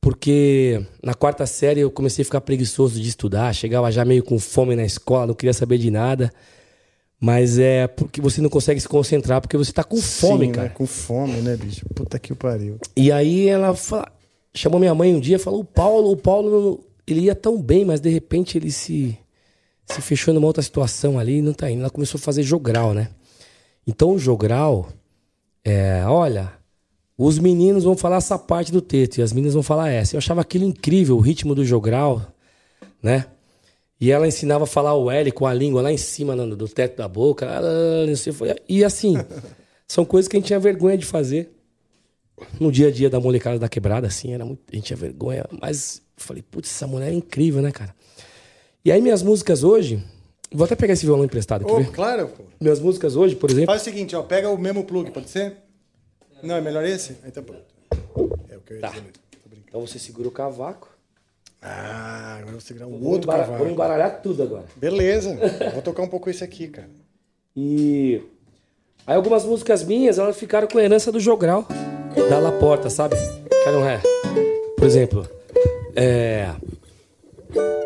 porque 0.00 0.82
na 1.02 1.12
quarta 1.12 1.44
série 1.46 1.80
eu 1.80 1.90
comecei 1.90 2.22
a 2.22 2.24
ficar 2.24 2.40
preguiçoso 2.40 3.00
de 3.00 3.08
estudar, 3.08 3.54
chegava 3.54 3.92
já 3.92 4.04
meio 4.04 4.22
com 4.22 4.38
fome 4.38 4.74
na 4.74 4.84
escola, 4.84 5.26
não 5.26 5.34
queria 5.34 5.52
saber 5.52 5.76
de 5.76 5.90
nada. 5.90 6.32
Mas 7.20 7.58
é 7.58 7.86
porque 7.86 8.18
você 8.18 8.40
não 8.40 8.48
consegue 8.48 8.80
se 8.80 8.88
concentrar 8.88 9.42
porque 9.42 9.56
você 9.56 9.70
tá 9.72 9.84
com 9.84 9.98
fome, 10.00 10.46
Sim, 10.46 10.52
cara. 10.52 10.68
Né? 10.68 10.74
Com 10.74 10.86
fome, 10.86 11.34
né, 11.42 11.54
bicho? 11.54 11.84
Puta 11.94 12.18
que 12.18 12.34
pariu. 12.34 12.78
E 12.96 13.12
aí 13.12 13.46
ela 13.46 13.74
fala- 13.74 14.10
chamou 14.54 14.80
minha 14.80 14.94
mãe 14.94 15.14
um 15.14 15.20
dia 15.20 15.36
e 15.36 15.38
falou: 15.38 15.60
o 15.60 15.64
Paulo, 15.64 16.10
o 16.10 16.16
Paulo, 16.16 16.82
ele 17.06 17.20
ia 17.20 17.34
tão 17.34 17.60
bem, 17.60 17.84
mas 17.84 18.00
de 18.00 18.08
repente 18.08 18.56
ele 18.56 18.72
se, 18.72 19.18
se 19.84 20.00
fechou 20.00 20.32
numa 20.32 20.46
outra 20.46 20.62
situação 20.62 21.18
ali 21.18 21.38
e 21.38 21.42
não 21.42 21.52
tá 21.52 21.70
indo. 21.70 21.80
Ela 21.80 21.90
começou 21.90 22.16
a 22.18 22.22
fazer 22.22 22.42
jogral, 22.42 22.94
né? 22.94 23.10
Então 23.86 24.12
o 24.12 24.18
jogral, 24.18 24.88
é, 25.62 26.02
olha, 26.06 26.50
os 27.18 27.38
meninos 27.38 27.84
vão 27.84 27.94
falar 27.96 28.16
essa 28.16 28.38
parte 28.38 28.72
do 28.72 28.80
texto 28.80 29.18
e 29.18 29.22
as 29.22 29.30
meninas 29.32 29.52
vão 29.52 29.62
falar 29.62 29.90
essa. 29.90 30.14
Eu 30.16 30.18
achava 30.18 30.40
aquilo 30.40 30.64
incrível, 30.64 31.18
o 31.18 31.20
ritmo 31.20 31.54
do 31.54 31.66
jogral, 31.66 32.22
né? 33.02 33.26
E 34.00 34.10
ela 34.10 34.26
ensinava 34.26 34.64
a 34.64 34.66
falar 34.66 34.94
o 34.94 35.10
L 35.10 35.30
com 35.32 35.46
a 35.46 35.52
língua 35.52 35.82
lá 35.82 35.92
em 35.92 35.96
cima 35.98 36.34
no- 36.34 36.56
do 36.56 36.66
teto 36.68 36.96
da 36.96 37.06
boca. 37.08 37.46
ah, 37.48 38.06
não 38.06 38.16
sei, 38.16 38.32
foi- 38.32 38.56
E 38.68 38.82
assim, 38.82 39.14
são 39.86 40.04
coisas 40.04 40.28
que 40.28 40.36
a 40.36 40.40
gente 40.40 40.46
tinha 40.46 40.58
vergonha 40.58 40.96
de 40.96 41.04
fazer 41.04 41.50
no 42.58 42.72
dia 42.72 42.88
a 42.88 42.90
dia 42.90 43.10
da 43.10 43.20
molecada 43.20 43.58
da 43.58 43.68
quebrada, 43.68 44.06
assim, 44.06 44.32
era 44.32 44.44
muito, 44.44 44.60
a 44.72 44.74
gente 44.76 44.86
tinha 44.86 44.96
vergonha, 44.96 45.44
mas 45.60 45.98
eu 46.16 46.24
falei, 46.24 46.42
putz, 46.42 46.70
essa 46.70 46.86
mulher 46.86 47.10
é 47.10 47.14
incrível, 47.14 47.60
né, 47.60 47.70
cara? 47.70 47.94
E 48.82 48.90
aí 48.90 49.02
minhas 49.02 49.22
músicas 49.22 49.62
hoje, 49.62 50.02
vou 50.50 50.64
até 50.64 50.74
pegar 50.74 50.94
esse 50.94 51.04
violão 51.04 51.24
emprestado 51.26 51.66
aqui, 51.66 51.74
ver? 51.82 51.90
claro, 51.92 52.28
pô. 52.28 52.44
Minhas 52.58 52.80
músicas 52.80 53.14
hoje, 53.16 53.36
por 53.36 53.50
exemplo, 53.50 53.66
Faz 53.66 53.82
o 53.82 53.84
seguinte, 53.84 54.16
ó. 54.16 54.22
Pega 54.22 54.48
o 54.48 54.56
mesmo 54.56 54.84
plug, 54.84 55.10
pode 55.10 55.28
ser? 55.28 55.56
Não, 56.42 56.54
é 56.56 56.60
melhor 56.62 56.82
esse? 56.84 57.16
Aí 57.22 57.30
tá 57.30 57.42
pronto. 57.42 57.62
É 58.48 58.56
o 58.56 58.60
que 58.60 58.72
eu 58.72 58.76
ia 58.76 58.80
Tá. 58.80 58.88
dizer 58.88 59.02
mesmo. 59.02 59.14
Então 59.68 59.80
você 59.86 59.98
segura 59.98 60.26
o 60.28 60.30
cavaco, 60.30 60.89
Ah, 61.62 62.36
agora 62.38 62.52
vou 62.52 62.60
segurar 62.60 62.86
o 62.86 62.98
vou, 62.98 63.12
outro 63.12 63.30
cavalo. 63.30 63.58
vou 63.58 63.68
embaralhar 63.68 64.22
tudo 64.22 64.42
agora. 64.42 64.64
Beleza. 64.76 65.36
Vou 65.74 65.82
tocar 65.82 66.02
um 66.02 66.08
pouco 66.08 66.30
esse 66.30 66.42
aqui, 66.42 66.68
cara. 66.68 66.88
E 67.54 68.22
aí 69.06 69.14
algumas 69.14 69.44
músicas 69.44 69.84
minhas, 69.84 70.18
elas 70.18 70.36
ficaram 70.38 70.66
com 70.66 70.78
a 70.78 70.82
herança 70.82 71.12
do 71.12 71.20
jogral, 71.20 71.66
da 72.30 72.38
Laporta, 72.38 72.88
sabe? 72.88 73.16
Quer 73.62 73.76
um 73.76 73.82
ré? 73.82 74.00
Por 74.76 74.86
exemplo, 74.86 75.28
é... 75.94 76.48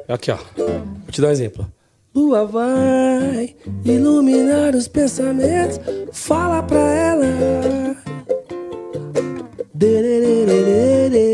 Aqui, 0.06 0.30
ó. 0.30 0.36
Vou 0.56 1.10
te 1.10 1.20
dar 1.20 1.28
um 1.28 1.32
exemplo. 1.32 1.66
Lua 2.14 2.44
vai 2.46 3.56
iluminar 3.84 4.76
os 4.76 4.86
pensamentos, 4.86 5.80
fala 6.12 6.62
pra 6.62 6.78
ela. 6.78 7.96
Dererererere. 9.74 11.33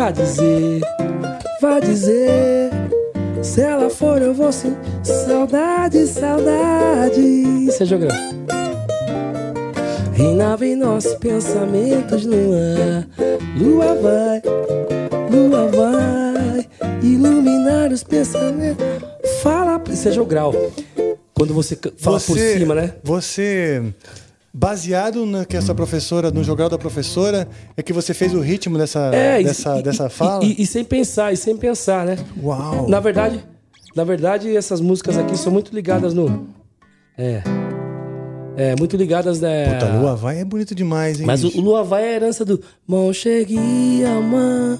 Vá 0.00 0.10
dizer, 0.10 0.80
vá 1.60 1.78
dizer. 1.78 2.70
Se 3.42 3.60
ela 3.60 3.90
for, 3.90 4.22
eu 4.22 4.32
vou 4.32 4.50
sim. 4.50 4.74
Saudade, 5.02 6.06
saudade. 6.06 7.66
Você 7.66 7.84
jogou? 7.84 8.08
Reinava 10.14 10.64
em 10.64 10.74
nossos 10.74 11.12
pensamentos 11.16 12.24
no 12.24 12.34
ar. 12.54 13.06
Lua 13.58 13.94
vai, 13.96 14.42
lua 15.30 15.66
vai 15.66 16.66
iluminar 17.02 17.92
os 17.92 18.02
pensamentos. 18.02 18.82
Fala, 19.42 19.78
pra- 19.78 19.92
isso 19.92 20.08
é 20.08 20.12
jogral. 20.12 20.54
Quando 21.34 21.52
você 21.52 21.78
fala 21.98 22.18
por 22.18 22.38
cima, 22.38 22.74
né? 22.74 22.94
Você, 23.04 23.82
baseado 24.52 25.24
na 25.24 25.44
que 25.44 25.56
essa 25.56 25.74
professora, 25.74 26.30
no 26.30 26.42
jogral 26.42 26.68
da 26.68 26.76
professora, 26.78 27.48
é 27.76 27.82
que 27.82 27.92
você 27.92 28.12
fez 28.12 28.34
o 28.34 28.40
ritmo 28.40 28.76
dessa, 28.76 29.10
É, 29.14 29.40
e- 29.40 29.44
dessa, 29.44 29.78
e, 29.78 29.82
dessa 29.82 30.06
e- 30.06 30.10
fala? 30.10 30.44
E, 30.44 30.62
e 30.62 30.66
sem 30.66 30.84
pensar, 30.84 31.32
e 31.32 31.36
sem 31.36 31.56
pensar, 31.56 32.04
né? 32.06 32.16
Uau! 32.42 32.88
Na 32.88 32.98
verdade, 33.00 33.44
na 33.94 34.04
verdade, 34.04 34.56
essas 34.56 34.80
músicas 34.80 35.16
aqui 35.18 35.36
são 35.38 35.52
muito 35.52 35.74
ligadas 35.74 36.12
no. 36.14 36.46
É. 37.16 37.42
É, 38.56 38.74
muito 38.78 38.96
ligadas, 38.96 39.40
né? 39.40 39.74
Puta, 39.74 39.92
Lua 39.92 40.14
vai 40.16 40.40
é 40.40 40.44
bonito 40.44 40.74
demais, 40.74 41.20
hein? 41.20 41.26
Mas 41.26 41.42
o, 41.44 41.46
bicho? 41.46 41.60
o 41.60 41.62
Lua 41.64 41.82
vai 41.84 42.02
é 42.04 42.08
a 42.08 42.16
herança 42.16 42.44
do 42.44 42.60
Mão 42.86 43.12
cheguei 43.12 44.04
a 44.04 44.20
mão. 44.20 44.78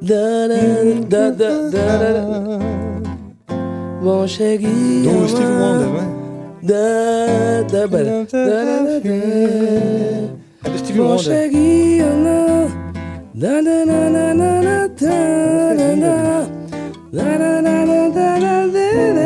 Da, 0.00 0.46
da, 0.48 1.30
da, 1.30 1.30
da, 1.30 1.68
da, 1.68 2.12
da. 2.12 2.58
Mão 4.02 4.26
cheguei 4.26 4.68
a 5.08 5.12
Do 5.12 5.28
Steve 5.28 5.44
mão. 5.44 5.74
Wonder, 5.74 6.02
não 6.02 6.17
é 10.64 10.70
do 10.70 10.78
Steve 10.78 11.00
Wonder. 11.00 11.16
Consegui 11.16 12.02
dá 12.02 12.16
não? 12.16 12.68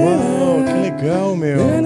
Uau, 0.04 0.62
que 0.64 0.72
legal, 0.82 1.34
meu. 1.36 1.81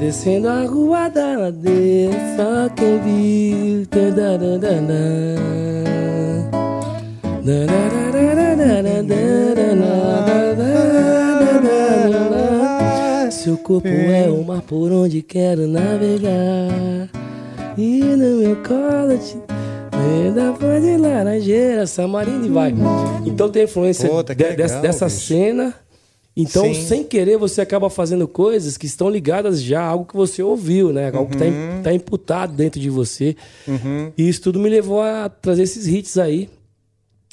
Descendo 0.00 0.48
a 0.48 0.64
rua 0.64 1.10
da 1.10 1.36
ladeira, 1.36 2.14
só 2.34 2.70
quem 2.74 2.98
viu. 3.02 3.86
Seu 13.30 13.58
corpo 13.58 13.88
é 13.88 14.30
o 14.30 14.42
mar 14.42 14.62
por 14.62 14.90
onde 14.90 15.20
quero 15.20 15.66
navegar. 15.66 17.10
E 17.76 18.00
no 18.00 18.38
meu 18.38 18.56
colo 18.56 19.18
te 19.18 19.36
da 20.34 20.80
de 20.80 20.96
laranjeira, 20.96 21.86
Samarina 21.86 22.46
e 22.46 22.48
vai. 22.48 22.74
Então 23.26 23.50
tem 23.50 23.64
influência 23.64 24.08
Pô, 24.08 24.24
tá 24.24 24.32
de, 24.32 24.42
legal, 24.42 24.56
dessa, 24.56 24.80
dessa 24.80 25.08
cena 25.10 25.74
então, 26.42 26.72
Sim. 26.74 26.82
sem 26.86 27.04
querer, 27.04 27.36
você 27.36 27.60
acaba 27.60 27.88
fazendo 27.90 28.26
coisas 28.28 28.76
que 28.76 28.86
estão 28.86 29.08
ligadas 29.10 29.62
já 29.62 29.80
a 29.82 29.86
algo 29.86 30.04
que 30.04 30.16
você 30.16 30.42
ouviu, 30.42 30.92
né? 30.92 31.10
Algo 31.14 31.30
que 31.30 31.36
tá, 31.36 31.44
Uhum. 31.44 31.78
im- 31.78 31.82
tá 31.82 31.92
imputado 31.92 32.52
dentro 32.54 32.80
de 32.80 32.88
você. 32.90 33.36
E 34.16 34.28
isso 34.28 34.40
tudo 34.42 34.58
me 34.58 34.68
levou 34.68 35.00
a 35.02 35.28
trazer 35.28 35.62
esses 35.62 35.86
hits 35.86 36.16
aí 36.18 36.48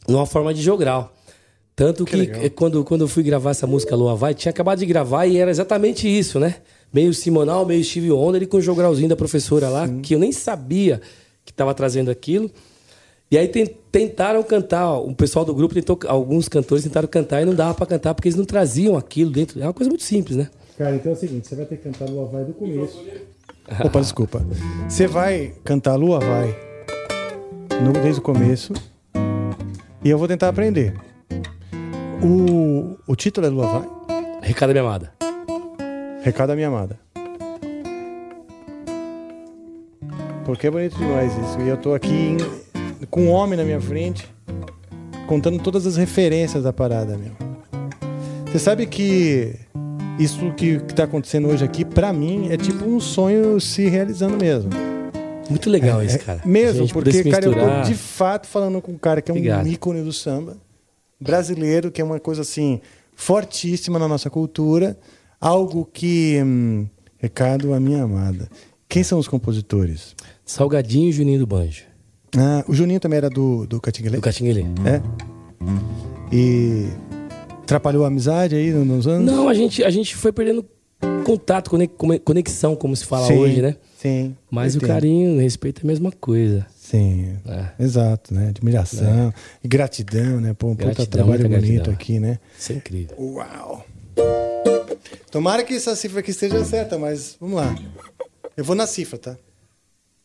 numa 0.08 0.26
forma 0.26 0.54
de 0.54 0.62
jogral. 0.62 1.14
Tanto 1.76 2.06
que, 2.06 2.16
legal. 2.16 2.42
eh, 2.44 2.50
quando, 2.50 2.84
quando 2.84 3.02
eu 3.02 3.08
fui 3.08 3.22
gravar 3.22 3.52
essa 3.52 3.68
música 3.68 3.96
Lua 3.96 4.16
Vai, 4.16 4.34
tinha 4.34 4.50
acabado 4.50 4.80
de 4.80 4.86
gravar 4.86 5.28
e 5.28 5.38
era 5.38 5.52
exatamente 5.52 6.08
isso, 6.08 6.40
né? 6.40 6.56
Meio 6.92 7.14
Simonal, 7.14 7.66
meio 7.66 7.84
Steve 7.84 8.12
Wonder 8.12 8.42
e 8.42 8.48
com 8.48 8.58
o 8.58 8.62
jogralzinho 8.62 9.10
da 9.10 9.16
professora 9.16 9.70
lá, 9.70 9.88
que 10.02 10.16
eu 10.16 10.20
nem 10.20 10.32
sabia 10.32 11.02
que 11.46 11.52
estava 11.52 11.74
trazendo 11.76 12.10
aquilo. 12.10 12.50
E 13.30 13.38
aí 13.38 13.48
ten- 13.48 13.76
tentaram 13.92 14.42
cantar, 14.44 14.88
ó, 14.88 15.04
o 15.04 15.14
pessoal 15.14 15.44
do 15.44 15.54
grupo 15.54 15.74
tentou, 15.74 16.00
alguns 16.08 16.48
cantores 16.48 16.84
tentaram 16.84 17.08
cantar 17.08 17.42
e 17.42 17.46
não 17.46 17.54
dava 17.54 17.74
para 17.74 17.86
cantar 17.86 18.14
porque 18.16 18.30
eles 18.30 18.38
não 18.38 18.46
traziam 18.46 18.96
aquilo 18.96 19.32
dentro. 19.32 19.62
É 19.62 19.66
uma 19.66 19.74
coisa 19.74 19.90
muito 19.90 20.04
simples, 20.04 20.38
né? 20.38 20.50
Cara, 20.78 20.96
então 20.96 21.12
é 21.12 21.16
o 21.16 21.18
seguinte, 21.18 21.48
você 21.48 21.56
vai 21.56 21.66
ter 21.66 21.76
que 21.78 21.84
cantar 21.84 22.08
Lua 22.10 22.26
Vai 22.28 22.46
do 22.46 22.54
começo. 22.54 23.04
Opa, 23.84 24.00
desculpa. 24.00 24.46
Você 24.88 25.08
vai 25.08 25.54
cantar 25.64 25.96
Lua 25.96 26.20
Vai 26.20 26.56
no- 27.84 27.92
desde 27.92 28.20
o 28.22 28.24
começo 28.24 28.72
e 30.04 30.10
eu 30.10 30.18
vou 30.18 30.28
tentar 30.28 30.48
aprender. 30.48 30.94
O, 32.24 32.96
o 33.12 33.16
título 33.16 33.46
é 33.48 33.50
Lua 33.50 33.68
Vai? 33.80 33.90
Recado 34.42 34.70
da 34.70 34.74
minha 34.80 34.84
amada. 34.90 35.12
Recado 36.24 36.48
da 36.50 36.56
minha 36.56 36.68
amada. 36.70 36.98
Porque 40.46 40.68
é 40.68 40.72
bonito 40.72 40.98
demais 40.98 41.34
isso. 41.34 41.60
E 41.60 41.68
eu 41.68 41.78
tô 41.78 41.94
aqui 41.94 42.08
em- 42.14 42.67
com 43.10 43.26
um 43.26 43.30
homem 43.30 43.58
na 43.58 43.64
minha 43.64 43.80
frente, 43.80 44.28
contando 45.28 45.60
todas 45.60 45.86
as 45.86 45.98
referências 45.98 46.64
da 46.64 46.74
parada, 46.74 47.18
meu. 47.18 47.32
Você 48.46 48.60
sabe 48.60 48.86
que 48.86 49.56
isso 50.20 50.52
que, 50.54 50.80
que 50.80 50.94
tá 50.94 51.04
acontecendo 51.04 51.48
hoje 51.48 51.64
aqui, 51.64 51.86
pra 51.86 52.12
mim, 52.12 52.50
é 52.50 52.58
tipo 52.58 52.86
um 52.86 53.00
sonho 53.00 53.60
se 53.60 53.88
realizando 53.88 54.38
mesmo. 54.38 54.70
Muito 55.50 55.70
legal 55.70 56.04
isso, 56.04 56.20
cara. 56.20 56.42
A 56.44 56.48
Mesmo, 56.48 56.88
porque, 56.90 57.24
cara, 57.26 57.46
eu 57.46 57.54
tô 57.54 57.82
de 57.88 57.96
fato 57.96 58.48
falando 58.48 58.82
com 58.82 58.92
um 58.92 58.98
cara 58.98 59.22
que 59.22 59.32
é 59.32 59.34
um 59.34 59.38
Obrigado. 59.38 59.68
ícone 59.68 60.02
do 60.02 60.12
samba, 60.12 60.58
brasileiro, 61.20 61.92
que 61.92 62.02
é 62.02 62.04
uma 62.04 62.20
coisa 62.20 62.42
assim, 62.42 62.82
fortíssima 63.16 63.98
na 63.98 64.08
nossa 64.08 64.30
cultura, 64.30 64.98
algo 65.40 65.86
que. 65.86 66.42
hum, 66.44 66.88
recado 67.18 67.74
à 67.74 67.80
minha 67.80 68.04
amada. 68.04 68.50
Quem 68.90 69.04
são 69.04 69.20
os 69.20 69.28
compositores? 69.28 70.16
Salgadinho 70.46 71.10
e 71.10 71.12
Juninho 71.12 71.40
do 71.40 71.48
Banjo. 71.48 71.84
Ah, 72.38 72.64
o 72.68 72.74
Juninho 72.74 73.00
também 73.00 73.18
era 73.18 73.30
do, 73.30 73.66
do 73.66 73.82
Catinguele? 73.82 74.18
Do 74.18 74.22
Catinguele. 74.22 74.66
É? 74.86 75.02
E 76.32 76.88
atrapalhou 77.64 78.04
a 78.04 78.08
amizade 78.08 78.56
aí 78.56 78.72
nos 78.72 79.08
anos? 79.08 79.26
Não, 79.26 79.50
a 79.50 79.54
gente, 79.54 79.84
a 79.84 79.90
gente 79.90 80.16
foi 80.16 80.32
perdendo 80.32 80.66
contato, 81.26 81.70
conexão, 82.24 82.76
como 82.76 82.96
se 82.96 83.06
fala 83.06 83.28
Sim, 83.28 83.38
hoje, 83.38 83.62
né? 83.62 83.76
Sim. 83.98 84.36
Mas 84.50 84.76
o 84.76 84.82
carinho, 84.82 85.36
o 85.38 85.40
respeito 85.40 85.82
é 85.82 85.84
a 85.84 85.88
mesma 85.88 86.12
coisa. 86.12 86.66
Sim, 86.76 87.38
exato, 87.80 88.34
né? 88.34 88.50
Admiração 88.50 89.34
e 89.64 89.68
gratidão, 89.68 90.40
né? 90.40 90.54
Pô, 90.54 90.68
um 90.68 90.76
puta 90.76 90.86
Gratidão, 90.86 91.08
trabalho 91.26 91.50
muita 91.50 91.60
bonito 91.60 91.74
gratidão. 91.86 91.94
aqui, 91.94 92.20
né? 92.20 92.40
Isso 92.58 92.72
é 92.72 92.76
incrível. 92.76 93.16
Uau! 93.20 93.86
Tomara 95.30 95.64
que 95.64 95.74
essa 95.74 95.96
cifra 95.96 96.22
aqui 96.22 96.32
esteja 96.32 96.64
certa, 96.64 96.98
mas 96.98 97.36
vamos 97.40 97.58
lá. 97.58 97.76
Eu 98.56 98.64
vou 98.64 98.76
na 98.76 98.88
cifra, 98.88 99.18
tá? 99.18 99.38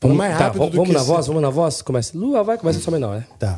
Vamos 0.02 0.16
mais 0.16 0.36
tá, 0.36 0.44
rápido 0.44 0.58
vamos, 0.58 0.72
do 0.72 0.76
vamos 0.76 0.88
que 0.88 0.94
na 0.94 1.00
esse- 1.00 1.08
voz, 1.08 1.26
vamos 1.28 1.42
na 1.42 1.50
voz. 1.50 1.82
Começa. 1.82 2.18
Lua 2.18 2.42
vai, 2.42 2.58
começa 2.58 2.80
só 2.80 2.90
menor, 2.90 3.16
né? 3.18 3.24
Tá. 3.38 3.54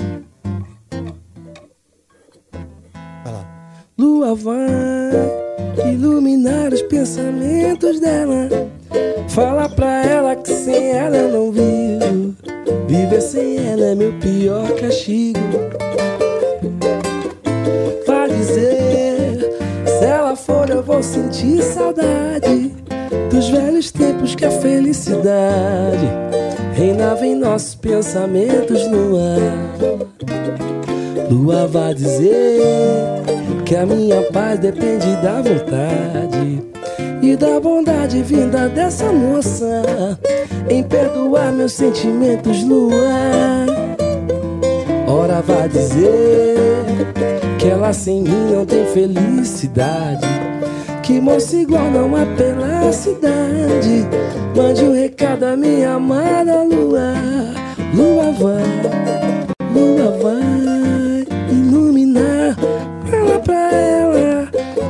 Vai 3.24 3.32
lá. 3.32 3.46
Lua 3.98 4.34
vai 4.34 5.90
iluminar 5.90 6.72
os 6.72 6.82
pensamentos 6.82 7.98
dela. 8.00 8.48
Fala 9.28 9.68
pra 9.68 10.04
ela 10.04 10.36
que 10.36 10.50
sem 10.52 10.90
ela 10.92 11.16
eu 11.16 11.28
não 11.32 11.50
vivo. 11.52 12.34
Viver 12.86 13.20
sem 13.22 13.56
ela 13.66 13.86
é 13.86 13.94
meu 13.94 14.12
pior 14.20 14.70
castigo. 14.74 15.38
Vai 18.06 18.28
dizer, 18.28 19.56
se 19.86 20.04
ela 20.04 20.36
for 20.36 20.68
eu 20.70 20.82
vou 20.82 21.02
sentir 21.02 21.62
saudade 21.62 22.72
dos 23.44 23.50
velhos 23.50 23.90
tempos 23.90 24.34
que 24.34 24.44
a 24.46 24.50
felicidade 24.50 26.08
reinava 26.72 27.26
em 27.26 27.34
nossos 27.34 27.74
pensamentos 27.74 28.86
no 28.88 29.18
ar. 29.18 29.76
Lua 31.30 31.66
vai 31.66 31.92
dizer 31.94 32.62
que 33.66 33.76
a 33.76 33.84
minha 33.84 34.22
paz 34.32 34.58
depende 34.58 35.14
da 35.16 35.42
vontade 35.42 36.62
e 37.20 37.36
da 37.36 37.60
bondade 37.60 38.22
vinda 38.22 38.68
dessa 38.68 39.12
moça 39.12 40.18
em 40.70 40.82
perdoar 40.82 41.52
meus 41.52 41.72
sentimentos, 41.72 42.62
Lua. 42.62 42.94
Ora 45.06 45.42
vai 45.42 45.68
dizer 45.68 46.56
que 47.58 47.68
ela 47.68 47.92
sem 47.92 48.22
mim 48.22 48.52
não 48.54 48.64
tem 48.64 48.86
felicidade. 48.86 50.53
Que 51.04 51.20
moça 51.20 51.54
igual 51.56 51.90
não 51.90 52.16
há 52.16 52.24
pela 52.34 52.90
cidade. 52.90 54.08
Mande 54.56 54.84
um 54.84 54.94
recado 54.94 55.44
à 55.44 55.54
minha 55.54 55.96
amada 55.96 56.62
Lua. 56.62 57.12
Lua 57.94 58.32
vai, 58.32 59.68
Lua 59.74 60.18
vai 60.22 61.26
iluminar. 61.52 62.56
Fala 63.10 63.38
pra 63.40 63.72
ela, 63.74 64.48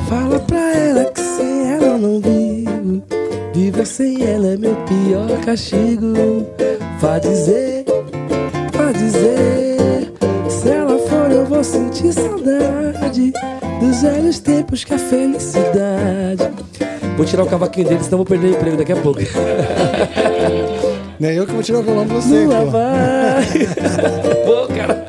fala 0.09 0.39
pra 0.39 0.73
ela 0.73 1.05
que 1.07 1.21
sem 1.21 1.73
ela 1.73 1.99
não 1.99 2.21
vivo. 2.21 3.03
Viver 3.53 3.87
sem 3.87 4.23
ela 4.23 4.47
é 4.47 4.57
meu 4.57 4.77
pior 4.87 5.41
castigo. 5.45 6.47
Vai 7.01 7.19
dizer, 7.19 7.85
vai 8.73 8.93
dizer. 8.93 9.74
Eu 11.65 11.71
vou 11.71 11.81
sentir 11.81 12.13
saudade 12.13 13.33
dos 13.81 14.03
velhos 14.03 14.39
tempos 14.39 14.85
que 14.85 14.93
a 14.93 14.99
felicidade. 14.99 16.51
Vou 17.17 17.25
tirar 17.25 17.45
o 17.45 17.47
cavaquinho 17.47 17.89
dele, 17.89 18.05
senão 18.05 18.19
vou 18.19 18.27
perder 18.27 18.49
o 18.49 18.51
emprego 18.51 18.77
daqui 18.77 18.93
a 18.93 18.97
pouco. 18.97 19.21
É 21.23 21.39
eu 21.39 21.47
que 21.47 21.53
vou 21.53 21.63
tirar 21.63 21.79
o 21.79 21.83
violão 21.83 22.07
pra 22.07 22.17
você, 22.17 22.45
Lua 22.45 22.61
pô. 22.65 22.71
vai. 22.73 23.45
Pô, 24.45 24.75
cara. 24.75 25.09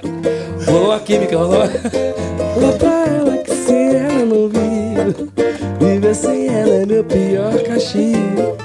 Rolou 0.66 0.94
a 0.94 1.00
química, 1.00 1.36
rolou. 1.36 1.68
Fala 1.68 2.74
pra 2.78 3.06
ela 3.08 3.38
que 3.40 3.52
sem 3.52 3.96
ela 3.96 4.26
não 4.26 4.48
vivo. 4.48 5.30
Viver 5.78 6.16
sem 6.16 6.48
ela 6.48 6.74
é 6.74 6.86
meu 6.86 7.04
pior 7.04 7.62
castigo. 7.64 8.56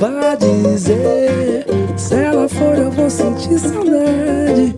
Vai 0.00 0.36
dizer, 0.38 1.66
se 1.96 2.14
ela 2.14 2.48
for 2.48 2.78
eu 2.78 2.90
vou 2.90 3.10
sentir 3.10 3.58
saudade 3.58 4.74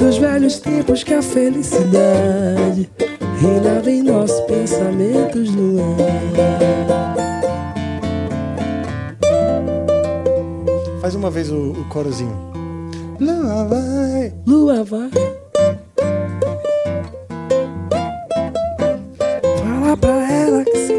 dos 0.00 0.16
velhos 0.16 0.58
tempos 0.58 1.04
que 1.04 1.12
a 1.12 1.20
felicidade 1.20 2.90
reinava 3.38 3.90
em 3.90 4.02
nossos 4.02 4.40
pensamentos 4.46 5.54
no 5.54 5.78
ar. 5.78 5.86
Faz 11.02 11.14
uma 11.14 11.30
vez 11.30 11.52
o, 11.52 11.72
o 11.72 11.84
corozinho. 11.90 12.34
Lua 13.20 13.64
vai. 13.66 14.32
Lua 14.46 14.82
vai. 14.84 15.10
Fala 19.58 19.96
pra 19.98 20.32
ela 20.32 20.64
que 20.64 20.78
se... 20.78 20.94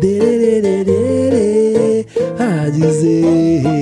Dererererê, 0.00 0.84
a 2.38 2.68
dizer. 2.68 3.81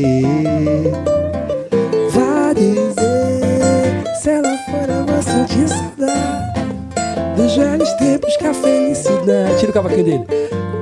Cavaquinho 9.82 10.04
dele. 10.04 10.26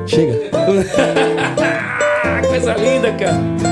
Chega. 0.07 0.51
Coisa 2.49 2.75
linda, 2.75 3.13
cara. 3.13 3.68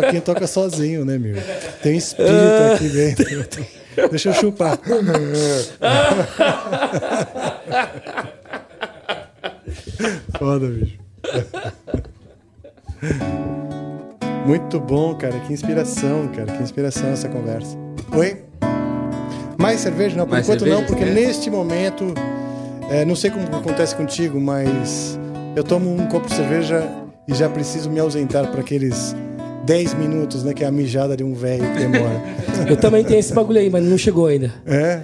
Cavaquinho 0.00 0.22
toca 0.22 0.46
sozinho, 0.46 1.04
né, 1.04 1.18
meu? 1.18 1.36
Tem 1.82 1.96
espírito 1.96 2.34
aqui 2.74 2.88
dentro. 2.88 3.66
Deixa 4.10 4.30
eu 4.30 4.34
chupar. 4.34 4.78
Foda, 10.38 10.66
bicho. 10.68 10.98
Muito 14.46 14.80
bom, 14.80 15.14
cara. 15.14 15.38
Que 15.40 15.52
inspiração, 15.52 16.28
cara. 16.28 16.56
Que 16.56 16.62
inspiração 16.62 17.10
essa 17.10 17.28
conversa. 17.28 17.76
Oi? 18.16 18.42
Mais 19.58 19.80
cerveja? 19.80 20.16
Não, 20.16 20.24
por 20.24 20.32
Mais 20.32 20.46
enquanto 20.46 20.60
cerveja, 20.60 20.80
não, 20.80 20.86
porque 20.86 21.04
quer? 21.04 21.12
neste 21.12 21.50
momento, 21.50 22.14
é, 22.90 23.04
não 23.04 23.14
sei 23.14 23.30
como 23.30 23.44
acontece 23.54 23.94
contigo, 23.94 24.40
mas 24.40 25.18
eu 25.54 25.62
tomo 25.62 25.92
um 25.92 26.06
copo 26.06 26.26
de 26.28 26.34
cerveja 26.34 26.88
e 27.28 27.34
já 27.34 27.48
preciso 27.48 27.90
me 27.90 28.00
ausentar 28.00 28.50
para 28.50 28.60
aqueles 28.60 29.14
10 29.70 29.94
minutos, 29.94 30.42
né? 30.42 30.52
Que 30.52 30.64
é 30.64 30.66
a 30.66 30.70
mijada 30.72 31.16
de 31.16 31.22
um 31.22 31.32
velho 31.32 31.62
que 31.72 31.78
demora. 31.78 32.20
Eu 32.68 32.76
também 32.76 33.04
tenho 33.04 33.20
esse 33.20 33.32
bagulho 33.32 33.60
aí, 33.60 33.70
mas 33.70 33.84
não 33.84 33.96
chegou 33.96 34.26
ainda. 34.26 34.52
É? 34.66 35.00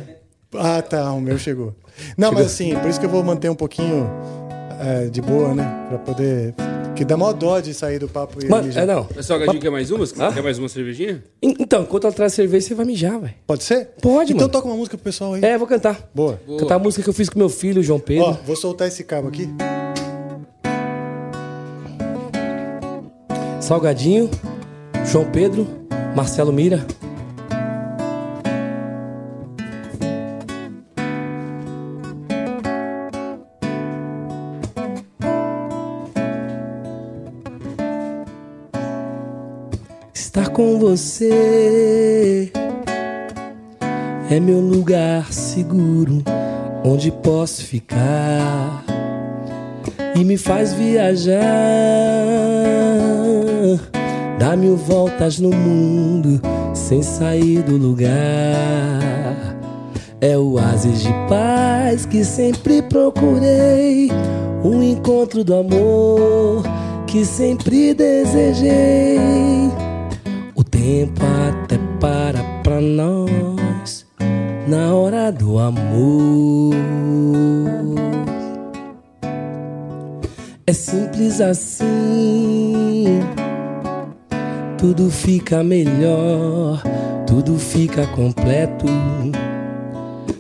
Ah, 0.57 0.83
tá. 0.83 1.13
O 1.13 1.21
meu 1.21 1.39
chegou. 1.39 1.73
Não, 2.19 2.33
mas 2.33 2.47
assim, 2.47 2.75
por 2.81 2.91
isso 2.91 2.99
que 2.99 3.07
eu 3.07 3.11
vou 3.11 3.23
manter 3.23 3.49
um 3.49 3.55
pouquinho 3.55 4.11
é, 4.81 5.07
de 5.07 5.23
boa, 5.23 5.55
né? 5.55 5.87
Pra 5.89 5.99
poder. 5.99 6.53
Que 6.97 7.05
dá 7.05 7.17
mó 7.17 7.33
dó 7.33 7.61
de 7.61 7.73
sair 7.75 8.01
do 8.01 8.09
papo 8.09 8.45
e 8.45 8.49
Mano, 8.49 8.67
mijar. 8.67 8.83
é 8.83 8.87
não. 8.87 9.05
Pessoal, 9.05 9.39
Gadinho, 9.39 9.61
quer 9.61 9.71
mais 9.71 9.91
uma? 9.93 10.05
Quer 10.33 10.43
mais 10.43 10.59
uma 10.59 10.69
cervejinha? 10.69 11.23
En- 11.41 11.55
Então, 11.61 11.83
enquanto 11.83 12.05
ela 12.09 12.13
traz 12.13 12.33
cerveja, 12.33 12.67
você 12.67 12.75
vai 12.75 12.85
mijar, 12.87 13.21
velho. 13.21 13.35
Pode 13.47 13.63
ser? 13.63 13.91
Pode, 14.03 14.33
então 14.33 14.43
mano. 14.49 14.53
toca 14.53 14.67
uma 14.67 14.77
música 14.77 14.97
pro 14.97 15.05
pessoal 15.05 15.35
aí. 15.35 15.45
É, 15.45 15.57
vou 15.57 15.69
cantar. 15.69 16.11
Boa. 16.13 16.41
Cantar 16.59 16.75
a 16.75 16.79
música 16.81 17.05
que 17.05 17.09
eu 17.09 17.15
fiz 17.15 17.29
com 17.29 17.39
meu 17.39 17.49
filho, 17.49 17.83
João 17.85 18.01
Pedro. 18.01 18.25
Ó, 18.25 18.33
vou 18.45 18.57
soltar 18.57 18.89
esse 18.89 19.05
cabo 19.05 19.29
aqui. 19.29 19.49
Salgadinho, 23.61 24.31
João 25.07 25.25
Pedro, 25.31 25.67
Marcelo 26.15 26.53
Mira. 26.53 26.85
Estar 40.13 40.49
com 40.51 40.79
você 40.79 42.53
é 44.29 44.41
meu 44.41 44.61
lugar 44.61 45.33
seguro, 45.33 46.23
onde 46.85 47.13
posso 47.13 47.65
ficar 47.65 48.85
e 50.17 50.25
me 50.25 50.37
faz 50.37 50.73
viajar. 50.73 51.37
Dá 54.39 54.57
mil 54.57 54.77
voltas 54.77 55.39
no 55.39 55.51
mundo 55.51 56.41
sem 56.75 57.03
sair 57.03 57.63
do 57.63 57.77
lugar. 57.77 58.11
É 60.21 60.37
o 60.37 60.53
oásis 60.53 61.03
de 61.03 61.13
paz 61.29 62.07
que 62.07 62.25
sempre 62.25 62.83
procurei. 62.83 64.11
Um 64.63 64.83
encontro 64.83 65.45
do 65.45 65.55
amor 65.55 66.63
que 67.07 67.25
sempre 67.25 67.95
desejei. 67.95 69.19
O 70.55 70.65
tempo 70.65 71.23
até 71.49 71.79
para 72.01 72.43
pra 72.63 72.81
nós 72.81 74.07
na 74.67 74.95
hora 74.95 75.31
do 75.31 75.59
amor. 75.59 76.75
É 80.67 80.73
simples 80.73 81.41
assim. 81.41 83.21
Tudo 84.79 85.11
fica 85.11 85.65
melhor, 85.65 86.83
tudo 87.27 87.59
fica 87.59 88.07
completo. 88.09 88.87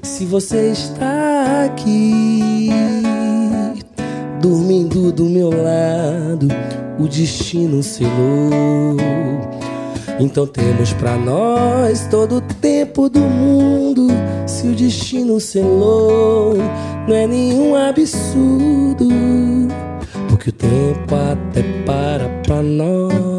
Se 0.02 0.26
você 0.26 0.72
está 0.72 1.64
aqui, 1.64 2.68
dormindo 4.40 5.10
do 5.10 5.24
meu 5.24 5.48
lado, 5.48 6.48
o 6.98 7.08
destino 7.08 7.82
selou. 7.82 8.96
Então 10.20 10.46
temos 10.46 10.92
pra 10.92 11.16
nós 11.16 12.06
todo 12.10 12.36
o 12.36 12.40
tempo 12.40 13.08
do 13.08 13.20
mundo. 13.20 14.08
Se 14.46 14.66
o 14.66 14.74
destino 14.74 15.40
selou, 15.40 16.56
não 17.08 17.16
é 17.16 17.26
nenhum 17.26 17.74
absurdo. 17.74 19.08
Porque 20.28 20.50
o 20.50 20.52
tempo 20.52 21.14
até 21.14 21.62
para 21.84 22.28
pra 22.42 22.62
nós 22.62 23.35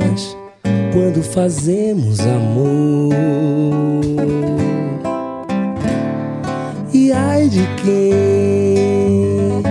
quando 0.97 1.21
fazemos 1.21 2.19
amor. 2.21 3.13
E 6.91 7.11
ai 7.11 7.47
de 7.47 7.61
quem 7.83 9.61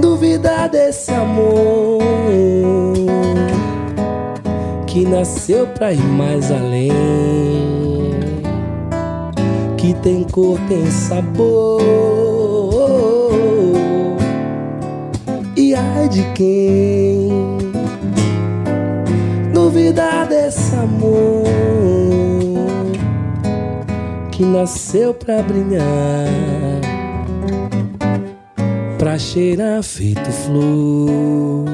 duvidar 0.00 0.70
desse 0.70 1.10
amor 1.12 2.00
que 4.86 5.04
nasceu 5.04 5.66
pra 5.66 5.92
ir 5.92 6.02
mais 6.02 6.50
além, 6.50 6.90
que 9.76 9.92
tem 9.94 10.24
cor, 10.24 10.58
tem 10.66 10.90
sabor. 10.90 11.82
E 15.54 15.74
ai 15.74 16.08
de 16.08 16.22
quem 16.32 17.59
duvidar 19.80 20.26
desse 20.26 20.74
amor 20.74 21.44
que 24.30 24.44
nasceu 24.44 25.14
pra 25.14 25.42
brilhar, 25.42 26.28
pra 28.98 29.18
cheirar 29.18 29.82
feito 29.82 30.30
flor. 30.30 31.64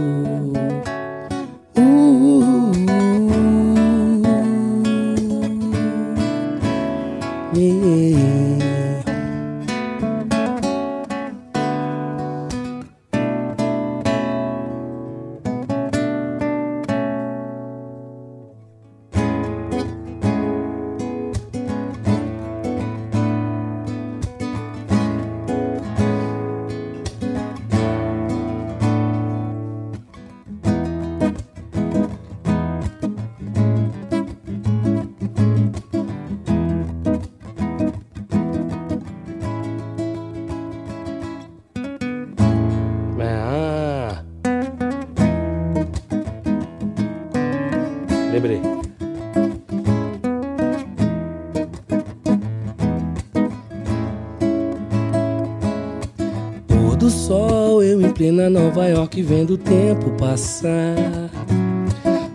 Plena 58.26 58.50
Nova 58.50 58.88
York, 58.88 59.22
vendo 59.22 59.50
o 59.54 59.58
tempo 59.58 60.10
passar. 60.18 61.30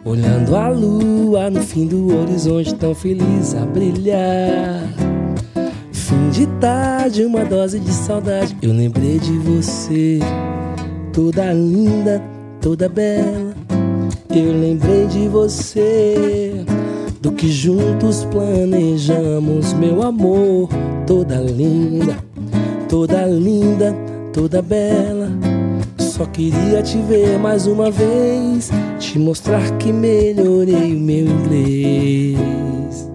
Olhando 0.05 0.55
a 0.55 0.69
lua 0.69 1.49
no 1.49 1.61
fim 1.61 1.85
do 1.85 2.17
horizonte, 2.17 2.73
tão 2.75 2.95
feliz 2.95 3.53
a 3.55 3.65
brilhar. 3.65 4.87
Fim 5.91 6.29
de 6.29 6.47
tarde, 6.61 7.25
uma 7.25 7.43
dose 7.43 7.77
de 7.77 7.91
saudade. 7.91 8.55
Eu 8.61 8.71
lembrei 8.71 9.19
de 9.19 9.33
você, 9.39 10.19
toda 11.11 11.51
linda, 11.51 12.21
toda 12.61 12.87
bela. 12.87 13.53
Eu 14.29 14.53
lembrei 14.53 15.07
de 15.07 15.27
você, 15.27 16.63
do 17.19 17.33
que 17.33 17.51
juntos 17.51 18.23
planejamos, 18.31 19.73
meu 19.73 20.01
amor. 20.01 20.69
Toda 21.05 21.35
linda, 21.35 22.17
toda 22.87 23.25
linda, 23.25 23.93
toda 24.31 24.61
bela. 24.61 25.20
Só 26.21 26.27
queria 26.27 26.83
te 26.83 26.99
ver 26.99 27.39
mais 27.39 27.65
uma 27.65 27.89
vez, 27.89 28.69
te 28.99 29.17
mostrar 29.17 29.75
que 29.79 29.91
melhorei 29.91 30.95
o 30.95 30.99
meu 30.99 31.25
inglês. 31.25 33.09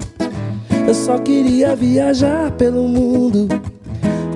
Eu 0.89 0.93
só 0.93 1.16
queria 1.16 1.77
viajar 1.77 2.51
pelo 2.51 2.89
mundo, 2.89 3.47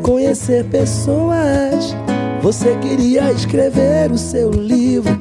conhecer 0.02 0.64
pessoas. 0.66 1.96
Você 2.42 2.76
queria 2.76 3.32
escrever 3.32 4.12
o 4.12 4.16
seu 4.16 4.52
livro, 4.52 5.18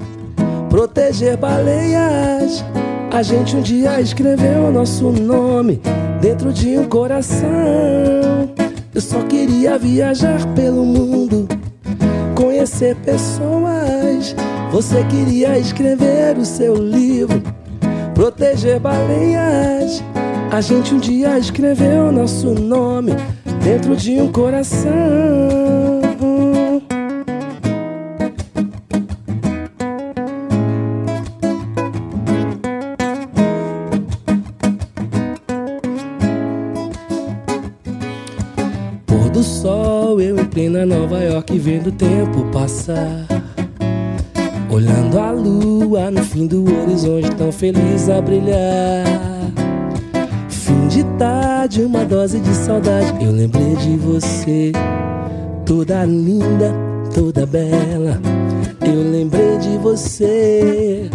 proteger 0.70 1.36
baleias. 1.36 2.64
A 3.12 3.24
gente 3.24 3.56
um 3.56 3.64
dia 3.64 4.00
escreveu 4.00 4.66
o 4.66 4.72
nosso 4.72 5.12
nome 5.12 5.82
dentro 6.22 6.54
de 6.54 6.78
um 6.78 6.86
coração. 6.86 7.50
Eu 8.94 9.02
só 9.02 9.24
queria 9.24 9.76
viajar 9.80 10.46
pelo 10.54 10.86
mundo, 10.86 11.48
conhecer 12.60 12.96
pessoas. 12.98 14.36
Você 14.72 15.04
queria 15.06 15.58
escrever 15.58 16.38
o 16.38 16.44
seu 16.44 16.76
livro, 16.76 17.42
proteger 18.14 18.80
baleias. 18.82 20.04
A 20.52 20.60
gente 20.60 20.94
um 20.94 21.00
dia 21.00 21.40
escreveu 21.40 22.12
nosso 22.12 22.54
nome 22.54 23.14
dentro 23.64 23.96
de 23.96 24.20
um 24.20 24.30
coração. 24.30 25.79
Vendo 41.60 41.88
o 41.88 41.92
tempo 41.92 42.46
passar. 42.52 43.26
Olhando 44.72 45.20
a 45.20 45.32
lua 45.32 46.10
no 46.10 46.24
fim 46.24 46.48
do 46.48 46.64
horizonte, 46.64 47.30
tão 47.36 47.52
feliz 47.52 48.10
a 48.10 48.22
brilhar. 48.22 49.06
Fim 50.48 50.88
de 50.88 51.04
tarde, 51.18 51.84
uma 51.84 52.06
dose 52.06 52.40
de 52.40 52.54
saudade. 52.54 53.14
Eu 53.24 53.32
lembrei 53.32 53.76
de 53.76 53.98
você, 53.98 54.72
toda 55.66 56.06
linda, 56.06 56.74
toda 57.14 57.46
bela. 57.46 58.20
Eu 58.82 59.12
lembrei 59.12 59.58
de 59.58 59.78
você, 59.78 61.10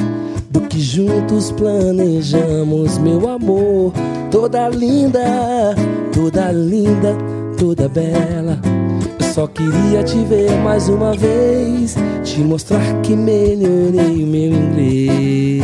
do 0.50 0.60
que 0.60 0.80
juntos 0.80 1.50
planejamos, 1.52 2.98
meu 2.98 3.28
amor. 3.28 3.92
Toda 4.30 4.68
linda, 4.68 5.74
toda 6.12 6.52
linda, 6.52 7.16
toda 7.56 7.88
bela. 7.88 8.83
Eu 9.18 9.26
só 9.32 9.46
queria 9.46 10.02
te 10.02 10.18
ver 10.24 10.50
mais 10.62 10.88
uma 10.88 11.14
vez, 11.14 11.96
te 12.22 12.40
mostrar 12.40 13.00
que 13.02 13.14
melhorei 13.14 14.22
o 14.22 14.26
meu 14.26 14.52
inglês. 14.52 15.62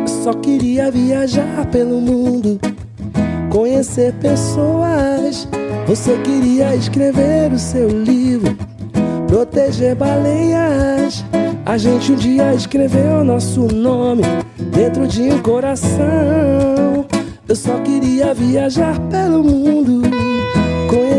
Eu 0.00 0.08
só 0.22 0.32
queria 0.32 0.90
viajar 0.90 1.66
pelo 1.70 2.00
mundo, 2.00 2.60
conhecer 3.50 4.12
pessoas. 4.14 5.48
Você 5.86 6.16
queria 6.18 6.74
escrever 6.74 7.52
o 7.52 7.58
seu 7.58 7.88
livro, 7.88 8.56
proteger 9.26 9.94
baleias. 9.94 11.24
A 11.66 11.78
gente 11.78 12.12
um 12.12 12.16
dia 12.16 12.54
escreveu 12.54 13.24
nosso 13.24 13.62
nome 13.74 14.22
dentro 14.74 15.06
de 15.06 15.22
um 15.22 15.38
coração. 15.40 17.06
Eu 17.48 17.56
só 17.56 17.78
queria 17.80 18.32
viajar 18.34 18.98
pelo 19.10 19.42
mundo. 19.42 20.13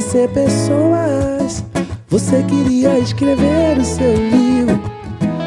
Conhecer 0.05 0.29
pessoas. 0.29 1.65
Você 2.07 2.43
queria 2.43 2.99
escrever 2.99 3.77
o 3.79 3.83
seu 3.83 4.13
livro, 4.15 4.79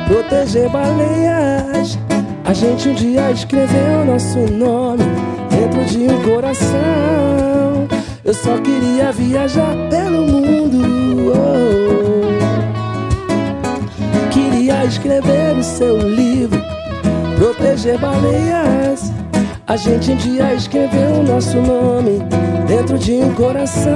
proteger 0.08 0.68
baleias. 0.68 1.96
A 2.44 2.52
gente 2.52 2.88
um 2.88 2.94
dia 2.94 3.30
escreveu 3.30 4.04
nosso 4.04 4.38
nome 4.38 5.04
dentro 5.50 5.84
de 5.84 5.98
um 5.98 6.22
coração. 6.22 7.86
Eu 8.24 8.34
só 8.34 8.58
queria 8.58 9.12
viajar 9.12 9.74
pelo 9.88 10.26
mundo. 10.26 11.32
oh. 11.34 12.18
Queria 14.30 14.84
escrever 14.84 15.56
o 15.56 15.62
seu 15.62 15.98
livro, 15.98 16.60
proteger 17.38 17.98
baleias. 17.98 19.12
A 19.68 19.76
gente 19.76 20.12
um 20.12 20.16
dia 20.16 20.54
escreveu 20.54 21.22
nosso 21.22 21.60
nome 21.60 22.20
dentro 22.66 22.98
de 22.98 23.12
um 23.12 23.34
coração. 23.34 23.92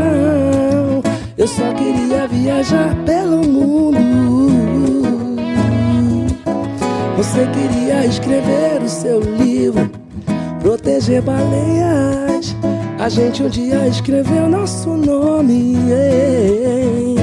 Eu 1.39 1.49
só 1.49 1.73
queria 1.73 2.28
viajar 2.28 2.94
pelo 3.07 3.39
mundo. 3.39 3.99
Você 7.16 7.47
queria 7.47 8.05
escrever 8.05 8.82
o 8.82 8.89
seu 8.89 9.20
livro, 9.20 9.90
proteger 10.61 11.23
baleias. 11.23 12.55
A 12.99 13.09
gente 13.09 13.43
um 13.43 13.49
dia 13.49 13.89
escreveu 13.89 14.51
nosso 14.51 14.90
nome. 14.90 15.74
yeah. 15.89 17.22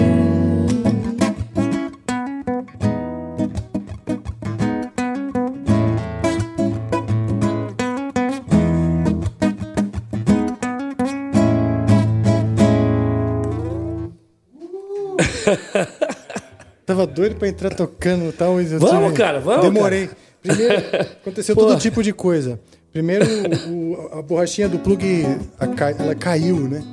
Tava 16.99 17.07
doido 17.07 17.35
pra 17.35 17.47
entrar 17.47 17.69
tocando 17.73 18.30
tal. 18.34 18.55
Vamos, 18.77 19.13
cara, 19.13 19.39
vamos, 19.39 19.61
Demorei. 19.61 20.09
Primeiro, 20.43 20.73
aconteceu 21.21 21.55
todo 21.55 21.77
tipo 21.80 22.03
de 22.03 22.11
coisa. 22.11 22.59
Primeiro, 22.91 23.26
o- 23.69 24.09
a 24.17 24.21
borrachinha 24.21 24.67
do 24.67 24.77
plug 24.80 25.26
a 25.57 25.67
ca- 25.67 25.91
ela 25.97 26.13
caiu, 26.13 26.57
né? 26.67 26.84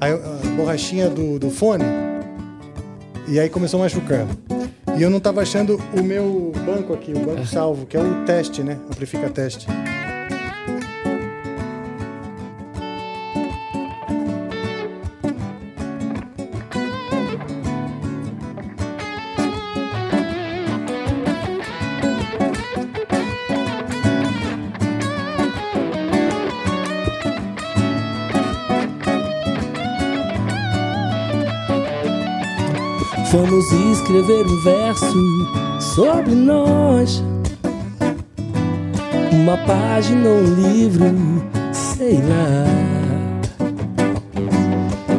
Aí, 0.00 0.12
a 0.12 0.46
borrachinha 0.56 1.08
do, 1.10 1.36
do 1.38 1.50
fone. 1.50 1.82
E 3.26 3.40
aí 3.40 3.48
começou 3.48 3.80
a 3.80 3.84
machucar. 3.84 4.24
E 4.96 5.02
eu 5.02 5.10
não 5.10 5.18
tava 5.18 5.42
achando 5.42 5.80
o 5.98 6.02
meu 6.02 6.52
banco 6.64 6.92
aqui, 6.94 7.12
o 7.12 7.18
banco 7.18 7.44
salvo, 7.44 7.86
que 7.86 7.96
é 7.96 8.00
o 8.00 8.24
teste, 8.24 8.62
né? 8.62 8.78
Amplifica 8.88 9.28
teste. 9.28 9.66
Vamos 33.36 33.70
escrever 33.70 34.46
um 34.46 34.62
verso 34.62 35.14
sobre 35.78 36.34
nós. 36.34 37.22
Uma 39.30 39.58
página, 39.58 40.26
um 40.26 40.54
livro, 40.54 41.04
sei 41.70 42.14
lá. 42.14 42.64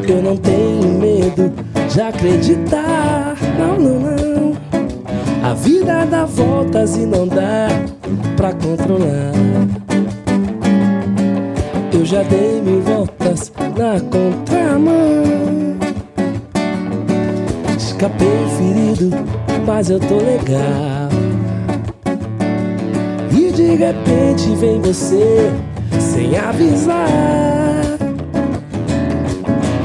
Eu 0.10 0.24
não 0.24 0.36
tenho 0.36 0.98
medo 0.98 1.54
de 1.94 2.02
acreditar. 2.02 3.36
Não, 3.60 3.80
não, 3.80 4.00
não. 4.00 4.58
A 5.48 5.54
vida 5.54 6.04
dá 6.08 6.26
voltas 6.26 6.98
e 6.98 7.06
não 7.06 7.28
dá 7.28 7.68
pra 8.36 8.52
controlar. 8.54 9.32
Eu 11.94 12.04
já 12.04 12.24
dei 12.24 12.62
mil 12.62 12.82
voltas 12.82 13.52
na 13.78 14.00
contramão. 14.10 15.67
Escapei 17.98 18.46
ferido, 18.60 19.10
mas 19.66 19.90
eu 19.90 20.00
tô 20.00 20.18
legal. 20.18 21.10
E 23.32 23.52
de 23.52 23.74
repente 23.74 24.56
vem 24.56 24.80
você, 24.80 25.52
sem 26.00 26.38
avisar. 26.38 27.08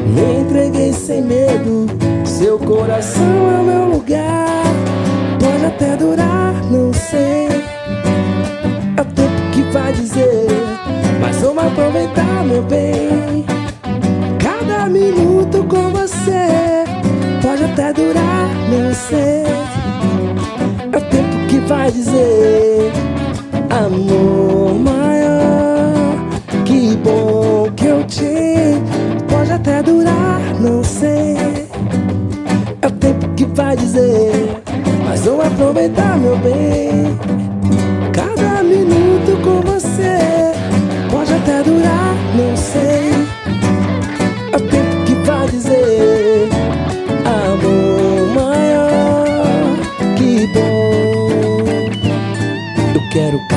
Me 0.06 0.40
entreguei 0.42 0.92
sem 0.92 1.22
medo, 1.22 1.86
seu 2.26 2.58
coração 2.58 3.24
é 3.50 3.60
o 3.60 3.64
meu 3.64 3.84
lugar. 3.96 4.62
Pode 5.40 5.64
até 5.64 5.96
durar, 5.96 6.52
não 6.70 6.92
sei. 6.92 7.48
É 8.94 9.00
o 9.00 9.04
tempo 9.06 9.50
que 9.52 9.62
vai 9.72 9.90
dizer, 9.94 10.48
mas 11.18 11.38
vamos 11.38 11.64
aproveitar, 11.64 12.44
meu 12.44 12.62
bem. 12.62 13.46
Cada 14.38 14.86
minuto 14.90 15.64
com 15.64 15.88
você 15.92 16.61
pode 17.42 17.64
até 17.64 17.92
durar, 17.92 18.48
não 18.70 18.94
sei. 18.94 19.42
É 20.92 20.96
o 20.96 21.00
tempo 21.00 21.46
que 21.48 21.58
vai 21.58 21.90
dizer, 21.90 22.92
amor 23.68 24.74
maior. 24.74 26.14
Que 26.64 26.96
bom 26.96 27.70
que 27.76 27.86
eu 27.86 28.04
te 28.04 28.80
pode 29.28 29.52
até 29.52 29.82
durar, 29.82 30.40
não 30.60 30.82
sei. 30.84 31.36
É 32.80 32.86
o 32.86 32.90
tempo 32.90 33.28
que 33.34 33.44
vai 33.46 33.76
dizer, 33.76 34.62
mas 35.04 35.20
vamos 35.22 35.46
aproveitar, 35.46 36.16
meu 36.18 36.36
bem. 36.38 37.31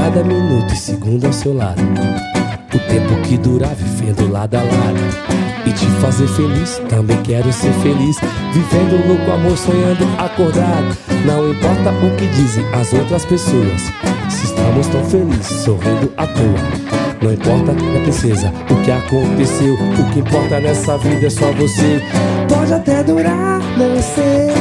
Cada 0.06 0.24
minuto 0.24 0.72
e 0.72 0.78
segundo 0.78 1.26
ao 1.26 1.34
seu 1.34 1.52
lado. 1.52 1.82
O 1.82 2.80
tempo 2.80 3.22
que 3.24 3.38
durar 3.38 3.74
vivendo 3.74 4.32
lado 4.32 4.54
a 4.54 4.62
lado. 4.62 5.36
E 5.66 5.72
te 5.72 5.88
fazer 6.00 6.28
feliz, 6.28 6.80
também 6.88 7.20
quero 7.24 7.52
ser 7.52 7.72
feliz. 7.82 8.16
Vivendo 8.54 9.08
louco 9.08 9.32
amor, 9.32 9.58
sonhando 9.58 10.06
acordado. 10.20 10.96
Não 11.26 11.50
importa 11.50 11.90
o 11.90 12.16
que 12.18 12.28
dizem 12.28 12.64
as 12.72 12.94
outras 12.94 13.26
pessoas. 13.26 13.82
Se 14.30 14.46
estamos 14.46 14.86
tão 14.90 15.04
felizes, 15.06 15.64
sorrindo 15.64 16.14
à 16.18 16.28
toa. 16.28 17.24
Não 17.24 17.34
importa, 17.34 17.74
minha 17.74 18.02
princesa, 18.02 18.54
o 18.70 18.76
que 18.84 18.92
aconteceu. 18.92 19.74
O 19.74 20.14
que 20.14 20.20
importa 20.20 20.60
nessa 20.60 21.00
vida 21.00 21.26
é 21.26 21.30
só 21.32 21.52
você. 21.54 22.00
Pode 22.48 22.74
até 22.74 23.04
durar, 23.04 23.60
não 23.76 24.00
sei. 24.00 24.52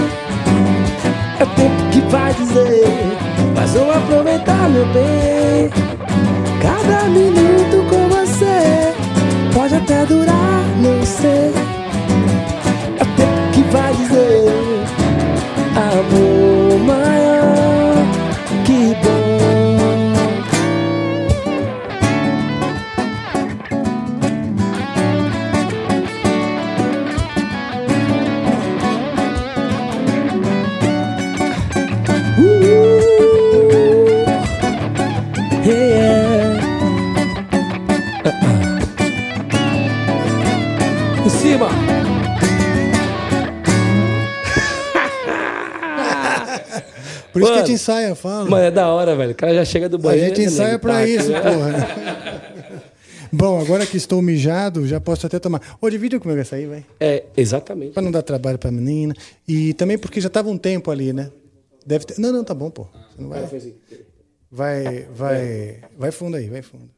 É 1.38 1.42
o 1.42 1.46
tempo 1.48 1.90
que 1.92 2.00
vai 2.10 2.32
dizer. 2.32 3.23
Mas 3.64 3.72
vou 3.72 3.90
aproveitar, 3.90 4.68
meu 4.68 4.84
bem. 4.92 5.70
Cada 6.60 7.04
minuto 7.04 7.88
com 7.88 8.08
você. 8.10 8.92
Pode 9.54 9.74
até 9.74 10.04
durar, 10.04 10.62
não 10.82 11.02
sei. 11.02 11.50
É 12.98 13.02
o 13.02 13.52
que 13.52 13.62
vai 13.72 13.94
dizer. 13.94 14.44
Amor 15.78 16.78
maior, 16.84 17.23
que 47.54 47.58
a 47.58 47.62
Mano. 47.62 47.66
gente 47.66 47.74
ensaia, 47.76 48.14
falo. 48.14 48.50
Mas 48.50 48.64
é 48.64 48.70
da 48.70 48.88
hora, 48.88 49.14
velho. 49.16 49.32
O 49.32 49.34
cara 49.34 49.54
já 49.54 49.64
chega 49.64 49.88
do 49.88 49.96
A 49.96 50.00
banheiro. 50.00 50.28
gente 50.28 50.40
né, 50.40 50.44
ensaia 50.46 50.78
pra 50.78 50.94
Tá, 50.94 51.06
isso, 51.06 51.30
né? 51.30 51.40
porra. 51.40 52.84
Bom, 53.32 53.60
agora 53.60 53.84
que 53.84 53.96
estou 53.96 54.22
mijado, 54.22 54.86
já 54.86 55.00
posso 55.00 55.26
até 55.26 55.40
tomar. 55.40 55.60
Ô, 55.80 55.90
divide 55.90 56.18
comigo 56.20 56.40
essa 56.40 56.54
aí, 56.56 56.66
vai. 56.66 56.84
É, 57.00 57.24
exatamente. 57.36 57.92
Pra 57.92 58.02
não 58.02 58.12
dar 58.12 58.22
trabalho 58.22 58.58
pra 58.58 58.70
menina. 58.70 59.12
E 59.48 59.74
também 59.74 59.98
porque 59.98 60.20
já 60.20 60.28
tava 60.30 60.48
um 60.50 60.56
tempo 60.58 60.88
ali, 60.90 61.12
né? 61.12 61.30
Deve 61.84 62.04
ter... 62.04 62.18
Não, 62.20 62.32
não, 62.32 62.44
tá 62.44 62.54
bom, 62.54 62.70
pô. 62.70 62.84
Você 62.84 63.20
não 63.22 63.28
vai... 63.30 63.42
Vai, 64.50 65.08
vai, 65.12 65.78
vai 65.98 66.10
fundo 66.12 66.36
aí, 66.36 66.48
vai 66.48 66.62
fundo. 66.62 66.88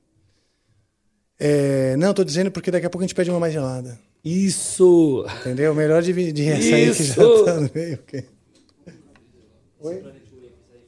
É, 1.40 1.96
não, 1.96 2.12
tô 2.12 2.22
dizendo 2.22 2.50
porque 2.50 2.70
daqui 2.70 2.84
a 2.86 2.90
pouco 2.90 3.02
a 3.02 3.06
gente 3.06 3.14
pede 3.14 3.30
uma 3.30 3.40
mais 3.40 3.52
gelada. 3.54 3.98
Isso! 4.22 5.24
Entendeu? 5.40 5.74
Melhor 5.74 6.02
de, 6.02 6.32
de 6.32 6.48
essa 6.48 6.74
aí 6.76 6.94
que 6.94 7.02
já 7.02 7.12
Isso. 7.14 7.44
tá 7.46 7.54
no 7.60 7.70
meio. 7.74 7.94
ok. 7.94 8.24
Oi? 9.80 9.94
O 9.96 10.02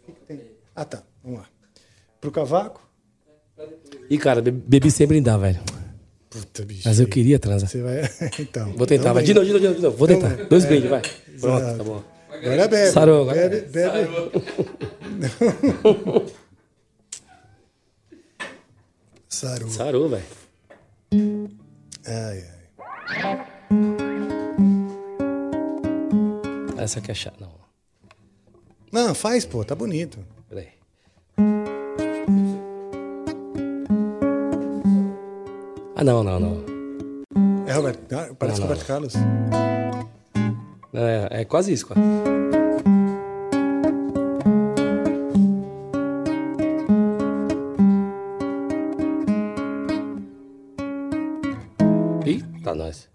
que 0.06 0.12
que 0.12 0.20
tem? 0.26 0.40
Ah, 0.80 0.84
tá. 0.84 1.02
Vamos 1.24 1.40
lá. 1.40 1.46
Pro 2.20 2.30
cavaco? 2.30 2.80
E, 4.08 4.16
cara, 4.16 4.40
be- 4.40 4.52
bebi 4.52 4.92
sem 4.92 5.08
brindar, 5.08 5.36
velho. 5.40 5.58
Puta, 6.30 6.64
bicho. 6.64 6.82
Mas 6.86 7.00
eu 7.00 7.08
queria 7.08 7.36
transar. 7.40 7.68
Você 7.68 7.82
vai. 7.82 8.02
então. 8.38 8.72
Vou 8.74 8.86
tentar, 8.86 9.02
então 9.02 9.14
vai. 9.14 9.24
De 9.24 9.34
novo, 9.34 9.44
de 9.46 9.52
novo, 9.54 9.74
de 9.74 9.82
novo. 9.82 9.96
Vou 9.96 10.08
Então, 10.08 10.30
tentar. 10.30 10.44
Dois 10.44 10.64
é, 10.64 10.68
brindes, 10.68 10.88
vai. 10.88 11.02
Pronto, 11.40 11.58
exato. 11.64 11.78
tá 11.78 11.84
bom. 11.84 12.04
Agora 12.30 12.68
bebe. 12.68 12.92
Sarou, 12.92 13.22
agora. 13.22 13.48
Bebe, 13.48 13.66
bebe. 13.72 14.08
Sarou. 19.28 19.68
Sarou, 19.70 20.08
velho. 20.08 20.24
Ai, 22.06 22.44
ai. 22.44 23.46
Essa 26.78 27.00
aqui 27.00 27.10
é 27.10 27.14
chata. 27.14 27.36
Não, 27.40 27.52
Não, 28.92 29.14
faz, 29.14 29.44
pô, 29.44 29.64
tá 29.64 29.74
bonito. 29.74 30.18
Peraí. 30.48 30.68
Ah, 35.96 36.04
não, 36.04 36.22
não, 36.22 36.38
não. 36.40 36.64
É 37.66 37.72
Roberto, 37.72 38.12
ah, 38.14 38.28
parece 38.38 38.60
Não, 38.60 38.66
não. 38.66 38.74
Roberto 38.74 38.86
Carlos. 38.86 39.14
É, 40.94 41.40
é 41.42 41.44
quase 41.44 41.72
isso, 41.72 41.86
quase. 41.86 42.00
Eita, 52.24 52.74
nós. 52.74 53.08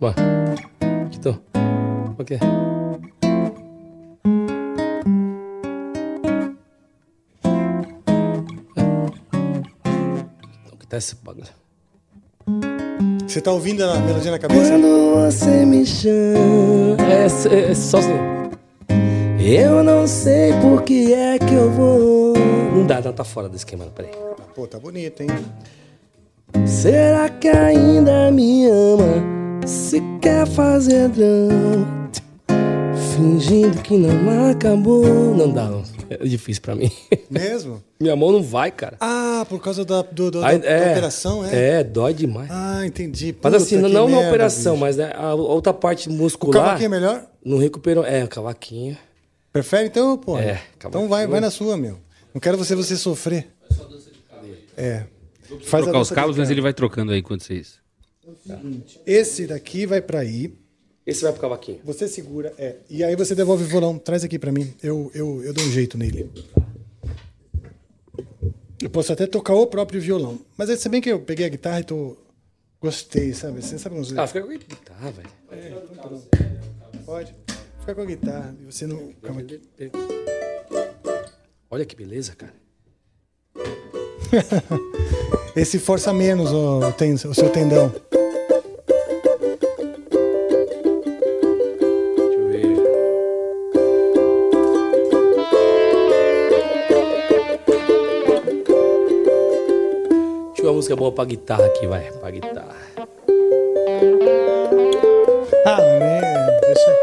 Bom, 0.00 0.12
tô. 1.22 1.34
O 2.18 2.24
quê? 2.24 2.38
Você 13.36 13.42
tá 13.42 13.52
ouvindo 13.52 13.84
a 13.84 13.98
melodia 13.98 14.30
na 14.30 14.38
cabeça? 14.38 14.70
Quando 14.70 15.14
você 15.14 15.66
me 15.66 15.84
chama. 15.84 16.96
É, 17.06 17.70
é 17.70 17.74
só 17.74 17.98
assim. 17.98 18.14
Eu 19.38 19.84
não 19.84 20.06
sei 20.06 20.54
por 20.62 20.82
que 20.82 21.12
é 21.12 21.38
que 21.38 21.52
eu 21.52 21.70
vou. 21.70 22.32
Não 22.74 22.86
dá, 22.86 23.02
não, 23.02 23.12
tá 23.12 23.24
fora 23.24 23.46
do 23.46 23.54
esquema, 23.54 23.84
peraí. 23.94 24.10
Pô, 24.54 24.66
tá 24.66 24.78
bonito, 24.78 25.22
hein? 25.22 25.28
Será 26.64 27.28
que 27.28 27.48
ainda 27.48 28.30
me 28.32 28.70
ama? 28.70 29.22
Se 29.66 30.00
quer 30.22 30.46
fazer 30.46 31.10
drama? 31.10 32.08
Fingindo 33.16 33.80
que 33.82 33.96
não 33.96 34.50
acabou. 34.50 35.04
Não 35.34 35.50
dá, 35.50 35.64
não. 35.70 35.82
É 36.10 36.18
difícil 36.18 36.62
pra 36.62 36.74
mim. 36.74 36.90
Mesmo? 37.30 37.82
Minha 37.98 38.14
mão 38.14 38.30
não 38.30 38.42
vai, 38.42 38.70
cara. 38.70 38.96
Ah, 39.00 39.44
por 39.48 39.60
causa 39.60 39.84
da, 39.84 40.02
do, 40.02 40.30
do- 40.30 40.44
Aí, 40.44 40.58
da, 40.58 40.68
da 40.68 40.90
operação, 40.92 41.44
é? 41.44 41.78
É, 41.80 41.84
dói 41.84 42.12
demais. 42.12 42.48
Ah, 42.50 42.84
entendi. 42.86 43.34
Mas 43.42 43.52
Puta, 43.52 43.56
assim, 43.56 43.76
que 43.76 43.82
não 43.88 44.06
na 44.08 44.16
merda, 44.16 44.28
operação, 44.28 44.74
bicho. 44.74 44.80
mas 44.84 44.96
né, 44.98 45.12
a 45.14 45.34
outra 45.34 45.72
parte 45.72 46.08
O 46.08 46.12
muscular. 46.12 46.62
cavaquinho 46.64 46.86
é 46.86 46.88
melhor? 46.90 47.26
Não 47.44 47.58
recuperou. 47.58 48.04
É, 48.04 48.22
o 48.22 48.28
cavaquinho. 48.28 48.96
Prefere 49.52 49.86
então, 49.86 50.18
pô? 50.18 50.38
É, 50.38 50.60
Então 50.76 51.08
vai, 51.08 51.26
vai 51.26 51.40
na 51.40 51.50
sua, 51.50 51.76
meu. 51.76 51.98
Não 52.34 52.40
quero 52.40 52.58
você 52.58 52.74
você 52.74 52.96
sofrer. 52.96 53.48
É. 54.76 55.04
Faz 55.64 55.82
a 55.82 55.86
trocar 55.86 56.00
os 56.00 56.08
dança 56.08 56.14
cabos, 56.14 56.34
de 56.34 56.40
mas 56.42 56.50
ele 56.50 56.60
vai 56.60 56.74
trocando 56.74 57.12
aí 57.12 57.20
enquanto 57.20 57.42
vocês. 57.44 57.76
Esse 59.06 59.46
daqui 59.46 59.86
vai 59.86 60.02
pra 60.02 60.20
aí. 60.20 60.52
Esse 61.06 61.22
vai 61.22 61.30
pro 61.30 61.40
cavaquinho. 61.40 61.78
Você 61.84 62.08
segura, 62.08 62.52
é. 62.58 62.76
E 62.90 63.04
aí 63.04 63.14
você 63.14 63.34
devolve 63.34 63.62
o 63.62 63.66
violão. 63.66 63.96
Traz 63.96 64.24
aqui 64.24 64.40
pra 64.40 64.50
mim. 64.50 64.74
Eu, 64.82 65.10
eu, 65.14 65.44
eu 65.44 65.54
dou 65.54 65.64
um 65.64 65.70
jeito 65.70 65.96
nele. 65.96 66.28
Eu 68.82 68.90
posso 68.90 69.12
até 69.12 69.24
tocar 69.24 69.54
o 69.54 69.68
próprio 69.68 70.00
violão. 70.00 70.40
Mas 70.56 70.68
é, 70.68 70.76
se 70.76 70.88
bem 70.88 71.00
que 71.00 71.08
eu 71.08 71.20
peguei 71.20 71.46
a 71.46 71.48
guitarra 71.48 71.80
e 71.80 71.84
tô. 71.84 72.16
Gostei, 72.80 73.32
sabe? 73.32 73.62
Você 73.62 73.78
sabe 73.78 73.96
uns. 73.96 74.16
Ah, 74.18 74.26
fica 74.26 74.42
com 74.42 74.50
a 74.50 74.56
guitarra, 74.56 75.12
velho. 75.12 75.82
Pode. 77.06 77.34
Fica 77.80 77.94
com 77.94 78.00
a 78.00 78.04
guitarra. 78.04 78.56
E 78.60 78.64
você 78.64 78.86
não. 78.86 79.12
Calma 79.22 79.42
aqui. 79.42 79.60
Olha 81.70 81.86
que 81.86 81.94
beleza, 81.94 82.34
cara. 82.34 82.54
Esse 85.54 85.78
força 85.78 86.12
menos 86.12 86.52
o, 86.52 86.80
o 86.80 87.34
seu 87.34 87.48
tendão. 87.50 87.94
Música 100.76 100.94
boa 100.94 101.10
pra 101.10 101.24
guitarra 101.24 101.64
aqui, 101.64 101.86
vai. 101.86 102.12
Pra 102.12 102.30
guitarra. 102.30 102.76
Ah, 105.64 105.80
né? 105.80 106.20
Deixa. 106.60 106.96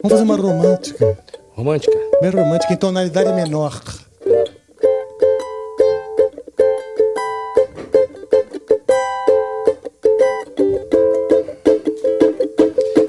Vamos 0.00 0.10
fazer 0.10 0.22
uma 0.22 0.36
romântica. 0.36 1.18
Romântica? 1.56 1.98
Bem 2.20 2.30
romântica, 2.30 2.72
em 2.72 2.76
tonalidade 2.76 3.32
menor. 3.32 3.82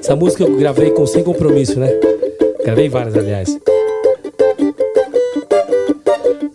Essa 0.00 0.16
música 0.16 0.42
eu 0.42 0.56
gravei 0.56 0.90
com 0.90 1.06
Sem 1.06 1.22
Compromisso, 1.22 1.78
né? 1.78 1.88
Gravei 2.64 2.88
várias, 2.88 3.16
aliás. 3.16 3.56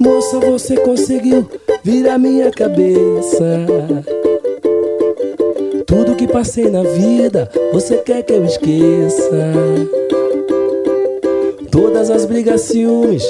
Moça, 0.02 0.40
você 0.40 0.76
conseguiu 0.78 1.48
virar 1.84 2.18
minha 2.18 2.50
cabeça. 2.50 3.46
Tudo 5.86 6.16
que 6.16 6.28
passei 6.28 6.72
na 6.72 6.82
vida, 6.82 7.48
você 7.72 7.98
quer 7.98 8.24
que 8.24 8.34
eu 8.34 8.44
esqueça. 8.44 9.30
Todas 11.70 12.10
as 12.10 12.26
brigas, 12.26 12.62
ciúmes, 12.62 13.24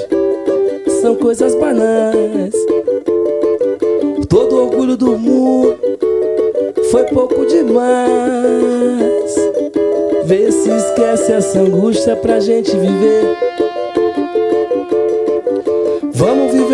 são 1.02 1.14
coisas 1.16 1.56
banais. 1.56 2.56
Todo 4.30 4.56
orgulho 4.56 4.96
do 4.96 5.18
mundo 5.18 5.78
foi 6.90 7.04
pouco 7.04 7.46
demais. 7.48 7.92
Vê 10.24 10.50
se 10.50 10.70
esquece 10.70 11.34
essa 11.34 11.60
angústia 11.60 12.16
pra 12.16 12.40
gente 12.40 12.72
viver. 12.72 13.51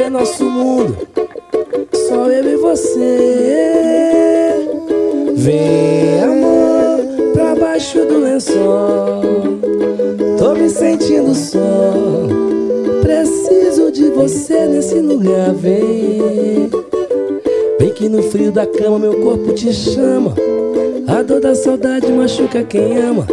Viver 0.08 0.10
nosso 0.10 0.46
mundo, 0.46 0.98
só 1.94 2.30
eu 2.30 2.50
e 2.50 2.56
você. 2.56 4.54
Vem, 5.36 6.24
amor, 6.24 7.34
pra 7.34 7.56
baixo 7.56 8.06
do 8.06 8.20
lençol. 8.20 9.22
Tô 10.38 10.54
me 10.56 10.70
sentindo 10.70 11.36
só. 11.36 11.60
Preciso 13.02 13.92
de 13.92 14.10
você 14.12 14.66
nesse 14.68 14.96
lugar, 14.96 15.54
vem. 15.54 16.70
Vem 17.78 17.90
que 17.90 18.08
no 18.08 18.24
frio 18.24 18.52
da 18.52 18.66
cama 18.66 18.98
meu 19.00 19.22
corpo 19.22 19.54
te 19.54 19.74
chama. 19.74 20.34
A 21.08 21.22
dor 21.22 21.42
da 21.42 21.54
saudade 21.54 22.10
machuca 22.14 22.64
quem 22.64 22.98
ama. 22.98 23.28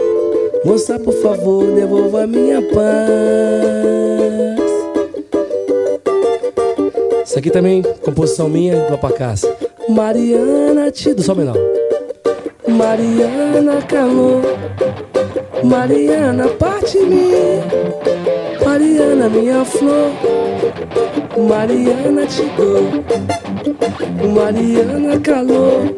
Moça, 0.65 0.99
por 0.99 1.15
favor, 1.15 1.67
devolva 1.67 2.27
minha 2.27 2.61
paz. 2.63 4.34
Isso 7.35 7.41
aqui 7.41 7.51
também, 7.51 7.83
composição 7.83 8.49
minha 8.49 8.87
do 8.87 8.95
Apacassa. 8.95 9.53
Mariana, 9.89 10.89
te 10.93 11.13
do 11.13 11.21
sol 11.21 11.35
menor. 11.35 11.57
Mariana, 12.69 13.83
calor. 13.89 14.41
Mariana, 15.65 16.47
parte 16.47 16.97
mim. 17.01 17.33
Mariana, 18.65 19.29
minha 19.29 19.65
flor. 19.65 20.13
Mariana, 21.49 22.25
te 22.25 22.43
dou. 22.57 23.03
Mariana, 24.33 25.19
calor. 25.19 25.93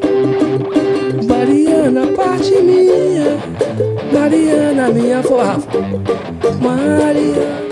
Mariana, 1.29 2.07
parte 2.17 2.63
minha. 2.63 3.37
Mariana, 4.11 4.89
minha 4.89 5.23
flor. 5.23 5.63
Mariana, 6.63 7.66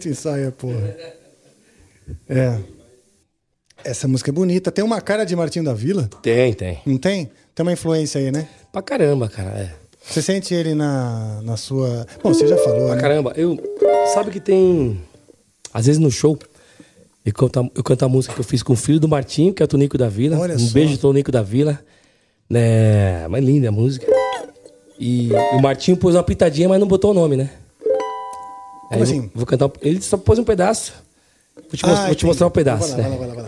gente 0.00 0.08
ensaia, 0.08 0.50
porra. 0.50 0.96
É. 2.28 2.58
Essa 3.84 4.06
música 4.08 4.30
é 4.30 4.32
bonita. 4.32 4.70
Tem 4.70 4.84
uma 4.84 5.00
cara 5.00 5.24
de 5.24 5.34
Martinho 5.36 5.64
da 5.64 5.72
Vila? 5.74 6.08
Tem, 6.22 6.52
tem. 6.52 6.80
Não 6.86 6.98
tem? 6.98 7.30
Tem 7.54 7.62
uma 7.64 7.72
influência 7.72 8.20
aí, 8.20 8.30
né? 8.30 8.48
Pra 8.72 8.82
caramba, 8.82 9.28
cara. 9.28 9.50
É. 9.58 9.74
Você 10.02 10.20
sente 10.22 10.54
ele 10.54 10.74
na, 10.74 11.40
na 11.42 11.56
sua. 11.56 12.06
Bom, 12.22 12.32
você 12.32 12.46
já 12.46 12.56
falou, 12.58 12.86
Pra 12.86 12.96
né? 12.96 13.00
caramba. 13.00 13.32
Eu, 13.36 13.58
sabe 14.14 14.30
que 14.30 14.40
tem. 14.40 15.00
Às 15.72 15.86
vezes 15.86 16.00
no 16.00 16.10
show, 16.10 16.38
eu 17.24 17.32
canto, 17.32 17.60
a- 17.60 17.70
eu 17.74 17.82
canto 17.84 18.04
a 18.04 18.08
música 18.08 18.34
que 18.34 18.40
eu 18.40 18.44
fiz 18.44 18.62
com 18.62 18.72
o 18.72 18.76
filho 18.76 18.98
do 18.98 19.08
Martinho, 19.08 19.52
que 19.54 19.62
é 19.62 19.64
o 19.64 19.68
Tonico 19.68 19.96
da 19.96 20.08
Vila. 20.08 20.38
Olha 20.38 20.54
um 20.56 20.58
só. 20.58 20.72
beijo, 20.74 20.98
Tonico 20.98 21.30
da 21.30 21.42
Vila. 21.42 21.78
Né? 22.48 23.28
Mas 23.28 23.44
linda 23.44 23.68
a 23.68 23.72
música. 23.72 24.06
E 24.98 25.30
o 25.52 25.60
Martinho 25.62 25.96
pôs 25.96 26.14
uma 26.14 26.22
pitadinha, 26.22 26.68
mas 26.68 26.80
não 26.80 26.86
botou 26.88 27.12
o 27.12 27.14
nome, 27.14 27.36
né? 27.36 27.50
Como 28.90 29.02
eu 29.02 29.06
vou- 29.06 29.14
assim? 29.16 29.30
Vou, 29.34 29.46
cantar. 29.46 29.70
Ele 29.80 30.02
só 30.02 30.16
pôs 30.16 30.38
um 30.38 30.44
pedaço. 30.44 30.92
Vou 31.54 31.64
te, 31.76 31.84
Ah, 31.86 32.06
vou 32.06 32.14
te 32.14 32.26
mostrar 32.26 32.46
um 32.46 32.50
pedaço, 32.50 32.88
Vai 32.88 32.90
lá, 32.90 32.96
né? 32.96 33.02
vai 33.02 33.10
lá, 33.10 33.34
vai 33.34 33.36
lá, 33.36 33.39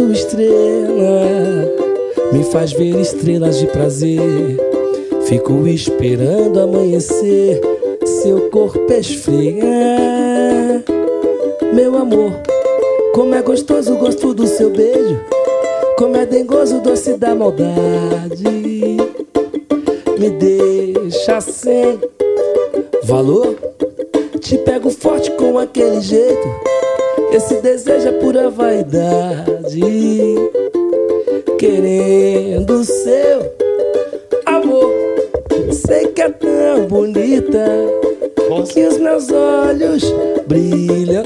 tua 0.00 0.12
estrela 0.12 1.68
me 2.32 2.42
faz 2.44 2.72
ver 2.72 2.98
estrelas 2.98 3.58
de 3.58 3.66
prazer. 3.66 4.56
Fico 5.26 5.66
esperando 5.66 6.58
amanhecer, 6.58 7.60
seu 8.22 8.48
corpo 8.48 8.90
esfriar. 8.90 9.66
Meu 11.74 11.98
amor, 11.98 12.32
como 13.12 13.34
é 13.34 13.42
gostoso 13.42 13.92
o 13.92 13.98
gosto 13.98 14.32
do 14.32 14.46
seu 14.46 14.70
beijo. 14.70 15.20
Como 15.98 16.16
é 16.16 16.24
dengoso 16.24 16.78
o 16.78 16.80
doce 16.80 17.18
da 17.18 17.34
maldade 17.34 18.42
Me 20.18 20.30
deixa 20.30 21.42
sem 21.42 22.00
valor 23.02 23.54
Te 24.40 24.56
pego 24.56 24.88
forte 24.88 25.30
com 25.32 25.58
aquele 25.58 26.00
jeito 26.00 26.48
Esse 27.32 27.54
desejo 27.62 28.08
é 28.08 28.12
pura 28.12 28.50
vaidade. 28.50 29.80
Querendo 31.58 32.84
seu 32.84 33.52
amor. 34.46 34.92
Sei 35.72 36.06
que 36.08 36.22
é 36.22 36.28
tão 36.30 36.86
bonita. 36.86 37.64
Que 38.72 38.86
os 38.86 38.98
meus 38.98 39.30
olhos 39.30 40.04
brilham 40.46 41.22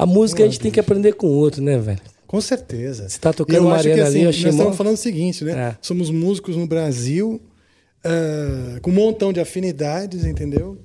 A 0.00 0.06
música 0.06 0.42
a 0.42 0.46
gente 0.46 0.58
tem 0.58 0.70
que 0.70 0.80
aprender 0.80 1.12
com 1.12 1.26
o 1.26 1.30
outro, 1.30 1.60
né, 1.62 1.76
velho? 1.78 2.00
Com 2.26 2.40
certeza. 2.40 3.06
Você 3.06 3.18
tá 3.18 3.34
tocando 3.34 3.56
eu 3.56 3.70
acho 3.70 3.84
que 3.84 3.90
assim, 3.90 4.02
ali, 4.02 4.18
eu 4.20 4.24
nós 4.24 4.36
achei 4.36 4.50
estamos 4.50 4.76
falando 4.76 4.94
o 4.94 4.96
seguinte, 4.96 5.44
né? 5.44 5.52
É. 5.52 5.76
Somos 5.82 6.10
músicos 6.10 6.56
no 6.56 6.66
Brasil 6.66 7.38
ah, 8.02 8.78
com 8.80 8.90
um 8.90 8.94
montão 8.94 9.30
de 9.30 9.40
afinidades, 9.40 10.24
entendeu? 10.24 10.78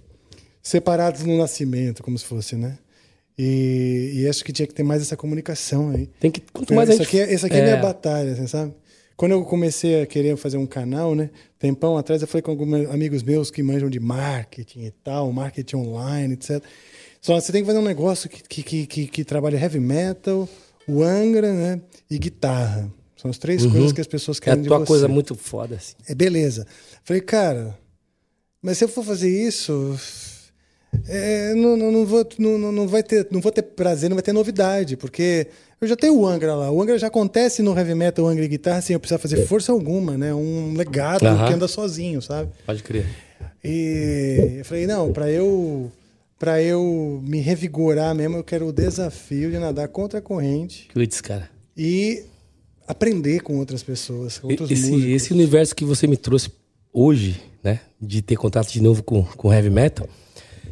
Separados 0.62 1.24
no 1.24 1.38
nascimento, 1.38 2.04
como 2.04 2.18
se 2.20 2.26
fosse, 2.26 2.58
né? 2.58 2.78
E, 3.38 4.12
e 4.16 4.28
acho 4.28 4.44
que 4.44 4.52
tinha 4.52 4.68
que 4.68 4.74
ter 4.74 4.84
mais 4.84 5.02
essa 5.02 5.16
comunicação 5.16 5.92
aí. 5.92 6.10
Tem 6.20 6.30
que. 6.30 6.42
Quanto 6.52 6.74
mais 6.74 6.90
a 6.90 6.94
isso 6.94 7.04
gente. 7.04 7.22
aqui, 7.22 7.32
é- 7.32 7.34
essa 7.34 7.48
aqui 7.48 7.56
é, 7.56 7.62
minha 7.62 7.76
É. 7.76 7.82
batalha, 7.82 8.34
assim, 8.34 8.48
sabe? 8.48 8.74
Quando 9.16 9.32
eu 9.32 9.46
comecei 9.46 10.02
a 10.02 10.06
querer 10.06 10.36
fazer 10.36 10.58
um 10.58 10.66
canal, 10.66 11.16
né? 11.16 11.30
Tempão 11.58 11.98
atrás, 11.98 12.22
eu 12.22 12.28
falei 12.28 12.42
com 12.42 12.52
alguns 12.52 12.90
amigos 12.90 13.24
meus 13.24 13.50
que 13.50 13.64
manjam 13.64 13.90
de 13.90 14.00
marketing 14.00 14.82
e 14.88 14.92
tal, 14.92 15.32
marketing 15.32 15.78
online, 15.78 16.34
etc. 16.34 16.62
Só 17.26 17.42
você 17.42 17.52
tem 17.52 17.62
que 17.62 17.66
fazer 17.66 17.80
um 17.80 17.82
negócio 17.82 18.30
que, 18.30 18.62
que, 18.62 18.86
que, 18.86 19.08
que, 19.08 19.24
trabalha 19.24 19.58
heavy 19.58 19.80
metal, 19.80 20.48
o 20.88 21.02
Angra, 21.02 21.52
né? 21.52 21.82
E 22.08 22.20
guitarra. 22.20 22.88
São 23.18 23.32
as 23.32 23.40
três 23.40 23.64
Uhum. 23.64 23.72
coisas 23.72 23.92
que 23.94 24.02
as 24.02 24.06
pessoas 24.06 24.38
É 24.38 24.42
querem 24.42 24.60
a 24.60 24.62
de 24.62 24.70
você. 24.70 24.86
coisa 24.86 25.08
muito 25.08 25.34
foda, 25.34 25.74
assim. 25.74 25.96
É 26.08 26.14
beleza. 26.14 26.68
Falei, 27.04 27.24
cara, 27.24 27.76
mas 28.62 28.78
se 28.78 28.84
eu 28.84 28.88
for 28.88 29.04
fazer 29.04 29.28
isso, 29.28 29.98
é, 31.08 31.56
não, 31.56 31.76
não, 31.76 31.92
não, 31.92 32.06
vou, 32.06 32.28
não, 32.38 32.72
não- 32.72 32.88
vai 32.88 33.02
ter, 33.02 33.26
não 33.32 33.42
vou 33.42 33.52
ter 33.52 33.64
prazer, 33.64 34.08
não 34.08 34.16
vai 34.16 34.22
ter 34.22 34.32
novidade, 34.32 34.96
porque 34.96 35.48
eu 35.82 35.88
já 35.88 35.96
tenho 35.96 36.16
o 36.20 36.28
Angra 36.28 36.54
lá. 36.54 36.70
O 36.70 36.80
Angra 36.80 37.00
já 37.00 37.08
acontece 37.08 37.64
no 37.64 37.76
heavy 37.76 37.96
metal, 37.96 38.26
o 38.26 38.28
Angra 38.28 38.46
e 38.46 38.48
guitarra, 38.48 38.82
sem 38.84 38.94
eu 38.94 39.00
precisar 39.00 39.18
fazer 39.18 39.48
força 39.48 39.72
alguma, 39.72 40.16
né? 40.16 40.32
Um 40.32 40.76
legado 40.78 41.26
Aham. 41.26 41.48
que 41.48 41.54
anda 41.54 41.68
sozinho, 41.68 42.22
sabe? 42.22 42.52
Pode 42.68 42.84
crer. 42.84 43.08
E 43.64 44.58
eu 44.60 44.66
falei, 44.66 44.86
não, 44.86 45.12
para 45.12 45.32
eu 45.32 45.92
para 46.38 46.62
eu 46.62 47.22
me 47.26 47.40
revigorar 47.40 48.14
mesmo, 48.14 48.38
eu 48.38 48.44
quero 48.44 48.68
o 48.68 48.74
desafio 48.74 49.50
de 49.52 49.58
nadar 49.58 49.88
contra 49.88 50.20
a 50.20 50.22
corrente 50.22 50.90
Putz, 50.94 51.22
cara. 51.22 51.50
e 51.78 52.24
aprender 52.88 53.42
com 53.42 53.58
outras 53.58 53.82
pessoas, 53.84 54.38
com 54.38 54.48
outros 54.50 54.70
Esse, 54.70 54.92
músicos. 54.92 55.12
esse 55.14 55.34
universo 55.34 55.76
que 55.76 55.86
você 55.86 56.06
me 56.08 56.18
trouxe 56.18 56.52
hoje, 56.94 57.42
né? 57.64 57.80
De 58.00 58.22
ter 58.22 58.36
contato 58.36 58.72
de 58.72 58.82
novo 58.82 59.02
com, 59.04 59.24
com 59.24 59.52
heavy 59.54 59.70
metal, 59.70 60.08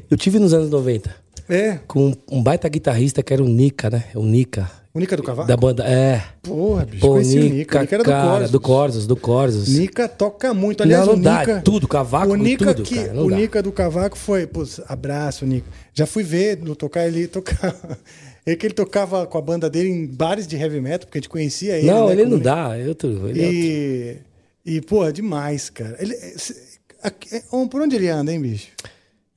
eu 0.10 0.18
tive 0.18 0.38
nos 0.40 0.54
anos 0.54 0.70
90. 0.70 1.16
É, 1.50 1.80
Com 1.88 2.14
um 2.32 2.42
baita 2.42 2.70
guitarrista 2.70 3.22
que 3.22 3.34
era 3.34 3.44
o 3.44 3.48
Nika, 3.48 3.90
né? 3.90 4.06
O 4.16 4.24
Nika. 4.24 4.72
Única 4.96 5.18
do 5.18 5.24
Cavaco? 5.24 5.48
Da 5.48 5.58
banda. 5.58 5.84
É. 5.86 6.24
Porra, 6.44 6.86
bicho, 6.86 7.02
Pô, 7.02 7.14
conheci 7.14 7.40
o 7.40 7.46
O 7.48 7.50
Nika 7.50 7.80
era 7.80 8.04
cara, 8.04 8.04
do 8.04 8.06
Corsos. 8.30 8.52
do 8.52 8.60
Corsos, 8.60 9.08
do 9.08 9.16
Corsos. 9.16 9.68
Nika 9.70 10.08
toca 10.08 10.54
muito. 10.54 10.84
Aliás, 10.84 11.08
Não, 11.08 11.14
não 11.14 11.20
o 11.20 11.24
dá, 11.24 11.40
Nika... 11.40 11.62
tudo, 11.62 11.88
cavaco, 11.88 12.32
o 12.34 12.36
Nika 12.36 12.76
tudo, 12.76 12.86
que, 12.86 12.96
cara, 13.04 13.20
O 13.24 13.30
dá. 13.30 13.36
Nika 13.36 13.64
do 13.64 13.72
Cavaco 13.72 14.16
foi... 14.16 14.46
Putz, 14.46 14.80
abraço, 14.88 15.46
Nika. 15.48 15.68
Já 15.96 16.06
fui 16.06 16.22
ver 16.24 16.60
no 16.60 16.76
tocar 16.76 17.08
ele 17.08 17.28
tocar... 17.28 17.76
É 18.46 18.58
que 18.58 18.66
ele 18.68 18.74
tocava 18.74 19.26
com 19.26 19.38
a 19.38 19.42
banda 19.42 19.70
dele 19.70 19.88
em 19.88 20.06
bares 20.06 20.46
de 20.46 20.58
heavy 20.58 20.82
metal, 20.82 21.08
porque 21.08 21.18
a 21.18 21.22
gente 21.22 21.30
conhecia 21.30 21.78
ele. 21.78 21.88
não, 21.88 22.08
né, 22.08 22.12
ele 22.12 22.26
não 22.26 22.38
dá. 22.38 22.78
É 22.78 22.86
outro, 22.90 23.10
ele 23.30 23.42
é 23.42 23.46
outro. 23.46 23.58
E, 23.58 24.18
e, 24.66 24.82
pô, 24.82 25.06
é 25.06 25.14
demais, 25.14 25.70
cara. 25.70 25.96
Ele, 25.98 26.14
é- 26.14 27.08
é- 27.38 27.68
por 27.70 27.82
onde 27.82 27.96
ele 27.96 28.10
anda, 28.10 28.34
hein, 28.34 28.42
bicho? 28.42 28.68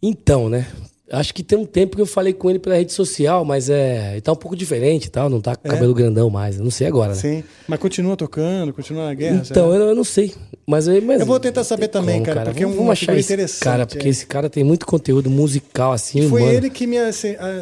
Então, 0.02 0.48
né? 0.48 0.66
Acho 1.08 1.32
que 1.32 1.44
tem 1.44 1.56
um 1.56 1.64
tempo 1.64 1.94
que 1.94 2.02
eu 2.02 2.06
falei 2.06 2.32
com 2.32 2.50
ele 2.50 2.58
pela 2.58 2.74
rede 2.74 2.92
social, 2.92 3.44
mas 3.44 3.70
é. 3.70 4.12
Ele 4.14 4.20
tá 4.20 4.32
um 4.32 4.36
pouco 4.36 4.56
diferente 4.56 5.08
tal, 5.08 5.30
não 5.30 5.40
tá 5.40 5.54
com 5.54 5.68
cabelo 5.68 5.94
grandão 5.94 6.28
mais. 6.28 6.56
eu 6.58 6.64
Não 6.64 6.70
sei 6.70 6.88
agora, 6.88 7.12
né? 7.14 7.20
Sim. 7.20 7.44
Mas 7.68 7.78
continua 7.78 8.16
tocando, 8.16 8.72
continua 8.72 9.04
na 9.06 9.14
guerra. 9.14 9.40
Então, 9.48 9.72
eu, 9.72 9.86
eu 9.88 9.94
não 9.94 10.02
sei. 10.02 10.34
Mas, 10.66 10.88
eu- 10.88 11.00
mas 11.02 11.20
Eu 11.20 11.26
vou 11.26 11.38
tentar 11.38 11.62
saber 11.62 11.86
também, 11.88 12.24
cara, 12.24 12.42
porque 12.42 12.64
é 12.64 12.66
vamos, 12.66 12.76
uma 12.76 12.84
vamos 12.86 12.98
figura 12.98 13.12
achar 13.18 13.20
esse 13.20 13.32
interessante, 13.32 13.62
Cara, 13.62 13.86
porque 13.86 14.06
é. 14.08 14.10
esse 14.10 14.26
cara 14.26 14.50
tem 14.50 14.64
muito 14.64 14.84
conteúdo 14.84 15.30
musical, 15.30 15.92
assim, 15.92 16.28
Foi 16.28 16.40
mano. 16.42 16.52
ele 16.54 16.70
que 16.70 16.88
me 16.88 16.96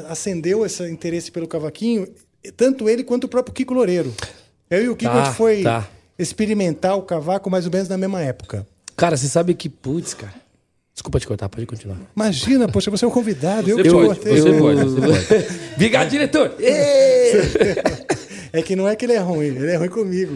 acendeu 0.08 0.64
esse 0.64 0.88
interesse 0.90 1.30
pelo 1.30 1.46
cavaquinho, 1.46 2.08
tanto 2.56 2.88
ele 2.88 3.04
quanto 3.04 3.24
o 3.24 3.28
próprio 3.28 3.54
Kiko 3.54 3.74
Loureiro. 3.74 4.12
Eu 4.70 4.84
e 4.84 4.88
o 4.88 4.96
Kiko 4.96 5.12
Tá, 5.12 5.20
a 5.20 5.24
gente 5.26 5.34
foi 5.36 5.62
tá. 5.62 5.86
experimentar 6.18 6.96
o 6.96 7.02
cavaco 7.02 7.50
mais 7.50 7.66
ou 7.66 7.70
menos 7.72 7.88
na 7.88 7.98
mesma 7.98 8.22
época. 8.22 8.66
Cara, 8.96 9.16
você 9.16 9.28
sabe 9.28 9.52
que, 9.54 9.68
putz, 9.68 10.14
cara. 10.14 10.32
Desculpa 10.94 11.18
te 11.18 11.26
cortar, 11.26 11.48
pode 11.48 11.66
continuar. 11.66 11.98
Imagina, 12.14 12.68
poxa, 12.68 12.88
você 12.90 13.04
é 13.04 13.08
o 13.08 13.10
convidado. 13.10 13.68
eu 13.68 13.76
Você 13.76 13.82
que 13.82 13.88
te 13.88 13.92
pode, 13.94 14.06
cortei. 14.06 14.40
você 14.40 14.58
pode, 14.58 14.80
você 14.84 15.00
pode. 15.00 15.46
Obrigado, 15.74 16.08
diretor! 16.08 16.54
É 18.52 18.62
que 18.62 18.76
não 18.76 18.88
é 18.88 18.94
que 18.94 19.04
ele 19.04 19.14
é 19.14 19.18
ruim, 19.18 19.46
ele 19.46 19.72
é 19.72 19.76
ruim 19.76 19.88
comigo. 19.88 20.34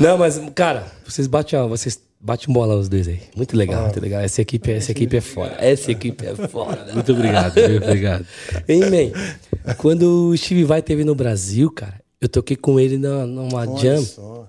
Não, 0.00 0.18
mas, 0.18 0.40
cara, 0.56 0.86
vocês 1.06 1.28
batem, 1.28 1.56
ó, 1.56 1.68
vocês 1.68 2.00
batem 2.20 2.50
um 2.50 2.52
bolão 2.52 2.80
os 2.80 2.88
dois 2.88 3.06
aí. 3.06 3.20
Muito 3.36 3.56
legal, 3.56 3.82
muito 3.84 4.00
legal. 4.00 4.20
Essa 4.20 4.42
equipe, 4.42 4.72
essa 4.72 4.90
equipe 4.90 5.16
é 5.16 5.20
foda. 5.20 5.54
Essa 5.60 5.92
equipe 5.92 6.26
é 6.26 6.34
foda. 6.48 6.92
Muito 6.92 7.12
obrigado, 7.12 7.54
viu? 7.54 7.76
obrigado. 7.76 8.26
Hein, 8.68 8.80
man? 8.90 9.74
Quando 9.78 10.30
o 10.30 10.36
Steve 10.36 10.64
Vai 10.64 10.82
teve 10.82 11.04
no 11.04 11.14
Brasil, 11.14 11.70
cara, 11.70 12.00
eu 12.20 12.28
toquei 12.28 12.56
com 12.56 12.80
ele 12.80 12.98
na, 12.98 13.24
numa 13.24 13.60
Olha 13.70 13.78
jam. 13.80 14.02
só. 14.04 14.48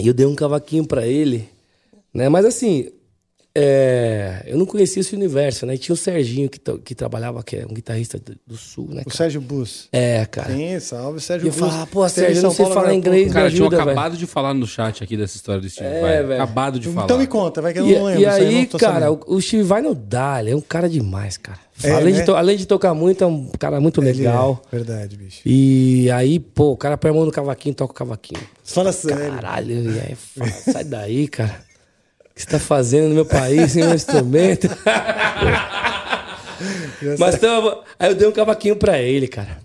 E 0.00 0.08
eu 0.08 0.14
dei 0.14 0.24
um 0.24 0.34
cavaquinho 0.34 0.86
pra 0.86 1.06
ele, 1.06 1.46
né? 2.12 2.30
Mas 2.30 2.46
assim, 2.46 2.88
é, 3.56 4.42
eu 4.46 4.58
não 4.58 4.66
conhecia 4.66 5.00
esse 5.00 5.14
universo, 5.14 5.64
né? 5.64 5.74
E 5.74 5.78
tinha 5.78 5.94
o 5.94 5.96
Serginho 5.96 6.48
que, 6.48 6.58
que 6.84 6.94
trabalhava, 6.94 7.42
que 7.42 7.56
é 7.56 7.64
um 7.64 7.72
guitarrista 7.72 8.18
do, 8.18 8.36
do 8.46 8.56
sul, 8.56 8.88
né? 8.90 9.02
O 9.02 9.04
cara? 9.04 9.16
Sérgio 9.16 9.40
Bus. 9.40 9.88
É, 9.92 10.26
cara. 10.26 10.52
Sim, 10.52 10.80
salve, 10.80 11.18
E 11.18 11.20
Sérgio 11.20 11.46
eu 11.48 11.52
Bus. 11.52 11.60
falava, 11.60 11.86
pô, 11.86 12.04
Esteve 12.04 12.26
em 12.26 12.34
Sérgio, 12.34 12.38
eu 12.40 12.42
não 12.42 12.50
sei 12.56 12.64
Paulo 12.64 12.80
falar 12.80 12.94
inglês. 12.94 13.32
Cara, 13.32 13.50
tinha 13.50 13.66
acabado 13.68 14.16
de 14.16 14.26
falar 14.26 14.54
no 14.54 14.66
chat 14.66 15.04
aqui 15.04 15.16
dessa 15.16 15.36
história 15.36 15.60
do 15.60 15.68
Steve 15.70 15.86
É, 15.88 16.00
Vai. 16.00 16.22
velho. 16.24 16.42
Acabado 16.42 16.80
de 16.80 16.88
falar. 16.88 17.04
Então 17.04 17.18
me 17.18 17.26
conta, 17.26 17.62
vai 17.62 17.72
que 17.72 17.78
eu 17.78 17.88
E, 17.88 17.94
não 17.94 18.04
lembro. 18.06 18.20
e 18.20 18.24
eu 18.24 18.30
aí, 18.30 18.54
não 18.58 18.66
tô 18.66 18.78
cara, 18.78 19.06
sabendo. 19.06 19.24
o, 19.28 19.34
o 19.36 19.40
Steve 19.40 19.62
Vai 19.62 19.82
não 19.82 19.94
dá, 19.94 20.40
ele 20.40 20.50
é 20.50 20.56
um 20.56 20.60
cara 20.60 20.88
demais, 20.88 21.36
cara. 21.36 21.58
É, 21.82 21.90
além, 21.90 22.14
né? 22.14 22.22
de 22.22 22.30
além 22.30 22.56
de 22.56 22.66
tocar 22.66 22.94
muito, 22.94 23.24
é 23.24 23.26
um 23.26 23.48
cara 23.58 23.80
muito 23.80 24.00
Ele 24.00 24.12
legal. 24.12 24.62
é, 24.70 24.76
verdade, 24.76 25.16
bicho. 25.16 25.40
E 25.44 26.08
aí, 26.10 26.38
pô, 26.38 26.70
o 26.72 26.76
cara 26.76 26.96
põe 26.96 27.10
a 27.10 27.14
mão 27.14 27.24
no 27.24 27.32
cavaquinho, 27.32 27.74
toca 27.74 27.90
o 27.92 27.94
cavaquinho. 27.94 28.40
Fala 28.62 28.92
sério. 28.92 29.32
Caralho, 29.34 29.72
e 29.90 30.00
aí, 30.00 30.14
fala, 30.14 30.50
sai 30.50 30.84
daí, 30.84 31.26
cara. 31.26 31.63
O 32.34 32.36
que 32.36 32.42
você 32.42 32.48
tá 32.48 32.58
fazendo 32.58 33.08
no 33.08 33.14
meu 33.14 33.24
país 33.24 33.70
sem 33.70 33.84
meu 33.84 33.94
instrumento? 33.94 34.68
Mas 37.16 37.36
então, 37.36 37.84
aí 37.96 38.10
eu 38.10 38.14
dei 38.16 38.26
um 38.26 38.32
cavaquinho 38.32 38.74
pra 38.74 38.98
ele, 38.98 39.28
cara. 39.28 39.60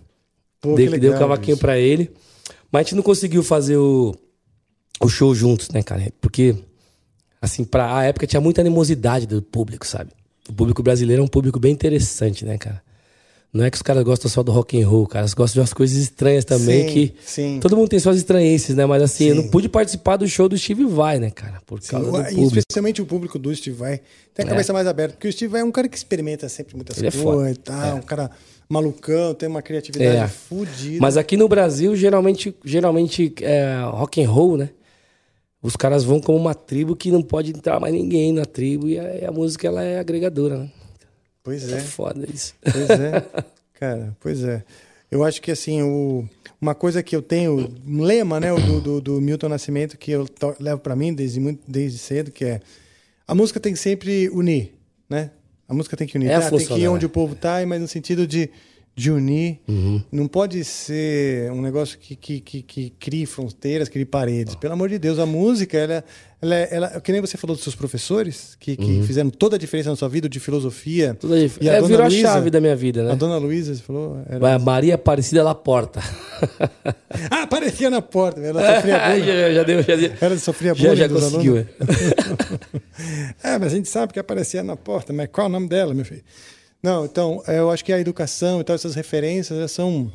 Pô, 0.62 0.76
dei, 0.76 0.88
que 0.88 1.00
dei 1.00 1.10
um 1.10 1.14
legal, 1.14 1.30
cavaquinho 1.30 1.58
pra 1.58 1.80
ele. 1.80 2.12
Mas 2.72 2.82
a 2.82 2.84
gente 2.84 2.96
não 2.96 3.02
conseguiu 3.02 3.42
fazer 3.42 3.78
o, 3.78 4.16
o 5.02 5.10
show 5.10 5.34
juntos, 5.34 5.70
né, 5.70 5.82
cara? 5.82 6.14
Porque, 6.22 6.56
assim, 7.42 7.64
pra 7.64 7.98
a 7.98 8.04
época 8.04 8.28
tinha 8.28 8.40
muita 8.40 8.62
animosidade 8.62 9.26
do 9.26 9.42
público, 9.42 9.88
sabe? 9.88 10.12
O 10.48 10.54
público 10.54 10.84
brasileiro 10.84 11.24
é 11.24 11.26
um 11.26 11.28
público 11.28 11.60
bem 11.60 11.72
interessante, 11.72 12.46
né, 12.46 12.56
cara? 12.60 12.84
Não 13.52 13.66
é 13.66 13.72
que 13.72 13.78
os 13.78 13.82
caras 13.82 14.04
gostam 14.04 14.30
só 14.30 14.44
do 14.44 14.52
rock 14.52 14.80
and 14.80 14.88
roll, 14.88 15.08
cara. 15.08 15.24
Eles 15.24 15.34
gostam 15.34 15.56
de 15.56 15.60
umas 15.62 15.74
coisas 15.74 15.98
estranhas 15.98 16.46
também 16.46 16.88
Sim, 16.88 16.94
que. 16.94 17.14
sim. 17.26 17.60
Todo 17.60 17.76
mundo 17.76 17.90
tem 17.90 17.98
suas 18.00 18.18
estranhices, 18.18 18.76
né? 18.76 18.86
Mas 18.86 19.02
assim, 19.02 19.26
eu 19.26 19.36
Sim. 19.36 19.42
não 19.42 19.50
pude 19.50 19.68
participar 19.68 20.18
do 20.18 20.28
show 20.28 20.48
do 20.48 20.56
Steve 20.56 20.86
Vai, 20.86 21.18
né, 21.20 21.32
cara? 21.32 21.60
Por 21.66 21.82
Sim, 21.82 21.90
causa 21.92 22.12
do 22.12 22.18
público. 22.26 22.58
especialmente 22.60 23.02
o 23.02 23.08
público 23.08 23.40
do 23.40 23.56
Steve 23.56 23.76
Vai 23.76 24.02
tem 24.36 24.46
a 24.46 24.48
É. 24.48 24.50
cabeça 24.52 24.72
mais 24.72 24.86
aberta, 24.86 25.14
porque 25.16 25.28
o 25.28 25.32
Steve 25.34 25.52
Vai 25.52 25.62
é 25.62 25.64
um 25.64 25.72
cara 25.72 25.88
que 25.90 25.98
experimenta 25.98 26.48
sempre 26.48 26.76
muitas 26.76 26.98
Ele 27.00 27.08
é 27.08 27.12
coisas 27.12 27.24
foda. 27.34 27.50
e 27.52 27.56
tal, 27.56 27.86
É. 27.90 27.94
um 27.96 28.02
cara 28.04 28.30
malucão, 28.70 29.34
tem 29.34 29.50
uma 29.50 29.64
criatividade 29.64 30.16
É. 30.16 30.28
fodida. 30.28 31.00
Mas 31.02 31.18
aqui 31.18 31.36
no 31.36 31.48
Brasil, 31.48 31.96
geralmente, 31.96 32.56
geralmente 32.64 33.34
é, 33.42 33.82
rock 33.84 34.24
and 34.24 34.30
roll, 34.30 34.58
né? 34.58 34.70
Os 35.60 35.76
caras 35.76 36.04
vão 36.04 36.22
como 36.22 36.38
uma 36.38 36.54
tribo 36.54 36.96
que 36.96 37.10
não 37.12 37.24
pode 37.24 37.50
entrar 37.50 37.80
mais 37.80 37.94
ninguém 37.96 38.32
na 38.32 38.46
tribo 38.46 38.88
e 38.88 39.00
a, 39.00 39.28
a 39.30 39.32
música 39.32 39.68
ela 39.68 39.82
é 39.84 39.98
agregadora, 40.00 40.60
né? 40.60 40.70
Pois 41.50 41.72
É 41.72 41.78
é. 41.78 41.82
foda 41.82 42.28
isso. 42.34 42.54
Pois 42.62 42.90
é. 42.90 43.26
Cara, 43.80 44.16
pois 44.20 44.44
é. 44.44 44.64
Eu 45.12 45.24
acho 45.24 45.42
que 45.42 45.50
assim, 45.52 45.82
o, 45.82 46.28
uma 46.62 46.76
coisa 46.76 47.02
que 47.02 47.16
eu 47.16 47.22
tenho, 47.22 47.72
um 47.88 48.02
lema, 48.02 48.40
né, 48.40 48.54
do, 48.54 48.80
do, 48.82 49.02
do 49.02 49.22
Milton 49.22 49.50
Nascimento, 49.50 49.98
que 49.98 50.12
eu 50.12 50.28
to- 50.28 50.56
levo 50.60 50.80
pra 50.82 50.96
mim 50.96 51.14
desde, 51.14 51.40
muito, 51.40 51.62
desde 51.68 51.98
cedo, 51.98 52.30
que 52.32 52.46
é 52.46 52.60
a 53.28 53.34
música 53.34 53.60
tem 53.60 53.74
que 53.74 53.80
sempre 53.80 54.30
unir, 54.30 54.74
né? 55.10 55.32
A 55.68 55.74
música 55.74 55.96
tem 55.98 56.08
que 56.08 56.18
unir. 56.18 56.30
É 56.30 56.40
Tá, 56.40 56.50
tem 56.50 56.66
que 56.66 56.80
ir 56.80 56.88
onde 56.88 57.06
o 57.06 57.10
povo 57.10 57.36
tá, 57.36 57.64
mas 57.66 57.80
no 57.80 57.88
sentido 57.88 58.26
de, 58.28 58.50
de 58.96 59.12
unir. 59.12 59.60
Uhum. 59.68 60.02
Não 60.12 60.28
pode 60.28 60.64
ser 60.64 61.52
um 61.52 61.62
negócio 61.62 61.98
que, 62.00 62.16
que, 62.16 62.40
que, 62.42 62.62
que 62.64 62.90
crie 63.00 63.26
fronteiras, 63.28 63.88
crie 63.88 64.06
paredes. 64.06 64.56
Pelo 64.56 64.74
amor 64.74 64.90
de 64.90 64.98
Deus, 65.00 65.20
a 65.20 65.26
música, 65.28 65.78
ela, 65.78 66.04
ela, 66.42 66.56
ela, 66.56 67.02
que 67.02 67.12
nem 67.12 67.20
você 67.20 67.36
falou 67.38 67.54
dos 67.56 67.64
seus 67.64 67.76
professores, 67.76 68.56
que, 68.60 68.78
que 68.78 69.04
fizeram 69.04 69.30
toda 69.30 69.58
a 69.58 69.60
diferença 69.60 69.90
na 69.90 69.96
sua 69.98 70.08
vida, 70.08 70.30
de 70.30 70.40
filosofia. 70.40 71.10
Uhum. 71.10 71.16
Tudo 71.16 71.34
aí. 71.34 71.52
E 71.60 71.70
a 71.70 71.74
É, 71.74 71.82
virou 71.82 72.06
a 72.06 72.08
Luísa- 72.08 72.22
chave 72.30 72.50
da 72.50 72.62
minha 72.62 72.76
vida, 72.76 73.04
né? 73.04 73.12
A 73.12 73.16
dona 73.16 73.38
Luísa, 73.38 73.76
você 73.76 73.82
falou? 73.82 74.22
Era... 74.30 74.58
Maria 74.60 74.96
Aparecida 74.96 75.44
Laporta. 75.44 76.00
Ah, 77.32 77.44
aparecia 77.44 77.90
na 77.90 78.02
porta. 78.02 78.40
Ela 78.40 78.76
sofria 78.76 79.00
bullying. 79.10 79.26
já, 79.26 79.52
já 79.54 79.64
deu, 79.64 79.84
já 79.84 79.96
deu. 79.96 80.12
Ela 80.22 80.38
sofria 80.38 80.74
Já, 80.76 80.84
bullying 80.90 80.96
já 81.02 81.08
dos 81.08 81.24
conseguiu. 81.24 81.58
é. 81.58 81.66
É, 83.44 83.58
mas 83.58 83.74
a 83.74 83.76
gente 83.76 83.90
sabe 83.90 84.14
que 84.14 84.20
aparecia 84.20 84.64
na 84.64 84.76
porta, 84.76 85.12
mas 85.14 85.28
qual 85.32 85.48
é 85.48 85.50
o 85.50 85.52
nome 85.52 85.68
dela, 85.68 85.94
meu 85.94 86.06
filho? 86.06 86.24
Não, 86.82 87.06
então, 87.06 87.42
é, 87.48 87.60
eu 87.60 87.70
acho 87.72 87.84
que 87.84 87.92
a 87.92 88.00
educação 88.00 88.62
e 88.62 88.64
tal, 88.64 88.76
essas 88.76 88.96
referências 88.96 89.58
elas 89.58 89.72
são 89.72 90.12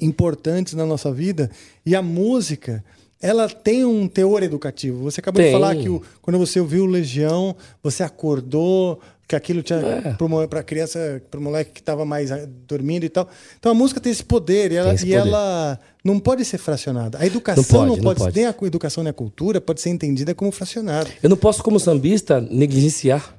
importantes 0.00 0.74
na 0.74 0.86
nossa 0.86 1.12
vida. 1.12 1.50
E 1.84 1.94
a 1.94 2.02
música, 2.02 2.82
ela 3.20 3.48
tem 3.48 3.84
um 3.84 4.06
teor 4.06 4.42
educativo. 4.42 5.02
Você 5.04 5.20
acabou 5.20 5.40
de 5.42 5.48
Tem. 5.48 5.52
falar 5.52 5.74
que 5.76 5.88
o- 5.88 6.02
quando 6.22 6.38
você 6.38 6.60
ouviu 6.60 6.86
Legião, 6.86 7.54
você 7.82 8.02
acordou, 8.02 9.00
que 9.26 9.36
aquilo 9.36 9.62
tinha 9.62 9.78
É. 9.78 10.46
para 10.46 10.62
criança, 10.62 11.20
para 11.30 11.38
o 11.38 11.42
moleque 11.42 11.72
que 11.72 11.80
estava 11.80 12.04
mais 12.04 12.32
ah, 12.32 12.48
dormindo 12.66 13.04
e 13.04 13.08
tal. 13.10 13.28
Então 13.58 13.72
a 13.72 13.74
música 13.74 14.00
tem 14.00 14.10
esse 14.10 14.24
poder 14.24 14.72
e 14.72 14.76
ela, 14.76 14.94
e 14.94 14.98
poder. 14.98 15.12
ela 15.12 15.78
não 16.02 16.18
pode 16.18 16.44
ser 16.46 16.56
fracionada. 16.56 17.18
A 17.20 17.26
educação 17.26 17.80
Não 17.80 17.88
não 17.88 17.94
pode, 17.96 18.02
pode, 18.04 18.18
não 18.20 18.26
pode. 18.26 18.36
nem 18.36 18.46
a 18.46 18.54
educação 18.66 19.04
nem 19.04 19.10
a 19.10 19.14
cultura 19.14 19.60
pode 19.60 19.82
ser 19.82 19.90
entendida 19.90 20.34
como 20.34 20.50
fracionada. 20.50 21.10
Eu 21.22 21.28
não 21.28 21.36
posso, 21.36 21.62
como 21.62 21.78
sambista, 21.78 22.40
negligenciar 22.40 23.34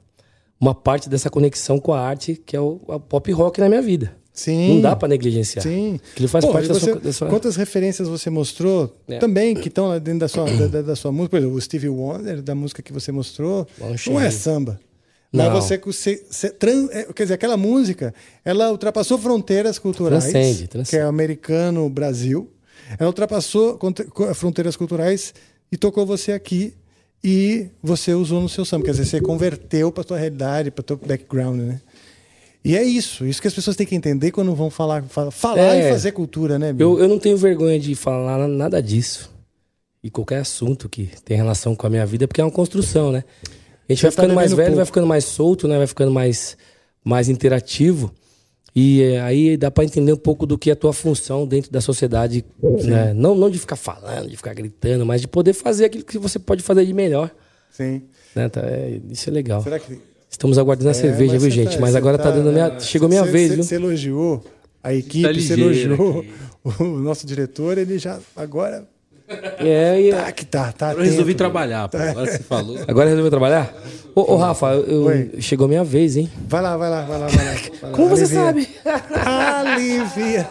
uma 0.61 0.75
parte 0.75 1.09
dessa 1.09 1.29
conexão 1.29 1.79
com 1.79 1.91
a 1.93 1.99
arte, 2.01 2.35
que 2.45 2.55
é 2.55 2.59
o 2.59 2.75
pop 3.07 3.31
rock 3.31 3.59
na 3.59 3.67
minha 3.69 3.81
vida. 3.81 4.15
Sim. 4.39 4.75
Não 4.75 4.81
dá 4.81 4.95
pra 4.95 5.07
negligenciar. 5.07 5.63
Sim. 5.63 5.99
Aquilo 6.13 6.27
faz 6.29 6.45
Pô, 6.45 6.51
parte 6.51 6.65
e 6.65 6.67
da 6.69 6.73
você- 6.73 6.91
sua, 6.91 6.99
da 6.99 7.13
sua- 7.13 7.27
Quantas 7.27 7.55
referências 7.55 8.07
você 8.07 8.29
mostrou 8.29 8.95
É. 9.07 9.17
também 9.17 9.55
que 9.55 9.67
estão 9.67 9.87
lá 9.87 9.99
dentro 9.99 10.19
da 10.21 10.27
sua, 10.27 10.45
da, 10.67 10.81
da- 10.81 10.95
sua 10.95 11.11
música? 11.11 11.31
Por 11.31 11.37
exemplo, 11.39 11.55
o 11.55 11.61
Stevie 11.61 11.89
Wonder, 11.89 12.41
da 12.41 12.55
música 12.55 12.81
que 12.81 12.93
você 12.93 13.11
mostrou, 13.11 13.67
não 14.07 14.19
é 14.19 14.29
samba. 14.31 14.79
Não. 15.31 15.45
Mas 15.51 15.63
você, 15.65 15.77
você, 15.77 16.25
você 16.29 16.49
tran- 16.49 16.87
é, 16.91 17.03
quer 17.13 17.23
dizer, 17.23 17.35
aquela 17.35 17.55
música, 17.55 18.13
ela 18.43 18.71
ultrapassou 18.71 19.17
fronteiras 19.19 19.77
culturais, 19.77 20.23
Transcende, 20.23 20.67
transcende. 20.67 20.89
que 20.89 20.95
é 20.97 21.01
americano-brasil. 21.03 22.49
Ela 22.97 23.07
ultrapassou 23.09 23.79
fronteiras 24.33 24.75
culturais 24.75 25.33
e 25.71 25.77
tocou 25.77 26.05
você 26.05 26.31
aqui 26.31 26.73
e 27.23 27.67
você 27.83 28.13
usou 28.13 28.41
no 28.41 28.49
seu 28.49 28.65
samba. 28.65 28.85
Quer 28.85 28.91
dizer, 28.91 29.05
você 29.05 29.21
converteu 29.21 29.91
para 29.91 30.03
tua 30.03 30.17
realidade, 30.17 30.71
para 30.71 30.83
teu 30.83 30.97
background, 30.97 31.59
né? 31.59 31.81
E 32.63 32.75
é 32.75 32.83
isso, 32.83 33.25
isso 33.25 33.41
que 33.41 33.47
as 33.47 33.53
pessoas 33.53 33.75
têm 33.77 33.87
que 33.87 33.95
entender 33.95 34.31
quando 34.31 34.53
vão 34.53 34.69
falar, 34.69 35.01
fa- 35.03 35.31
falar 35.31 35.75
É. 35.75 35.87
e 35.87 35.91
fazer 35.91 36.11
cultura, 36.11 36.59
né? 36.59 36.75
Eu, 36.77 36.99
eu 36.99 37.07
não 37.07 37.17
tenho 37.17 37.37
vergonha 37.37 37.79
de 37.79 37.95
falar 37.95 38.47
nada 38.47 38.81
disso. 38.83 39.31
E 40.03 40.09
qualquer 40.09 40.39
assunto 40.39 40.87
que 40.89 41.09
tem 41.23 41.37
relação 41.37 41.75
com 41.75 41.87
a 41.87 41.89
minha 41.89 42.05
vida, 42.05 42.27
porque 42.27 42.41
é 42.41 42.43
uma 42.43 42.51
construção, 42.51 43.11
né? 43.11 43.23
A 43.87 43.91
gente 43.93 43.99
Você 44.01 44.07
vai 44.07 44.11
tá 44.11 44.21
ficando 44.21 44.35
mais 44.35 44.51
bebendo 44.51 44.55
velho, 44.57 44.67
pouco. 44.71 44.75
vai 44.77 44.85
ficando 44.85 45.07
mais 45.07 45.25
solto, 45.25 45.67
né? 45.67 45.77
Vai 45.77 45.87
ficando 45.87 46.11
mais, 46.11 46.57
mais 47.03 47.29
interativo. 47.29 48.13
E 48.75 49.01
eh, 49.01 49.19
aí 49.21 49.57
dá 49.57 49.71
pra 49.71 49.83
entender 49.83 50.13
um 50.13 50.17
pouco 50.17 50.45
do 50.45 50.57
que 50.57 50.69
é 50.69 50.73
a 50.73 50.75
tua 50.75 50.93
função 50.93 51.45
dentro 51.47 51.71
da 51.71 51.81
sociedade. 51.81 52.45
Né? 52.61 53.13
Não, 53.13 53.35
não 53.35 53.49
de 53.49 53.57
ficar 53.57 53.75
falando, 53.75 54.29
de 54.29 54.37
ficar 54.37 54.53
gritando, 54.53 55.05
mas 55.05 55.21
de 55.21 55.27
poder 55.27 55.53
fazer 55.53 55.85
aquilo 55.85 56.03
que 56.05 56.17
você 56.19 56.37
pode 56.37 56.61
fazer 56.61 56.85
de 56.85 56.93
melhor. 56.93 57.31
Sim. 57.71 58.03
Né? 58.35 58.47
Tá, 58.47 58.61
é, 58.61 58.99
isso 59.09 59.29
é 59.29 59.33
legal. 59.33 59.63
Será 59.63 59.79
que. 59.79 59.99
Estamos 60.29 60.57
aguardando 60.57 60.89
a 60.89 60.91
É, 60.91 60.93
cerveja, 60.93 61.31
viu, 61.33 61.41
você 61.41 61.49
gente? 61.51 61.75
tá- 61.75 61.81
mas 61.81 61.91
você 61.91 61.97
agora 61.97 62.17
tá, 62.17 62.25
tá- 62.25 62.31
dando 62.31 62.49
a 62.49 62.51
minha. 62.51 62.79
Chegou 62.79 63.07
a 63.07 63.09
minha 63.09 63.23
Você- 63.23 63.31
vez, 63.31 63.47
você- 63.49 63.55
viu? 63.55 63.63
Você 63.63 63.75
elogiou 63.75 64.43
a 64.83 64.93
equipe, 64.93 65.21
Tá 65.23 65.29
você 65.29 65.55
ligeiro 65.55 65.63
elogiou 65.93 66.19
aqui. 66.19 66.33
o 66.83 66.83
nosso 66.99 67.25
diretor, 67.25 67.77
ele 67.77 67.97
já. 67.97 68.19
Agora. 68.35 68.87
É, 69.59 70.01
e- 70.01 70.11
Tá 70.11 70.31
que 70.31 70.45
tá, 70.45 70.71
tá. 70.71 70.93
Eu 70.93 71.01
resolvi 71.01 71.35
trabalhar, 71.35 71.87
pô. 71.89 71.97
Agora 71.97 72.31
você 72.31 72.39
falou. 72.43 72.77
Agora 72.87 73.09
resolveu 73.09 73.29
trabalhar? 73.29 73.75
Ô, 74.15 74.33
ô, 74.33 74.35
Rafa, 74.37 74.73
eu- 74.73 75.03
Oi. 75.03 75.31
chegou 75.39 75.67
minha 75.67 75.83
vez, 75.83 76.17
hein? 76.17 76.29
Vai 76.47 76.61
lá, 76.61 76.75
vai 76.77 76.89
lá, 76.89 77.01
vai 77.03 77.19
lá, 77.19 77.27
vai 77.27 77.45
lá. 77.45 77.53
vai 77.53 77.71
lá. 77.91 77.95
Como 77.95 78.09
você 78.09 78.23
Alivia. 78.37 78.39
sabe? 78.43 78.69
Alivia. 79.25 80.49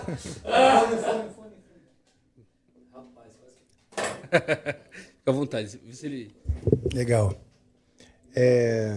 Fica 4.30 4.78
à 5.26 5.32
vontade. 5.32 5.80
Vê 5.84 5.92
se 5.92 6.06
ele. 6.06 6.30
Legal. 6.94 7.34
É, 8.34 8.96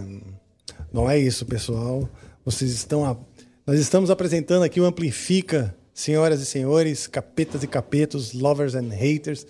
Não 0.91 1.09
é 1.09 1.17
isso, 1.17 1.45
pessoal. 1.45 2.09
Vocês 2.45 2.71
estão. 2.71 3.05
a- 3.05 3.17
Nós 3.65 3.79
estamos 3.79 4.09
apresentando 4.09 4.63
aqui 4.63 4.79
o 4.81 4.85
Amplifica, 4.85 5.75
senhoras 5.93 6.41
e 6.41 6.45
senhores, 6.45 7.07
capetas 7.07 7.63
e 7.63 7.67
capetos, 7.67 8.33
lovers 8.33 8.73
and 8.75 8.89
haters, 8.89 9.45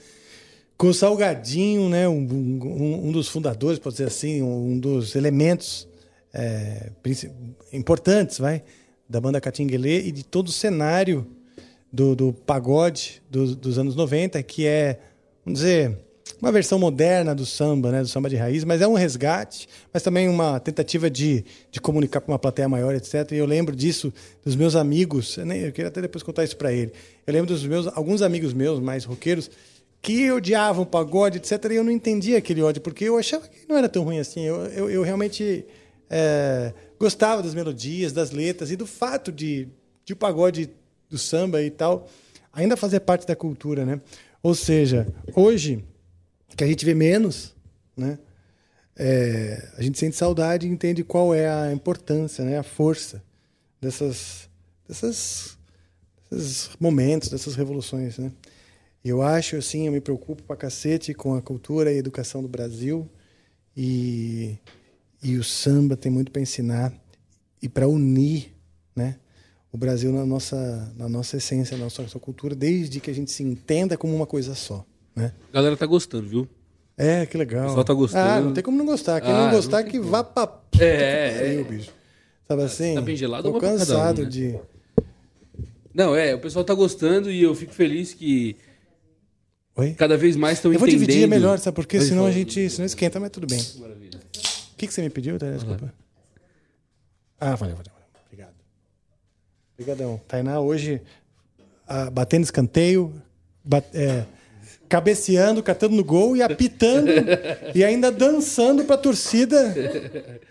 com 0.78 0.88
o 0.88 0.94
Salgadinho, 0.94 1.88
né? 1.90 2.08
Um, 2.08 2.28
um- 2.28 3.08
um 3.08 3.12
dos 3.12 3.28
fundadores, 3.30 3.80
pode 3.80 3.96
dizer 3.96 4.08
assim, 4.08 4.42
um 4.42 4.78
dos 4.80 5.16
elementos 5.16 5.88
é, 6.34 6.92
importantes, 7.74 8.38
vai, 8.40 8.64
da 9.10 9.20
banda 9.20 9.42
Catinguelê 9.42 10.02
e 10.04 10.12
de 10.12 10.24
todo 10.24 10.48
o 10.48 10.52
cenário 10.52 11.28
do, 11.92 12.16
do 12.16 12.32
pagode 12.34 13.22
do- 13.30 13.54
dos 13.56 13.78
anos 13.78 13.96
90, 13.96 14.42
que 14.42 14.66
é, 14.66 15.00
vamos 15.46 15.60
dizer, 15.60 15.98
uma 16.42 16.52
versão 16.52 16.80
moderna 16.80 17.36
do 17.36 17.46
samba, 17.46 17.92
né, 17.92 18.02
do 18.02 18.08
samba 18.08 18.30
de 18.30 18.36
raiz, 18.36 18.64
mas 18.64 18.82
é 18.82 18.88
um 18.88 18.94
resgate, 18.94 19.70
mas 19.94 20.02
também 20.02 20.28
uma 20.28 20.60
tentativa 20.60 21.10
de, 21.10 21.46
de 21.70 21.80
comunicar 21.80 22.20
com 22.22 22.32
uma 22.32 22.40
plateia 22.40 22.68
maior, 22.68 22.96
etc. 22.96 23.32
E 23.32 23.36
eu 23.36 23.46
lembro 23.46 23.76
disso 23.76 24.12
dos 24.44 24.56
meus 24.56 24.76
amigos, 24.76 25.38
eu, 25.38 25.72
queria 25.72 25.88
até 25.88 26.02
depois 26.02 26.24
contar 26.24 26.44
isso 26.44 26.58
para 26.58 26.74
ele. 26.74 26.92
Eu 27.28 27.34
lembro 27.34 27.48
dos 27.48 27.64
meus 27.66 27.88
alguns 27.88 28.22
amigos 28.22 28.54
meus 28.54 28.80
mais 28.80 29.06
roqueiros 29.06 29.52
que 30.02 30.32
odiavam 30.32 30.84
pagode, 30.84 31.38
etc. 31.38 31.52
E 31.72 31.76
eu 31.76 31.84
não 31.84 31.92
entendia 31.92 32.40
aquele 32.40 32.62
ódio, 32.64 32.82
porque 32.82 33.06
eu 33.06 33.18
achava 33.18 33.48
que 33.48 33.70
não 33.70 33.78
era 33.78 33.88
tão 33.88 34.04
ruim 34.04 34.18
assim. 34.18 34.42
Eu, 34.42 34.66
eu, 34.66 34.90
eu 34.90 35.04
realmente 35.04 35.64
é, 36.10 36.74
gostava 37.00 37.44
das 37.44 37.54
melodias, 37.54 38.12
das 38.12 38.32
letras 38.32 38.72
e 38.72 38.76
do 38.76 38.88
fato 38.88 39.32
de, 39.32 39.68
de 40.04 40.14
o 40.14 40.16
pagode 40.16 40.72
do 41.08 41.18
samba 41.18 41.62
e 41.62 41.70
tal 41.70 42.08
ainda 42.54 42.76
fazer 42.76 43.00
parte 43.02 43.26
da 43.26 43.36
cultura, 43.36 43.86
né? 43.86 44.00
Ou 44.44 44.56
seja, 44.56 45.08
hoje 45.36 45.84
que 46.62 46.66
a 46.66 46.68
gente 46.68 46.86
vê 46.86 46.94
menos, 46.94 47.56
né? 47.98 48.20
É, 48.96 49.68
a 49.78 49.82
gente 49.82 49.98
sente 49.98 50.16
saudade 50.16 50.68
e 50.68 50.70
entende 50.70 51.04
qual 51.04 51.34
é 51.34 51.50
a 51.50 51.74
importância, 51.74 52.46
né? 52.46 52.60
A 52.60 52.62
força 52.62 53.24
dessas, 53.82 54.48
dessas, 54.88 55.58
desses 56.30 56.70
momentos, 56.80 57.30
dessas 57.30 57.56
revoluções, 57.56 58.20
né? 58.20 58.32
Eu 59.04 59.24
acho, 59.24 59.56
assim, 59.56 59.88
eu 59.88 59.92
me 59.92 60.00
preocupo 60.00 60.44
pra 60.44 60.56
cacete 60.56 61.16
com 61.16 61.34
a 61.34 61.42
cultura 61.42 61.92
e 61.92 61.96
a 61.96 61.98
educação 61.98 62.44
do 62.44 62.48
Brasil 62.48 63.10
e, 63.76 64.56
e 65.24 65.38
o 65.38 65.44
samba 65.44 65.98
tem 65.98 66.12
muito 66.12 66.32
para 66.32 66.44
ensinar 66.44 66.94
e 67.60 67.68
para 67.68 67.88
unir, 67.88 68.54
né? 68.96 69.18
O 69.72 69.78
Brasil 69.80 70.12
na 70.12 70.28
nossa, 70.28 70.94
na 70.96 71.10
nossa 71.10 71.38
essência, 71.38 71.76
na 71.76 71.86
nossa, 71.86 72.04
nossa 72.04 72.20
cultura, 72.20 72.54
desde 72.54 73.00
que 73.00 73.10
a 73.10 73.16
gente 73.16 73.32
se 73.32 73.42
entenda 73.42 73.98
como 73.98 74.16
uma 74.16 74.28
coisa 74.28 74.54
só, 74.54 74.86
né? 75.16 75.34
A 75.50 75.54
galera 75.54 75.76
tá 75.78 75.86
gostando, 75.86 76.28
viu? 76.28 76.48
É, 76.98 77.26
que 77.26 77.38
legal. 77.38 77.64
O 77.64 77.68
pessoal 77.68 77.84
tá 77.86 77.94
gostando. 77.94 78.30
Ah, 78.30 78.42
não 78.42 78.54
tem 78.54 78.64
como 78.64 78.78
não 78.78 78.86
gostar. 78.86 79.22
Quem 79.22 79.32
Ah, 79.32 79.46
não 79.46 79.52
gostar, 79.52 79.84
não 79.84 79.90
que 79.90 80.00
vá 80.00 80.24
pra. 80.24 80.44
É, 80.80 81.38
pariu, 81.40 81.60
é. 81.62 81.64
bicho. 81.64 81.92
Sabe 82.48 82.64
assim? 82.64 82.96
tá 82.96 83.02
bem 83.02 83.16
gelado, 83.16 83.52
Tô 83.52 83.60
cada 83.60 83.74
um, 83.74 83.78
cansado 83.78 84.24
né? 84.24 84.30
de. 84.30 84.60
Não, 85.94 86.16
é, 86.16 86.36
o 86.36 86.40
pessoal 86.40 86.64
tá 86.64 86.74
gostando 86.74 87.30
e 87.32 87.42
eu 87.42 87.54
fico 87.56 87.74
feliz 87.74 88.14
que 88.14 88.56
Oi? 89.76 89.94
cada 89.94 90.18
vez 90.18 90.36
mais 90.36 90.58
estão 90.58 90.72
Eu 90.72 90.80
vou 90.80 90.88
entendendo. 90.88 91.08
dividir 91.08 91.28
melhor, 91.28 91.60
sabe 91.60 91.76
por 91.76 91.86
quê? 91.86 91.98
Pode 91.98 92.10
Senão 92.10 92.26
a 92.26 92.32
gente. 92.32 92.70
Senão 92.70 92.86
esquenta, 92.86 93.20
mas 93.20 93.30
tudo 93.32 93.48
bem. 93.48 93.60
O 93.60 94.76
que, 94.78 94.88
que 94.88 94.94
você 94.94 95.02
me 95.02 95.10
pediu, 95.10 95.38
Tânia? 95.38 95.56
Desculpa. 95.56 95.94
Ah, 97.40 97.56
valeu, 97.56 97.76
valeu, 97.76 97.92
valeu. 97.94 98.08
Obrigado. 98.26 98.54
Obrigadão. 99.74 100.22
Tainá 100.28 100.60
hoje 100.60 101.02
ah, 101.88 102.10
batendo 102.10 102.44
escanteio, 102.44 103.14
bat- 103.64 103.90
é, 103.96 104.26
cabeceando, 104.92 105.64
catando 105.64 105.96
no 105.96 106.04
gol 106.04 106.36
e 106.36 106.44
apitando 106.44 107.08
e 107.74 107.82
ainda 107.82 108.12
dançando 108.12 108.84
pra 108.84 108.98
torcida 108.98 109.74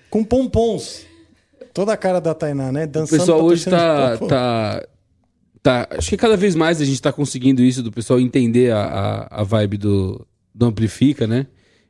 com 0.09 0.25
pompons. 0.25 1.05
Toda 1.75 1.93
a 1.93 1.97
cara 1.97 2.23
da 2.23 2.33
Tainá, 2.33 2.73
né? 2.73 2.85
O 2.85 2.89
Dançando 2.89 3.19
pessoal 3.21 3.39
pra 3.39 3.47
hoje 3.47 3.65
tá, 3.67 4.17
tá, 4.17 4.87
tá. 5.63 5.89
Acho 5.91 6.09
que 6.09 6.17
cada 6.17 6.39
vez 6.39 6.55
mais 6.55 6.81
a 6.81 6.87
gente 6.87 7.03
tá 7.03 7.13
conseguindo 7.13 7.63
isso, 7.63 7.83
do 7.83 7.93
pessoal 7.93 8.19
entender 8.19 8.73
a, 8.73 8.81
a, 8.81 9.41
a 9.41 9.45
vibe 9.45 9.77
do, 9.77 10.27
do 10.55 10.67
Amplifica, 10.67 11.27
né? 11.27 11.47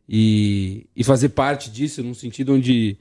E, 0.08 0.88
e 0.94 1.04
fazer 1.04 1.28
parte 1.28 1.70
disso, 1.70 2.02
num 2.02 2.14
sentido 2.14 2.52
onde 2.52 2.98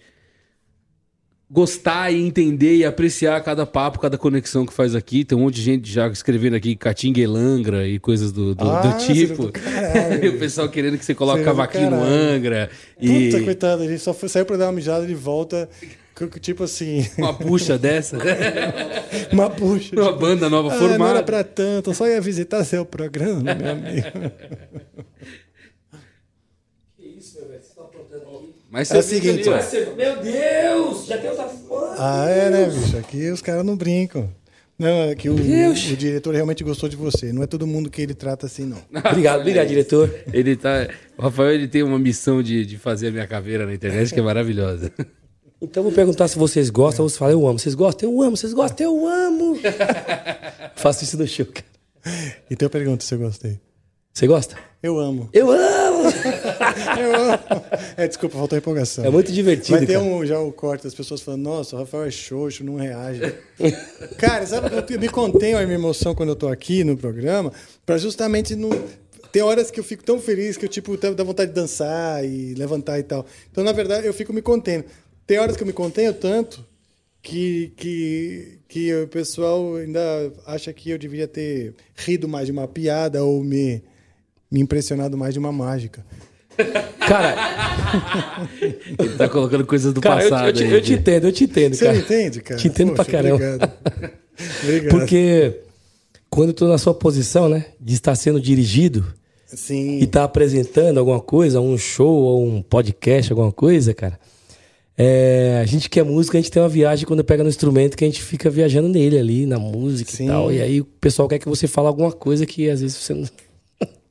gostar 1.51 2.11
e 2.11 2.21
entender 2.21 2.75
e 2.77 2.85
apreciar 2.85 3.41
cada 3.41 3.65
papo, 3.65 3.99
cada 3.99 4.17
conexão 4.17 4.65
que 4.65 4.73
faz 4.73 4.93
aqui. 4.93 5.25
Tem 5.25 5.37
um 5.37 5.41
monte 5.41 5.55
de 5.55 5.61
gente 5.63 5.91
já 5.91 6.07
escrevendo 6.07 6.55
aqui 6.55 6.75
Catinga 6.75 7.19
e 7.19 7.25
Langra 7.25 7.87
e 7.87 7.97
coisas 7.97 8.31
do, 8.31 8.53
do, 8.53 8.69
Ah, 8.69 8.81
do 8.81 8.97
tipo. 9.05 9.47
do 9.47 9.51
caralho. 9.51 10.23
e 10.25 10.29
o 10.29 10.37
pessoal 10.37 10.69
querendo 10.69 10.97
que 10.97 11.05
você 11.05 11.15
coloque 11.15 11.43
cavaquinho 11.43 11.89
no. 11.89 12.03
Angra. 12.03 12.69
E 13.01 13.31
Puta, 13.31 13.43
coitado, 13.43 13.83
ele 13.83 13.97
só 13.97 14.13
foi, 14.13 14.29
saiu 14.29 14.45
pra 14.45 14.57
dar 14.57 14.67
uma 14.67 14.73
mijada 14.73 15.07
de 15.07 15.15
volta, 15.15 15.67
tipo 16.39 16.63
assim, 16.63 17.07
uma 17.17 17.33
puxa 17.33 17.77
dessa. 17.77 18.17
uma 19.33 19.49
puxa. 19.49 19.95
uma 19.95 20.07
tipo, 20.11 20.19
banda 20.19 20.49
nova 20.49 20.69
ah, 20.71 20.75
não 20.75 20.85
era 20.85 20.89
formada. 20.89 21.23
pra 21.23 21.43
tanto, 21.43 21.93
só 21.95 22.07
ia 22.07 22.21
visitar 22.21 22.63
seu 22.63 22.85
programa, 22.85 23.55
meu 23.55 23.71
amigo. 23.71 24.31
Mas 28.69 28.91
É 28.91 28.97
o 28.97 29.01
você 29.01 29.15
seguinte, 29.15 29.49
ali. 29.49 29.95
Meu 29.95 30.21
Deus! 30.21 31.05
Já 31.07 31.17
tem 31.17 31.29
outra 31.29 31.47
fã! 31.47 31.95
Ah, 31.97 32.29
é, 32.29 32.49
né, 32.49 32.65
bicho? 32.69 32.97
Aqui 32.97 33.29
os 33.31 33.41
caras 33.41 33.65
não 33.65 33.75
brincam. 33.75 34.29
Não, 34.77 35.09
é 35.09 35.15
que 35.15 35.29
o, 35.29 35.33
o 35.33 35.73
diretor 35.73 36.33
realmente 36.33 36.63
gostou 36.63 36.87
de 36.87 36.95
você. 36.95 37.33
Não 37.33 37.43
é 37.43 37.47
todo 37.47 37.67
mundo 37.67 37.89
que 37.89 38.01
ele 38.01 38.13
trata 38.13 38.45
assim, 38.45 38.63
não. 38.63 38.77
Obrigado, 39.11 39.41
obrigado, 39.41 39.67
diretor. 39.67 40.09
Ele 40.31 40.55
tá. 40.55 40.87
O 41.17 41.23
Rafael 41.23 41.51
ele 41.51 41.67
tem 41.67 41.83
uma 41.83 41.99
missão 41.99 42.41
de, 42.41 42.65
de 42.65 42.77
fazer 42.77 43.07
a 43.07 43.11
minha 43.11 43.27
caveira 43.27 43.65
na 43.65 43.73
internet 43.73 44.13
que 44.13 44.19
é 44.19 44.23
maravilhosa. 44.23 44.91
Então 45.61 45.81
eu 45.81 45.89
vou 45.89 45.91
perguntar 45.91 46.25
se 46.29 46.37
vocês 46.39 46.69
gostam, 46.69 47.05
vocês 47.05 47.17
falam, 47.17 47.33
eu 47.33 47.45
amo. 47.45 47.59
Vocês 47.59 47.75
gostam? 47.75 48.09
Eu 48.09 48.21
amo. 48.21 48.37
Vocês 48.37 48.53
gostam? 48.53 48.85
Eu 48.87 49.05
amo. 49.05 49.59
Faço 50.73 51.03
isso 51.03 51.17
no 51.17 51.27
show, 51.27 51.45
cara. 51.45 51.65
Então 52.49 52.67
eu 52.67 52.69
pergunto 52.69 53.03
se 53.03 53.13
eu 53.13 53.19
gostei. 53.19 53.59
Você 54.13 54.25
gosta? 54.25 54.55
Eu 54.81 54.97
amo. 54.97 55.27
Eu 55.33 55.51
amo! 55.51 55.88
É, 57.97 58.07
desculpa, 58.07 58.37
faltou 58.37 58.57
empolgação. 58.57 59.05
É 59.05 59.09
muito 59.09 59.31
divertido, 59.31 59.77
Vai 59.77 59.85
ter 59.85 59.93
cara. 59.93 60.05
um, 60.05 60.25
já 60.25 60.39
o 60.39 60.51
corte 60.51 60.83
das 60.83 60.93
pessoas 60.93 61.21
falando, 61.21 61.41
nossa, 61.41 61.75
o 61.75 61.79
Rafael 61.79 62.05
é 62.05 62.11
xoxo, 62.11 62.63
não 62.63 62.75
reage. 62.75 63.21
Cara, 64.17 64.45
sabe, 64.45 64.75
eu, 64.75 64.83
eu 64.87 64.99
me 64.99 65.09
contenho 65.09 65.57
a 65.57 65.63
minha 65.63 65.75
emoção 65.75 66.15
quando 66.15 66.29
eu 66.29 66.35
tô 66.35 66.47
aqui 66.47 66.83
no 66.83 66.97
programa, 66.97 67.51
pra 67.85 67.97
justamente 67.97 68.55
não... 68.55 68.69
Tem 69.31 69.41
horas 69.43 69.69
que 69.69 69.79
eu 69.79 69.83
fico 69.83 70.03
tão 70.03 70.19
feliz 70.19 70.57
que 70.57 70.65
eu, 70.65 70.69
tipo, 70.69 70.97
dá 70.97 71.23
vontade 71.23 71.51
de 71.51 71.55
dançar 71.55 72.25
e 72.25 72.55
levantar 72.55 72.97
e 72.97 73.03
tal. 73.03 73.25
Então, 73.51 73.63
na 73.63 73.71
verdade, 73.71 74.07
eu 74.07 74.13
fico 74.13 74.33
me 74.33 74.41
contendo. 74.41 74.85
Tem 75.27 75.37
horas 75.37 75.55
que 75.55 75.61
eu 75.61 75.67
me 75.67 75.73
contenho 75.73 76.11
tanto 76.15 76.65
que, 77.21 77.71
que, 77.75 78.59
que 78.67 78.93
o 78.95 79.07
pessoal 79.07 79.75
ainda 79.75 79.99
acha 80.45 80.73
que 80.73 80.89
eu 80.89 80.97
devia 80.97 81.27
ter 81.27 81.75
rido 81.95 82.27
mais 82.27 82.47
de 82.47 82.51
uma 82.51 82.67
piada 82.67 83.23
ou 83.23 83.43
me, 83.43 83.83
me 84.49 84.59
impressionado 84.61 85.17
mais 85.17 85.33
de 85.33 85.39
uma 85.39 85.51
mágica. 85.51 86.05
Cara, 86.99 87.35
Ele 88.99 89.15
tá 89.17 89.27
colocando 89.29 89.65
coisas 89.65 89.93
do 89.93 90.01
cara 90.01 90.23
eu, 90.23 90.29
passado. 90.29 90.47
eu 90.47 90.53
te, 90.53 90.63
aí, 90.63 90.73
eu 90.73 90.81
te 90.81 90.93
entendo, 90.93 91.27
eu 91.27 91.31
te 91.31 91.43
entendo, 91.43 91.73
Você 91.73 91.85
cara. 91.85 91.97
me 91.97 92.03
entende, 92.03 92.41
cara? 92.41 92.59
Te 92.59 92.67
entendo 92.67 92.93
pra 92.93 93.05
caramba. 93.05 93.35
Obrigado. 93.35 93.71
obrigado. 94.63 94.89
Porque 94.91 95.61
quando 96.29 96.49
eu 96.49 96.53
tô 96.53 96.67
na 96.67 96.77
sua 96.77 96.93
posição, 96.93 97.49
né, 97.49 97.65
de 97.79 97.93
estar 97.93 98.15
sendo 98.15 98.39
dirigido 98.39 99.05
Sim. 99.47 99.99
e 99.99 100.03
estar 100.03 100.23
apresentando 100.23 100.99
alguma 100.99 101.19
coisa, 101.19 101.59
um 101.59 101.77
show 101.77 102.07
ou 102.07 102.47
um 102.47 102.61
podcast, 102.61 103.31
alguma 103.31 103.51
coisa, 103.51 103.93
cara, 103.93 104.19
é, 105.01 105.59
a 105.61 105.65
gente 105.65 105.89
quer 105.89 106.03
música, 106.03 106.37
a 106.37 106.41
gente 106.41 106.51
tem 106.51 106.61
uma 106.61 106.67
viagem 106.69 107.05
quando 107.05 107.23
pega 107.23 107.41
no 107.41 107.49
instrumento 107.49 107.95
que 107.95 108.03
a 108.03 108.07
gente 108.07 108.21
fica 108.21 108.49
viajando 108.49 108.89
nele 108.89 109.17
ali, 109.17 109.45
na 109.45 109.57
música 109.57 110.11
Sim. 110.11 110.25
e 110.25 110.27
tal. 110.27 110.51
E 110.51 110.61
aí 110.61 110.81
o 110.81 110.85
pessoal 110.85 111.27
quer 111.27 111.39
que 111.39 111.47
você 111.47 111.67
fale 111.67 111.87
alguma 111.87 112.11
coisa 112.11 112.45
que 112.45 112.69
às 112.69 112.81
vezes 112.81 112.97
você 112.97 113.13
não, 113.13 113.25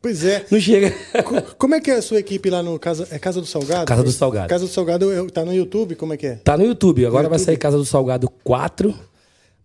Pois 0.01 0.25
é. 0.25 0.47
não 0.51 0.61
chega. 0.61 0.93
Co- 1.25 1.43
Como 1.59 1.75
é 1.75 1.81
que 1.81 1.91
é 1.91 1.97
a 1.97 2.03
sua 2.03 2.19
equipe 2.19 2.49
lá 2.51 2.62
no 2.62 2.79
Casa, 2.79 3.07
é 3.11 3.19
Casa 3.19 3.41
do 3.41 3.47
Salgado? 3.47 3.85
Casa 3.87 4.03
do 4.05 4.12
Salgado. 4.12 4.49
Casa 4.49 4.65
do 4.65 4.70
Salgado 4.70 5.31
tá 5.31 5.45
no 5.45 5.53
YouTube, 5.53 5.97
como 5.97 6.12
é 6.12 6.16
que 6.16 6.27
é? 6.27 6.35
Tá 6.37 6.57
no 6.57 6.65
YouTube. 6.65 7.05
Agora 7.05 7.25
No 7.25 7.31
vai 7.31 7.39
YouTube. 7.39 7.47
sair 7.47 7.57
Casa 7.57 7.77
do 7.77 7.85
Salgado 7.85 8.29
4. 8.45 8.95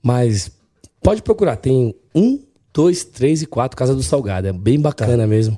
Mas 0.01 0.51
pode 1.01 1.21
procurar. 1.21 1.55
Tem 1.57 1.95
um, 2.15 2.39
dois, 2.73 3.03
três 3.03 3.41
e 3.41 3.45
quatro 3.45 3.77
Casa 3.77 3.93
do 3.95 4.01
Salgado. 4.03 4.47
É 4.47 4.53
bem 4.53 4.77
Tá. 4.81 4.89
bacana 4.89 5.27
mesmo. 5.27 5.57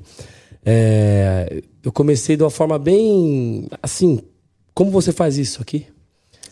É, 0.64 1.62
eu 1.82 1.92
comecei 1.92 2.36
de 2.36 2.42
uma 2.42 2.50
forma 2.50 2.78
bem. 2.78 3.68
Assim, 3.82 4.20
como 4.74 4.90
você 4.90 5.12
faz 5.12 5.38
isso 5.38 5.62
aqui? 5.62 5.86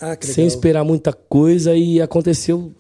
Ah. 0.00 0.16
Sem 0.20 0.46
esperar 0.46 0.84
muita 0.84 1.12
coisa 1.12 1.74
e 1.74 2.00
aconteceu 2.00 2.72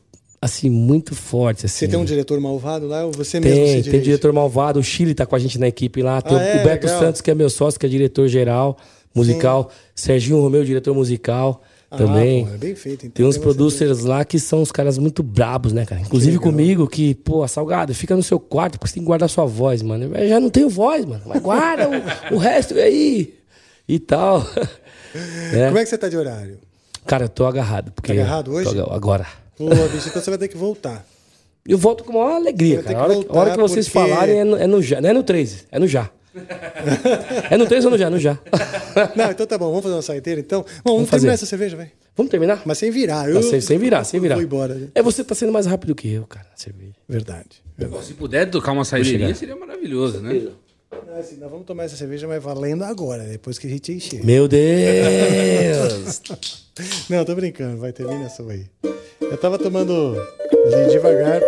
assim, 0.44 0.68
muito 0.68 1.14
forte. 1.14 1.66
Assim. 1.66 1.78
Você 1.78 1.88
tem 1.88 1.98
um 1.98 2.04
diretor 2.04 2.38
malvado 2.40 2.86
lá 2.86 3.04
ou 3.04 3.12
você 3.12 3.40
mesmo 3.40 3.54
se 3.56 3.62
Tem, 3.64 3.70
dirige? 3.76 3.90
tem 3.90 4.00
diretor 4.00 4.32
malvado, 4.32 4.78
o 4.78 4.82
Chile 4.82 5.14
tá 5.14 5.24
com 5.26 5.34
a 5.34 5.38
gente 5.38 5.58
na 5.58 5.68
equipe 5.68 6.02
lá, 6.02 6.20
tem 6.20 6.36
Ah, 6.36 6.40
o- 6.40 6.42
é? 6.42 6.60
o 6.60 6.64
Beto 6.64 6.86
Legal. 6.86 7.00
Santos, 7.00 7.20
que 7.20 7.30
é 7.30 7.34
meu 7.34 7.48
sócio, 7.50 7.78
que 7.80 7.86
é 7.86 7.88
diretor 7.88 8.28
geral, 8.28 8.76
musical, 9.14 9.70
Serginho 9.94 10.40
Romeu, 10.40 10.64
diretor 10.64 10.94
musical 10.94 11.62
Ah, 11.90 11.96
também. 11.96 12.44
pô, 12.46 12.52
é 12.54 12.58
bem 12.58 12.74
feito. 12.74 13.06
Então 13.06 13.14
Tem 13.14 13.24
uns 13.26 13.38
producers 13.38 14.00
lá 14.00 14.24
que 14.24 14.38
são 14.38 14.60
os 14.60 14.72
caras 14.72 14.98
muito 14.98 15.22
brabos, 15.22 15.72
né, 15.72 15.86
cara? 15.86 16.00
Inclusive 16.00 16.32
legal. 16.36 16.50
comigo, 16.52 16.88
que, 16.88 17.14
pô, 17.14 17.46
Salgado, 17.46 17.94
fica 17.94 18.14
no 18.16 18.22
seu 18.22 18.38
quarto, 18.40 18.72
porque 18.78 18.88
você 18.88 18.94
tem 18.94 19.02
que 19.02 19.06
guardar 19.06 19.28
sua 19.30 19.44
voz, 19.46 19.80
mano. 19.82 20.14
Eu 20.16 20.28
já 20.28 20.40
não 20.40 20.50
tenho 20.50 20.68
voz, 20.68 21.04
mano. 21.04 21.22
Mas 21.26 21.40
guarda 21.40 21.88
o, 22.30 22.34
o 22.34 22.38
resto 22.38 22.74
aí. 22.74 23.34
E 23.88 23.98
tal. 23.98 24.44
É. 25.52 25.66
Como 25.66 25.78
é 25.78 25.84
que 25.84 25.88
você 25.90 25.96
tá 25.96 26.08
de 26.08 26.16
horário? 26.16 26.58
Cara, 27.06 27.26
eu 27.26 27.28
tô 27.28 27.46
agarrado. 27.46 27.92
Porque 27.92 28.12
Tá 28.12 28.20
agarrado 28.20 28.50
hoje? 28.50 28.68
agora. 28.90 29.24
Pô, 29.56 29.68
bicho, 29.68 30.08
então 30.08 30.22
você 30.22 30.30
vai 30.30 30.38
ter 30.38 30.48
que 30.48 30.56
voltar. 30.56 31.04
Eu 31.66 31.78
volto 31.78 32.04
com 32.04 32.12
a 32.12 32.24
maior 32.24 32.36
alegria, 32.36 32.82
cara. 32.82 32.98
A 32.98 33.02
hora, 33.04 33.14
a 33.14 33.38
hora 33.38 33.50
que 33.52 33.56
vocês 33.58 33.88
porque- 33.88 34.08
falarem 34.10 34.40
é 34.40 34.44
no, 34.44 34.56
é 34.56 34.66
no 34.66 34.82
já. 34.82 35.00
Não 35.00 35.08
é 35.08 35.12
no 35.12 35.22
3, 35.22 35.66
é 35.72 35.78
no 35.78 35.86
já. 35.86 36.10
é 37.50 37.56
no 37.56 37.64
3 37.66 37.84
ou 37.84 37.90
no 37.92 37.98
já? 37.98 38.10
No 38.10 38.18
já. 38.18 38.38
Não, 39.14 39.30
então 39.30 39.46
tá 39.46 39.56
bom, 39.56 39.66
vamos 39.68 39.82
fazer 39.82 39.94
uma 39.94 40.02
saideira 40.02 40.40
então. 40.40 40.62
Bom, 40.62 40.68
vamos, 40.68 40.84
Vamos 40.84 41.10
fazer. 41.10 41.20
terminar 41.22 41.34
essa 41.34 41.46
cerveja, 41.46 41.76
vai. 41.76 41.90
Vamos 42.16 42.30
terminar? 42.30 42.62
Mas 42.64 42.78
sem 42.78 42.90
virar. 42.90 43.28
Não, 43.28 43.42
sem, 43.42 43.60
sem 43.60 43.78
virar, 43.78 44.04
sem 44.04 44.20
virar. 44.20 44.34
Vou 44.36 44.44
embora. 44.44 44.74
né? 44.74 44.88
É 44.94 45.02
você 45.02 45.24
tá 45.24 45.34
sendo 45.34 45.52
mais 45.52 45.66
rápido 45.66 45.94
que 45.94 46.12
eu, 46.12 46.24
cara, 46.26 46.46
na 46.50 46.56
cerveja. 46.56 46.92
Verdade. 47.08 47.62
verdade. 47.76 48.04
Se 48.04 48.14
puder 48.14 48.48
tocar 48.50 48.72
uma 48.72 48.84
saideirinha, 48.84 49.34
seria 49.34 49.56
maravilhoso, 49.56 50.20
né? 50.20 50.48
Não, 51.06 51.16
assim, 51.18 51.36
nós 51.36 51.50
vamos 51.50 51.66
tomar 51.66 51.84
essa 51.84 51.96
cerveja, 51.96 52.26
mas 52.26 52.42
valendo 52.42 52.84
agora, 52.84 53.24
depois 53.24 53.58
que 53.58 53.66
a 53.66 53.70
gente 53.70 53.92
encher. 53.92 54.24
Meu 54.24 54.48
Deus! 54.48 56.20
Não, 57.08 57.24
tô 57.24 57.34
brincando, 57.34 57.78
vai 57.78 57.92
termina 57.92 58.24
essa 58.24 58.42
aí. 58.42 58.66
Eu 59.20 59.36
tava 59.38 59.58
tomando 59.58 60.16
ali 60.66 60.90
devagar. 60.90 61.40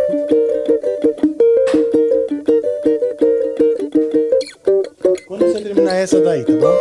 Quando 5.26 5.52
você 5.52 5.60
terminar 5.62 5.96
essa 5.96 6.20
daí, 6.20 6.44
tá 6.44 6.52
bom? 6.52 6.76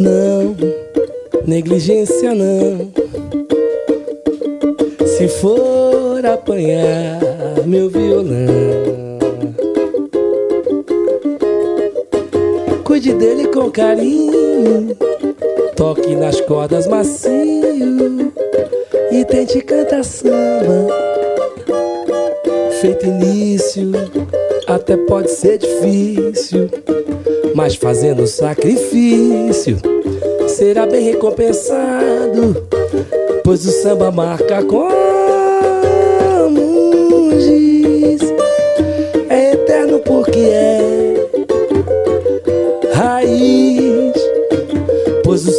Não, 0.00 0.56
negligência 1.46 2.34
não. 2.34 2.92
Se 5.06 5.28
for 5.28 6.26
apanhar 6.26 7.20
meu 7.64 7.88
violão, 7.88 9.13
cuide 12.94 13.12
dele 13.14 13.48
com 13.48 13.68
carinho. 13.72 14.96
Toque 15.74 16.14
nas 16.14 16.40
cordas 16.42 16.86
macio 16.86 18.30
e 19.10 19.24
tente 19.24 19.60
cantar 19.62 20.04
samba. 20.04 20.94
Feito 22.80 23.04
início, 23.04 23.90
até 24.68 24.96
pode 24.96 25.32
ser 25.32 25.58
difícil, 25.58 26.70
mas 27.52 27.74
fazendo 27.74 28.28
sacrifício 28.28 29.76
será 30.46 30.86
bem 30.86 31.02
recompensado, 31.02 32.64
pois 33.42 33.66
o 33.66 33.72
samba 33.72 34.12
marca 34.12 34.62
como 34.62 34.92
giz, 37.40 37.73
é 37.73 37.73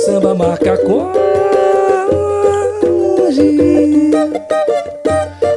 samba 0.06 0.36
marca 0.36 0.78
giz, 3.32 4.14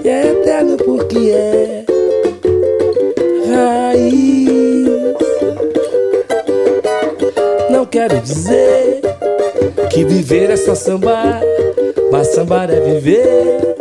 e 0.03 0.09
é 0.09 0.29
eterno 0.29 0.79
porque 0.79 1.33
é 1.33 1.85
raiz. 3.47 4.89
Não 7.69 7.85
quero 7.85 8.19
dizer 8.21 9.03
Que 9.91 10.03
viver 10.05 10.49
é 10.49 10.57
só 10.57 10.75
sambar, 10.75 11.43
mas 12.11 12.29
sambar 12.29 12.71
é 12.71 12.81
viver. 12.81 13.77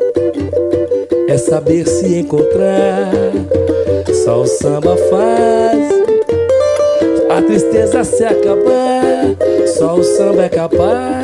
É 1.29 1.37
saber 1.37 1.87
se 1.87 2.19
encontrar. 2.19 3.09
Só 4.25 4.41
o 4.41 4.45
samba 4.45 4.97
faz 4.97 5.97
a 7.29 7.41
tristeza 7.41 8.03
se 8.03 8.25
acabar. 8.25 9.36
Só 9.77 9.93
o 9.93 10.03
samba 10.03 10.45
é 10.45 10.49
capaz 10.49 11.23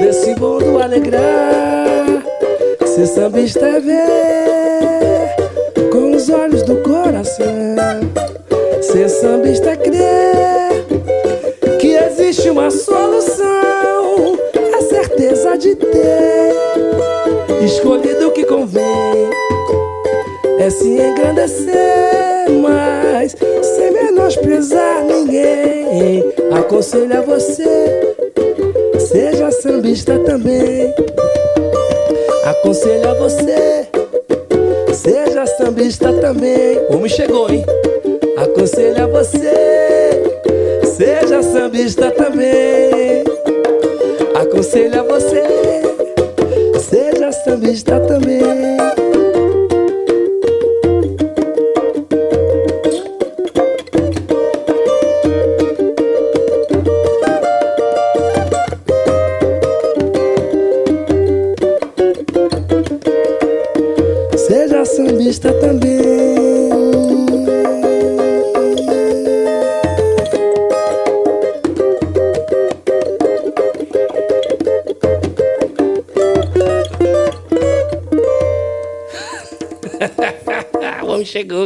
desse 0.00 0.38
mundo 0.38 0.80
alegrar. 0.80 2.22
Se 2.86 3.08
sambista 3.08 3.66
é 3.66 3.80
ver 3.80 5.34
com 5.90 6.12
os 6.12 6.30
olhos 6.30 6.62
do 6.62 6.76
coração. 6.76 7.44
Se 8.80 9.08
sambista 9.08 9.70
é 9.70 9.76
crer 9.76 10.86
que 11.80 11.96
existe 11.96 12.48
uma 12.48 12.70
solução. 12.70 14.38
A 14.72 14.80
certeza 14.82 15.58
de 15.58 15.74
ter 15.74 16.54
escolhido 17.64 18.28
o 18.28 18.30
que 18.30 18.44
convém 18.44 19.28
é 20.60 20.70
se 20.70 20.86
engrandecer, 20.86 22.48
mas 22.62 23.32
sem 23.32 23.49
menosprezar 24.20 25.04
ninguém. 25.04 26.24
Aconselho 26.52 27.18
a 27.18 27.22
você, 27.22 28.14
seja 28.98 29.50
sambista 29.50 30.18
também. 30.18 30.94
Aconselho 32.44 33.08
a 33.08 33.14
você, 33.14 33.88
seja 34.92 35.46
sambista 35.46 36.12
também. 36.12 36.78
O 36.90 36.98
me 36.98 37.08
chegou, 37.08 37.50
hein? 37.50 37.64
Aconselho 38.36 39.04
a 39.04 39.06
você, 39.06 40.22
seja 40.84 41.42
sambista 41.42 42.10
também. 42.10 43.24
Aconselho 44.34 45.00
a 45.00 45.02
você, 45.02 45.42
seja 46.78 47.32
sambista 47.32 47.98
também. 48.00 48.09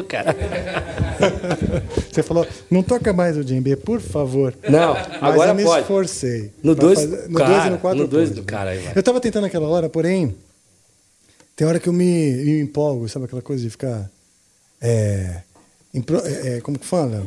Você 2.13 2.23
falou, 2.23 2.47
não 2.71 2.83
toca 2.83 3.13
mais 3.13 3.37
o 3.37 3.45
djembe, 3.45 3.75
por 3.77 4.01
favor. 4.01 4.55
Não, 4.69 4.95
Mas 4.95 5.23
agora 5.23 5.51
eu 5.51 5.55
me 5.55 5.65
pode. 5.65 5.81
esforcei. 5.83 6.51
No 6.63 6.75
pra 6.77 6.85
2, 6.87 7.01
fazer- 7.01 7.29
no 7.29 7.39
dois 7.39 7.67
e 7.67 7.71
no 7.71 7.79
4 7.79 7.99
no 8.03 8.09
2 8.09 8.29
pode. 8.31 8.41
do 8.41 8.47
cara 8.47 8.71
aí. 8.71 8.85
Eu 8.95 9.03
tava 9.03 9.21
tentando 9.21 9.45
aquela 9.47 9.69
hora, 9.69 9.89
porém, 9.89 10.35
tem 11.57 11.67
hora 11.67 11.79
que 11.79 11.89
eu 11.89 11.93
me, 11.93 12.33
me 12.45 12.61
empolgo, 12.61 13.09
sabe 13.09 13.25
aquela 13.27 13.43
coisa 13.43 13.63
de 13.63 13.71
ficar. 13.71 14.11
É, 14.81 15.37
impro- 15.95 16.23
é, 16.25 16.57
é, 16.57 16.61
como 16.61 16.79
que 16.79 16.87
fala? 16.87 17.25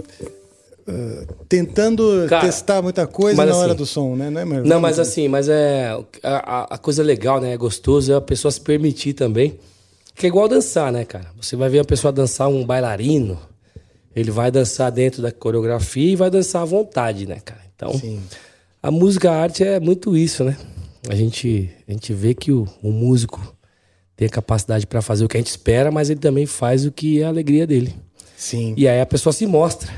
Ah, 0.88 1.24
tentando 1.50 2.26
Cara, 2.30 2.46
testar 2.46 2.82
muita 2.82 3.06
coisa 3.08 3.44
na 3.46 3.56
hora 3.56 3.68
assim- 3.72 3.78
do 3.78 3.86
som, 3.86 4.16
né? 4.16 4.30
Não, 4.30 4.42
é? 4.42 4.46
Não, 4.62 4.80
mas 4.80 5.00
assim, 5.00 5.28
mas 5.28 5.50
é 5.50 5.90
a, 6.24 6.62
a- 6.62 6.68
a 6.76 6.78
coisa 6.78 7.04
legal, 7.04 7.42
né? 7.42 7.54
É 7.54 7.58
gostoso, 7.58 8.12
é 8.12 8.16
a 8.16 8.22
pessoa 8.22 8.52
se 8.52 8.62
permitir 8.62 9.14
também. 9.14 9.60
Que 10.18 10.26
é 10.26 10.30
igual 10.30 10.48
dançar, 10.48 10.92
né, 10.92 11.06
cara? 11.06 11.28
Você 11.40 11.56
vai 11.56 11.70
ver 11.70 11.80
a 11.80 11.86
pessoa 11.86 12.12
dançar 12.12 12.48
um 12.50 12.66
bailarino, 12.66 13.40
ele 14.16 14.32
vai 14.32 14.50
dançar 14.50 14.92
dentro 14.92 15.22
da 15.22 15.32
coreografia 15.32 16.12
e 16.12 16.16
vai 16.16 16.32
dançar 16.32 16.64
à 16.64 16.66
vontade, 16.66 17.28
né, 17.28 17.40
cara? 17.46 17.62
Então, 17.76 17.94
Sim. 17.94 18.20
a 18.82 18.90
música, 18.90 19.30
a 19.30 19.36
arte 19.40 19.64
é 19.64 19.80
muito 19.80 20.18
isso, 20.18 20.44
né? 20.44 20.58
A 21.08 21.14
gente, 21.14 21.70
a 21.88 21.92
gente 21.92 22.14
vê 22.14 22.34
que 22.34 22.52
o, 22.52 22.68
o 22.82 22.92
músico 22.92 23.56
tem 24.16 24.28
a 24.28 24.32
capacidade 24.32 24.88
para 24.88 25.04
fazer 25.04 25.24
o 25.24 25.28
que 25.28 25.38
a 25.38 25.40
gente 25.40 25.52
espera, 25.52 25.92
mas 25.92 26.10
ele 26.10 26.20
também 26.20 26.48
faz 26.48 26.84
o 26.84 26.92
que 26.92 27.22
é 27.22 27.26
a 27.26 27.28
alegria 27.28 27.68
dele. 27.68 27.94
Sim. 28.36 28.74
E 28.76 28.88
aí 28.88 29.00
a 29.00 29.06
pessoa 29.06 29.32
se 29.32 29.46
mostra. 29.46 29.94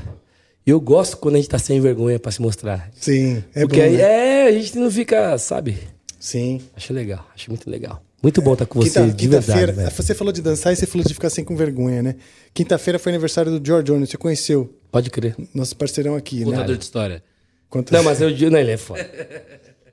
E 0.66 0.70
eu 0.70 0.78
gosto 0.78 1.16
quando 1.16 1.36
a 1.36 1.38
gente 1.38 1.48
tá 1.48 1.58
sem 1.58 1.80
vergonha 1.80 2.18
para 2.18 2.30
se 2.30 2.42
mostrar. 2.42 2.90
Sim, 2.94 3.42
é 3.54 3.62
Porque 3.62 3.80
bom. 3.80 3.86
aí, 3.86 3.96
né? 3.96 4.02
é, 4.02 4.46
a 4.48 4.52
gente 4.52 4.78
não 4.78 4.90
fica, 4.90 5.38
sabe? 5.38 5.78
Sim. 6.18 6.60
Acho 6.76 6.92
legal, 6.92 7.26
acho 7.34 7.48
muito 7.48 7.70
legal. 7.70 8.02
Muito 8.22 8.42
bom 8.42 8.52
estar 8.52 8.66
com 8.66 8.80
você, 8.80 9.00
Quinta- 9.00 9.14
de 9.14 9.28
verdade, 9.28 9.46
Quinta-feira, 9.46 9.72
velho. 9.72 9.90
você 9.90 10.14
falou 10.14 10.32
de 10.32 10.42
dançar 10.42 10.72
e 10.72 10.76
você 10.76 10.86
falou 10.86 11.06
de 11.06 11.14
ficar 11.14 11.30
sem 11.30 11.42
com 11.44 11.56
vergonha, 11.56 12.02
né? 12.02 12.16
Quinta-feira 12.52 12.98
foi 12.98 13.12
aniversário 13.12 13.58
do 13.58 13.66
George 13.66 13.86
Jones, 13.86 14.10
você 14.10 14.16
conheceu? 14.18 14.72
Pode 14.92 15.08
crer. 15.10 15.34
Nosso 15.54 15.74
parceirão 15.76 16.14
aqui, 16.16 16.44
Contador 16.44 16.68
né? 16.72 16.76
de 16.76 16.84
história. 16.84 17.22
Quantas- 17.70 17.92
Não, 17.96 18.02
mas 18.04 18.20
eu 18.20 18.30
digo, 18.32 18.50
não, 18.50 18.58
ele 18.58 18.72
é 18.72 18.76
foda. 18.76 19.08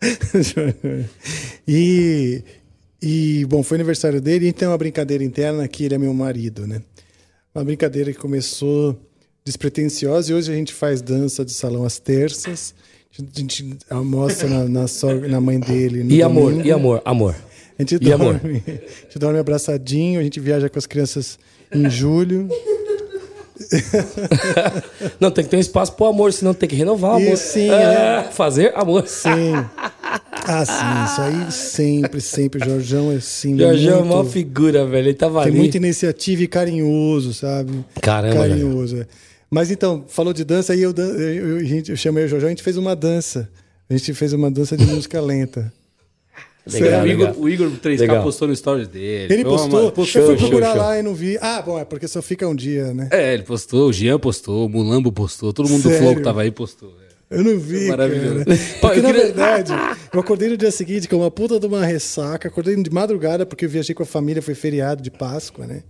e, 1.67 2.43
e, 3.01 3.45
bom, 3.49 3.63
foi 3.63 3.77
aniversário 3.77 4.19
dele 4.21 4.47
e 4.47 4.53
tem 4.53 4.67
uma 4.67 4.77
brincadeira 4.77 5.23
interna 5.23 5.67
que 5.67 5.85
ele 5.85 5.95
é 5.95 5.97
meu 5.97 6.13
marido, 6.13 6.67
né? 6.67 6.81
Uma 7.53 7.63
brincadeira 7.63 8.11
que 8.11 8.19
começou 8.19 8.99
despretensiosa 9.45 10.31
e 10.31 10.35
hoje 10.35 10.51
a 10.51 10.55
gente 10.55 10.73
faz 10.73 11.01
dança 11.01 11.43
de 11.45 11.53
salão 11.53 11.83
às 11.85 11.97
terças. 11.97 12.73
A 13.17 13.39
gente 13.39 13.77
almoça 13.89 14.47
na, 14.47 14.65
na, 14.65 14.87
sogra- 14.87 15.27
na 15.27 15.41
mãe 15.41 15.59
dele. 15.59 16.03
no 16.03 16.11
E 16.11 16.21
amor, 16.21 16.51
domingo. 16.51 16.67
e 16.67 16.71
amor, 16.71 17.01
amor. 17.05 17.35
A 17.77 17.81
gente, 17.83 17.99
dorme, 17.99 18.13
amor? 18.25 18.41
a 18.43 18.47
gente 18.49 19.19
dorme 19.19 19.39
abraçadinho, 19.39 20.19
a 20.19 20.23
gente 20.23 20.39
viaja 20.39 20.67
com 20.69 20.79
as 20.79 20.85
crianças 20.85 21.37
em 21.71 21.89
julho. 21.89 22.47
Não, 25.19 25.31
tem 25.31 25.43
que 25.43 25.49
ter 25.49 25.57
um 25.57 25.59
espaço 25.59 25.93
pro 25.93 26.05
amor, 26.07 26.31
senão 26.33 26.53
tem 26.53 26.67
que 26.69 26.75
renovar 26.75 27.13
o 27.13 27.15
amor. 27.17 27.33
E 27.33 27.37
sim, 27.37 27.69
É, 27.69 28.25
é. 28.27 28.29
Fazer 28.31 28.71
amor. 28.75 29.07
Sim. 29.07 29.53
Ah, 30.49 30.63
sim, 30.65 31.03
isso 31.11 31.21
aí 31.21 31.51
sempre, 31.51 32.21
sempre. 32.21 32.63
Jorjão 32.63 33.11
é. 33.11 33.19
Jorge 33.19 33.89
é 33.89 33.95
muito- 33.95 34.13
uma 34.13 34.23
figura, 34.23 34.85
velho. 34.85 35.07
Ele 35.09 35.13
tava 35.13 35.41
Tem 35.43 35.49
ali. 35.51 35.57
muita 35.59 35.75
iniciativa 35.75 36.41
e 36.41 36.47
carinhoso, 36.47 37.33
sabe? 37.33 37.83
Caramba, 38.01 38.35
Carinhoso. 38.47 39.01
é. 39.01 39.07
Mas 39.51 39.69
então, 39.71 40.05
falou 40.07 40.31
de 40.31 40.45
dança, 40.45 40.71
aí 40.71 40.81
eu, 40.81 40.93
eu, 40.95 41.59
eu, 41.59 41.81
eu 41.89 41.95
chamei 41.97 42.23
o 42.23 42.27
Jorjão, 42.29 42.47
a 42.47 42.49
gente 42.51 42.63
fez 42.63 42.77
uma 42.77 42.95
dança. 42.95 43.49
A 43.89 43.93
gente 43.97 44.13
fez 44.13 44.31
uma 44.31 44.49
dança 44.49 44.77
de 44.77 44.85
música 44.85 45.19
lenta. 45.19 45.73
Legal, 46.73 47.03
o. 47.03 47.07
Igor, 47.07 47.35
o 47.39 47.49
Igor 47.49 47.69
3K 47.81 47.99
Legal. 48.01 48.23
postou 48.23 48.47
no 48.47 48.55
stories 48.55 48.87
dele. 48.87 49.33
Ele 49.33 49.43
uma- 49.43 49.51
postou, 49.57 49.91
postou, 49.91 50.21
eu 50.21 50.27
fui 50.27 50.37
procurar 50.37 50.71
show. 50.73 50.77
lá 50.77 50.99
e 50.99 51.01
não 51.03 51.13
vi. 51.13 51.37
Ah, 51.41 51.61
bom, 51.61 51.79
é 51.79 51.85
porque 51.85 52.07
só 52.07 52.21
fica 52.21 52.47
um 52.47 52.55
dia, 52.55 52.93
né? 52.93 53.09
É, 53.11 53.33
ele 53.33 53.43
postou, 53.43 53.89
o 53.89 53.93
Jean 53.93 54.19
postou, 54.19 54.65
o 54.65 54.69
Mulambo 54.69 55.11
postou, 55.11 55.51
todo 55.53 55.67
mundo 55.69 55.83
do 55.83 55.89
Sério? 55.89 56.03
Flow 56.03 56.15
que 56.15 56.21
tava 56.21 56.41
aí 56.41 56.51
postou. 56.51 56.89
é. 57.03 57.07
Eu 57.29 57.43
não 57.43 57.59
vi, 57.59 57.87
Maravilhoso. 57.87 58.45
cara. 58.45 58.57
Porque, 58.79 59.01
na 59.01 59.11
verdade, 59.11 59.73
eu 60.13 60.19
acordei 60.19 60.47
no 60.49 60.55
dia 60.55 60.71
seguinte 60.71 61.09
com 61.09 61.17
uma 61.17 61.29
puta 61.29 61.59
de 61.59 61.65
uma 61.65 61.85
ressaca. 61.85 62.47
Acordei 62.47 62.75
de 62.81 62.89
madrugada, 62.89 63.45
porque 63.45 63.65
eu 63.65 63.69
viajei 63.69 63.93
com 63.93 64.03
a 64.03 64.05
família, 64.05 64.41
foi 64.41 64.55
feriado 64.55 65.01
de 65.03 65.11
Páscoa, 65.11 65.67
né? 65.67 65.83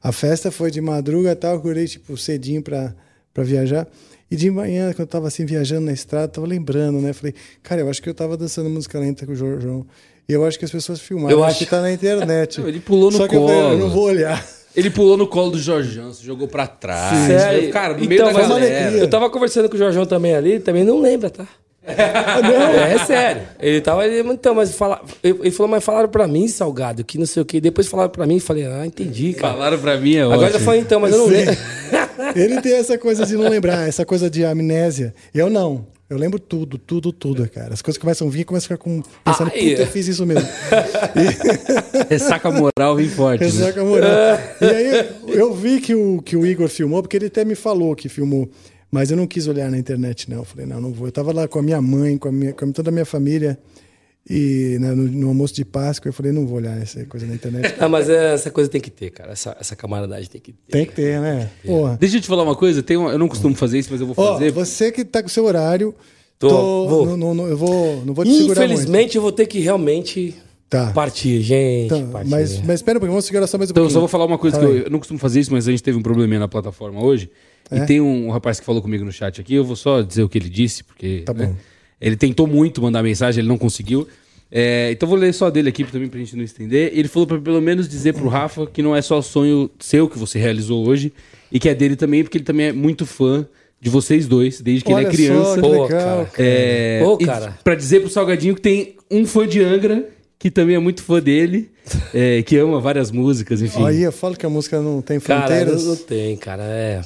A 0.00 0.12
festa 0.12 0.52
foi 0.52 0.70
de 0.70 0.80
madruga 0.80 1.32
e 1.32 1.34
tal, 1.34 1.54
eu 1.54 1.58
acordei, 1.58 1.86
tipo, 1.86 2.16
cedinho 2.16 2.62
pra, 2.62 2.94
pra 3.34 3.42
viajar. 3.42 3.88
E 4.30 4.36
de 4.36 4.48
manhã, 4.48 4.90
quando 4.92 5.00
eu 5.00 5.06
tava 5.08 5.26
assim, 5.26 5.44
viajando 5.44 5.86
na 5.86 5.92
estrada, 5.92 6.28
tava 6.28 6.46
lembrando, 6.46 7.00
né? 7.00 7.12
Falei, 7.12 7.34
cara, 7.64 7.80
eu 7.80 7.90
acho 7.90 8.00
que 8.00 8.08
eu 8.08 8.14
tava 8.14 8.36
dançando 8.36 8.70
música 8.70 8.96
lenta 8.98 9.26
com 9.26 9.32
o 9.32 9.36
Jorjão. 9.36 9.84
E 10.28 10.32
eu 10.32 10.44
acho 10.44 10.58
que 10.58 10.64
as 10.64 10.70
pessoas 10.70 11.00
filmaram. 11.00 11.36
Eu 11.36 11.44
acho 11.44 11.58
que 11.60 11.66
tá 11.66 11.80
na 11.80 11.92
internet. 11.92 12.60
Não, 12.62 12.68
ele 12.68 12.80
pulou 12.80 13.10
no 13.10 13.16
Só 13.16 13.28
que 13.28 13.36
eu 13.36 13.42
eu 13.42 13.46
colo. 13.46 13.78
não 13.78 13.90
vou 13.90 14.04
olhar. 14.04 14.44
Ele 14.74 14.90
pulou 14.90 15.16
no 15.16 15.26
colo 15.26 15.52
do 15.52 15.58
Jorjão, 15.58 16.12
se 16.12 16.22
jogou 16.24 16.46
pra 16.48 16.66
trás. 16.66 17.26
Sério? 17.26 17.70
Cara, 17.70 17.94
no 17.94 18.04
Então, 18.04 18.08
meio 18.08 18.24
da 18.24 18.32
mas- 18.32 18.48
galera. 18.48 18.90
Eu 18.96 19.08
tava 19.08 19.30
conversando 19.30 19.68
com 19.68 19.74
o 19.74 19.78
Jorjão 19.78 20.04
também 20.04 20.34
ali, 20.34 20.50
ele 20.52 20.60
também 20.60 20.84
não 20.84 21.00
lembra, 21.00 21.30
tá? 21.30 21.46
não, 22.42 22.72
é 22.84 22.98
sério. 23.06 23.42
Ele 23.60 23.80
tava 23.80 24.02
ali, 24.02 24.18
então, 24.20 24.54
mas 24.56 24.74
fala, 24.74 25.00
ele 25.22 25.50
falou, 25.52 25.70
mas 25.70 25.84
falaram 25.84 26.08
pra 26.08 26.26
mim, 26.26 26.48
Salgado, 26.48 27.04
que 27.04 27.16
não 27.16 27.24
sei 27.26 27.42
o 27.42 27.46
quê. 27.46 27.60
Depois 27.60 27.86
falaram 27.86 28.10
pra 28.10 28.26
mim 28.26 28.36
e 28.36 28.40
falei, 28.40 28.66
ah, 28.66 28.84
entendi, 28.84 29.32
cara. 29.34 29.54
Falaram 29.54 29.78
pra 29.78 29.96
mim, 29.96 30.16
é 30.16 30.22
Agora 30.22 30.40
eu 30.40 30.44
ótimo. 30.46 30.64
falei, 30.64 30.80
então, 30.80 30.98
mas 31.00 31.12
eu 31.12 31.18
não 31.18 31.26
Sim. 31.28 31.32
lembro. 31.32 31.56
Ele 32.34 32.60
tem 32.60 32.74
essa 32.74 32.98
coisa 32.98 33.24
de 33.24 33.34
não 33.36 33.48
lembrar, 33.48 33.88
essa 33.88 34.04
coisa 34.04 34.28
de 34.28 34.44
amnésia. 34.44 35.14
Eu 35.34 35.48
não. 35.48 35.86
Eu 36.08 36.16
lembro 36.16 36.38
tudo, 36.38 36.78
tudo, 36.78 37.12
tudo, 37.12 37.48
cara. 37.50 37.74
As 37.74 37.82
coisas 37.82 38.00
começam 38.00 38.28
a 38.28 38.30
vir 38.30 38.40
e 38.40 38.44
começam 38.44 38.66
a 38.66 38.76
ficar 38.76 38.78
com, 38.78 39.02
pensando, 39.24 39.50
Ai. 39.52 39.70
puta, 39.70 39.82
eu 39.82 39.86
fiz 39.88 40.06
isso 40.06 40.24
mesmo. 40.24 40.48
Ressaca 42.08 42.48
moral 42.50 42.94
vem 42.94 43.08
forte. 43.08 43.40
né? 43.40 43.46
Ressaca 43.46 43.84
moral. 43.84 44.10
E 44.60 44.64
aí 44.64 45.08
eu 45.26 45.52
vi 45.52 45.80
que 45.80 45.96
o, 45.96 46.22
que 46.22 46.36
o 46.36 46.46
Igor 46.46 46.68
filmou, 46.68 47.02
porque 47.02 47.16
ele 47.16 47.26
até 47.26 47.44
me 47.44 47.56
falou 47.56 47.96
que 47.96 48.08
filmou. 48.08 48.48
Mas 48.88 49.10
eu 49.10 49.16
não 49.16 49.26
quis 49.26 49.48
olhar 49.48 49.68
na 49.68 49.78
internet, 49.78 50.30
não. 50.30 50.38
Eu 50.38 50.44
falei, 50.44 50.64
não, 50.64 50.80
não 50.80 50.92
vou. 50.92 51.08
Eu 51.08 51.12
tava 51.12 51.32
lá 51.32 51.48
com 51.48 51.58
a 51.58 51.62
minha 51.62 51.82
mãe, 51.82 52.16
com, 52.16 52.28
a 52.28 52.32
minha, 52.32 52.52
com 52.52 52.70
toda 52.70 52.90
a 52.90 52.92
minha 52.92 53.04
família. 53.04 53.58
E 54.28 54.76
né, 54.80 54.92
no, 54.92 55.04
no 55.04 55.28
almoço 55.28 55.54
de 55.54 55.64
Páscoa, 55.64 56.08
eu 56.08 56.12
falei, 56.12 56.32
não 56.32 56.46
vou 56.46 56.56
olhar 56.56 56.76
essa 56.80 57.04
coisa 57.04 57.24
na 57.26 57.34
internet. 57.34 57.74
Ah, 57.78 57.88
mas 57.88 58.08
essa 58.08 58.50
coisa 58.50 58.68
tem 58.68 58.80
que 58.80 58.90
ter, 58.90 59.10
cara. 59.10 59.32
Essa, 59.32 59.56
essa 59.60 59.76
camaradagem 59.76 60.28
tem 60.28 60.40
que 60.40 60.52
ter. 60.52 60.72
Tem 60.72 60.84
que 60.86 60.92
ter, 60.94 61.20
né? 61.20 61.48
Porra. 61.64 61.96
Deixa 62.00 62.16
eu 62.16 62.20
te 62.20 62.26
falar 62.26 62.42
uma 62.42 62.56
coisa, 62.56 62.82
tem 62.82 62.96
uma- 62.96 63.10
eu 63.12 63.18
não 63.18 63.28
costumo 63.28 63.54
fazer 63.54 63.78
isso, 63.78 63.88
mas 63.92 64.00
eu 64.00 64.06
vou 64.08 64.14
Ó, 64.18 64.32
fazer. 64.34 64.50
você 64.50 64.90
que 64.90 65.04
tá 65.04 65.22
com 65.22 65.28
seu 65.28 65.44
horário, 65.44 65.94
Tô, 66.38 66.48
Tô- 66.48 66.88
vou. 66.88 67.06
não- 67.06 67.16
não- 67.16 67.34
não- 67.34 67.46
eu 67.46 67.56
vou, 67.56 68.04
não 68.04 68.12
vou 68.12 68.22
te 68.24 68.30
segurar 68.32 68.66
muito. 68.66 68.72
Infelizmente, 68.74 69.16
eu 69.16 69.22
vou 69.22 69.32
ter 69.32 69.46
que 69.46 69.58
realmente 69.60 70.34
Tá. 70.68 70.90
partir, 70.92 71.40
gente. 71.40 71.86
Então, 71.86 72.06
partir. 72.10 72.28
mas, 72.28 72.60
mas 72.60 72.74
espera 72.80 72.98
um 72.98 73.00
pouquinho, 73.00 73.12
vamos 73.12 73.24
segurar 73.24 73.46
só 73.46 73.56
mais 73.56 73.70
um 73.70 73.72
Então, 73.72 73.82
eu 73.82 73.86
pouquinho. 73.86 73.94
só 73.94 74.00
vou 74.00 74.08
falar 74.08 74.26
uma 74.26 74.36
coisa 74.36 74.58
Fala 74.58 74.68
que 74.70 74.78
eu, 74.80 74.82
eu 74.84 74.90
não 74.90 74.98
costumo 74.98 75.18
fazer 75.18 75.40
isso, 75.40 75.50
mas 75.52 75.66
a 75.66 75.70
gente 75.70 75.82
teve 75.82 75.96
um 75.96 76.02
probleminha 76.02 76.40
na 76.40 76.48
plataforma 76.48 77.02
hoje. 77.02 77.30
É? 77.70 77.78
E 77.78 77.86
tem 77.86 78.00
um 78.02 78.28
rapaz 78.30 78.60
que 78.60 78.66
falou 78.66 78.82
comigo 78.82 79.02
no 79.04 79.10
chat 79.12 79.40
aqui, 79.40 79.54
eu 79.54 79.64
vou 79.64 79.76
só 79.76 80.02
dizer 80.02 80.24
o 80.24 80.28
que 80.28 80.36
ele 80.36 80.48
disse, 80.50 80.84
porque. 80.84 81.22
Tá 81.24 81.32
né, 81.32 81.46
bom. 81.46 81.54
Ele 82.00 82.16
tentou 82.16 82.46
muito 82.46 82.80
mandar 82.82 83.02
mensagem, 83.02 83.40
ele 83.40 83.48
não 83.48 83.58
conseguiu. 83.58 84.06
É, 84.50 84.90
então 84.92 85.08
vou 85.08 85.18
ler 85.18 85.34
só 85.34 85.50
dele 85.50 85.68
aqui 85.68 85.82
também 85.84 86.08
pra 86.08 86.20
gente 86.20 86.36
não 86.36 86.44
estender. 86.44 86.92
Ele 86.94 87.08
falou 87.08 87.26
pra 87.26 87.38
pelo 87.38 87.60
menos 87.60 87.88
dizer 87.88 88.14
pro 88.14 88.28
Rafa 88.28 88.66
que 88.66 88.80
não 88.82 88.94
é 88.94 89.02
só 89.02 89.20
sonho 89.20 89.68
seu 89.80 90.08
que 90.08 90.18
você 90.18 90.38
realizou 90.38 90.86
hoje, 90.86 91.12
e 91.50 91.58
que 91.58 91.68
é 91.68 91.74
dele 91.74 91.96
também, 91.96 92.22
porque 92.22 92.38
ele 92.38 92.44
também 92.44 92.66
é 92.66 92.72
muito 92.72 93.04
fã 93.06 93.46
de 93.80 93.90
vocês 93.90 94.26
dois, 94.26 94.60
desde 94.60 94.84
que 94.84 94.90
ele 94.90 94.96
Olha 95.00 95.06
é 95.08 95.10
criança. 95.10 95.54
só, 95.56 95.60
Pô, 95.60 95.68
legal, 95.68 95.88
cara. 95.88 96.24
cara. 96.26 96.30
É, 96.38 97.00
Pô, 97.04 97.18
cara. 97.18 97.58
Pra 97.62 97.74
dizer 97.74 98.00
pro 98.00 98.08
Salgadinho 98.08 98.54
que 98.54 98.60
tem 98.62 98.96
um 99.10 99.26
fã 99.26 99.46
de 99.46 99.62
Angra, 99.62 100.08
que 100.38 100.50
também 100.50 100.76
é 100.76 100.78
muito 100.78 101.02
fã 101.02 101.20
dele, 101.20 101.70
é, 102.14 102.42
que 102.42 102.56
ama 102.56 102.80
várias 102.80 103.10
músicas, 103.10 103.60
enfim. 103.62 103.84
Aí 103.84 104.02
eu 104.02 104.12
falo 104.12 104.36
que 104.36 104.46
a 104.46 104.48
música 104.50 104.80
não 104.80 105.02
tem 105.02 105.18
Cara, 105.20 105.46
fronteiras. 105.46 105.82
não, 105.84 105.90
não 105.90 105.96
tem, 105.96 106.36
cara. 106.36 106.62
É. 106.62 107.00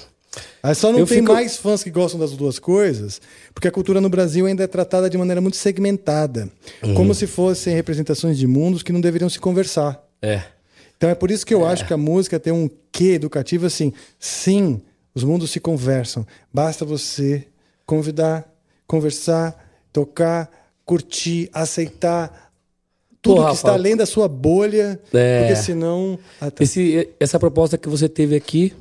Aí 0.63 0.75
só 0.75 0.93
não 0.93 1.01
Eu 1.01 1.07
tem 1.07 1.19
fico- 1.21 1.33
mais 1.33 1.57
fãs 1.57 1.83
que 1.83 1.91
gostam 1.91 2.21
das 2.21 2.33
duas 2.33 2.59
coisas, 2.59 3.21
porque 3.55 3.69
a 3.69 3.71
cultura 3.71 4.01
no 4.01 4.09
Brasil 4.09 4.47
ainda 4.47 4.65
é 4.65 4.67
tratada 4.67 5.09
de 5.11 5.19
maneira 5.19 5.41
muito 5.41 5.57
segmentada, 5.57 6.49
Uhum. 6.83 6.95
como 6.95 7.15
se 7.15 7.27
fossem 7.27 7.75
representações 7.75 8.39
de 8.39 8.47
mundos 8.47 8.83
que 8.83 8.93
não 8.93 9.01
deveriam 9.01 9.29
se 9.29 9.39
conversar. 9.39 10.03
É. 10.23 10.43
Então 10.97 11.09
é 11.11 11.15
por 11.15 11.31
isso 11.31 11.47
que 11.47 11.55
eu 11.55 11.65
acho 11.67 11.87
que 11.87 11.93
a 11.95 11.97
música 11.97 12.39
tem 12.39 12.53
um 12.53 12.69
quê 12.93 13.13
educativo 13.13 13.67
assim. 13.67 13.93
Sim, 14.19 14.81
os 15.15 15.25
mundos 15.25 15.51
se 15.51 15.59
conversam. 15.59 16.27
Basta 16.53 16.85
você 16.85 17.47
convidar, 17.87 18.47
conversar, 18.87 19.67
tocar, 19.93 20.51
curtir, 20.85 21.49
aceitar 21.53 22.51
tudo 23.23 23.37
Pô, 23.37 23.41
que 23.43 23.47
Rafa, 23.49 23.55
está 23.55 23.73
além 23.73 23.97
da 23.97 24.07
sua 24.07 24.27
bolha, 24.29 24.99
É. 25.13 25.41
porque 25.41 25.57
senão. 25.57 26.19
Esse, 26.59 27.09
essa 27.19 27.39
proposta 27.39 27.77
que 27.79 27.89
você 27.89 28.09
teve 28.09 28.35
aqui 28.37 28.73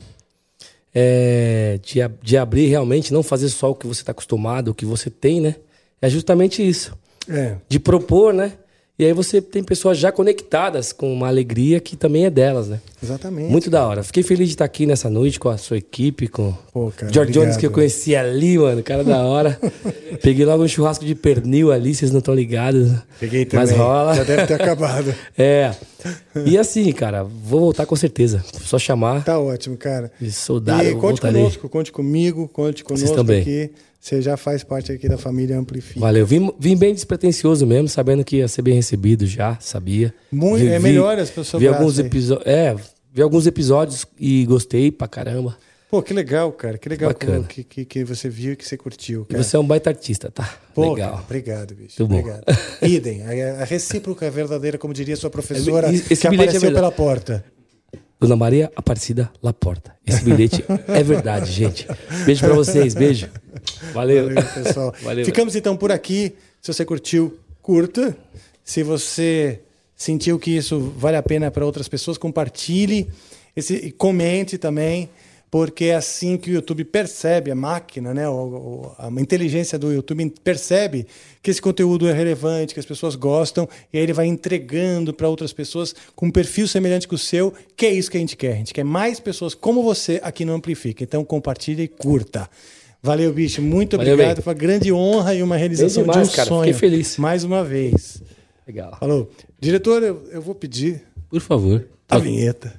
é, 0.94 1.80
de, 1.84 2.00
de 2.22 2.38
abrir 2.38 2.68
realmente, 2.68 3.14
não 3.14 3.24
fazer 3.24 3.50
só 3.50 3.72
o 3.72 3.76
que 3.76 3.88
você 3.88 4.02
está 4.02 4.12
acostumado, 4.12 4.70
o 4.70 4.76
que 4.76 4.86
você 4.86 5.10
tem, 5.10 5.40
né? 5.40 5.56
É 6.02 6.10
justamente 6.10 6.68
isso. 6.68 6.98
é. 7.30 7.58
De 7.68 7.80
propor, 7.80 8.34
né? 8.34 8.54
E 9.00 9.06
aí 9.06 9.14
você 9.14 9.42
tem 9.42 9.64
pessoas 9.64 9.98
já 9.98 10.12
conectadas 10.12 10.92
com 10.92 11.14
uma 11.14 11.30
alegria 11.30 11.80
que 11.80 11.96
também 11.96 12.26
é 12.26 12.30
delas, 12.30 12.68
né? 12.68 12.82
Exatamente. 13.02 13.50
Muito 13.50 13.70
da 13.70 13.88
hora. 13.88 14.04
Fiquei 14.04 14.22
feliz 14.24 14.50
de 14.50 14.56
estar 14.56 14.66
aqui 14.66 14.86
nessa 14.86 15.10
noite 15.10 15.40
com 15.40 15.48
a 15.48 15.58
sua 15.58 15.78
equipe, 15.78 16.28
com 16.28 16.54
Pô, 16.74 16.92
cara, 16.92 17.10
George 17.10 17.32
Jones, 17.32 17.56
obrigado. 17.56 17.60
que 17.62 17.66
eu 17.66 17.72
conheci 17.72 18.14
ali, 18.14 18.58
mano, 18.58 18.84
cara 18.84 19.06
da 19.06 19.24
hora. 19.24 19.58
Peguei 20.22 20.46
logo 20.46 20.64
um 20.64 20.68
churrasco 20.68 21.06
de 21.06 21.16
pernil 21.16 21.72
ali, 21.72 21.96
vocês 21.96 22.12
não 22.12 22.20
estão 22.20 22.34
ligados. 22.36 22.92
Peguei 23.22 23.46
também. 23.46 23.68
Mas 23.68 23.78
rola. 23.78 24.16
Já 24.16 24.24
deve 24.26 24.48
ter 24.48 24.56
acabado. 24.56 25.16
É. 25.38 25.74
E 26.46 26.58
assim, 26.58 26.92
cara, 26.92 27.24
vou 27.24 27.62
voltar 27.62 27.86
com 27.86 27.96
certeza. 27.96 28.44
Só 28.62 28.78
chamar. 28.78 29.24
Tá 29.24 29.40
ótimo, 29.40 29.78
cara. 29.78 30.12
De 30.20 30.32
soldado, 30.32 30.84
e 30.84 30.94
conte 30.94 31.02
voltarei. 31.02 31.42
conosco, 31.42 31.70
conte 31.70 31.92
comigo, 31.92 32.50
conte 32.50 32.84
conosco 32.84 33.16
também. 33.16 33.42
aqui. 33.42 33.72
Você 34.00 34.22
já 34.22 34.38
faz 34.38 34.64
parte 34.64 34.92
aqui 34.92 35.10
da 35.10 35.18
família 35.18 35.58
Amplifica. 35.60 36.00
Valeu. 36.00 36.26
Vim, 36.26 36.52
vim 36.58 36.76
bem 36.78 36.94
despretensioso 36.94 37.68
mesmo, 37.68 37.90
sabendo 37.90 38.24
que 38.24 38.38
ia 38.38 38.48
ser 38.48 38.62
bem 38.62 38.74
recebido 38.76 39.28
já, 39.28 39.58
sabia. 39.60 40.14
Muito- 40.32 40.66
é 40.66 40.80
melhor 40.80 41.18
as 41.20 41.30
pessoas 41.30 41.62
Vi 41.62 41.68
alguns 41.68 42.00
episódios. 42.00 42.48
É, 42.48 42.76
vi 43.14 43.22
alguns 43.22 43.46
episódios 43.46 44.06
e 44.18 44.46
gostei 44.46 44.90
pra 44.92 45.08
caramba. 45.08 45.58
Pô, 45.92 46.02
que 46.04 46.14
legal, 46.14 46.52
cara. 46.52 46.78
Que 46.78 46.88
legal 46.88 47.10
Bacana. 47.10 47.44
que, 47.48 47.64
que, 47.64 47.84
que 47.84 48.04
você 48.04 48.30
viu 48.30 48.54
e 48.54 48.56
que 48.56 48.66
você 48.66 48.78
curtiu, 48.78 49.24
E 49.28 49.34
cara. 49.34 49.44
você 49.44 49.56
é 49.56 49.60
um 49.60 49.66
baita 49.66 49.90
artista, 49.90 50.30
tá? 50.32 50.48
Pô, 50.74 50.94
Legal. 50.94 51.12
cara, 51.14 51.24
obrigado, 51.24 51.74
bicho. 51.76 51.96
Muito 52.00 52.08
bom. 52.10 52.20
Obrigado. 52.20 52.44
Idem. 52.84 53.24
A, 53.24 53.62
a 53.62 53.66
recíproca 53.66 54.24
é 54.26 54.30
verdadeira, 54.30 54.78
como 54.78 54.94
diria 54.94 55.16
sua 55.18 55.32
professora, 55.32 55.92
Esse 55.92 56.04
que 56.04 56.10
bilhete 56.10 56.26
é 56.26 56.30
apareceu 56.36 56.62
verdade. 56.62 56.76
pela 56.76 56.92
porta. 56.92 57.44
Dona 58.20 58.36
Maria 58.36 58.72
Aparecida 58.76 59.32
Laporta. 59.42 59.96
Esse 60.06 60.24
bilhete 60.24 60.66
é 60.88 61.02
verdade, 61.02 61.52
gente. 61.52 61.88
Beijo 62.26 62.46
pra 62.46 62.54
vocês, 62.54 62.94
beijo. 62.94 63.30
Valeu. 63.94 64.34
Valeu, 64.34 64.44
pessoal. 64.54 64.94
Valeu. 65.02 65.26
Ficamos 65.26 65.56
então 65.56 65.78
por 65.78 65.92
aqui. 65.92 66.36
Se 66.62 66.74
você 66.74 66.84
curtiu, 66.84 67.40
curta. 67.62 68.16
Se 68.64 68.84
você 68.84 69.62
sentiu 69.96 70.38
que 70.38 70.52
isso 70.52 70.94
vale 70.98 71.16
a 71.16 71.24
pena 71.24 71.50
para 71.50 71.66
outras 71.66 71.88
pessoas, 71.88 72.18
compartilhe 72.18 73.08
esse, 73.56 73.92
comente 73.92 74.58
também, 74.58 75.10
porque 75.52 75.86
é 75.86 75.96
assim 75.96 76.38
que 76.38 76.52
o 76.52 76.54
YouTube 76.54 76.84
percebe, 76.86 77.50
a 77.50 77.56
máquina, 77.56 78.14
né, 78.14 78.24
a 78.98 79.10
inteligência 79.20 79.80
do 79.80 79.92
YouTube 79.92 80.32
percebe 80.44 81.08
que 81.42 81.50
esse 81.50 81.62
conteúdo 81.62 82.08
é 82.08 82.14
relevante, 82.14 82.74
que 82.74 82.80
as 82.80 82.86
pessoas 82.86 83.16
gostam, 83.16 83.68
e 83.92 83.98
aí 83.98 84.04
ele 84.04 84.14
vai 84.14 84.28
entregando 84.28 85.14
para 85.14 85.28
outras 85.28 85.52
pessoas 85.52 85.96
com 86.16 86.28
um 86.28 86.32
perfil 86.32 86.68
semelhante 86.68 87.08
com 87.08 87.16
o 87.16 87.18
seu, 87.18 87.54
que 87.76 87.86
é 87.86 87.92
isso 87.92 88.12
que 88.12 88.18
a 88.18 88.20
gente 88.20 88.38
quer. 88.38 88.54
A 88.54 88.58
gente 88.58 88.74
quer 88.74 88.84
mais 88.84 89.20
pessoas 89.20 89.56
como 89.56 89.82
você 89.82 90.20
aqui 90.24 90.46
no 90.46 90.54
Amplifica. 90.54 91.04
Então 91.04 91.24
compartilhe 91.26 91.84
e 91.84 91.88
curta. 91.88 92.50
Valeu, 93.02 93.34
bicho. 93.34 93.62
Muito 93.62 93.96
Valeu, 93.98 94.14
obrigado. 94.14 94.36
bem. 94.38 94.44
Foi 94.44 94.54
uma 94.54 94.60
grande 94.60 94.92
honra 94.92 95.34
e 95.34 95.42
uma 95.42 95.56
realização 95.56 96.04
demais, 96.04 96.28
de 96.28 96.34
um 96.34 96.36
cara. 96.36 96.50
sonho. 96.50 96.74
Fiquei 96.74 96.90
feliz. 96.90 97.18
Mais 97.18 97.44
uma 97.44 97.64
vez. 97.64 98.22
Legal. 98.68 98.98
Falou. 99.00 99.32
Diretor, 99.60 100.04
eu, 100.04 100.22
eu 100.32 100.42
vou 100.42 100.54
pedir 100.54 101.02
Por 101.30 101.40
favor. 101.40 101.88
a 102.10 102.18
vinheta. 102.20 102.79